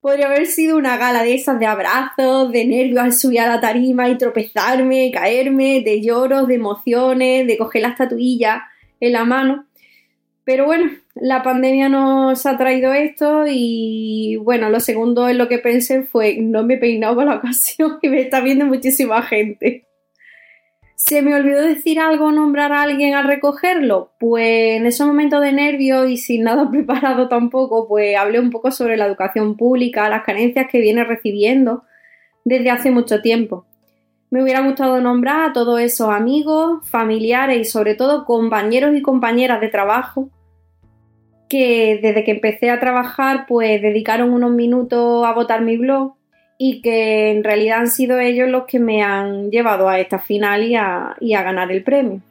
Podría 0.02 0.28
haber 0.28 0.46
sido 0.46 0.78
una 0.78 0.98
gala 0.98 1.24
de 1.24 1.34
esas 1.34 1.60
de 1.60 1.66
abrazos, 1.66 2.52
de 2.52 2.66
nervios 2.66 3.00
al 3.00 3.14
subir 3.14 3.40
a 3.40 3.48
la 3.48 3.60
tarima 3.60 4.08
y 4.08 4.20
tropezarme, 4.20 5.10
caerme, 5.12 5.82
de 5.82 6.00
lloros, 6.00 6.48
de 6.48 6.56
emociones, 6.56 7.48
de 7.48 7.58
coger 7.58 7.82
la 7.82 7.90
estatuilla 7.90 8.66
en 9.00 9.14
la 9.14 9.26
mano. 9.26 9.66
Pero 10.52 10.66
bueno, 10.66 10.92
la 11.16 11.44
pandemia 11.44 11.88
nos 11.88 12.46
ha 12.46 12.58
traído 12.58 12.92
esto 12.92 13.46
y 13.48 14.36
bueno, 14.44 14.70
lo 14.70 14.82
segundo 14.82 15.30
en 15.30 15.38
lo 15.38 15.48
que 15.48 15.60
pensé 15.60 16.04
fue 16.04 16.40
no 16.42 16.64
me 16.64 16.74
he 16.74 16.78
peinado 16.78 17.16
para 17.16 17.32
la 17.32 17.38
ocasión 17.40 18.00
y 18.02 18.10
me 18.10 18.20
está 18.20 18.42
viendo 18.42 18.66
muchísima 18.66 19.22
gente. 19.22 19.88
¿Se 20.98 21.22
me 21.22 21.34
olvidó 21.34 21.62
decir 21.62 22.02
algo 22.02 22.26
o 22.26 22.32
nombrar 22.34 22.74
a 22.74 22.82
alguien 22.82 23.14
al 23.14 23.28
recogerlo? 23.28 24.12
Pues 24.20 24.76
en 24.76 24.86
ese 24.86 25.06
momento 25.06 25.40
de 25.40 25.54
nervios 25.54 26.10
y 26.10 26.18
sin 26.18 26.44
nada 26.44 26.70
preparado 26.70 27.30
tampoco, 27.30 27.88
pues 27.88 28.18
hablé 28.18 28.42
un 28.42 28.50
poco 28.50 28.72
sobre 28.72 28.98
la 28.98 29.06
educación 29.06 29.56
pública, 29.56 30.10
las 30.10 30.24
carencias 30.24 30.68
que 30.70 30.82
viene 30.82 31.06
recibiendo 31.06 31.84
desde 32.44 32.72
hace 32.72 32.92
mucho 32.92 33.22
tiempo. 33.22 33.66
Me 34.30 34.44
hubiera 34.44 34.60
gustado 34.60 35.00
nombrar 35.00 35.50
a 35.50 35.54
todos 35.54 35.80
esos 35.80 36.10
amigos, 36.10 36.86
familiares 36.90 37.58
y 37.58 37.64
sobre 37.64 37.96
todo 37.96 38.26
compañeros 38.26 38.94
y 38.98 39.02
compañeras 39.02 39.62
de 39.62 39.70
trabajo 39.70 40.30
que 41.52 42.00
desde 42.02 42.24
que 42.24 42.32
empecé 42.32 42.70
a 42.70 42.80
trabajar 42.80 43.44
pues 43.46 43.82
dedicaron 43.82 44.30
unos 44.32 44.52
minutos 44.52 45.26
a 45.28 45.34
votar 45.34 45.62
mi 45.62 45.76
blog 45.76 46.14
y 46.58 46.82
que 46.82 47.30
en 47.32 47.44
realidad 47.44 47.80
han 47.80 47.90
sido 47.90 48.20
ellos 48.20 48.48
los 48.48 48.64
que 48.64 48.80
me 48.80 49.04
han 49.04 49.52
llevado 49.52 49.90
a 49.90 50.00
esta 50.00 50.18
final 50.18 50.64
y 50.64 50.76
a, 50.76 51.18
ganar 51.20 51.70
el 51.70 51.84
premio. 51.84 52.22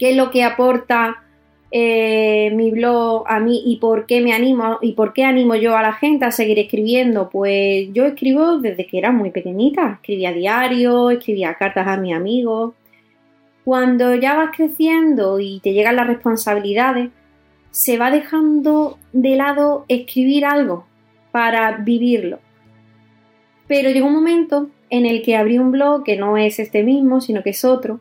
¿Qué 0.00 0.10
es 0.10 0.16
lo 0.16 0.32
que 0.32 0.42
aporta 0.42 1.22
eh, 1.70 2.50
mi 2.56 2.72
blog 2.72 3.22
a 3.28 3.38
mí 3.38 3.62
y 3.66 3.76
por 3.76 4.06
qué 4.06 4.20
me 4.20 4.32
animo 4.32 4.78
y 4.82 4.94
por 4.94 5.12
qué 5.12 5.22
animo 5.22 5.54
yo 5.54 5.76
a 5.76 5.82
la 5.82 5.92
gente 5.92 6.24
a 6.24 6.32
seguir 6.32 6.58
escribiendo? 6.58 7.30
Pues 7.30 7.86
yo 7.92 8.04
escribo 8.04 8.58
desde 8.58 8.84
que 8.84 8.98
era 8.98 9.12
muy 9.12 9.30
pequeñita, 9.30 10.00
escribía 10.00 10.32
diario, 10.32 11.10
escribía 11.10 11.54
cartas 11.54 11.86
a 11.86 11.98
mis 11.98 12.16
amigos. 12.16 12.72
Cuando 13.64 14.12
ya 14.16 14.34
vas 14.34 14.56
creciendo 14.56 15.38
y 15.38 15.60
te 15.60 15.72
llegan 15.72 15.94
las 15.94 16.08
responsabilidades, 16.08 17.10
se 17.74 17.98
va 17.98 18.12
dejando 18.12 18.98
de 19.12 19.34
lado 19.34 19.84
escribir 19.88 20.44
algo 20.44 20.86
para 21.32 21.72
vivirlo. 21.78 22.38
Pero 23.66 23.90
llegó 23.90 24.06
un 24.06 24.14
momento 24.14 24.68
en 24.90 25.06
el 25.06 25.22
que 25.22 25.36
abrí 25.36 25.58
un 25.58 25.72
blog 25.72 26.04
que 26.04 26.16
no 26.16 26.36
es 26.36 26.60
este 26.60 26.84
mismo, 26.84 27.20
sino 27.20 27.42
que 27.42 27.50
es 27.50 27.64
otro, 27.64 27.98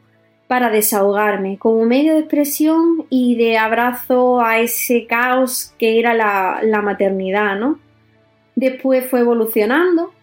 para 0.48 0.70
desahogarme, 0.70 1.58
como 1.58 1.86
medio 1.86 2.14
de 2.14 2.20
expresión 2.20 3.08
y 3.10 3.36
de 3.36 3.58
abrazo 3.58 4.42
a 4.42 4.60
ese 4.60 5.08
caos 5.08 5.74
que 5.80 5.98
era 5.98 6.14
la, 6.14 6.82
maternidad, 6.84 7.58
¿no? 7.58 7.80
Después 8.56 9.08
fue 9.08 9.22
evolucionando 9.22 10.14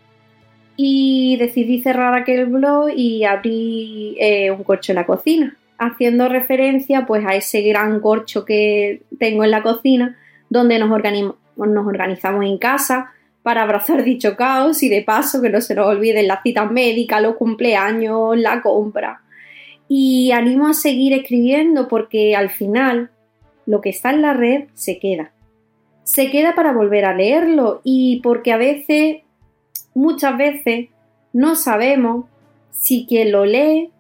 y 0.77 1.37
decidí 1.39 1.83
cerrar 1.83 2.15
aquel 2.15 2.47
blog 2.47 2.91
y 2.95 3.25
abrí 3.25 4.17
eh, 4.21 4.53
un 4.53 4.63
coche 4.63 4.93
en 4.93 4.97
la 4.97 5.07
cocina 5.07 5.57
haciendo 5.81 6.29
referencia 6.29 7.07
pues 7.07 7.27
a 7.27 7.35
ese 7.35 7.63
gran 7.63 8.01
corcho 8.01 8.45
que 8.45 9.03
tengo 9.19 9.45
en 9.45 9.51
la 9.51 9.63
cocina 9.63 10.19
donde 10.51 10.79
nos, 10.79 10.91
nos 10.91 11.87
organizamos 11.87 12.45
en 12.45 12.59
casa 12.59 13.13
para 13.43 13.63
abrazar 13.63 14.05
dicho 14.05 14.37
caos 14.37 14.83
y 14.83 14.91
de 14.91 15.01
paso 15.01 15.41
que 15.41 15.49
no 15.49 15.63
se 15.63 15.75
nos 15.75 15.87
olviden 15.87 16.29
las 16.29 16.43
citas 16.43 16.71
médicas, 16.71 17.23
los 17.23 17.37
cumpleaños, 17.37 18.39
la 18.39 18.61
compra. 18.61 19.23
Y 19.89 20.33
animo 20.33 20.69
a 20.69 20.75
seguir 20.75 21.15
escribiendo 21.15 21.89
porque 21.89 22.37
al 22.37 22.51
final 22.51 23.11
lo 23.65 23.81
que 23.81 23.89
está 23.89 24.11
en 24.11 24.21
la 24.21 24.35
red 24.35 24.65
se 24.75 24.99
queda. 24.99 25.33
Se 26.05 26.31
queda 26.31 26.55
para 26.55 26.75
volver 26.75 27.07
a 27.07 27.15
leerlo 27.15 27.81
y 27.85 28.21
porque 28.23 28.53
a 28.53 28.59
veces, 28.59 29.23
muchas 29.95 30.37
veces, 30.37 30.89
no 31.33 31.57
sabemos 31.57 32.27
si 32.71 33.07
quien 33.07 33.33
lo 33.33 33.47
lee 33.47 33.91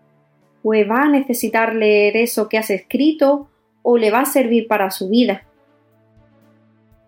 pues 0.63 0.89
va 0.89 1.03
a 1.03 1.09
necesitar 1.09 1.75
leer 1.75 2.17
eso 2.17 2.49
que 2.49 2.59
has 2.59 2.71
escrito 2.71 3.49
o 3.83 3.97
le 3.97 4.11
va 4.11 4.21
a 4.21 4.27
servir 4.27 4.67
para 4.69 4.91
su 4.91 5.09
vida. 5.09 5.45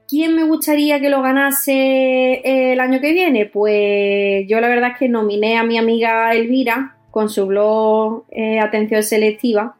¿Quién 0.09 0.37
me 0.37 0.45
gustaría 0.45 1.01
que 1.01 1.09
lo 1.09 1.23
ganase 1.23 2.43
el 2.45 2.81
año 2.81 3.01
que 3.01 3.13
viene? 3.13 3.47
Pues 3.47 4.47
yo 4.47 4.61
la 4.61 4.69
verdad 4.69 4.91
es 4.93 4.99
que 4.99 5.09
nominé 5.09 5.57
a 5.57 5.65
mi 5.65 5.79
amiga 5.79 6.35
Elvira 6.35 6.97
con 7.11 7.29
su 7.31 7.47
blog 7.47 8.25
eh, 8.31 8.59
Atención 8.61 9.03
Selectiva, 9.03 9.77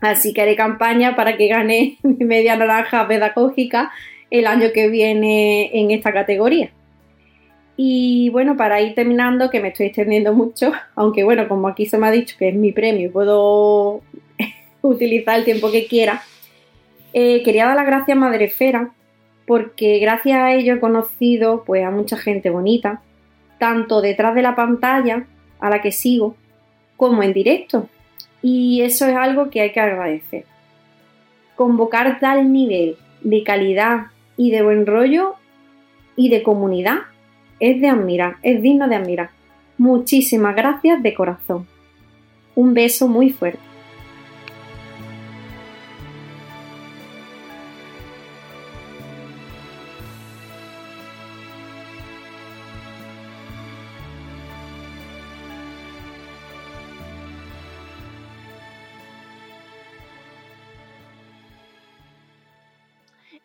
así 0.00 0.32
que 0.32 0.42
haré 0.42 0.56
campaña 0.56 1.14
para 1.14 1.36
que 1.36 1.48
gane 1.48 1.98
mi 2.02 2.24
media 2.24 2.56
naranja 2.56 3.06
pedagógica 3.06 3.92
el 4.30 4.46
año 4.46 4.68
que 4.74 4.88
viene 4.88 5.70
en 5.72 5.90
esta 5.90 6.12
categoría. 6.12 6.70
Y 7.80 8.28
bueno, 8.30 8.56
para 8.56 8.82
ir 8.82 8.96
terminando, 8.96 9.50
que 9.50 9.60
me 9.60 9.68
estoy 9.68 9.86
extendiendo 9.86 10.34
mucho, 10.34 10.72
aunque 10.96 11.22
bueno, 11.22 11.46
como 11.48 11.68
aquí 11.68 11.86
se 11.86 11.96
me 11.96 12.08
ha 12.08 12.10
dicho 12.10 12.34
que 12.36 12.48
es 12.48 12.54
mi 12.56 12.72
premio 12.72 13.06
y 13.06 13.10
puedo 13.10 14.02
utilizar 14.82 15.38
el 15.38 15.44
tiempo 15.44 15.70
que 15.70 15.86
quiera, 15.86 16.20
eh, 17.12 17.40
quería 17.44 17.66
dar 17.66 17.76
las 17.76 17.86
gracias 17.86 18.16
a 18.16 18.20
Madrefera 18.20 18.90
porque 19.46 20.00
gracias 20.00 20.40
a 20.40 20.52
ello 20.52 20.74
he 20.74 20.80
conocido 20.80 21.62
pues 21.64 21.84
a 21.84 21.92
mucha 21.92 22.16
gente 22.16 22.50
bonita, 22.50 23.00
tanto 23.60 24.02
detrás 24.02 24.34
de 24.34 24.42
la 24.42 24.56
pantalla 24.56 25.26
a 25.60 25.70
la 25.70 25.80
que 25.80 25.92
sigo, 25.92 26.34
como 26.96 27.22
en 27.22 27.32
directo. 27.32 27.88
Y 28.42 28.82
eso 28.82 29.06
es 29.06 29.14
algo 29.14 29.50
que 29.50 29.60
hay 29.60 29.70
que 29.70 29.80
agradecer. 29.80 30.44
Convocar 31.54 32.18
tal 32.18 32.52
nivel 32.52 32.96
de 33.22 33.44
calidad 33.44 34.08
y 34.36 34.50
de 34.50 34.62
buen 34.62 34.84
rollo 34.84 35.36
y 36.16 36.28
de 36.28 36.42
comunidad. 36.42 37.02
Es 37.60 37.80
de 37.80 37.88
admirar, 37.88 38.36
es 38.42 38.62
digno 38.62 38.88
de 38.88 38.96
admirar. 38.96 39.30
Muchísimas 39.76 40.56
gracias 40.56 41.02
de 41.02 41.14
corazón. 41.14 41.66
Un 42.54 42.74
beso 42.74 43.08
muy 43.08 43.30
fuerte. 43.30 43.67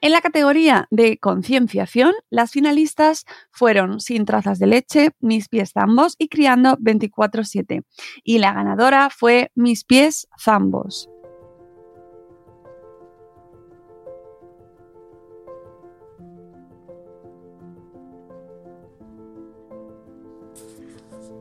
En 0.03 0.11
la 0.11 0.19
categoría 0.19 0.89
de 0.91 1.17
concienciación, 1.17 2.13
las 2.29 2.51
finalistas 2.51 3.25
fueron 3.51 4.01
Sin 4.01 4.25
trazas 4.25 4.59
de 4.59 4.67
leche, 4.67 5.11
Mis 5.21 5.47
pies 5.47 5.71
zambos 5.71 6.15
y 6.17 6.27
Criando 6.27 6.75
24/7. 6.77 7.85
Y 8.21 8.39
la 8.39 8.51
ganadora 8.51 9.09
fue 9.09 9.53
Mis 9.55 9.85
pies 9.85 10.27
zambos. 10.37 11.09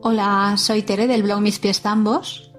Hola, 0.03 0.55
soy 0.55 0.83
Tere 0.83 1.07
del 1.07 1.23
blog 1.23 1.41
Mis 1.41 1.59
pies 1.59 1.81
zambos. 1.81 2.53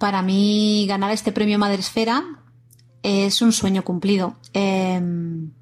Para 0.00 0.22
mí 0.22 0.84
ganar 0.88 1.12
este 1.12 1.30
premio 1.30 1.60
Madresfera 1.60 2.24
es 3.04 3.40
un 3.40 3.52
sueño 3.52 3.84
cumplido. 3.84 4.34
Em, 4.54 5.52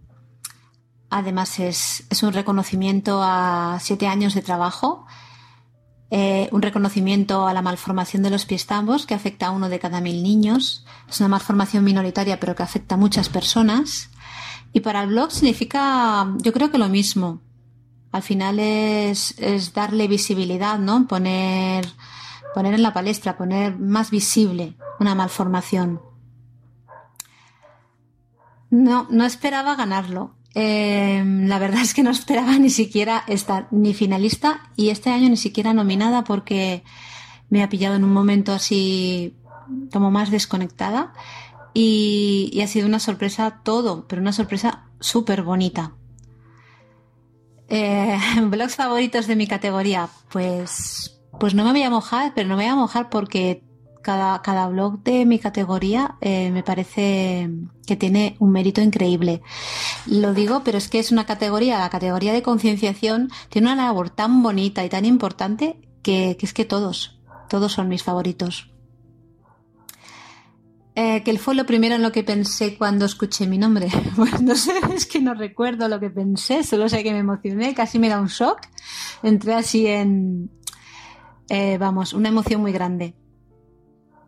además, 1.10 1.58
es, 1.58 2.06
un 2.22 2.32
reconocimiento 2.32 3.20
a 3.22 3.78
siete 3.80 4.06
años 4.06 4.34
de 4.34 4.42
trabajo, 4.42 5.06
eh, 6.10 6.50
un 6.52 6.60
reconocimiento 6.60 7.48
a 7.48 7.54
la 7.54 7.62
malformación 7.62 8.22
de 8.22 8.28
los 8.28 8.44
pies 8.44 8.66
tambos 8.66 9.06
que 9.06 9.14
afecta 9.14 9.46
a 9.46 9.50
uno 9.50 9.70
de 9.70 9.78
cada 9.78 10.02
mil 10.02 10.22
niños. 10.22 10.84
Es 11.08 11.20
una 11.20 11.30
malformación 11.30 11.82
minoritaria, 11.84 12.38
pero 12.38 12.54
que 12.54 12.62
afecta 12.62 12.94
a 12.94 12.98
muchas 12.98 13.30
personas. 13.30 14.10
Y 14.74 14.80
para 14.80 15.02
el 15.02 15.08
blog 15.08 15.32
significa, 15.32 16.30
yo 16.38 16.52
creo 16.52 16.70
que 16.70 16.78
lo 16.78 16.88
mismo. 16.88 17.40
Al 18.12 18.22
final 18.22 18.58
es, 18.58 19.34
es 19.38 19.72
darle 19.72 20.06
visibilidad, 20.06 20.78
¿no? 20.78 21.08
Poner, 21.08 21.86
poner 22.54 22.74
en 22.74 22.82
la 22.82 22.92
palestra, 22.92 23.38
poner 23.38 23.78
más 23.78 24.10
visible 24.10 24.76
una 25.00 25.14
malformación. 25.14 26.11
No, 28.72 29.06
no 29.10 29.26
esperaba 29.26 29.76
ganarlo. 29.76 30.34
Em, 30.54 31.46
la 31.46 31.58
verdad 31.58 31.80
es 31.82 31.92
que 31.92 32.02
no 32.02 32.10
esperaba 32.10 32.58
ni 32.58 32.70
siquiera 32.70 33.22
estar 33.28 33.68
ni 33.70 33.92
finalista 33.92 34.70
y 34.76 34.88
este 34.88 35.10
año 35.10 35.28
ni 35.28 35.36
siquiera 35.36 35.74
nominada 35.74 36.24
porque 36.24 36.82
me 37.50 37.62
ha 37.62 37.68
pillado 37.68 37.96
en 37.96 38.04
un 38.04 38.14
momento 38.14 38.52
así 38.52 39.36
como 39.92 40.10
más 40.10 40.30
desconectada 40.30 41.12
y, 41.74 42.60
ha 42.62 42.66
sido 42.66 42.86
una 42.86 42.98
sorpresa 42.98 43.60
todo, 43.62 44.06
pero 44.08 44.22
una 44.22 44.32
sorpresa 44.32 44.86
súper 45.00 45.42
bonita. 45.42 45.92
Eh, 47.68 48.18
blogs 48.42 48.76
favoritos 48.76 49.26
de 49.26 49.36
mi 49.36 49.46
categoría, 49.46 50.08
pues, 50.30 51.20
pues 51.38 51.54
no 51.54 51.64
me 51.64 51.72
voy 51.72 51.82
a 51.82 51.90
mojar, 51.90 52.32
pero 52.34 52.48
no 52.48 52.56
me 52.56 52.64
voy 52.64 52.72
a 52.72 52.76
mojar 52.76 53.10
porque 53.10 53.64
cada, 54.02 54.42
cada 54.42 54.68
blog 54.68 55.02
de 55.02 55.24
mi 55.24 55.38
categoría 55.38 56.16
eh, 56.20 56.50
me 56.50 56.62
parece 56.62 57.48
que 57.86 57.96
tiene 57.96 58.36
un 58.38 58.52
mérito 58.52 58.80
increíble. 58.80 59.42
Lo 60.06 60.34
digo, 60.34 60.62
pero 60.64 60.78
es 60.78 60.88
que 60.88 60.98
es 60.98 61.12
una 61.12 61.24
categoría, 61.26 61.78
la 61.78 61.90
categoría 61.90 62.32
de 62.32 62.42
concienciación, 62.42 63.30
tiene 63.48 63.72
una 63.72 63.86
labor 63.86 64.10
tan 64.10 64.42
bonita 64.42 64.84
y 64.84 64.88
tan 64.88 65.04
importante 65.04 65.80
que, 66.02 66.36
es 66.40 66.52
que 66.52 66.64
todos, 66.64 67.20
todos 67.48 67.72
son 67.72 67.88
mis 67.88 68.02
favoritos. 68.02 68.68
Eh, 70.94 71.22
que 71.22 71.38
fue 71.38 71.54
lo 71.54 71.64
primero 71.64 71.94
en 71.94 72.02
lo 72.02 72.12
que 72.12 72.22
pensé 72.22 72.76
cuando 72.76 73.06
escuché 73.06 73.46
mi 73.46 73.56
nombre. 73.56 73.88
Pues 74.16 74.42
no 74.42 74.54
sé, 74.54 74.74
es 74.94 75.06
que 75.06 75.20
no 75.20 75.32
recuerdo 75.32 75.88
lo 75.88 75.98
que 75.98 76.10
pensé, 76.10 76.64
solo 76.64 76.88
sé 76.88 77.02
que 77.02 77.12
me 77.12 77.20
emocioné, 77.20 77.74
casi 77.74 77.98
me 77.98 78.10
da 78.10 78.20
un 78.20 78.26
shock. 78.26 78.58
Entré 79.22 79.54
así 79.54 79.86
en, 79.86 80.50
eh, 81.48 81.78
vamos, 81.78 82.12
una 82.12 82.28
emoción 82.28 82.60
muy 82.60 82.72
grande. 82.72 83.14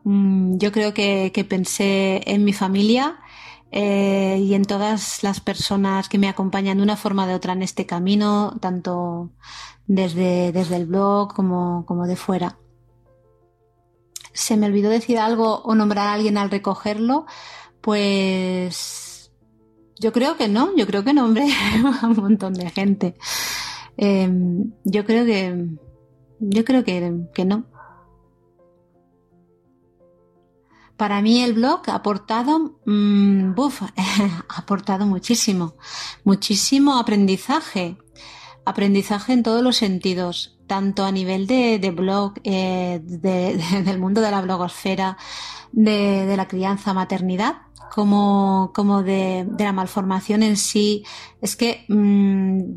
Mm, 0.05 0.59
yo 0.59 0.71
creo 0.73 0.95
que, 0.95 1.47
pensé 1.49 2.23
en 2.27 2.45
mi 2.45 2.53
familia 2.53 3.19
eh, 3.73 4.39
y 4.41 4.55
en 4.55 4.65
todas 4.65 5.23
las 5.23 5.41
personas 5.41 6.09
que 6.09 6.19
me 6.19 6.29
acompañan 6.29 6.77
de 6.79 6.83
una 6.83 6.97
forma 6.97 7.25
o 7.25 7.27
de 7.27 7.35
otra 7.35 7.55
en 7.55 7.63
este 7.63 7.87
camino, 7.87 8.57
tanto 8.61 9.31
desde, 9.87 10.53
desde 10.53 10.77
el 10.77 10.87
blog 10.87 11.35
como, 11.35 11.85
como 11.87 12.07
de 12.07 12.17
fuera. 12.17 12.59
¿Se 14.33 14.57
me 14.57 14.67
olvidó 14.67 14.91
decir 14.91 15.19
algo 15.19 15.63
o 15.63 15.75
nombrar 15.75 16.09
a 16.09 16.15
alguien 16.15 16.39
al 16.39 16.51
recogerlo? 16.51 17.27
Pues 17.81 19.33
yo 19.99 20.13
creo 20.13 20.37
que 20.37 20.49
no, 20.49 20.77
yo 20.77 20.87
creo 20.87 21.05
que 21.05 21.15
nombré 21.15 21.47
a 22.03 22.07
un 22.07 22.17
montón 22.17 22.55
de 22.55 22.71
gente. 22.71 23.15
Em, 23.97 24.73
yo 24.85 25.05
creo 25.05 25.25
que 25.25 25.69
yo 26.41 26.65
creo 26.65 26.85
que 26.85 27.45
no. 27.45 27.74
Para 30.97 31.23
mí 31.23 31.43
el 31.43 31.55
blog 31.55 31.83
ha 31.89 31.97
aportado, 31.97 32.79
mm, 32.87 33.55
ha 34.49 34.59
aportado 34.59 35.07
muchísimo, 35.07 35.75
muchísimo 36.23 36.99
aprendizaje, 36.99 37.97
aprendizaje 38.65 39.33
en 39.33 39.43
todos 39.43 39.63
los 39.63 39.77
sentidos, 39.77 40.57
tanto 40.69 41.05
a 41.05 41.11
nivel 41.11 41.47
de, 41.47 41.93
blog, 41.95 42.35
eh, 42.45 43.01
del 43.05 43.99
mundo 43.99 44.21
de 44.21 44.31
la 44.31 44.41
blogosfera, 44.41 45.19
de, 45.73 46.33
la 46.37 46.47
crianza, 46.47 46.95
maternidad, 46.95 47.57
como, 47.93 48.71
como 48.73 49.03
de, 49.03 49.49
la 49.59 49.73
malformación 49.73 50.45
en 50.45 50.57
sí. 50.57 51.05
Es 51.43 51.57
que 51.57 51.85
mm, 51.89 52.75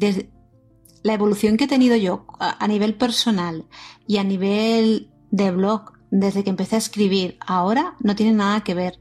la 1.04 1.14
evolución 1.14 1.56
que 1.56 1.66
he 1.66 1.68
tenido 1.68 1.96
yo 1.96 2.26
a 2.40 2.68
nivel 2.68 2.96
personal 2.96 3.68
y 4.08 4.18
a 4.18 4.24
nivel 4.24 5.12
de 5.30 5.52
blog 5.52 5.97
desde 6.10 6.44
que 6.44 6.50
empecé 6.50 6.76
a 6.76 6.80
escribir 6.80 7.38
ahora 7.46 7.96
no 8.00 8.16
tiene 8.16 8.34
nada 8.34 8.62
que 8.62 8.74
ver. 8.74 9.00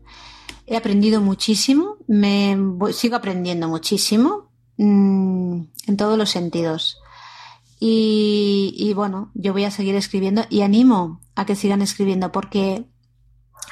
He 0.67 0.77
aprendido 0.77 1.21
muchísimo, 1.21 1.97
me 2.07 2.57
sigo 2.93 3.17
aprendiendo 3.17 3.69
muchísimo 3.69 4.51
mm, 4.77 5.61
en 5.87 5.97
todos 5.97 6.19
los 6.19 6.31
sentidos. 6.31 6.99
Y, 7.79 8.93
bueno, 8.95 9.31
yo 9.35 9.53
voy 9.53 9.65
a 9.65 9.71
seguir 9.71 9.95
escribiendo 9.97 10.45
y 10.49 10.63
animo 10.63 11.21
a 11.35 11.45
que 11.45 11.55
sigan 11.55 11.83
escribiendo 11.83 12.33
porque 12.33 12.87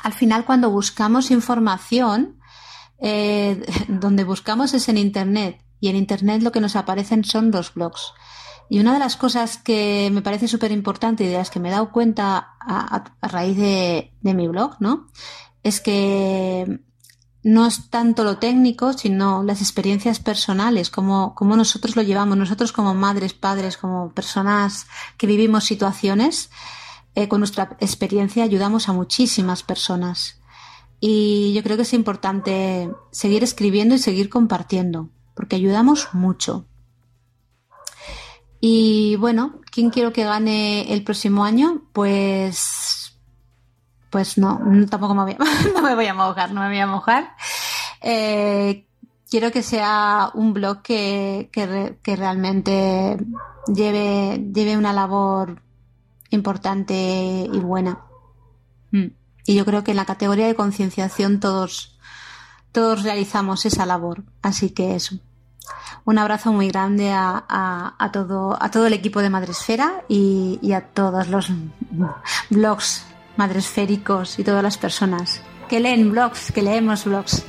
al 0.02 0.12
final 0.12 0.44
cuando 0.44 0.70
buscamos 0.70 1.30
información, 1.30 2.38
eh, 2.98 3.64
donde 3.88 4.24
buscamos 4.24 4.74
es 4.74 4.88
en 4.88 4.98
Internet 4.98 5.64
y 5.80 5.88
en 5.88 5.96
Internet 5.96 6.42
lo 6.42 6.52
que 6.52 6.60
nos 6.60 6.76
aparecen 6.76 7.24
son 7.24 7.50
los 7.50 7.72
blogs. 7.74 8.12
Y 8.68 8.80
una 8.80 8.92
de 8.92 8.98
las 8.98 9.16
cosas 9.16 9.58
que 9.58 10.10
me 10.12 10.22
parece 10.22 10.48
súper 10.48 10.72
importante 10.72 11.24
y 11.24 11.28
de 11.28 11.36
las 11.36 11.50
que 11.50 11.60
me 11.60 11.68
he 11.68 11.72
dado 11.72 11.92
cuenta 11.92 12.56
a, 12.60 13.04
raíz 13.20 13.56
de, 13.56 14.10
mi 14.22 14.48
blog, 14.48 14.76
¿no? 14.80 15.08
Es 15.62 15.80
que 15.80 16.80
no 17.42 17.66
es 17.66 17.90
tanto 17.90 18.24
lo 18.24 18.38
técnico, 18.38 18.94
sino 18.94 19.42
las 19.42 19.60
experiencias 19.60 20.18
personales, 20.18 20.90
como, 20.90 21.34
nosotros 21.40 21.94
lo 21.94 22.02
llevamos, 22.02 22.38
nosotros 22.38 22.72
como 22.72 22.94
madres, 22.94 23.34
padres, 23.34 23.76
como 23.76 24.12
personas 24.12 24.86
que 25.18 25.26
vivimos 25.26 25.64
situaciones, 25.64 26.50
eh, 27.14 27.28
con 27.28 27.40
nuestra 27.40 27.76
experiencia 27.80 28.44
ayudamos 28.44 28.88
a 28.88 28.92
muchísimas 28.92 29.62
personas. 29.62 30.40
Y 31.00 31.52
yo 31.52 31.62
creo 31.62 31.76
que 31.76 31.82
es 31.82 31.92
importante 31.92 32.90
seguir 33.10 33.44
escribiendo 33.44 33.94
y 33.94 33.98
seguir 33.98 34.30
compartiendo, 34.30 35.10
porque 35.34 35.56
ayudamos 35.56 36.08
mucho. 36.14 36.66
Y 38.66 39.16
bueno, 39.16 39.60
¿quién 39.70 39.90
quiero 39.90 40.14
que 40.14 40.24
gane 40.24 40.90
el 40.90 41.04
próximo 41.04 41.44
año? 41.44 41.82
Pues, 41.92 43.14
pues 44.08 44.38
no, 44.38 44.58
tampoco 44.88 45.14
me 45.14 45.22
voy 45.24 45.32
a, 45.32 45.36
no 45.74 45.82
me 45.82 45.94
voy 45.94 46.06
a 46.06 46.14
mojar, 46.14 46.50
no 46.50 46.62
me 46.62 46.68
voy 46.68 46.78
a 46.78 46.86
mojar. 46.86 47.36
Eh, 48.00 48.86
quiero 49.28 49.52
que 49.52 49.62
sea 49.62 50.30
un 50.32 50.54
blog 50.54 50.80
que, 50.80 51.50
que, 51.52 52.16
realmente 52.16 53.18
lleve, 53.66 54.42
lleve 54.54 54.78
una 54.78 54.94
labor 54.94 55.60
importante 56.30 57.46
y 57.52 57.58
buena. 57.58 58.00
Mm. 58.92 59.08
Y 59.44 59.56
yo 59.56 59.66
creo 59.66 59.84
que 59.84 59.90
en 59.90 59.98
la 59.98 60.06
categoría 60.06 60.46
de 60.46 60.54
concienciación 60.54 61.38
todos, 61.38 61.98
todos 62.72 63.02
realizamos 63.02 63.66
esa 63.66 63.84
labor. 63.84 64.24
Así 64.40 64.70
que 64.70 64.94
eso 64.94 65.20
un 66.04 66.18
abrazo 66.18 66.52
muy 66.52 66.68
grande 66.68 67.12
a, 67.12 68.10
todo, 68.12 68.56
a 68.60 68.70
todo 68.70 68.86
el 68.86 68.92
equipo 68.92 69.20
de 69.20 69.30
Madresfera 69.30 70.02
y, 70.08 70.58
y 70.62 70.72
a 70.72 70.82
todos 70.82 71.28
los 71.28 71.50
blogs 72.50 73.04
madresféricos 73.36 74.38
y 74.38 74.44
todas 74.44 74.62
las 74.62 74.78
personas 74.78 75.42
que 75.68 75.80
leen 75.80 76.10
blogs, 76.10 76.52
que 76.52 76.62
leemos 76.62 77.04
blogs. 77.04 77.44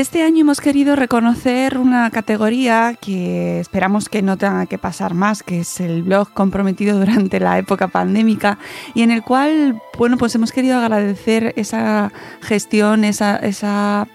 Este 0.00 0.22
año 0.22 0.40
hemos 0.40 0.62
querido 0.62 0.96
reconocer 0.96 1.76
una 1.76 2.10
categoría 2.10 2.96
que 2.98 3.60
esperamos 3.60 4.08
que 4.08 4.22
no 4.22 4.38
tenga 4.38 4.64
que 4.64 4.78
pasar 4.78 5.12
más, 5.12 5.42
que 5.42 5.60
es 5.60 5.78
el 5.78 6.02
blog 6.02 6.32
comprometido 6.32 6.98
durante 6.98 7.38
la 7.38 7.58
época 7.58 7.86
pandémica 7.88 8.58
y 8.94 9.02
en 9.02 9.10
el 9.10 9.22
cual, 9.22 9.78
bueno, 9.98 10.16
pues 10.16 10.34
hemos 10.34 10.52
querido 10.52 10.78
agradecer 10.78 11.52
esa 11.56 12.12
gestión, 12.40 13.04
esa, 13.04 13.36
esa 13.36 14.08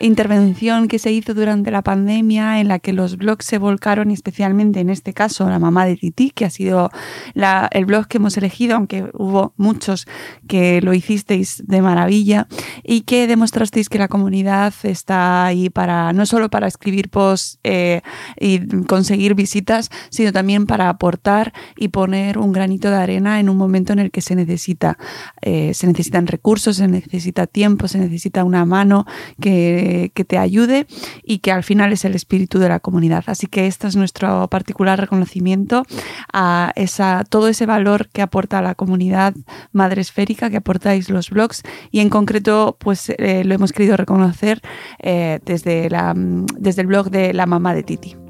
intervención 0.00 0.88
que 0.88 0.98
se 0.98 1.12
hizo 1.12 1.34
durante 1.34 1.70
la 1.70 1.82
pandemia 1.82 2.60
en 2.60 2.68
la 2.68 2.78
que 2.78 2.92
los 2.92 3.16
blogs 3.16 3.46
se 3.46 3.58
volcaron 3.58 4.10
especialmente 4.10 4.80
en 4.80 4.90
este 4.90 5.14
caso 5.14 5.48
la 5.48 5.58
mamá 5.58 5.86
de 5.86 5.96
Titi, 5.96 6.30
que 6.30 6.44
ha 6.44 6.50
sido 6.50 6.90
el 7.34 7.86
blog 7.86 8.06
que 8.06 8.18
hemos 8.18 8.36
elegido, 8.36 8.76
aunque 8.76 9.08
hubo 9.14 9.54
muchos 9.56 10.06
que 10.48 10.80
lo 10.82 10.92
hicisteis 10.92 11.62
de 11.66 11.82
maravilla 11.82 12.46
y 12.82 13.02
que 13.02 13.26
demostrasteis 13.26 13.88
que 13.88 13.98
la 13.98 14.08
comunidad 14.08 14.74
está 14.82 15.46
ahí 15.46 15.70
para 15.70 16.12
no 16.12 16.26
solo 16.26 16.50
para 16.50 16.66
escribir 16.66 17.08
posts 17.08 17.58
eh, 17.64 18.02
y 18.38 18.66
conseguir 18.84 19.34
visitas, 19.34 19.90
sino 20.10 20.32
también 20.32 20.66
para 20.66 20.88
aportar 20.88 21.52
y 21.76 21.88
poner 21.88 22.38
un 22.38 22.52
granito 22.52 22.90
de 22.90 22.96
arena 22.96 23.40
en 23.40 23.48
un 23.48 23.56
momento 23.56 23.92
en 23.92 24.00
el 24.00 24.10
que 24.10 24.20
se 24.20 24.34
necesita. 24.34 24.98
Eh, 25.42 25.72
se 25.74 25.86
necesitan 25.86 26.26
recursos, 26.26 26.76
se 26.76 26.88
necesita 26.88 27.46
tiempo, 27.46 27.88
se 27.88 27.98
necesita 27.98 28.44
una 28.44 28.64
mano 28.64 29.06
que 29.40 29.85
que, 30.14 30.24
te 30.24 30.38
ayude 30.38 30.86
y 31.22 31.38
que 31.38 31.52
al 31.52 31.62
final 31.62 31.92
es 31.92 32.04
el 32.04 32.14
espíritu 32.14 32.58
de 32.58 32.68
la 32.68 32.80
comunidad. 32.80 33.24
Así 33.26 33.46
que 33.46 33.66
este 33.66 33.86
es 33.86 33.96
nuestro 33.96 34.48
particular 34.48 34.98
reconocimiento 34.98 35.84
a 36.32 36.72
esa, 36.74 37.24
todo 37.28 37.48
ese 37.48 37.66
valor 37.66 38.08
que 38.08 38.22
aporta 38.22 38.62
la 38.62 38.74
comunidad 38.74 39.34
madre 39.72 40.00
esférica, 40.00 40.50
que 40.50 40.56
aportáis 40.56 41.10
los 41.10 41.30
blogs 41.30 41.62
y 41.90 42.00
en 42.00 42.10
concreto 42.10 42.76
pues 42.78 43.10
eh, 43.10 43.44
lo 43.44 43.54
hemos 43.54 43.72
querido 43.72 43.96
reconocer 43.96 44.60
eh, 44.98 45.40
desde, 45.44 45.90
la, 45.90 46.14
desde 46.16 46.82
el 46.82 46.88
blog 46.88 47.10
de 47.10 47.32
la 47.32 47.46
mamá 47.46 47.74
de 47.74 47.82
Titi. 47.82 48.25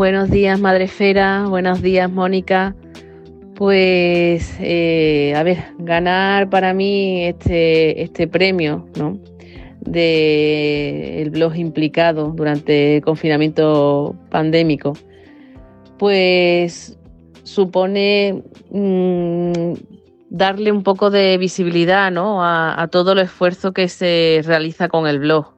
Buenos 0.00 0.30
días, 0.30 0.58
Madre 0.58 0.88
Fera. 0.88 1.44
Buenos 1.46 1.82
días, 1.82 2.10
Mónica. 2.10 2.74
Pues, 3.54 4.56
eh, 4.58 5.34
a 5.36 5.42
ver, 5.42 5.58
ganar 5.78 6.48
para 6.48 6.72
mí 6.72 7.26
este, 7.26 8.02
este 8.02 8.26
premio, 8.26 8.88
¿no? 8.96 9.18
De 9.82 11.28
blog 11.30 11.54
implicado 11.54 12.32
durante 12.34 12.96
el 12.96 13.02
confinamiento 13.02 14.16
pandémico, 14.30 14.94
pues 15.98 16.98
supone 17.42 18.42
mm, 18.70 19.74
darle 20.30 20.72
un 20.72 20.82
poco 20.82 21.10
de 21.10 21.36
visibilidad 21.36 22.10
¿no? 22.10 22.42
a, 22.42 22.88
todo 22.90 23.12
el 23.12 23.18
esfuerzo 23.18 23.72
que 23.72 23.86
se 23.88 24.40
realiza 24.46 24.88
con 24.88 25.06
el 25.06 25.18
blog, 25.18 25.52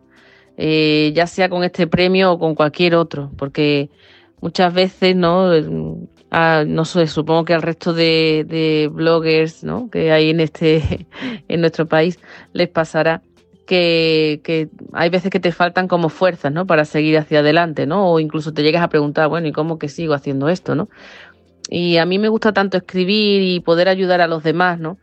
eh, 0.56 1.12
ya 1.14 1.28
sea 1.28 1.48
con 1.48 1.62
este 1.62 1.86
premio 1.86 2.32
o 2.32 2.38
con 2.40 2.56
cualquier 2.56 2.96
otro, 2.96 3.30
porque 3.38 3.88
muchas 4.42 4.74
veces, 4.74 5.16
¿no? 5.16 5.50
no 6.66 6.84
sé, 6.84 7.06
supongo 7.06 7.44
que 7.46 7.54
al 7.54 7.62
resto 7.62 7.94
de, 7.94 8.90
bloggers 8.92 9.64
¿no? 9.64 9.88
que 9.90 10.12
hay 10.12 10.30
en 10.30 10.40
este 10.40 11.06
en 11.48 11.60
nuestro 11.60 11.86
país 11.86 12.18
les 12.52 12.68
pasará 12.68 13.22
que, 13.66 14.40
que, 14.42 14.68
hay 14.92 15.08
veces 15.08 15.30
que 15.30 15.40
te 15.40 15.52
faltan 15.52 15.88
como 15.88 16.08
fuerzas 16.08 16.52
¿no? 16.52 16.66
para 16.66 16.84
seguir 16.84 17.16
hacia 17.16 17.38
adelante, 17.38 17.86
¿no? 17.86 18.10
O 18.10 18.18
incluso 18.18 18.52
te 18.52 18.62
llegas 18.62 18.82
a 18.82 18.88
preguntar, 18.88 19.28
bueno, 19.28 19.46
¿y 19.46 19.52
cómo 19.52 19.78
que 19.78 19.88
sigo 19.88 20.14
haciendo 20.14 20.48
esto? 20.48 20.74
¿no? 20.74 20.88
Y 21.70 21.96
a 21.98 22.04
mí 22.04 22.18
me 22.18 22.28
gusta 22.28 22.52
tanto 22.52 22.76
escribir 22.76 23.40
y 23.42 23.60
poder 23.60 23.88
ayudar 23.88 24.20
a 24.20 24.26
los 24.26 24.42
demás, 24.42 24.80
¿no? 24.80 24.98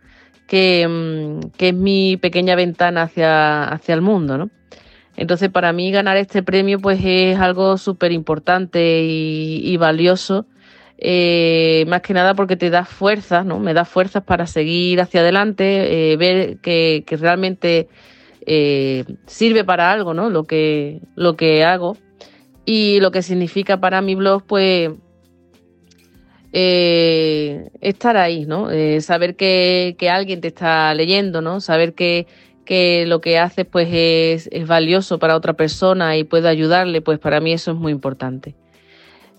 Que, 0.46 0.86
mm, 0.88 1.52
que 1.58 1.70
es 1.70 1.74
mi 1.74 2.18
pequeña 2.18 2.56
ventana 2.56 3.04
hacia, 3.04 3.64
hacia 3.64 3.96
el 3.96 4.02
mundo, 4.02 4.38
¿no? 4.38 4.50
Entonces, 5.20 5.50
para 5.50 5.74
mí 5.74 5.92
ganar 5.92 6.16
este 6.16 6.44
premio 6.44 6.80
pues 6.80 7.02
es 7.04 7.38
algo 7.38 7.78
súper 7.78 8.14
importante 8.14 9.04
y, 9.04 9.76
valioso, 9.76 10.46
eh, 10.98 11.84
más 11.90 12.02
que 12.02 12.14
nada 12.14 12.36
porque 12.36 12.56
te 12.56 12.70
da 12.70 12.86
fuerzas, 12.86 13.46
¿no? 13.46 13.60
Me 13.60 13.74
da 13.74 13.84
fuerzas 13.84 14.24
para 14.24 14.48
seguir 14.48 15.02
hacia 15.02 15.20
adelante, 15.20 16.14
eh, 16.14 16.16
ver 16.16 16.60
que, 16.60 17.04
realmente 17.20 17.90
eh, 18.46 19.04
sirve 19.26 19.66
para 19.66 19.92
algo, 19.92 20.14
¿no? 20.14 20.30
Lo 20.30 20.46
que, 20.46 21.02
lo 21.18 21.36
que 21.36 21.66
hago 21.66 21.98
y 22.64 23.02
lo 23.02 23.12
que 23.12 23.22
significa 23.22 23.78
para 23.82 24.02
mi 24.02 24.16
blog, 24.16 24.44
pues 24.48 24.92
estar 26.54 28.16
ahí, 28.18 28.46
¿no? 28.46 28.70
saber 29.02 29.36
que, 29.36 29.96
que, 30.00 30.10
alguien 30.10 30.40
te 30.42 30.48
está 30.48 30.94
leyendo, 30.96 31.42
¿no? 31.42 31.60
Saber 31.60 31.94
que, 31.94 32.26
que 32.70 33.08
lo 33.08 33.20
que 33.20 33.40
haces 33.40 33.66
pues 33.66 33.88
es, 33.92 34.68
valioso 34.68 35.18
para 35.18 35.36
otra 35.36 35.54
persona 35.54 36.18
y 36.18 36.24
puede 36.24 36.50
ayudarle, 36.50 37.02
pues 37.02 37.18
para 37.18 37.40
mí 37.40 37.52
eso 37.52 37.72
es 37.72 37.78
muy 37.78 37.92
importante. 37.92 38.54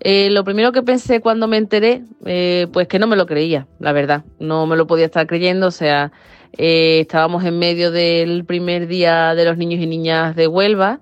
Eh, 0.00 0.30
lo 0.32 0.42
primero 0.42 0.72
que 0.72 0.82
pensé 0.82 1.20
cuando 1.20 1.46
me 1.46 1.56
enteré, 1.56 2.02
eh, 2.26 2.66
pues 2.72 2.88
que 2.88 2.98
no 2.98 3.06
me 3.06 3.14
lo 3.14 3.26
creía, 3.26 3.68
la 3.78 3.92
verdad, 3.92 4.24
no 4.40 4.66
me 4.66 4.76
lo 4.76 4.88
podía 4.88 5.04
estar 5.04 5.28
creyendo, 5.28 5.68
o 5.68 5.70
sea, 5.70 6.10
eh, 6.58 6.98
estábamos 7.02 7.44
en 7.44 7.56
medio 7.56 7.92
del 7.92 8.44
primer 8.44 8.88
día 8.88 9.36
de 9.36 9.44
los 9.44 9.56
niños 9.56 9.80
y 9.80 9.86
niñas 9.86 10.34
de 10.34 10.48
Huelva, 10.48 10.98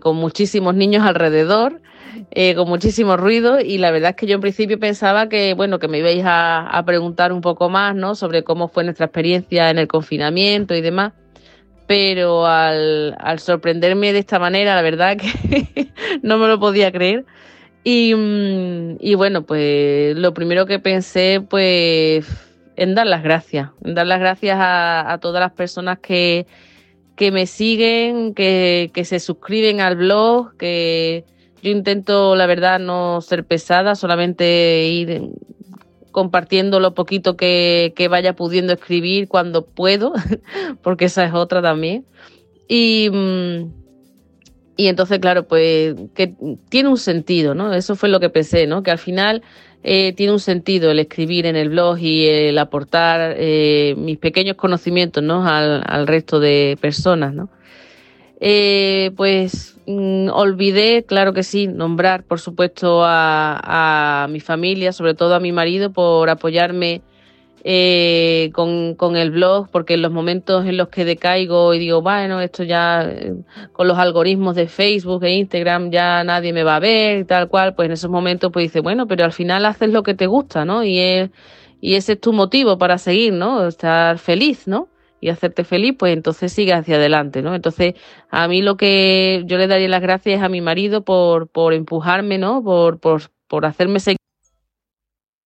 con 0.00 0.16
muchísimos 0.16 0.74
niños 0.74 1.04
alrededor, 1.04 1.82
eh, 2.30 2.54
con 2.54 2.68
muchísimo 2.68 3.16
ruido 3.16 3.60
y 3.60 3.78
la 3.78 3.90
verdad 3.90 4.10
es 4.10 4.16
que 4.16 4.26
yo 4.26 4.34
en 4.34 4.40
principio 4.40 4.78
pensaba 4.78 5.28
que, 5.28 5.54
bueno, 5.54 5.78
que 5.78 5.88
me 5.88 5.98
ibais 5.98 6.22
a, 6.24 6.82
preguntar 6.86 7.32
un 7.32 7.40
poco 7.40 7.68
más, 7.68 7.94
¿no? 7.94 8.14
Sobre 8.14 8.42
cómo 8.42 8.68
fue 8.68 8.84
nuestra 8.84 9.06
experiencia 9.06 9.70
en 9.70 9.78
el 9.78 9.88
confinamiento 9.88 10.74
y 10.74 10.80
demás. 10.80 11.12
Pero 11.86 12.46
al, 12.46 13.16
sorprenderme 13.38 14.12
de 14.12 14.20
esta 14.20 14.38
manera, 14.38 14.74
la 14.74 14.82
verdad 14.82 15.16
que 15.16 15.90
no 16.22 16.38
me 16.38 16.46
lo 16.48 16.58
podía 16.58 16.90
creer. 16.92 17.24
Y, 17.84 18.14
mm, 18.14 18.96
y, 19.00 19.14
bueno, 19.14 19.42
pues 19.42 20.16
lo 20.16 20.32
primero 20.34 20.66
que 20.66 20.78
pensé, 20.78 21.40
pues, 21.48 22.26
en 22.76 22.94
dar 22.94 23.06
las 23.06 23.22
gracias. 23.22 23.70
En 23.84 23.94
dar 23.94 24.06
las 24.06 24.20
gracias 24.20 24.56
a, 24.60 25.18
todas 25.20 25.40
las 25.40 25.52
personas 25.52 25.98
que, 25.98 26.46
que 27.16 27.32
me 27.32 27.46
siguen, 27.46 28.34
que, 28.34 28.90
que 28.94 29.04
se 29.04 29.18
suscriben 29.20 29.80
al 29.80 29.96
blog, 29.96 30.56
que, 30.56 31.24
yo 31.62 31.70
intento, 31.70 32.34
la 32.34 32.46
verdad, 32.46 32.80
no 32.80 33.20
ser 33.20 33.44
pesada, 33.44 33.94
solamente 33.94 34.88
ir 34.88 35.30
compartiendo 36.10 36.80
lo 36.80 36.94
poquito 36.94 37.36
que, 37.36 37.94
vaya 38.10 38.34
pudiendo 38.34 38.72
escribir 38.72 39.28
cuando 39.28 39.64
puedo, 39.64 40.12
porque 40.82 41.06
esa 41.06 41.24
es 41.24 41.32
otra 41.34 41.62
también. 41.62 42.04
Y, 42.68 43.08
mm, 43.10 43.72
y 44.76 44.88
entonces, 44.88 45.20
claro, 45.20 45.46
pues 45.46 45.94
que 46.14 46.34
tiene 46.68 46.88
un 46.88 46.98
sentido, 46.98 47.54
¿no? 47.54 47.72
Eso 47.72 47.94
fue 47.94 48.08
lo 48.08 48.18
que 48.18 48.28
pensé, 48.28 48.66
¿no? 48.66 48.82
Que 48.82 48.90
al 48.90 48.98
final 48.98 49.42
eh, 49.84 50.12
tiene 50.14 50.32
un 50.32 50.40
sentido 50.40 50.90
el 50.90 50.98
escribir 50.98 51.46
en 51.46 51.54
el 51.56 51.68
blog 51.68 51.98
y 51.98 52.26
el 52.26 52.58
aportar 52.58 53.36
eh, 53.38 53.94
mis 53.96 54.18
pequeños 54.18 54.56
conocimientos, 54.56 55.22
¿no? 55.22 55.46
Al, 55.46 55.82
al 55.86 56.06
resto 56.08 56.40
de 56.40 56.76
personas, 56.80 57.34
¿no? 57.34 57.50
Eh, 58.44 59.12
pues 59.16 59.78
mm, 59.86 60.28
olvidé, 60.32 61.04
claro 61.04 61.32
que 61.32 61.44
sí, 61.44 61.68
nombrar, 61.68 62.24
por 62.24 62.40
supuesto, 62.40 63.02
a, 63.04 64.26
mi 64.30 64.40
familia, 64.40 64.92
sobre 64.92 65.14
todo 65.14 65.36
a 65.36 65.40
mi 65.40 65.52
marido, 65.52 65.92
por 65.92 66.28
apoyarme 66.28 67.02
eh, 67.62 68.50
con, 68.52 69.16
el 69.16 69.30
blog, 69.30 69.68
porque 69.70 69.94
en 69.94 70.02
los 70.02 70.10
momentos 70.10 70.66
en 70.66 70.76
los 70.76 70.88
que 70.88 71.04
decaigo 71.04 71.72
y 71.72 71.78
digo, 71.78 72.02
bueno, 72.02 72.40
esto 72.40 72.64
ya 72.64 73.04
eh, 73.04 73.32
con 73.72 73.86
los 73.86 73.96
algoritmos 73.96 74.56
de 74.56 74.66
Facebook 74.66 75.22
e 75.22 75.36
Instagram 75.36 75.92
ya 75.92 76.24
nadie 76.24 76.52
me 76.52 76.64
va 76.64 76.76
a 76.76 76.80
ver 76.80 77.20
y 77.20 77.24
tal 77.24 77.48
cual, 77.48 77.76
pues 77.76 77.86
en 77.86 77.92
esos 77.92 78.10
momentos 78.10 78.50
pues 78.52 78.64
dice, 78.64 78.80
bueno, 78.80 79.06
pero 79.06 79.24
al 79.24 79.32
final 79.32 79.64
haces 79.66 79.90
lo 79.90 80.02
que 80.02 80.14
te 80.14 80.26
gusta, 80.26 80.64
¿no? 80.64 80.82
Y, 80.82 81.30
y 81.80 81.94
ese 81.94 82.14
es 82.14 82.20
tu 82.20 82.32
motivo 82.32 82.76
para 82.76 82.98
seguir, 82.98 83.34
¿no? 83.34 83.68
Estar 83.68 84.18
feliz, 84.18 84.66
¿no? 84.66 84.88
Y 85.22 85.28
hacerte 85.30 85.62
feliz, 85.62 85.94
pues 85.96 86.12
entonces 86.12 86.52
sigue 86.52 86.72
hacia 86.72 86.96
adelante, 86.96 87.42
¿no? 87.42 87.54
Entonces, 87.54 87.94
a 88.28 88.48
mí 88.48 88.60
lo 88.60 88.76
que 88.76 89.44
yo 89.46 89.56
le 89.56 89.68
daría 89.68 89.88
las 89.88 90.02
gracias 90.02 90.42
a 90.42 90.48
mi 90.48 90.60
marido 90.60 91.04
por, 91.04 91.48
por 91.48 91.74
empujarme, 91.74 92.38
¿no? 92.38 92.62
Por, 92.64 92.98
por, 92.98 93.22
por 93.46 93.64
hacerme 93.64 94.00
seguir, 94.00 94.18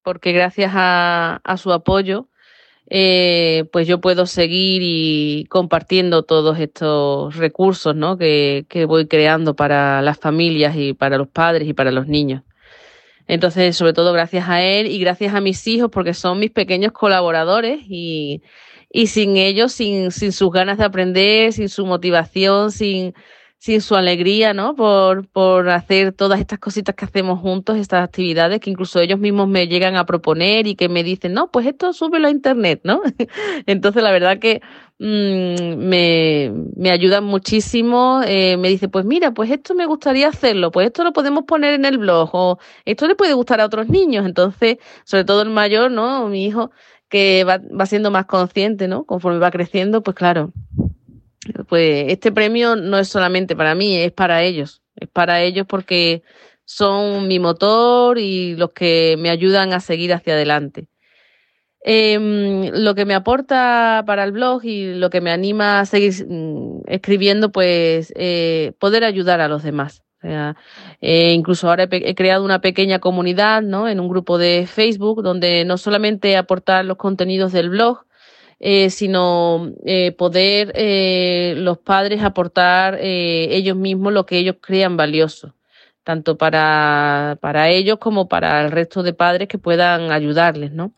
porque 0.03 0.33
gracias 0.33 0.73
a, 0.75 1.43
a 1.45 1.57
su 1.59 1.73
apoyo, 1.75 2.29
eh, 2.89 3.65
pues 3.71 3.87
yo 3.87 4.01
puedo 4.01 4.25
seguir 4.25 4.81
y 4.83 5.45
compartiendo 5.51 6.23
todos 6.23 6.59
estos 6.59 7.37
recursos, 7.37 7.95
¿no? 7.95 8.17
Que, 8.17 8.65
que 8.71 8.87
voy 8.87 9.07
creando 9.09 9.55
para 9.57 10.01
las 10.01 10.19
familias 10.19 10.75
y 10.77 10.95
para 10.95 11.19
los 11.19 11.29
padres 11.29 11.69
y 11.69 11.75
para 11.75 11.91
los 11.91 12.07
niños. 12.07 12.45
Entonces, 13.27 13.77
sobre 13.77 13.93
todo 13.93 14.15
gracias 14.15 14.49
a 14.49 14.63
él 14.63 14.87
y 14.87 14.99
gracias 15.01 15.35
a 15.35 15.43
mis 15.43 15.67
hijos, 15.67 15.91
porque 15.93 16.15
son 16.15 16.39
mis 16.39 16.51
pequeños 16.51 16.93
colaboradores 16.93 17.81
y, 17.87 18.41
y 18.91 19.09
sin 19.09 19.37
ellos, 19.37 19.73
sin, 19.73 20.11
sin 20.11 20.33
sus 20.33 20.51
ganas 20.51 20.79
de 20.79 20.85
aprender, 20.85 21.53
sin 21.53 21.69
su 21.69 21.87
motivación, 21.87 22.71
sin, 22.73 23.15
sin 23.59 23.81
su 23.81 23.97
alegría, 23.97 24.55
¿no? 24.55 24.75
Por, 24.77 25.29
por 25.29 25.69
hacer 25.71 26.13
todas 26.13 26.41
estas 26.41 26.59
cositas 26.59 26.95
que 26.95 27.05
hacemos 27.05 27.41
juntos, 27.41 27.77
estas 27.79 28.05
actividades 28.05 28.61
que 28.61 28.71
incluso 28.71 29.01
ellos 29.01 29.19
mismos 29.19 29.49
me 29.49 29.67
llegan 29.67 29.97
a 29.97 30.07
proponer 30.07 30.67
y 30.67 30.77
que 30.77 30.89
me 30.89 31.03
dicen, 31.03 31.33
no, 31.33 31.51
pues 31.51 31.67
esto 31.67 31.93
súbelo 31.93 32.29
a 32.29 32.31
internet, 32.31 32.81
¿no? 32.85 33.03
Entonces, 33.67 34.03
la 34.03 34.13
verdad 34.13 34.39
que 34.39 34.61
mmm, 34.99 35.77
me, 35.89 36.53
me 36.77 36.91
ayudan 36.91 37.25
muchísimo. 37.25 38.23
Eh, 38.27 38.57
me 38.57 38.69
dice, 38.69 38.89
pues 38.89 39.05
mira, 39.05 39.33
pues 39.33 39.51
esto 39.51 39.75
me 39.75 39.87
gustaría 39.87 40.29
hacerlo, 40.29 40.71
pues 40.71 40.87
esto 40.87 41.03
lo 41.05 41.13
podemos 41.13 41.45
poner 41.45 41.75
en 41.75 41.85
el 41.87 41.99
blog 41.99 42.31
o 42.35 42.59
esto 42.85 43.07
le 43.09 43.15
puede 43.15 43.35
gustar 43.35 43.61
a 43.61 43.67
otros 43.67 43.89
niños. 43.89 44.27
Entonces, 44.27 44.79
sobre 45.05 45.25
todo 45.25 45.43
el 45.43 45.51
mayor, 45.51 45.91
¿no? 45.91 46.29
Mi 46.29 46.47
hijo 46.47 46.71
que 47.09 47.45
va, 47.45 47.59
va 47.59 47.87
siendo 47.87 48.11
más 48.11 48.27
consciente, 48.27 48.89
¿no? 48.89 49.05
Conforme 49.05 49.39
va 49.39 49.51
creciendo, 49.51 50.03
pues 50.03 50.17
claro, 50.17 50.53
pues 51.69 52.07
este 52.13 52.33
premio 52.33 52.77
no 52.77 52.99
es 52.99 53.09
solamente 53.09 53.57
para 53.57 53.75
mí, 53.75 53.97
es 53.97 54.13
para 54.13 54.43
ellos. 54.43 54.83
Es 54.97 55.09
para 55.09 55.43
ellos 55.43 55.67
porque 55.69 56.23
son 56.65 57.29
mi 57.29 57.39
motor 57.39 58.19
y 58.19 58.57
los 58.57 58.73
que 58.73 59.17
me 59.19 59.31
ayudan 59.31 59.73
a 59.73 59.81
seguir 59.81 60.13
hacia 60.13 60.35
adelante. 60.35 60.89
Eh, 61.85 62.71
lo 62.73 62.97
que 62.97 63.05
me 63.05 63.15
aporta 63.15 64.03
para 64.07 64.25
el 64.25 64.33
blog 64.33 64.65
y 64.65 64.95
lo 64.95 65.09
que 65.09 65.21
me 65.21 65.31
anima 65.31 65.79
a 65.79 65.87
seguir 65.87 66.27
mm, 66.27 66.81
escribiendo, 66.89 67.53
pues 67.53 68.13
eh, 68.17 68.73
poder 68.81 69.05
ayudar 69.05 69.41
a 69.41 69.49
los 69.49 69.63
demás. 69.63 70.03
Eh, 71.01 71.33
incluso 71.33 71.69
ahora 71.69 71.89
he, 71.91 72.15
creado 72.15 72.45
una 72.45 72.61
pequeña 72.61 72.99
comunidad 72.99 73.63
¿no? 73.63 73.89
en 73.89 74.01
un 74.01 74.09
grupo 74.09 74.39
de 74.39 74.67
Facebook 74.67 75.23
donde 75.23 75.65
no 75.65 75.79
solamente 75.79 76.37
aportar 76.37 76.85
los 76.85 76.97
contenidos 76.97 77.53
del 77.53 77.71
blog, 77.71 78.05
eh, 78.59 78.91
sino 78.91 79.73
eh, 79.85 80.13
poder 80.13 80.73
los 81.59 81.79
padres 81.79 82.23
aportar 82.23 82.99
ellos 83.01 83.77
mismos 83.77 84.13
lo 84.13 84.27
que 84.27 84.39
ellos 84.39 84.57
crean 84.61 84.97
valioso, 84.97 85.55
tanto 86.05 86.39
para, 86.39 87.39
para 87.41 87.69
ellos 87.69 87.99
como 87.99 88.29
para 88.29 88.65
el 88.65 88.71
resto 88.71 89.03
de 89.03 89.13
padres 89.13 89.49
que 89.49 89.59
puedan 89.59 90.11
ayudarles, 90.11 90.73
¿no? 90.73 90.93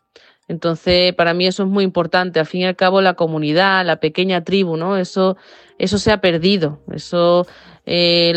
Entonces, 0.49 1.13
para 1.13 1.35
mí 1.35 1.45
eso 1.45 1.63
es 1.63 1.69
muy 1.69 1.83
importante. 1.83 2.39
Al 2.39 2.47
fin 2.47 2.61
y 2.61 2.65
al 2.65 2.75
cabo, 2.75 3.01
la 3.01 3.13
comunidad, 3.13 3.85
la 3.85 3.99
pequeña 3.99 4.43
tribu, 4.43 4.77
¿no? 4.77 4.97
Eso, 4.97 5.37
eso 5.77 5.99
se 5.99 6.11
ha 6.11 6.21
perdido. 6.21 6.79
Eso, 6.91 7.45
eh, 7.85 8.33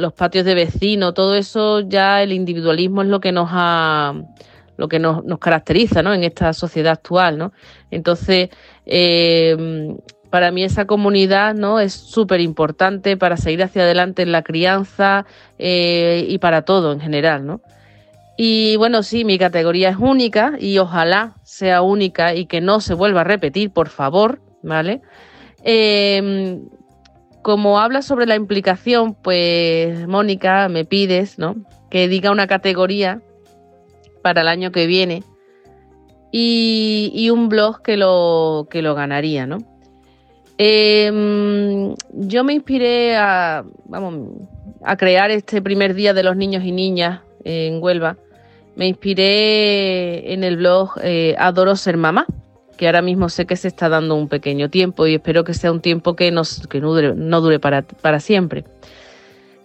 los 0.00 0.12
patios 0.12 0.44
de 0.44 0.54
vecinos, 0.54 1.14
todo 1.14 1.34
eso 1.34 1.80
ya 1.80 2.22
el 2.22 2.32
individualismo 2.32 3.02
es 3.02 3.08
lo 3.08 3.20
que 3.20 3.32
nos 3.32 3.48
ha, 3.52 4.14
lo 4.76 4.88
que 4.88 4.98
nos, 4.98 5.24
nos 5.24 5.38
caracteriza 5.38 6.02
¿no? 6.02 6.14
en 6.14 6.24
esta 6.24 6.52
sociedad 6.52 6.92
actual. 6.92 7.36
¿no? 7.36 7.52
Entonces, 7.90 8.48
eh, 8.86 9.94
para 10.30 10.50
mí 10.50 10.64
esa 10.64 10.86
comunidad 10.86 11.54
¿no? 11.54 11.80
es 11.80 11.92
súper 11.92 12.40
importante 12.40 13.16
para 13.16 13.36
seguir 13.36 13.62
hacia 13.62 13.82
adelante 13.82 14.22
en 14.22 14.32
la 14.32 14.42
crianza 14.42 15.26
eh, 15.58 16.24
y 16.28 16.38
para 16.38 16.62
todo 16.62 16.92
en 16.92 17.00
general. 17.00 17.44
¿no? 17.44 17.60
Y 18.36 18.76
bueno, 18.76 19.02
sí, 19.02 19.24
mi 19.24 19.36
categoría 19.36 19.90
es 19.90 19.96
única 19.98 20.52
y 20.60 20.78
ojalá 20.78 21.34
sea 21.42 21.82
única 21.82 22.34
y 22.34 22.46
que 22.46 22.60
no 22.60 22.80
se 22.80 22.94
vuelva 22.94 23.22
a 23.22 23.24
repetir, 23.24 23.72
por 23.72 23.88
favor, 23.88 24.40
¿vale? 24.62 25.00
Como 27.48 27.80
habla 27.80 28.02
sobre 28.02 28.26
la 28.26 28.36
implicación, 28.36 29.14
pues 29.14 30.06
Mónica, 30.06 30.68
me 30.68 30.84
pides, 30.84 31.38
¿no? 31.38 31.56
Que 31.88 32.06
diga 32.06 32.30
una 32.30 32.46
categoría 32.46 33.22
para 34.20 34.42
el 34.42 34.48
año 34.48 34.70
que 34.70 34.86
viene 34.86 35.22
y, 36.30 37.30
un 37.32 37.48
blog 37.48 37.80
que 37.80 37.96
lo, 37.96 38.68
que 38.70 38.82
lo 38.82 38.94
ganaría, 38.94 39.46
¿no? 39.46 39.56
Eh, 40.58 41.94
yo 42.12 42.44
me 42.44 42.52
inspiré 42.52 43.16
a, 43.16 43.64
vamos, 43.86 44.28
a 44.84 44.98
crear 44.98 45.30
este 45.30 45.62
primer 45.62 45.94
día 45.94 46.12
de 46.12 46.24
los 46.24 46.36
niños 46.36 46.62
y 46.64 46.72
niñas 46.72 47.22
en 47.44 47.82
Huelva. 47.82 48.18
Me 48.76 48.88
inspiré 48.88 50.34
en 50.34 50.44
el 50.44 50.58
blog 50.58 50.90
eh, 51.02 51.34
Adoro 51.38 51.76
ser 51.76 51.96
mamá, 51.96 52.26
que 52.78 52.86
ahora 52.86 53.02
mismo 53.02 53.28
sé 53.28 53.44
que 53.44 53.56
se 53.56 53.68
está 53.68 53.90
dando 53.90 54.14
un 54.14 54.28
pequeño 54.28 54.70
tiempo 54.70 55.06
y 55.06 55.16
espero 55.16 55.44
que 55.44 55.52
sea 55.52 55.70
un 55.70 55.82
tiempo 55.82 56.16
que, 56.16 56.30
nos, 56.30 56.66
que 56.68 56.80
no 56.80 56.94
dure, 56.94 57.14
no 57.14 57.42
dure 57.42 57.58
para, 57.58 57.82
para 57.82 58.20
siempre. 58.20 58.64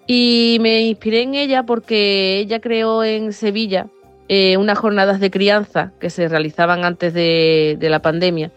Y 0.06 0.58
me 0.60 0.82
inspiré 0.82 1.22
en 1.22 1.36
ella 1.36 1.64
porque 1.64 2.40
ella 2.40 2.60
creó 2.60 3.06
en 3.06 3.32
Sevilla 3.32 3.88
eh, 4.28 4.58
unas 4.58 4.78
jornadas 4.78 5.20
de 5.20 5.32
crianza 5.32 5.92
que 6.00 6.10
se 6.10 6.28
realizaban 6.28 6.84
antes 6.84 7.14
de, 7.14 7.78
la 7.80 8.02
pandemia 8.02 8.52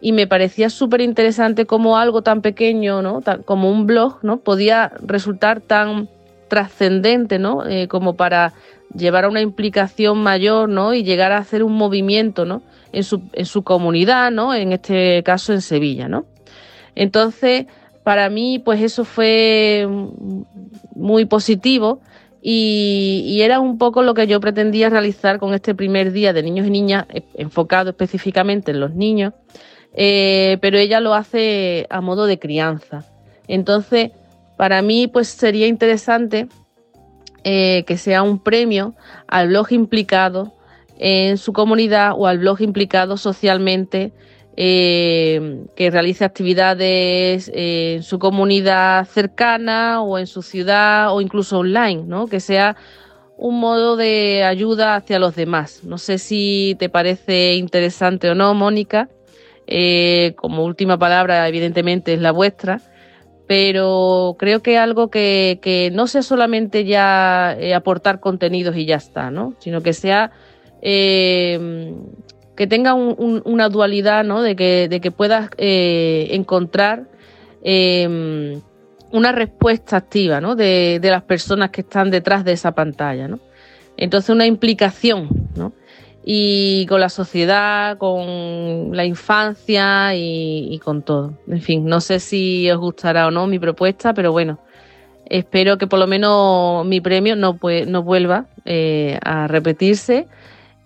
y 0.00 0.12
me 0.12 0.26
parecía 0.26 0.70
súper 0.70 1.02
interesante 1.02 1.66
cómo 1.66 1.98
algo 1.98 2.22
tan 2.22 2.40
pequeño, 2.40 3.02
¿no? 3.02 3.22
Como 3.44 3.70
un 3.70 3.86
blog, 3.86 4.18
¿no? 4.22 4.38
Podía 4.38 4.92
resultar 5.02 5.60
tan 5.60 6.08
trascendente, 6.48 7.38
¿no? 7.38 7.66
Eh, 7.66 7.86
como 7.86 8.16
para 8.16 8.54
llevar 8.94 9.24
a 9.24 9.28
una 9.28 9.40
implicación 9.40 10.22
mayor, 10.22 10.68
¿no? 10.68 10.94
Y 10.94 11.02
llegar 11.02 11.32
a 11.32 11.38
hacer 11.38 11.62
un 11.62 11.74
movimiento, 11.74 12.44
¿no? 12.44 12.62
En 12.92 13.04
su, 13.04 13.22
en 13.32 13.46
su 13.46 13.62
comunidad, 13.62 14.30
¿no? 14.30 14.54
En 14.54 14.72
este 14.72 15.22
caso 15.22 15.52
en 15.52 15.60
Sevilla, 15.60 16.08
¿no? 16.08 16.26
Entonces, 16.94 17.66
para 18.02 18.28
mí, 18.28 18.58
pues 18.58 18.82
eso 18.82 19.04
fue 19.04 19.86
muy 20.94 21.24
positivo 21.24 22.00
y, 22.42 23.40
era 23.42 23.60
un 23.60 23.78
poco 23.78 24.02
lo 24.02 24.14
que 24.14 24.26
yo 24.26 24.40
pretendía 24.40 24.88
realizar 24.88 25.38
con 25.38 25.54
este 25.54 25.74
primer 25.74 26.12
día 26.12 26.32
de 26.32 26.42
niños 26.42 26.66
y 26.66 26.70
niñas, 26.70 27.06
eh, 27.10 27.22
enfocado 27.34 27.90
específicamente 27.90 28.70
en 28.70 28.80
los 28.80 28.94
niños, 28.94 29.34
eh, 29.94 30.58
pero 30.60 30.78
ella 30.78 31.00
lo 31.00 31.14
hace 31.14 31.86
a 31.90 32.00
modo 32.00 32.26
de 32.26 32.38
crianza. 32.38 33.04
Entonces, 33.48 34.12
para 34.56 34.80
mí, 34.82 35.06
pues 35.06 35.28
sería 35.28 35.66
interesante 35.66 36.48
eh, 37.44 37.84
que 37.86 37.96
sea 37.96 38.22
un 38.22 38.38
premio 38.38 38.94
al 39.26 39.48
blog 39.48 39.72
implicado 39.72 40.52
en 40.98 41.38
su 41.38 41.52
comunidad 41.52 42.12
o 42.16 42.26
al 42.26 42.38
blog 42.38 42.60
implicado 42.60 43.16
socialmente 43.16 44.12
eh, 44.56 45.64
que 45.74 45.90
realice 45.90 46.24
actividades 46.24 47.50
en 47.54 48.02
su 48.02 48.18
comunidad 48.18 49.06
cercana 49.06 50.02
o 50.02 50.18
en 50.18 50.26
su 50.26 50.42
ciudad 50.42 51.14
o 51.14 51.20
incluso 51.22 51.58
online, 51.58 52.02
¿no? 52.06 52.26
Que 52.26 52.40
sea 52.40 52.76
un 53.38 53.58
modo 53.58 53.96
de 53.96 54.44
ayuda 54.44 54.96
hacia 54.96 55.18
los 55.18 55.34
demás. 55.34 55.82
No 55.84 55.96
sé 55.96 56.18
si 56.18 56.76
te 56.78 56.90
parece 56.90 57.54
interesante 57.54 58.28
o 58.28 58.34
no, 58.34 58.52
Mónica. 58.52 59.08
Eh, 59.66 60.34
como 60.36 60.64
última 60.64 60.98
palabra, 60.98 61.48
evidentemente, 61.48 62.12
es 62.12 62.20
la 62.20 62.32
vuestra. 62.32 62.82
Pero 63.50 64.36
creo 64.38 64.62
que 64.62 64.78
algo 64.78 65.10
que, 65.10 65.58
que 65.60 65.90
no 65.92 66.06
sea 66.06 66.22
solamente 66.22 66.84
ya 66.84 67.56
eh, 67.58 67.74
aportar 67.74 68.20
contenidos 68.20 68.76
y 68.76 68.84
ya 68.86 68.94
está, 68.94 69.32
¿no? 69.32 69.54
Sino 69.58 69.80
que 69.80 69.92
sea 69.92 70.30
eh, 70.82 71.92
que 72.54 72.68
tenga 72.68 72.94
un, 72.94 73.16
un, 73.18 73.42
una 73.44 73.68
dualidad, 73.68 74.22
¿no? 74.22 74.40
De 74.40 74.54
que, 74.54 74.86
de 74.88 75.00
que 75.00 75.10
puedas 75.10 75.50
eh, 75.58 76.28
encontrar 76.30 77.08
una 79.10 79.32
respuesta 79.32 79.96
activa, 79.96 80.40
¿no? 80.40 80.54
De, 80.54 81.00
de, 81.02 81.10
las 81.10 81.24
personas 81.24 81.70
que 81.70 81.80
están 81.80 82.12
detrás 82.12 82.44
de 82.44 82.52
esa 82.52 82.70
pantalla, 82.70 83.26
¿no? 83.26 83.40
Entonces 83.96 84.30
una 84.30 84.46
implicación, 84.46 85.28
¿no? 85.56 85.72
Y 86.24 86.86
con 86.86 87.00
la 87.00 87.08
sociedad, 87.08 87.96
con 87.96 88.94
la 88.94 89.04
infancia 89.04 90.14
y, 90.14 90.78
con 90.84 91.02
todo. 91.02 91.32
En 91.48 91.62
fin, 91.62 91.86
no 91.86 92.00
sé 92.00 92.20
si 92.20 92.70
os 92.70 92.78
gustará 92.78 93.26
o 93.26 93.30
no 93.30 93.46
mi 93.46 93.58
propuesta, 93.58 94.12
pero 94.12 94.30
bueno, 94.30 94.58
espero 95.26 95.78
que 95.78 95.86
por 95.86 95.98
lo 95.98 96.06
menos 96.06 96.84
mi 96.84 97.00
premio 97.00 97.36
no, 97.36 97.58
no 97.86 98.02
vuelva 98.02 98.46
eh, 98.66 99.18
a 99.24 99.48
repetirse 99.48 100.28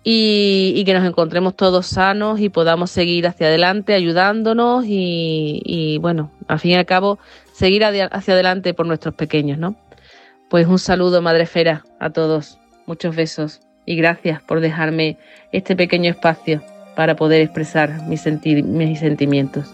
y, 0.03 0.73
y, 0.75 0.85
que 0.85 0.93
nos 0.93 1.05
encontremos 1.05 1.55
todos 1.55 1.87
sanos 1.87 2.39
y 2.39 2.49
podamos 2.49 2.91
seguir 2.91 3.27
hacia 3.27 3.47
adelante 3.47 3.93
ayudándonos 3.93 4.85
y, 4.85 5.61
y 5.65 5.97
bueno, 5.97 6.31
al 6.47 6.59
fin 6.59 6.71
y 6.71 6.75
al 6.75 6.85
cabo, 6.85 7.19
seguir 7.51 7.83
hacia 7.83 8.33
adelante 8.33 8.73
por 8.73 8.85
nuestros 8.85 9.15
pequeños, 9.15 9.57
¿no? 9.57 9.75
Pues 10.49 10.67
un 10.67 10.79
saludo, 10.79 11.21
Madre 11.21 11.45
Fera, 11.47 11.83
a 11.99 12.11
todos. 12.11 12.59
Muchos 12.85 13.15
besos 13.15 13.61
y 13.85 13.95
gracias 13.95 14.41
por 14.41 14.59
dejarme 14.59 15.17
este 15.51 15.75
pequeño 15.75 16.11
espacio 16.11 16.61
para 16.95 17.15
poder 17.15 17.41
expresar 17.41 18.07
mis, 18.07 18.21
sentimientos. 18.21 19.73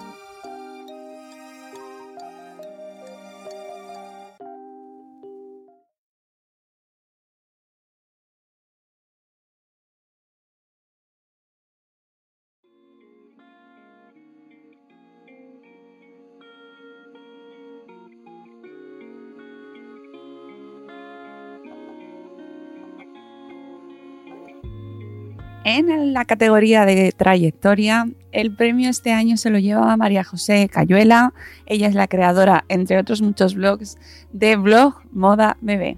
La 26.11 26.25
categoría 26.25 26.85
de 26.85 27.13
trayectoria, 27.13 28.05
el 28.33 28.53
premio 28.53 28.89
este 28.89 29.13
año 29.13 29.38
se 29.38 29.49
lo 29.49 29.59
lleva 29.59 29.95
María 29.95 30.25
José 30.25 30.67
Cayuela. 30.67 31.33
Ella 31.65 31.88
es 31.88 31.95
la 31.95 32.09
creadora, 32.09 32.65
entre 32.67 32.99
otros 32.99 33.21
muchos 33.21 33.55
blogs, 33.55 33.97
de 34.33 34.57
blog 34.57 34.95
Moda 35.13 35.55
Bebé. 35.61 35.97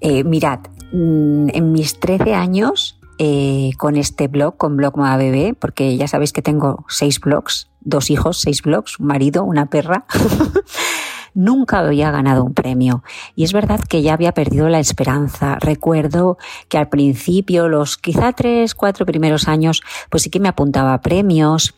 Eh, 0.00 0.24
mirad, 0.24 0.58
mm, 0.92 1.50
en 1.54 1.70
mis 1.70 2.00
13 2.00 2.34
años 2.34 2.98
eh, 3.18 3.70
con 3.78 3.94
este 3.94 4.26
blog, 4.26 4.56
con 4.56 4.76
Blog 4.76 4.96
Moda 4.96 5.16
Bebé, 5.16 5.54
porque 5.54 5.96
ya 5.96 6.08
sabéis 6.08 6.32
que 6.32 6.42
tengo 6.42 6.84
seis 6.88 7.20
blogs, 7.20 7.70
dos 7.80 8.10
hijos, 8.10 8.40
seis 8.40 8.62
blogs, 8.62 8.98
un 8.98 9.06
marido, 9.06 9.44
una 9.44 9.66
perra. 9.66 10.04
nunca 11.34 11.78
había 11.78 12.10
ganado 12.10 12.44
un 12.44 12.54
premio. 12.54 13.02
Y 13.34 13.44
es 13.44 13.52
verdad 13.52 13.80
que 13.80 14.02
ya 14.02 14.14
había 14.14 14.32
perdido 14.32 14.68
la 14.68 14.80
esperanza. 14.80 15.58
Recuerdo 15.60 16.38
que 16.68 16.78
al 16.78 16.88
principio, 16.88 17.68
los 17.68 17.96
quizá 17.96 18.32
tres, 18.32 18.74
cuatro 18.74 19.06
primeros 19.06 19.48
años, 19.48 19.82
pues 20.10 20.22
sí 20.24 20.30
que 20.30 20.40
me 20.40 20.48
apuntaba 20.48 20.94
a 20.94 21.00
premios, 21.00 21.74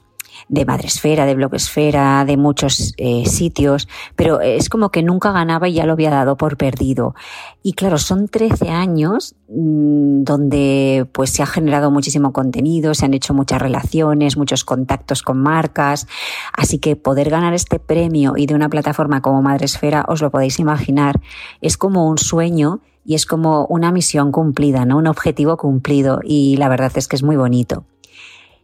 de 0.53 0.67
Madresfera, 0.67 1.25
de 1.25 1.35
Blogesfera, 1.35 2.27
de 2.27 2.37
muchos 2.37 2.93
eh, 2.99 3.25
sitios, 3.25 3.89
pero 4.17 4.43
es 4.43 4.69
como 4.69 4.91
que 4.91 5.03
nunca 5.03 5.33
ganaba 5.33 5.67
y 5.67 5.73
ya 5.73 5.87
lo 5.87 5.95
había 5.95 6.11
dado 6.11 6.37
por 6.37 6.59
perdido. 6.59 7.15
Y 7.63 7.73
claro, 7.73 7.97
son 7.97 8.29
13 8.29 8.69
años 8.69 9.35
mmm, 9.49 10.25
donde 10.25 11.09
pues 11.13 11.31
se 11.31 11.43
ha 11.43 11.47
generado 11.47 11.91
muchísimo 11.91 12.35
contenido, 12.35 12.93
se 12.93 13.07
han 13.07 13.15
hecho 13.15 13.33
muchas 13.33 13.63
relaciones, 13.63 14.37
muchos 14.37 14.63
contactos 14.65 15.23
con 15.23 15.39
marcas, 15.39 16.07
así 16.53 16.79
que 16.79 16.97
poder 16.97 17.31
ganar 17.31 17.55
este 17.55 17.79
premio 17.79 18.35
y 18.37 18.45
de 18.45 18.55
una 18.55 18.69
plataforma 18.69 19.23
como 19.23 19.41
Madresfera, 19.41 20.05
os 20.07 20.21
lo 20.21 20.31
podéis 20.31 20.59
imaginar, 20.59 21.23
es 21.63 21.79
como 21.79 22.07
un 22.07 22.19
sueño 22.19 22.81
y 23.07 23.15
es 23.15 23.25
como 23.25 23.65
una 23.71 23.91
misión 23.91 24.31
cumplida, 24.33 24.85
¿no? 24.85 24.99
Un 24.99 25.07
objetivo 25.07 25.57
cumplido 25.57 26.21
y 26.23 26.59
la 26.59 26.69
verdad 26.69 26.93
es 26.95 27.09
que 27.09 27.17
es 27.17 27.23
muy 27.23 27.37
bonito. 27.37 27.87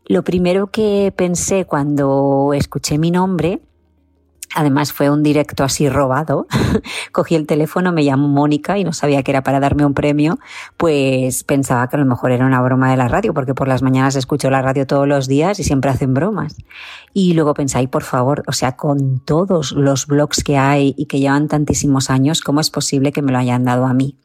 Lo 0.08 0.24
primero 0.24 0.68
que 0.68 1.12
pensé 1.14 1.66
cuando 1.66 2.52
escuché 2.54 2.96
mi 2.96 3.10
nombre, 3.10 3.60
además 4.54 4.90
fue 4.90 5.10
un 5.10 5.22
directo 5.22 5.64
así 5.64 5.86
robado, 5.90 6.46
cogí 7.12 7.34
el 7.34 7.46
teléfono, 7.46 7.92
me 7.92 8.04
llamó 8.04 8.26
Mónica 8.26 8.78
y 8.78 8.84
no 8.84 8.94
sabía 8.94 9.22
que 9.22 9.32
era 9.32 9.42
para 9.42 9.60
darme 9.60 9.84
un 9.84 9.92
premio, 9.92 10.38
pues 10.78 11.44
pensaba 11.44 11.86
que 11.90 11.96
a 11.96 11.98
lo 11.98 12.06
mejor 12.06 12.32
era 12.32 12.46
una 12.46 12.62
broma 12.62 12.90
de 12.90 12.96
la 12.96 13.06
radio, 13.06 13.34
porque 13.34 13.54
por 13.54 13.68
las 13.68 13.82
mañanas 13.82 14.16
escucho 14.16 14.48
la 14.48 14.62
radio 14.62 14.86
todos 14.86 15.06
los 15.06 15.28
días 15.28 15.60
y 15.60 15.64
siempre 15.64 15.90
hacen 15.90 16.14
bromas. 16.14 16.56
Y 17.12 17.34
luego 17.34 17.52
pensé, 17.52 17.86
por 17.88 18.02
favor, 18.02 18.44
o 18.46 18.52
sea, 18.52 18.76
con 18.76 19.20
todos 19.20 19.72
los 19.72 20.06
blogs 20.06 20.42
que 20.42 20.56
hay 20.56 20.94
y 20.96 21.04
que 21.04 21.20
llevan 21.20 21.48
tantísimos 21.48 22.08
años, 22.08 22.40
¿cómo 22.40 22.60
es 22.60 22.70
posible 22.70 23.12
que 23.12 23.20
me 23.20 23.32
lo 23.32 23.38
hayan 23.38 23.64
dado 23.64 23.84
a 23.84 23.92
mí? 23.92 24.16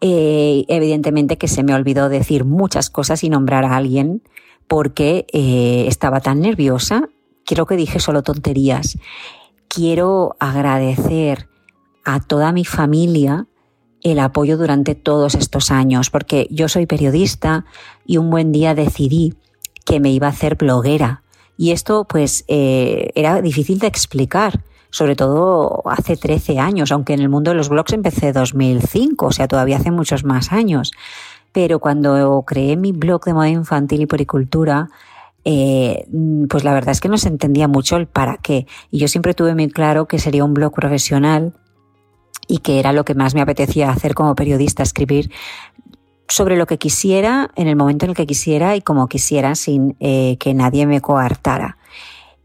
Eh, 0.00 0.64
evidentemente 0.68 1.38
que 1.38 1.48
se 1.48 1.64
me 1.64 1.74
olvidó 1.74 2.08
decir 2.08 2.44
muchas 2.44 2.88
cosas 2.88 3.24
y 3.24 3.30
nombrar 3.30 3.64
a 3.64 3.76
alguien 3.76 4.22
porque 4.68 5.26
eh, 5.32 5.84
estaba 5.88 6.20
tan 6.20 6.40
nerviosa, 6.40 7.08
creo 7.44 7.66
que 7.66 7.76
dije 7.76 8.00
solo 8.00 8.22
tonterías. 8.22 8.98
Quiero 9.68 10.36
agradecer 10.38 11.48
a 12.04 12.20
toda 12.20 12.52
mi 12.52 12.64
familia 12.64 13.46
el 14.02 14.18
apoyo 14.20 14.56
durante 14.56 14.94
todos 14.94 15.34
estos 15.34 15.70
años, 15.70 16.10
porque 16.10 16.46
yo 16.50 16.68
soy 16.68 16.86
periodista 16.86 17.64
y 18.04 18.18
un 18.18 18.30
buen 18.30 18.52
día 18.52 18.74
decidí 18.74 19.34
que 19.84 20.00
me 20.00 20.10
iba 20.10 20.28
a 20.28 20.30
hacer 20.30 20.56
bloguera. 20.56 21.22
Y 21.56 21.70
esto 21.70 22.06
pues 22.08 22.44
eh, 22.48 23.10
era 23.14 23.40
difícil 23.40 23.78
de 23.78 23.86
explicar, 23.86 24.62
sobre 24.90 25.16
todo 25.16 25.82
hace 25.86 26.16
13 26.16 26.58
años, 26.58 26.92
aunque 26.92 27.14
en 27.14 27.20
el 27.20 27.28
mundo 27.28 27.50
de 27.50 27.56
los 27.56 27.68
blogs 27.68 27.92
empecé 27.94 28.32
2005, 28.32 29.26
o 29.26 29.32
sea, 29.32 29.48
todavía 29.48 29.78
hace 29.78 29.90
muchos 29.90 30.24
más 30.24 30.52
años 30.52 30.92
pero 31.56 31.78
cuando 31.78 32.44
creé 32.46 32.76
mi 32.76 32.92
blog 32.92 33.24
de 33.24 33.32
moda 33.32 33.48
infantil 33.48 34.02
y 34.02 34.06
poricultura, 34.06 34.90
eh, 35.42 36.06
pues 36.50 36.64
la 36.64 36.74
verdad 36.74 36.90
es 36.90 37.00
que 37.00 37.08
no 37.08 37.16
se 37.16 37.28
entendía 37.28 37.66
mucho 37.66 37.96
el 37.96 38.06
para 38.06 38.36
qué. 38.36 38.66
Y 38.90 38.98
yo 38.98 39.08
siempre 39.08 39.32
tuve 39.32 39.54
muy 39.54 39.70
claro 39.70 40.06
que 40.06 40.18
sería 40.18 40.44
un 40.44 40.52
blog 40.52 40.74
profesional 40.74 41.54
y 42.46 42.58
que 42.58 42.78
era 42.78 42.92
lo 42.92 43.06
que 43.06 43.14
más 43.14 43.34
me 43.34 43.40
apetecía 43.40 43.88
hacer 43.88 44.12
como 44.12 44.34
periodista, 44.34 44.82
escribir 44.82 45.30
sobre 46.28 46.58
lo 46.58 46.66
que 46.66 46.76
quisiera, 46.76 47.50
en 47.56 47.68
el 47.68 47.76
momento 47.76 48.04
en 48.04 48.10
el 48.10 48.16
que 48.16 48.26
quisiera 48.26 48.76
y 48.76 48.82
como 48.82 49.08
quisiera, 49.08 49.54
sin 49.54 49.96
eh, 49.98 50.36
que 50.38 50.52
nadie 50.52 50.84
me 50.84 51.00
coartara. 51.00 51.78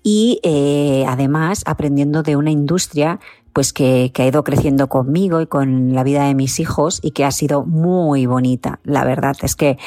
Y 0.03 0.39
eh, 0.43 1.03
además 1.05 1.63
aprendiendo 1.65 2.23
de 2.23 2.37
una 2.37 2.51
industria 2.51 3.19
pues 3.53 3.73
que, 3.73 4.11
ha 4.17 4.25
ido 4.25 4.43
creciendo 4.43 4.87
conmigo 4.87 5.41
y 5.41 5.47
con 5.47 5.93
la 5.93 6.03
vida 6.03 6.25
de 6.25 6.35
mis 6.35 6.59
hijos 6.59 6.99
y 7.01 7.11
que 7.11 7.25
ha 7.25 7.31
sido 7.31 7.63
muy 7.65 8.25
bonita. 8.25 8.79
La 8.83 9.03
verdad 9.03 9.35
es 9.41 9.55
que 9.55 9.77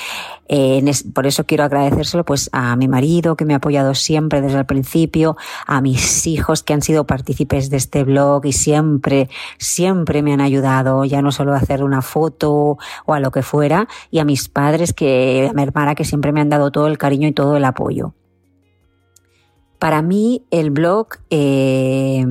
eh, 0.48 0.84
por 1.14 1.26
eso 1.26 1.44
quiero 1.44 1.64
agradecérselo 1.64 2.24
pues 2.24 2.50
a 2.52 2.76
mi 2.76 2.88
marido 2.88 3.36
que 3.36 3.44
me 3.44 3.54
ha 3.54 3.58
apoyado 3.58 3.94
siempre 3.94 4.40
desde 4.40 4.58
el 4.58 4.66
principio, 4.66 5.36
a 5.66 5.80
mis 5.80 6.26
hijos 6.26 6.62
que 6.62 6.74
han 6.74 6.82
sido 6.82 7.06
partícipes 7.06 7.70
de 7.70 7.76
este 7.76 8.04
blog 8.04 8.44
y 8.46 8.52
siempre, 8.52 9.28
siempre 9.58 10.22
me 10.22 10.32
han 10.32 10.40
ayudado, 10.40 11.04
ya 11.04 11.22
no 11.22 11.32
solo 11.32 11.54
a 11.54 11.58
hacer 11.58 11.82
una 11.82 12.02
foto 12.02 12.78
o 13.06 13.14
a 13.14 13.20
lo 13.20 13.30
que 13.30 13.42
fuera, 13.42 13.88
y 14.10 14.18
a 14.18 14.24
mis 14.24 14.48
padres 14.48 14.92
que, 14.92 15.48
a 15.50 15.54
mi 15.54 15.62
hermana 15.62 15.94
que 15.94 16.04
siempre 16.04 16.32
me 16.32 16.40
han 16.40 16.48
dado 16.48 16.70
todo 16.70 16.86
el 16.88 16.98
cariño 16.98 17.28
y 17.28 17.32
todo 17.32 17.56
el 17.56 17.64
apoyo. 17.64 18.14
Para 19.78 20.02
mí 20.02 20.44
el 20.50 20.70
blog 20.70 21.08
eh, 21.30 22.24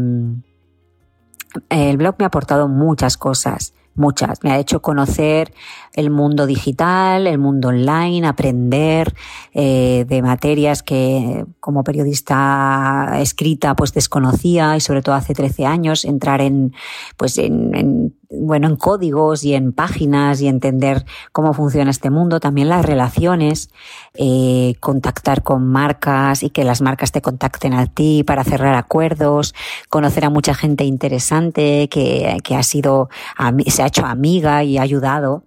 el 1.69 1.97
blog 1.97 2.15
me 2.19 2.25
ha 2.25 2.27
aportado 2.27 2.67
muchas 2.67 3.17
cosas, 3.17 3.73
muchas. 3.95 4.43
Me 4.43 4.51
ha 4.51 4.59
hecho 4.59 4.81
conocer 4.81 5.53
el 5.93 6.09
mundo 6.09 6.45
digital, 6.45 7.27
el 7.27 7.38
mundo 7.38 7.69
online, 7.69 8.27
aprender 8.27 9.13
eh, 9.53 10.05
de 10.07 10.21
materias 10.21 10.84
que 10.84 11.45
como 11.59 11.84
periodista 11.84 13.19
escrita 13.19 13.75
pues 13.75 13.93
desconocía 13.93 14.75
y 14.75 14.81
sobre 14.81 15.01
todo 15.01 15.15
hace 15.15 15.34
13 15.34 15.65
años 15.65 16.05
entrar 16.05 16.41
en 16.41 16.73
pues 17.17 17.38
en, 17.38 18.15
bueno 18.34 18.68
en 18.68 18.76
códigos 18.76 19.43
y 19.43 19.53
en 19.53 19.73
páginas 19.73 20.41
y 20.41 20.47
entender 20.47 21.05
cómo 21.31 21.53
funciona 21.53 21.91
este 21.91 22.10
mundo, 22.10 22.39
también 22.39 22.69
las 22.69 22.85
relaciones, 22.85 23.69
eh, 24.15 24.76
contactar 24.80 25.43
con 25.43 25.68
marcas 25.68 26.43
y 26.43 26.49
que 26.49 26.64
las 26.64 26.81
marcas 26.81 27.11
te 27.11 27.22
contacten 27.22 27.73
a 27.73 27.85
ti 27.85 28.23
para 28.23 28.43
cerrar 28.43 28.76
acuerdos, 28.76 29.53
conocer 29.89 30.26
a 30.26 30.30
mucha 30.30 30.53
gente 30.53 30.84
interesante 30.84 31.88
que, 31.89 32.38
que 32.43 32.55
ha 32.55 32.64
sido 32.64 33.10
se 33.68 33.84
ha 33.84 33.88
hecho 33.88 34.05
amiga 34.05 34.64
y 34.64 34.77
ha 34.77 34.81
ayudado 34.81 35.43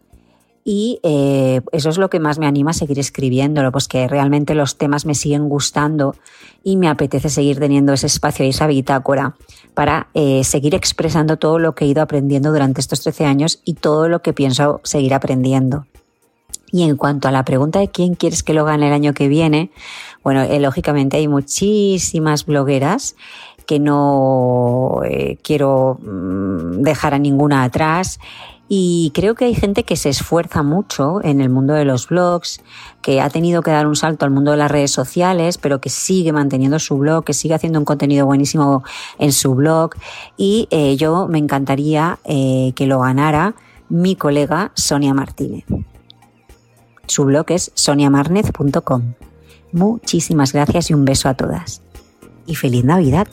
y 0.68 0.98
eh, 1.04 1.60
eso 1.70 1.90
es 1.90 1.96
lo 1.96 2.10
que 2.10 2.18
más 2.18 2.40
me 2.40 2.46
anima 2.48 2.72
a 2.72 2.74
seguir 2.74 2.98
escribiéndolo, 2.98 3.70
pues 3.70 3.86
que 3.86 4.08
realmente 4.08 4.56
los 4.56 4.76
temas 4.76 5.06
me 5.06 5.14
siguen 5.14 5.48
gustando 5.48 6.16
y 6.64 6.76
me 6.76 6.88
apetece 6.88 7.30
seguir 7.30 7.60
teniendo 7.60 7.92
ese 7.92 8.08
espacio 8.08 8.44
y 8.44 8.48
esa 8.48 8.66
bitácora 8.66 9.36
para 9.74 10.08
eh, 10.12 10.42
seguir 10.42 10.74
expresando 10.74 11.36
todo 11.36 11.60
lo 11.60 11.76
que 11.76 11.84
he 11.84 11.88
ido 11.88 12.02
aprendiendo 12.02 12.50
durante 12.50 12.80
estos 12.80 13.00
13 13.02 13.26
años 13.26 13.60
y 13.64 13.74
todo 13.74 14.08
lo 14.08 14.22
que 14.22 14.32
pienso 14.32 14.80
seguir 14.82 15.14
aprendiendo. 15.14 15.86
Y 16.72 16.82
en 16.82 16.96
cuanto 16.96 17.28
a 17.28 17.30
la 17.30 17.44
pregunta 17.44 17.78
de 17.78 17.86
quién 17.86 18.16
quieres 18.16 18.42
que 18.42 18.52
lo 18.52 18.64
gane 18.64 18.88
el 18.88 18.92
año 18.92 19.14
que 19.14 19.28
viene, 19.28 19.70
bueno, 20.24 20.42
eh, 20.42 20.58
lógicamente 20.58 21.16
hay 21.16 21.28
muchísimas 21.28 22.44
blogueras 22.44 23.14
que 23.68 23.78
no 23.78 25.00
quiero 25.42 26.00
mm, 26.02 26.82
dejar 26.82 27.14
a 27.14 27.18
ninguna 27.20 27.62
atrás 27.62 28.18
y 28.68 29.12
creo 29.14 29.34
que 29.34 29.44
hay 29.44 29.54
gente 29.54 29.84
que 29.84 29.96
se 29.96 30.08
esfuerza 30.08 30.62
mucho 30.62 31.22
en 31.22 31.40
el 31.40 31.50
mundo 31.50 31.74
de 31.74 31.84
los 31.84 32.08
blogs, 32.08 32.60
que 33.00 33.20
ha 33.20 33.30
tenido 33.30 33.62
que 33.62 33.70
dar 33.70 33.86
un 33.86 33.94
salto 33.94 34.24
al 34.24 34.32
mundo 34.32 34.50
de 34.50 34.56
las 34.56 34.70
redes 34.70 34.90
sociales, 34.90 35.56
pero 35.58 35.80
que 35.80 35.88
sigue 35.88 36.32
manteniendo 36.32 36.78
su 36.80 36.98
blog, 36.98 37.24
que 37.24 37.32
sigue 37.32 37.54
haciendo 37.54 37.78
un 37.78 37.84
contenido 37.84 38.26
buenísimo 38.26 38.82
en 39.18 39.32
su 39.32 39.54
blog. 39.54 39.94
Y 40.36 40.66
eh, 40.70 40.96
yo 40.96 41.28
me 41.28 41.38
encantaría 41.38 42.18
eh, 42.24 42.72
que 42.74 42.86
lo 42.86 43.00
ganara 43.00 43.54
mi 43.88 44.16
colega 44.16 44.72
Sonia 44.74 45.14
Martínez. 45.14 45.64
Su 47.06 47.24
blog 47.24 47.46
es 47.50 47.70
soniamarnez.com. 47.74 49.14
Muchísimas 49.70 50.52
gracias 50.52 50.90
y 50.90 50.94
un 50.94 51.04
beso 51.04 51.28
a 51.28 51.34
todas. 51.34 51.82
Y 52.46 52.56
feliz 52.56 52.84
Navidad. 52.84 53.28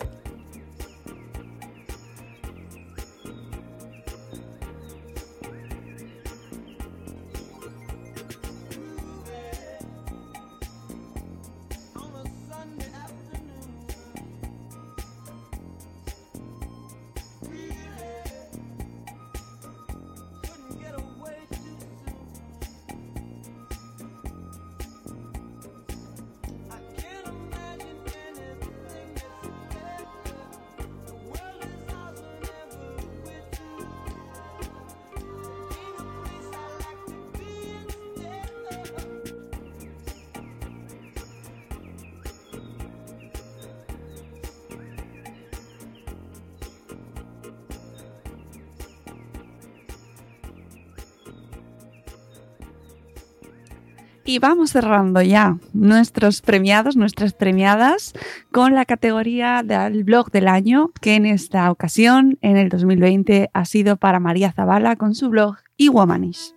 Y 54.34 54.40
vamos 54.40 54.72
cerrando 54.72 55.22
ya 55.22 55.60
nuestros 55.74 56.42
premiados, 56.42 56.98
nuestras 56.98 57.34
premiadas, 57.34 58.14
con 58.52 58.74
la 58.74 58.84
categoría 58.84 59.62
del 59.62 60.04
blog 60.04 60.32
del 60.32 60.48
año, 60.48 60.90
que 61.02 61.14
en 61.14 61.28
esta 61.28 61.70
ocasión, 61.70 62.40
en 62.42 62.58
el 62.58 62.70
2020, 62.70 63.52
ha 63.54 63.66
sido 63.66 63.96
para 63.96 64.20
María 64.20 64.52
Zavala 64.52 64.96
con 64.96 65.14
su 65.14 65.30
blog 65.30 65.58
eWomanish. 65.78 66.56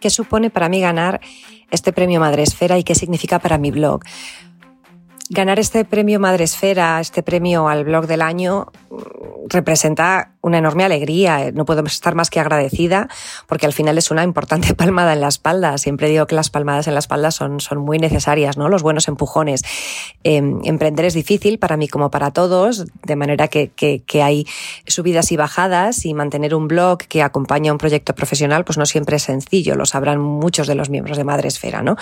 ¿Qué 0.00 0.08
supone 0.08 0.48
para 0.48 0.70
mí 0.70 0.80
ganar 0.80 1.20
este 1.70 1.92
premio 1.92 2.18
Madresfera 2.18 2.78
y 2.78 2.82
qué 2.82 2.94
significa 2.94 3.40
para 3.40 3.58
mi 3.58 3.70
blog? 3.70 4.00
Ganar 5.34 5.58
este 5.58 5.86
premio 5.86 6.20
Madresfera, 6.20 7.00
este 7.00 7.22
premio 7.22 7.66
al 7.66 7.84
blog 7.84 8.06
del 8.06 8.20
año, 8.20 8.66
representa 9.48 10.31
una 10.42 10.58
enorme 10.58 10.84
alegría. 10.84 11.50
No 11.52 11.64
puedo 11.64 11.82
estar 11.84 12.14
más 12.14 12.28
que 12.28 12.40
agradecida 12.40 13.08
porque 13.46 13.64
al 13.64 13.72
final 13.72 13.96
es 13.96 14.10
una 14.10 14.24
importante 14.24 14.74
palmada 14.82 15.14
en 15.14 15.20
la 15.20 15.28
espalda. 15.28 15.78
Siempre 15.78 16.08
digo 16.08 16.26
que 16.26 16.34
las 16.34 16.50
palmadas 16.50 16.88
en 16.88 16.94
la 16.94 17.00
espalda 17.00 17.30
son, 17.30 17.60
son 17.60 17.78
muy 17.78 17.98
necesarias, 17.98 18.58
¿no? 18.58 18.68
Los 18.68 18.82
buenos 18.82 19.08
empujones. 19.08 19.62
Em, 20.24 20.60
emprender 20.64 21.06
es 21.06 21.14
difícil 21.14 21.58
para 21.58 21.76
mí 21.76 21.88
como 21.88 22.10
para 22.10 22.32
todos, 22.32 22.84
de 23.04 23.16
manera 23.16 23.48
que, 23.48 23.70
que, 23.70 24.22
hay 24.22 24.46
subidas 24.86 25.32
y 25.32 25.36
bajadas 25.36 26.04
y 26.04 26.14
mantener 26.14 26.54
un 26.54 26.68
blog 26.68 26.98
que 26.98 27.22
acompaña 27.22 27.72
un 27.72 27.78
proyecto 27.78 28.14
profesional 28.14 28.64
pues 28.64 28.78
no 28.78 28.86
siempre 28.86 29.16
es 29.16 29.22
sencillo. 29.22 29.74
Lo 29.74 29.86
sabrán 29.86 30.20
muchos 30.20 30.66
de 30.66 30.74
los 30.74 30.90
miembros 30.90 31.16
de 31.16 31.24
Madre 31.24 31.48
Esfera, 31.48 31.82
¿no? 31.82 31.96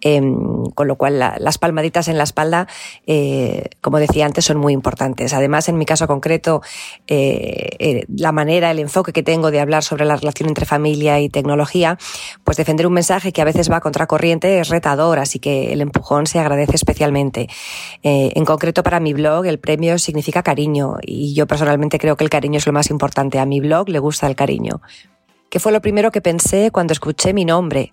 Em, 0.00 0.66
con 0.74 0.88
lo 0.88 0.96
cual 0.96 1.18
las 1.18 1.58
palmaditas 1.58 2.08
en 2.08 2.18
la 2.18 2.24
espalda, 2.24 2.66
eh, 3.06 3.70
como 3.80 3.98
decía 3.98 4.26
antes, 4.26 4.44
son 4.44 4.58
muy 4.58 4.72
importantes. 4.72 5.32
Además, 5.32 5.68
en 5.68 5.78
mi 5.78 5.86
caso 5.86 6.06
concreto, 6.06 6.60
eh, 7.06 7.76
eh, 7.84 8.06
la 8.08 8.32
manera, 8.32 8.70
el 8.70 8.78
enfoque 8.78 9.12
que 9.12 9.22
tengo 9.22 9.50
de 9.50 9.60
hablar 9.60 9.82
sobre 9.82 10.06
la 10.06 10.16
relación 10.16 10.48
entre 10.48 10.64
familia 10.64 11.20
y 11.20 11.28
tecnología, 11.28 11.98
pues 12.42 12.56
defender 12.56 12.86
un 12.86 12.94
mensaje 12.94 13.30
que 13.30 13.42
a 13.42 13.44
veces 13.44 13.70
va 13.70 13.76
a 13.76 13.80
contracorriente 13.80 14.58
es 14.58 14.70
retador, 14.70 15.18
así 15.18 15.38
que 15.38 15.70
el 15.70 15.82
empujón 15.82 16.26
se 16.26 16.38
agradece 16.38 16.76
especialmente. 16.76 17.46
Eh, 18.02 18.32
en 18.34 18.46
concreto 18.46 18.82
para 18.82 19.00
mi 19.00 19.12
blog, 19.12 19.44
el 19.44 19.58
premio 19.58 19.98
significa 19.98 20.42
cariño 20.42 20.96
y 21.02 21.34
yo 21.34 21.46
personalmente 21.46 21.98
creo 21.98 22.16
que 22.16 22.24
el 22.24 22.30
cariño 22.30 22.56
es 22.56 22.66
lo 22.66 22.72
más 22.72 22.88
importante. 22.88 23.38
A 23.38 23.44
mi 23.44 23.60
blog 23.60 23.90
le 23.90 23.98
gusta 23.98 24.26
el 24.28 24.34
cariño. 24.34 24.80
¿Qué 25.50 25.60
fue 25.60 25.70
lo 25.70 25.82
primero 25.82 26.10
que 26.10 26.22
pensé 26.22 26.70
cuando 26.70 26.94
escuché 26.94 27.34
mi 27.34 27.44
nombre? 27.44 27.92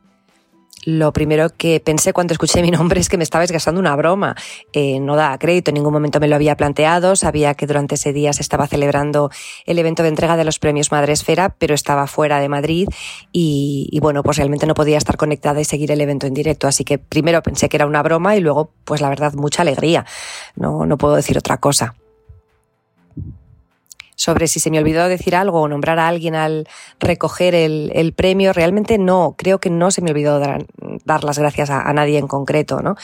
Lo 0.86 1.14
primero 1.14 1.50
que 1.56 1.80
pensé 1.80 2.14
cuando 2.14 2.34
escuché 2.34 2.62
mi 2.62 2.72
nombre 2.72 3.00
es 3.00 3.10
que 3.10 3.18
me 3.18 3.24
estaba 3.24 3.46
gastando 3.46 3.80
una 3.80 3.96
broma. 3.96 4.36
Eh, 4.74 5.00
no 5.00 5.16
da 5.16 5.38
crédito, 5.38 5.72
en 5.72 5.76
ningún 5.76 5.94
momento 5.94 6.20
me 6.20 6.28
lo 6.28 6.36
había 6.36 6.56
planteado. 6.56 7.16
Sabía 7.16 7.54
que 7.54 7.68
durante 7.68 7.96
ese 7.96 8.14
día 8.14 8.34
se 8.34 8.42
estaba 8.42 8.68
celebrando 8.68 9.30
el 9.66 9.80
evento 9.80 10.04
de 10.04 10.10
entrega 10.10 10.38
de 10.38 10.44
los 10.44 10.60
premios 10.60 10.92
Madre 10.92 11.14
Esfera, 11.14 11.56
pero 11.58 11.76
estaba 11.76 12.08
fuera 12.08 12.40
de 12.40 12.50
Madrid 12.50 12.88
y, 13.32 13.88
y, 13.92 14.00
bueno, 14.00 14.24
pues 14.24 14.38
realmente 14.38 14.66
no 14.66 14.74
podía 14.74 14.98
estar 14.98 15.18
conectada 15.18 15.62
y 15.62 15.66
seguir 15.66 15.92
el 15.92 16.02
evento 16.02 16.28
en 16.28 16.34
directo. 16.34 16.68
Así 16.68 16.84
que 16.84 16.98
primero 16.98 17.42
pensé 17.44 17.70
que 17.70 17.78
era 17.78 17.86
una 17.86 18.02
broma 18.02 18.36
y 18.36 18.40
luego, 18.40 18.74
pues 18.84 19.02
la 19.02 19.10
verdad, 19.10 19.34
mucha 19.34 19.62
alegría. 19.62 20.06
No, 20.56 20.86
no 20.86 20.98
puedo 20.98 21.16
decir 21.16 21.38
otra 21.38 21.58
cosa 21.58 21.96
sobre 24.22 24.48
si 24.48 24.60
se 24.60 24.70
me 24.70 24.78
olvidó 24.78 25.08
decir 25.08 25.36
algo 25.36 25.62
o 25.62 25.68
nombrar 25.68 25.98
a 25.98 26.08
alguien 26.08 26.36
al 26.36 26.68
recoger 27.00 27.56
el, 27.56 28.14
premio. 28.16 28.54
Realmente 28.54 29.00
no, 29.00 29.34
creo 29.36 29.60
que 29.60 29.72
no 29.72 29.90
se 29.90 30.04
me 30.04 30.12
olvidó 30.12 30.38
dar, 30.38 31.24
las 31.24 31.40
gracias 31.40 31.72
a, 31.72 31.92
nadie 31.92 32.20
en 32.20 32.28
concreto. 32.28 32.82
¿no? 32.82 32.96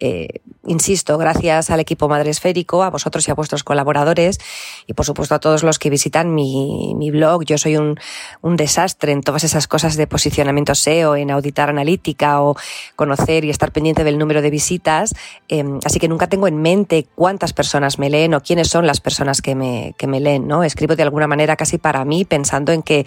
Eh, 0.00 0.40
insisto, 0.66 1.16
gracias 1.16 1.70
al 1.70 1.78
equipo 1.78 2.08
Madre 2.08 2.30
Esférico, 2.30 2.82
a 2.82 2.90
vosotros 2.90 3.28
y 3.28 3.30
a 3.30 3.34
vuestros 3.34 3.62
colaboradores 3.62 4.40
y 4.88 4.94
por 4.94 5.06
supuesto 5.06 5.36
a 5.36 5.38
todos 5.38 5.62
los 5.62 5.78
que 5.78 5.90
visitan 5.90 6.34
mi, 6.34 7.10
blog. 7.12 7.44
Yo 7.44 7.56
soy 7.56 7.76
un, 7.76 7.96
desastre 8.42 9.12
en 9.12 9.20
todas 9.20 9.44
esas 9.44 9.68
cosas 9.68 9.94
de 9.96 10.08
posicionamiento 10.08 10.74
SEO, 10.74 11.14
en 11.14 11.30
auditar 11.30 11.70
analítica 11.70 12.42
o 12.42 12.56
conocer 12.96 13.44
y 13.44 13.50
estar 13.50 13.70
pendiente 13.70 14.02
del 14.02 14.18
número 14.18 14.42
de 14.42 14.50
visitas. 14.50 15.14
Em, 15.46 15.78
así 15.84 16.00
que 16.00 16.08
nunca 16.08 16.26
tengo 16.26 16.48
en 16.48 16.60
mente 16.60 17.06
cuántas 17.14 17.52
personas 17.52 18.00
me 18.00 18.10
leen 18.10 18.34
o 18.34 18.40
quiénes 18.40 18.68
son 18.68 18.88
las 18.88 19.00
personas 19.00 19.40
que 19.40 19.54
me, 19.54 19.94
que 19.96 20.08
me 20.08 20.18
leen. 20.18 20.48
¿no? 20.48 20.63
Escribo 20.66 20.96
de 20.96 21.02
alguna 21.02 21.26
manera 21.26 21.56
casi 21.56 21.78
para 21.78 22.04
mí, 22.04 22.24
pensando 22.24 22.72
en 22.72 22.82
que, 22.82 23.06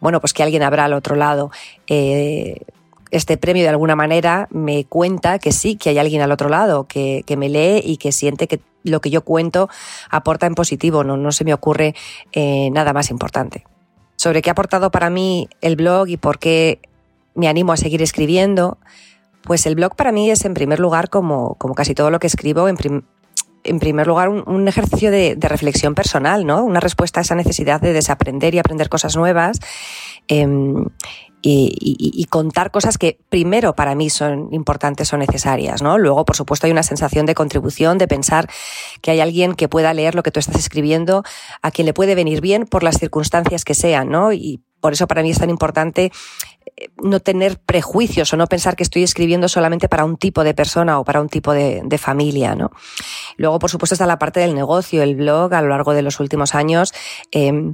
bueno, 0.00 0.20
pues 0.20 0.32
que 0.32 0.42
alguien 0.42 0.62
habrá 0.62 0.84
al 0.84 0.92
otro 0.92 1.16
lado. 1.16 1.50
Eh, 1.86 2.60
este 3.10 3.36
premio 3.36 3.62
de 3.62 3.68
alguna 3.68 3.96
manera 3.96 4.48
me 4.50 4.84
cuenta 4.84 5.38
que 5.38 5.52
sí, 5.52 5.76
que 5.76 5.90
hay 5.90 5.98
alguien 5.98 6.22
al 6.22 6.32
otro 6.32 6.48
lado, 6.48 6.84
que, 6.84 7.24
me 7.36 7.48
lee 7.48 7.80
y 7.84 7.96
que 7.98 8.12
siente 8.12 8.48
que 8.48 8.60
lo 8.82 9.00
que 9.00 9.10
yo 9.10 9.22
cuento 9.22 9.68
aporta 10.10 10.46
en 10.46 10.54
positivo, 10.54 11.04
no, 11.04 11.16
no 11.16 11.32
se 11.32 11.44
me 11.44 11.54
ocurre 11.54 11.94
eh, 12.32 12.70
nada 12.72 12.92
más 12.92 13.10
importante. 13.10 13.64
Sobre 14.16 14.42
qué 14.42 14.50
ha 14.50 14.52
aportado 14.52 14.90
para 14.90 15.10
mí 15.10 15.48
el 15.60 15.76
blog 15.76 16.08
y 16.08 16.16
por 16.16 16.38
qué 16.38 16.80
me 17.34 17.48
animo 17.48 17.72
a 17.72 17.76
seguir 17.76 18.02
escribiendo, 18.02 18.78
pues 19.42 19.66
el 19.66 19.76
blog 19.76 19.94
para 19.94 20.10
mí 20.10 20.30
es 20.30 20.44
en 20.44 20.54
primer 20.54 20.80
lugar, 20.80 21.08
como, 21.08 21.54
como 21.54 21.74
casi 21.74 21.94
todo 21.94 22.10
lo 22.10 22.18
que 22.18 22.26
escribo, 22.26 22.68
en, 22.68 22.76
en 23.66 23.78
primer 23.78 24.06
lugar, 24.06 24.28
un, 24.28 24.68
ejercicio 24.68 25.10
de, 25.10 25.36
reflexión 25.40 25.94
personal, 25.94 26.46
¿no? 26.46 26.64
Una 26.64 26.80
respuesta 26.80 27.20
a 27.20 27.22
esa 27.22 27.34
necesidad 27.34 27.80
de 27.80 27.92
desaprender 27.92 28.54
y 28.54 28.58
aprender 28.58 28.88
cosas 28.88 29.16
nuevas. 29.16 29.60
Em, 30.28 30.86
y, 31.42 32.26
contar 32.28 32.72
cosas 32.72 32.98
que 32.98 33.20
primero 33.28 33.76
para 33.76 33.94
mí 33.94 34.10
son 34.10 34.48
importantes 34.52 35.12
o 35.12 35.16
necesarias, 35.16 35.80
¿no? 35.80 35.96
Luego, 35.96 36.24
por 36.24 36.34
supuesto, 36.34 36.66
hay 36.66 36.72
una 36.72 36.82
sensación 36.82 37.24
de 37.24 37.34
contribución, 37.34 37.98
de 37.98 38.08
pensar 38.08 38.48
que 39.00 39.12
hay 39.12 39.20
alguien 39.20 39.54
que 39.54 39.68
pueda 39.68 39.94
leer 39.94 40.16
lo 40.16 40.24
que 40.24 40.32
tú 40.32 40.40
estás 40.40 40.56
escribiendo, 40.56 41.22
a 41.62 41.70
quien 41.70 41.86
le 41.86 41.94
puede 41.94 42.16
venir 42.16 42.40
bien 42.40 42.66
por 42.66 42.82
las 42.82 42.98
circunstancias 42.98 43.64
que 43.64 43.74
sean, 43.74 44.08
¿no? 44.08 44.32
Y 44.32 44.60
por 44.80 44.92
eso 44.92 45.06
para 45.06 45.22
mí 45.22 45.30
es 45.30 45.38
tan 45.38 45.50
importante 45.50 46.10
no 47.02 47.20
tener 47.20 47.58
prejuicios 47.58 48.32
o 48.32 48.36
no 48.36 48.46
pensar 48.46 48.76
que 48.76 48.82
estoy 48.82 49.02
escribiendo 49.02 49.48
solamente 49.48 49.88
para 49.88 50.04
un 50.04 50.16
tipo 50.16 50.44
de 50.44 50.54
persona 50.54 50.98
o 50.98 51.04
para 51.04 51.20
un 51.20 51.28
tipo 51.28 51.52
de, 51.52 51.98
familia, 51.98 52.54
¿no? 52.54 52.70
Luego, 53.36 53.58
por 53.58 53.70
supuesto, 53.70 53.94
está 53.94 54.06
la 54.06 54.18
parte 54.18 54.40
del 54.40 54.54
negocio, 54.54 55.02
el 55.02 55.16
blog 55.16 55.54
a 55.54 55.62
lo 55.62 55.68
largo 55.68 55.94
de 55.94 56.02
los 56.02 56.20
últimos 56.20 56.54
años. 56.54 56.92
Eh, 57.32 57.72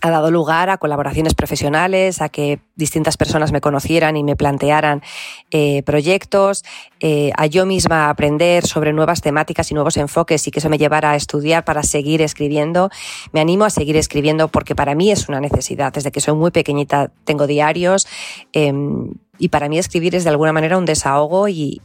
ha 0.00 0.10
dado 0.10 0.30
lugar 0.30 0.70
a 0.70 0.78
colaboraciones 0.78 1.34
profesionales, 1.34 2.20
a 2.20 2.28
que 2.28 2.60
distintas 2.76 3.16
personas 3.16 3.52
me 3.52 3.60
conocieran 3.60 4.16
y 4.16 4.22
me 4.22 4.36
plantearan 4.36 5.02
eh, 5.50 5.82
proyectos, 5.82 6.64
eh, 7.00 7.32
a 7.36 7.46
yo 7.46 7.66
misma 7.66 8.08
aprender 8.08 8.66
sobre 8.66 8.92
nuevas 8.92 9.20
temáticas 9.20 9.70
y 9.70 9.74
nuevos 9.74 9.96
enfoques 9.96 10.46
y 10.46 10.50
que 10.50 10.60
eso 10.60 10.68
me 10.68 10.78
llevara 10.78 11.12
a 11.12 11.16
estudiar 11.16 11.64
para 11.64 11.82
seguir 11.82 12.22
escribiendo. 12.22 12.90
Me 13.32 13.40
animo 13.40 13.64
a 13.64 13.70
seguir 13.70 13.96
escribiendo 13.96 14.48
porque 14.48 14.74
para 14.74 14.94
mí 14.94 15.10
es 15.10 15.28
una 15.28 15.40
necesidad. 15.40 15.92
Desde 15.92 16.12
que 16.12 16.20
soy 16.20 16.34
muy 16.34 16.50
pequeñita 16.50 17.10
tengo 17.24 17.46
diarios. 17.46 18.06
Em, 18.52 19.12
y 19.38 19.48
para 19.48 19.68
mí 19.68 19.78
escribir 19.78 20.14
es 20.14 20.24
de 20.24 20.30
alguna 20.30 20.52
manera 20.52 20.78
un 20.78 20.84
desahogo 20.84 21.48
y, 21.48 21.80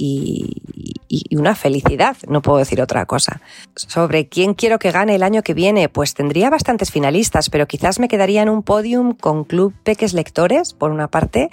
una 1.31 1.55
felicidad, 1.55 2.15
no 2.27 2.41
puedo 2.41 2.59
decir 2.59 2.81
otra 2.81 3.05
cosa. 3.05 3.41
Sobre 3.75 4.27
quién 4.27 4.53
quiero 4.53 4.79
que 4.79 4.91
gane 4.91 5.15
el 5.15 5.23
año 5.23 5.41
que 5.43 5.53
viene, 5.53 5.89
pues 5.89 6.13
tendría 6.13 6.49
bastantes 6.49 6.91
finalistas, 6.91 7.49
pero 7.49 7.67
quizás 7.67 7.99
me 7.99 8.07
quedaría 8.07 8.41
en 8.41 8.49
un 8.49 8.63
podium 8.63 9.13
con 9.13 9.43
Club 9.43 9.73
Peques 9.83 10.13
Lectores, 10.13 10.73
por 10.73 10.91
una 10.91 11.07
parte, 11.07 11.49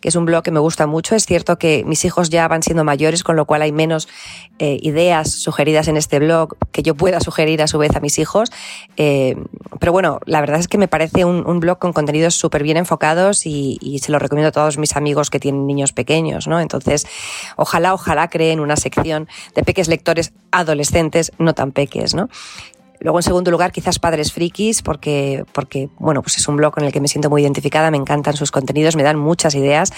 que 0.00 0.08
es 0.08 0.16
un 0.16 0.26
blog 0.26 0.42
que 0.42 0.50
me 0.50 0.60
gusta 0.60 0.86
mucho. 0.86 1.14
Es 1.14 1.26
cierto 1.26 1.58
que 1.58 1.82
mis 1.86 2.04
hijos 2.04 2.30
ya 2.30 2.46
van 2.46 2.62
siendo 2.62 2.84
mayores, 2.84 3.24
con 3.24 3.36
lo 3.36 3.46
cual 3.46 3.62
hay 3.62 3.72
menos 3.72 4.08
eh, 4.58 4.78
ideas 4.82 5.30
sugeridas 5.30 5.88
en 5.88 5.96
este 5.96 6.18
blog 6.18 6.56
que 6.70 6.82
yo 6.82 6.94
pueda 6.94 7.20
sugerir 7.20 7.62
a 7.62 7.66
su 7.66 7.78
vez 7.78 7.94
a 7.96 8.00
mis 8.00 8.18
hijos. 8.18 8.50
Eh, 8.96 9.36
pero 9.80 9.92
bueno, 9.92 10.20
la 10.26 10.40
verdad 10.40 10.60
es 10.60 10.68
que 10.68 10.78
me 10.78 10.88
parece 10.88 11.24
un, 11.24 11.46
un 11.46 11.60
blog 11.60 11.78
con 11.78 11.92
contenidos 11.92 12.34
súper 12.34 12.62
bien 12.62 12.76
enfocados 12.76 13.46
y, 13.46 13.78
y 13.80 13.98
se 13.98 14.12
lo 14.12 14.18
recomiendo 14.18 14.48
a 14.48 14.52
todos 14.52 14.78
mis 14.78 14.96
amigos 14.96 15.30
que 15.30 15.40
tienen 15.42 15.66
niños 15.66 15.92
pequeños, 15.92 16.48
¿no? 16.48 16.58
Entonces, 16.58 17.06
ojalá, 17.56 17.92
ojalá 17.92 18.28
creen 18.28 18.60
una 18.60 18.76
sección 18.76 19.28
de 19.54 19.62
peques 19.62 19.88
lectores 19.88 20.32
adolescentes, 20.50 21.32
no 21.38 21.52
tan 21.52 21.72
peques, 21.72 22.14
¿no? 22.14 22.30
Luego, 23.00 23.18
en 23.18 23.24
segundo 23.24 23.50
lugar, 23.50 23.72
quizás 23.72 23.98
Padres 23.98 24.32
Frikis, 24.32 24.80
porque, 24.80 25.44
porque, 25.52 25.88
bueno, 25.98 26.22
pues 26.22 26.38
es 26.38 26.46
un 26.46 26.56
blog 26.56 26.72
con 26.72 26.84
el 26.84 26.92
que 26.92 27.00
me 27.00 27.08
siento 27.08 27.28
muy 27.28 27.42
identificada, 27.42 27.90
me 27.90 27.96
encantan 27.96 28.36
sus 28.36 28.52
contenidos, 28.52 28.94
me 28.94 29.02
dan 29.02 29.18
muchas 29.18 29.56
ideas 29.56 29.92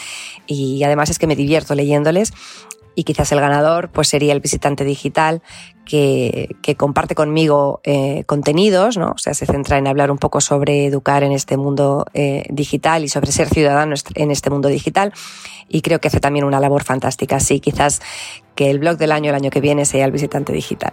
y 0.46 0.82
además 0.84 1.10
es 1.10 1.18
que 1.18 1.26
me 1.26 1.36
divierto 1.36 1.74
leyéndoles 1.74 2.32
y 2.94 3.04
quizás 3.04 3.30
el 3.32 3.40
ganador 3.40 3.90
pues 3.90 4.08
sería 4.08 4.32
el 4.32 4.40
visitante 4.40 4.84
digital 4.84 5.42
que, 5.84 6.56
que 6.62 6.76
comparte 6.76 7.14
conmigo 7.14 7.80
eh, 7.84 8.24
contenidos, 8.26 8.96
¿no? 8.96 9.12
o 9.12 9.18
sea, 9.18 9.34
se 9.34 9.46
centra 9.46 9.78
en 9.78 9.86
hablar 9.86 10.10
un 10.10 10.18
poco 10.18 10.40
sobre 10.40 10.86
educar 10.86 11.22
en 11.22 11.32
este 11.32 11.56
mundo 11.56 12.06
eh, 12.14 12.44
digital 12.50 13.04
y 13.04 13.08
sobre 13.08 13.32
ser 13.32 13.48
ciudadano 13.48 13.94
en 14.14 14.30
este 14.30 14.50
mundo 14.50 14.68
digital 14.68 15.12
y 15.68 15.82
creo 15.82 16.00
que 16.00 16.08
hace 16.08 16.20
también 16.20 16.44
una 16.44 16.60
labor 16.60 16.84
fantástica. 16.84 17.40
Sí, 17.40 17.60
quizás 17.60 18.00
que 18.54 18.70
el 18.70 18.78
blog 18.78 18.96
del 18.96 19.12
año 19.12 19.30
el 19.30 19.36
año 19.36 19.50
que 19.50 19.60
viene 19.60 19.84
sea 19.84 20.04
el 20.04 20.12
visitante 20.12 20.52
digital. 20.52 20.92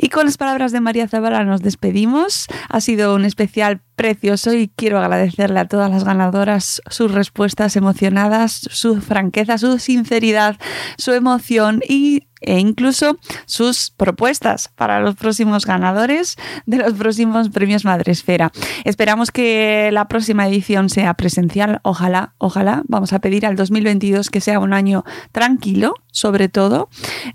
Y 0.00 0.10
con 0.10 0.26
las 0.26 0.36
palabras 0.36 0.70
de 0.70 0.80
María 0.80 1.08
Zabala 1.08 1.44
nos 1.44 1.60
despedimos. 1.60 2.46
Ha 2.68 2.80
sido 2.80 3.16
un 3.16 3.24
especial 3.24 3.80
precioso 3.96 4.54
y 4.54 4.68
quiero 4.68 5.00
agradecerle 5.00 5.58
a 5.58 5.66
todas 5.66 5.90
las 5.90 6.04
ganadoras 6.04 6.80
sus 6.88 7.10
respuestas 7.10 7.74
emocionadas, 7.74 8.68
su 8.70 9.00
franqueza, 9.00 9.58
su 9.58 9.80
sinceridad, 9.80 10.56
su 10.96 11.12
emoción 11.12 11.82
y 11.86 12.28
e 12.40 12.58
incluso 12.60 13.18
sus 13.46 13.90
propuestas 13.96 14.68
para 14.76 15.00
los 15.00 15.16
próximos 15.16 15.66
ganadores 15.66 16.36
de 16.66 16.78
los 16.78 16.92
próximos 16.92 17.48
premios 17.50 17.84
Madresfera. 17.84 18.52
Esperamos 18.84 19.30
que 19.30 19.90
la 19.92 20.06
próxima 20.06 20.46
edición 20.46 20.88
sea 20.88 21.14
presencial, 21.14 21.80
ojalá, 21.82 22.34
ojalá. 22.38 22.82
Vamos 22.86 23.12
a 23.12 23.18
pedir 23.18 23.44
al 23.44 23.56
2022 23.56 24.30
que 24.30 24.40
sea 24.40 24.60
un 24.60 24.72
año 24.72 25.04
tranquilo, 25.32 25.94
sobre 26.12 26.48
todo, 26.48 26.88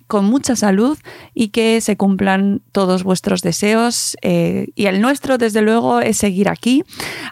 con 0.07 0.25
mucha 0.25 0.55
salud 0.55 0.97
y 1.33 1.49
que 1.49 1.81
se 1.81 1.97
cumplan 1.97 2.61
todos 2.71 3.03
vuestros 3.03 3.41
deseos. 3.41 4.17
Eh, 4.21 4.67
y 4.75 4.85
el 4.85 5.01
nuestro, 5.01 5.37
desde 5.37 5.61
luego, 5.61 5.99
es 5.99 6.17
seguir 6.17 6.49
aquí, 6.49 6.83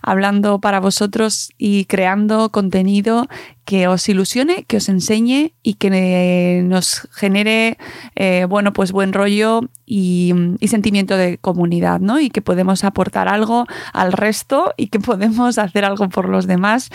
hablando 0.02 0.60
para 0.60 0.80
vosotros 0.80 1.52
y 1.58 1.86
creando 1.86 2.52
contenido 2.52 3.28
que 3.66 3.88
os 3.88 4.08
ilusione, 4.10 4.64
que 4.64 4.78
os 4.78 4.90
enseñe 4.90 5.54
y 5.64 5.76
que 5.76 6.62
nos 6.66 7.08
genere, 7.12 7.78
eh, 8.16 8.46
bueno, 8.50 8.74
pues 8.74 8.92
buen 8.92 9.14
rollo 9.14 9.62
y, 9.86 10.34
y, 10.60 10.68
sentimiento 10.68 11.16
de 11.16 11.38
comunidad, 11.38 12.00
¿no? 12.00 12.20
Y 12.20 12.30
que 12.30 12.42
podemos 12.42 12.84
aportar 12.84 13.28
algo 13.28 13.68
al 13.94 14.14
resto 14.14 14.74
y 14.78 14.88
que 14.88 15.00
podemos 15.00 15.58
hacer 15.58 15.86
algo 15.86 16.10
por 16.10 16.28
los 16.28 16.48
demás, 16.48 16.90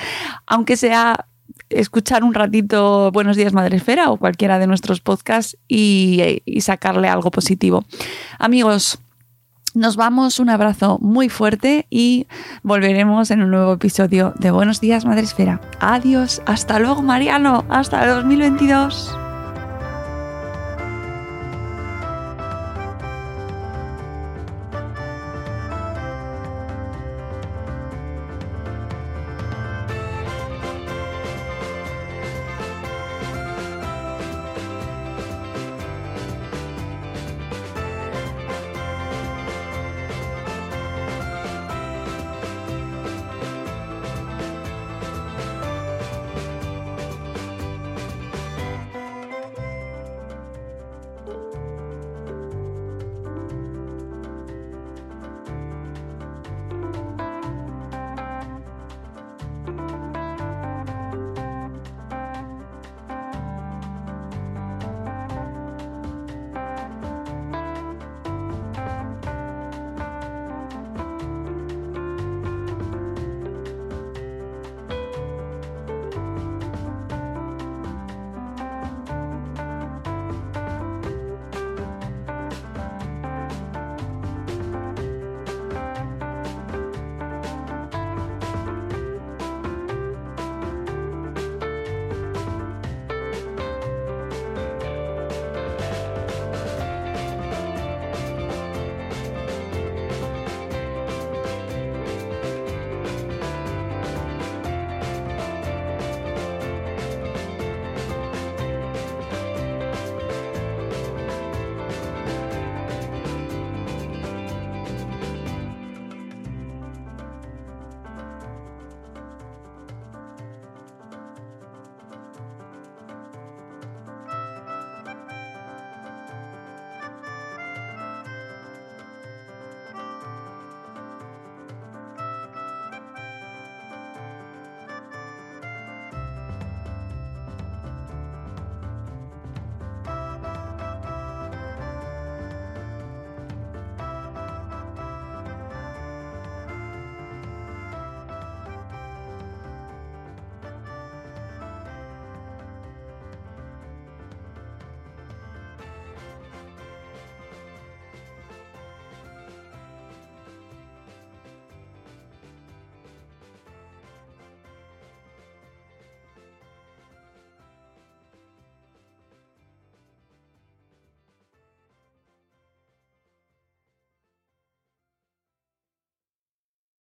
aunque 0.47 0.77
sea 0.77 1.27
escuchar 1.71 2.25
un 2.25 2.35
ratito 2.35 3.11
Buenos 3.13 3.37
días 3.37 3.53
Madresfera 3.53 4.11
o 4.11 4.17
cualquiera 4.17 4.59
de 4.59 4.67
nuestros 4.67 5.01
podcasts 5.01 5.57
y, 5.69 6.43
sacarle 6.61 7.09
algo 7.09 7.31
positivo. 7.31 7.85
Amigos, 8.39 8.99
nos 9.75 9.97
vamos, 9.97 10.41
un 10.41 10.51
abrazo 10.51 10.99
muy 11.01 11.29
fuerte 11.29 11.87
y 11.91 12.27
volveremos 12.63 13.31
en 13.31 13.43
un 13.43 13.51
nuevo 13.51 13.75
episodio 13.75 14.33
de 14.39 14.51
Buenos 14.51 14.81
días 14.81 15.05
Madresfera. 15.05 15.61
Adiós, 15.81 16.43
hasta 16.47 16.79
luego 16.79 17.03
Mariano, 17.03 17.65
hasta 17.69 18.03
el 18.05 18.11
2022. 18.11 19.26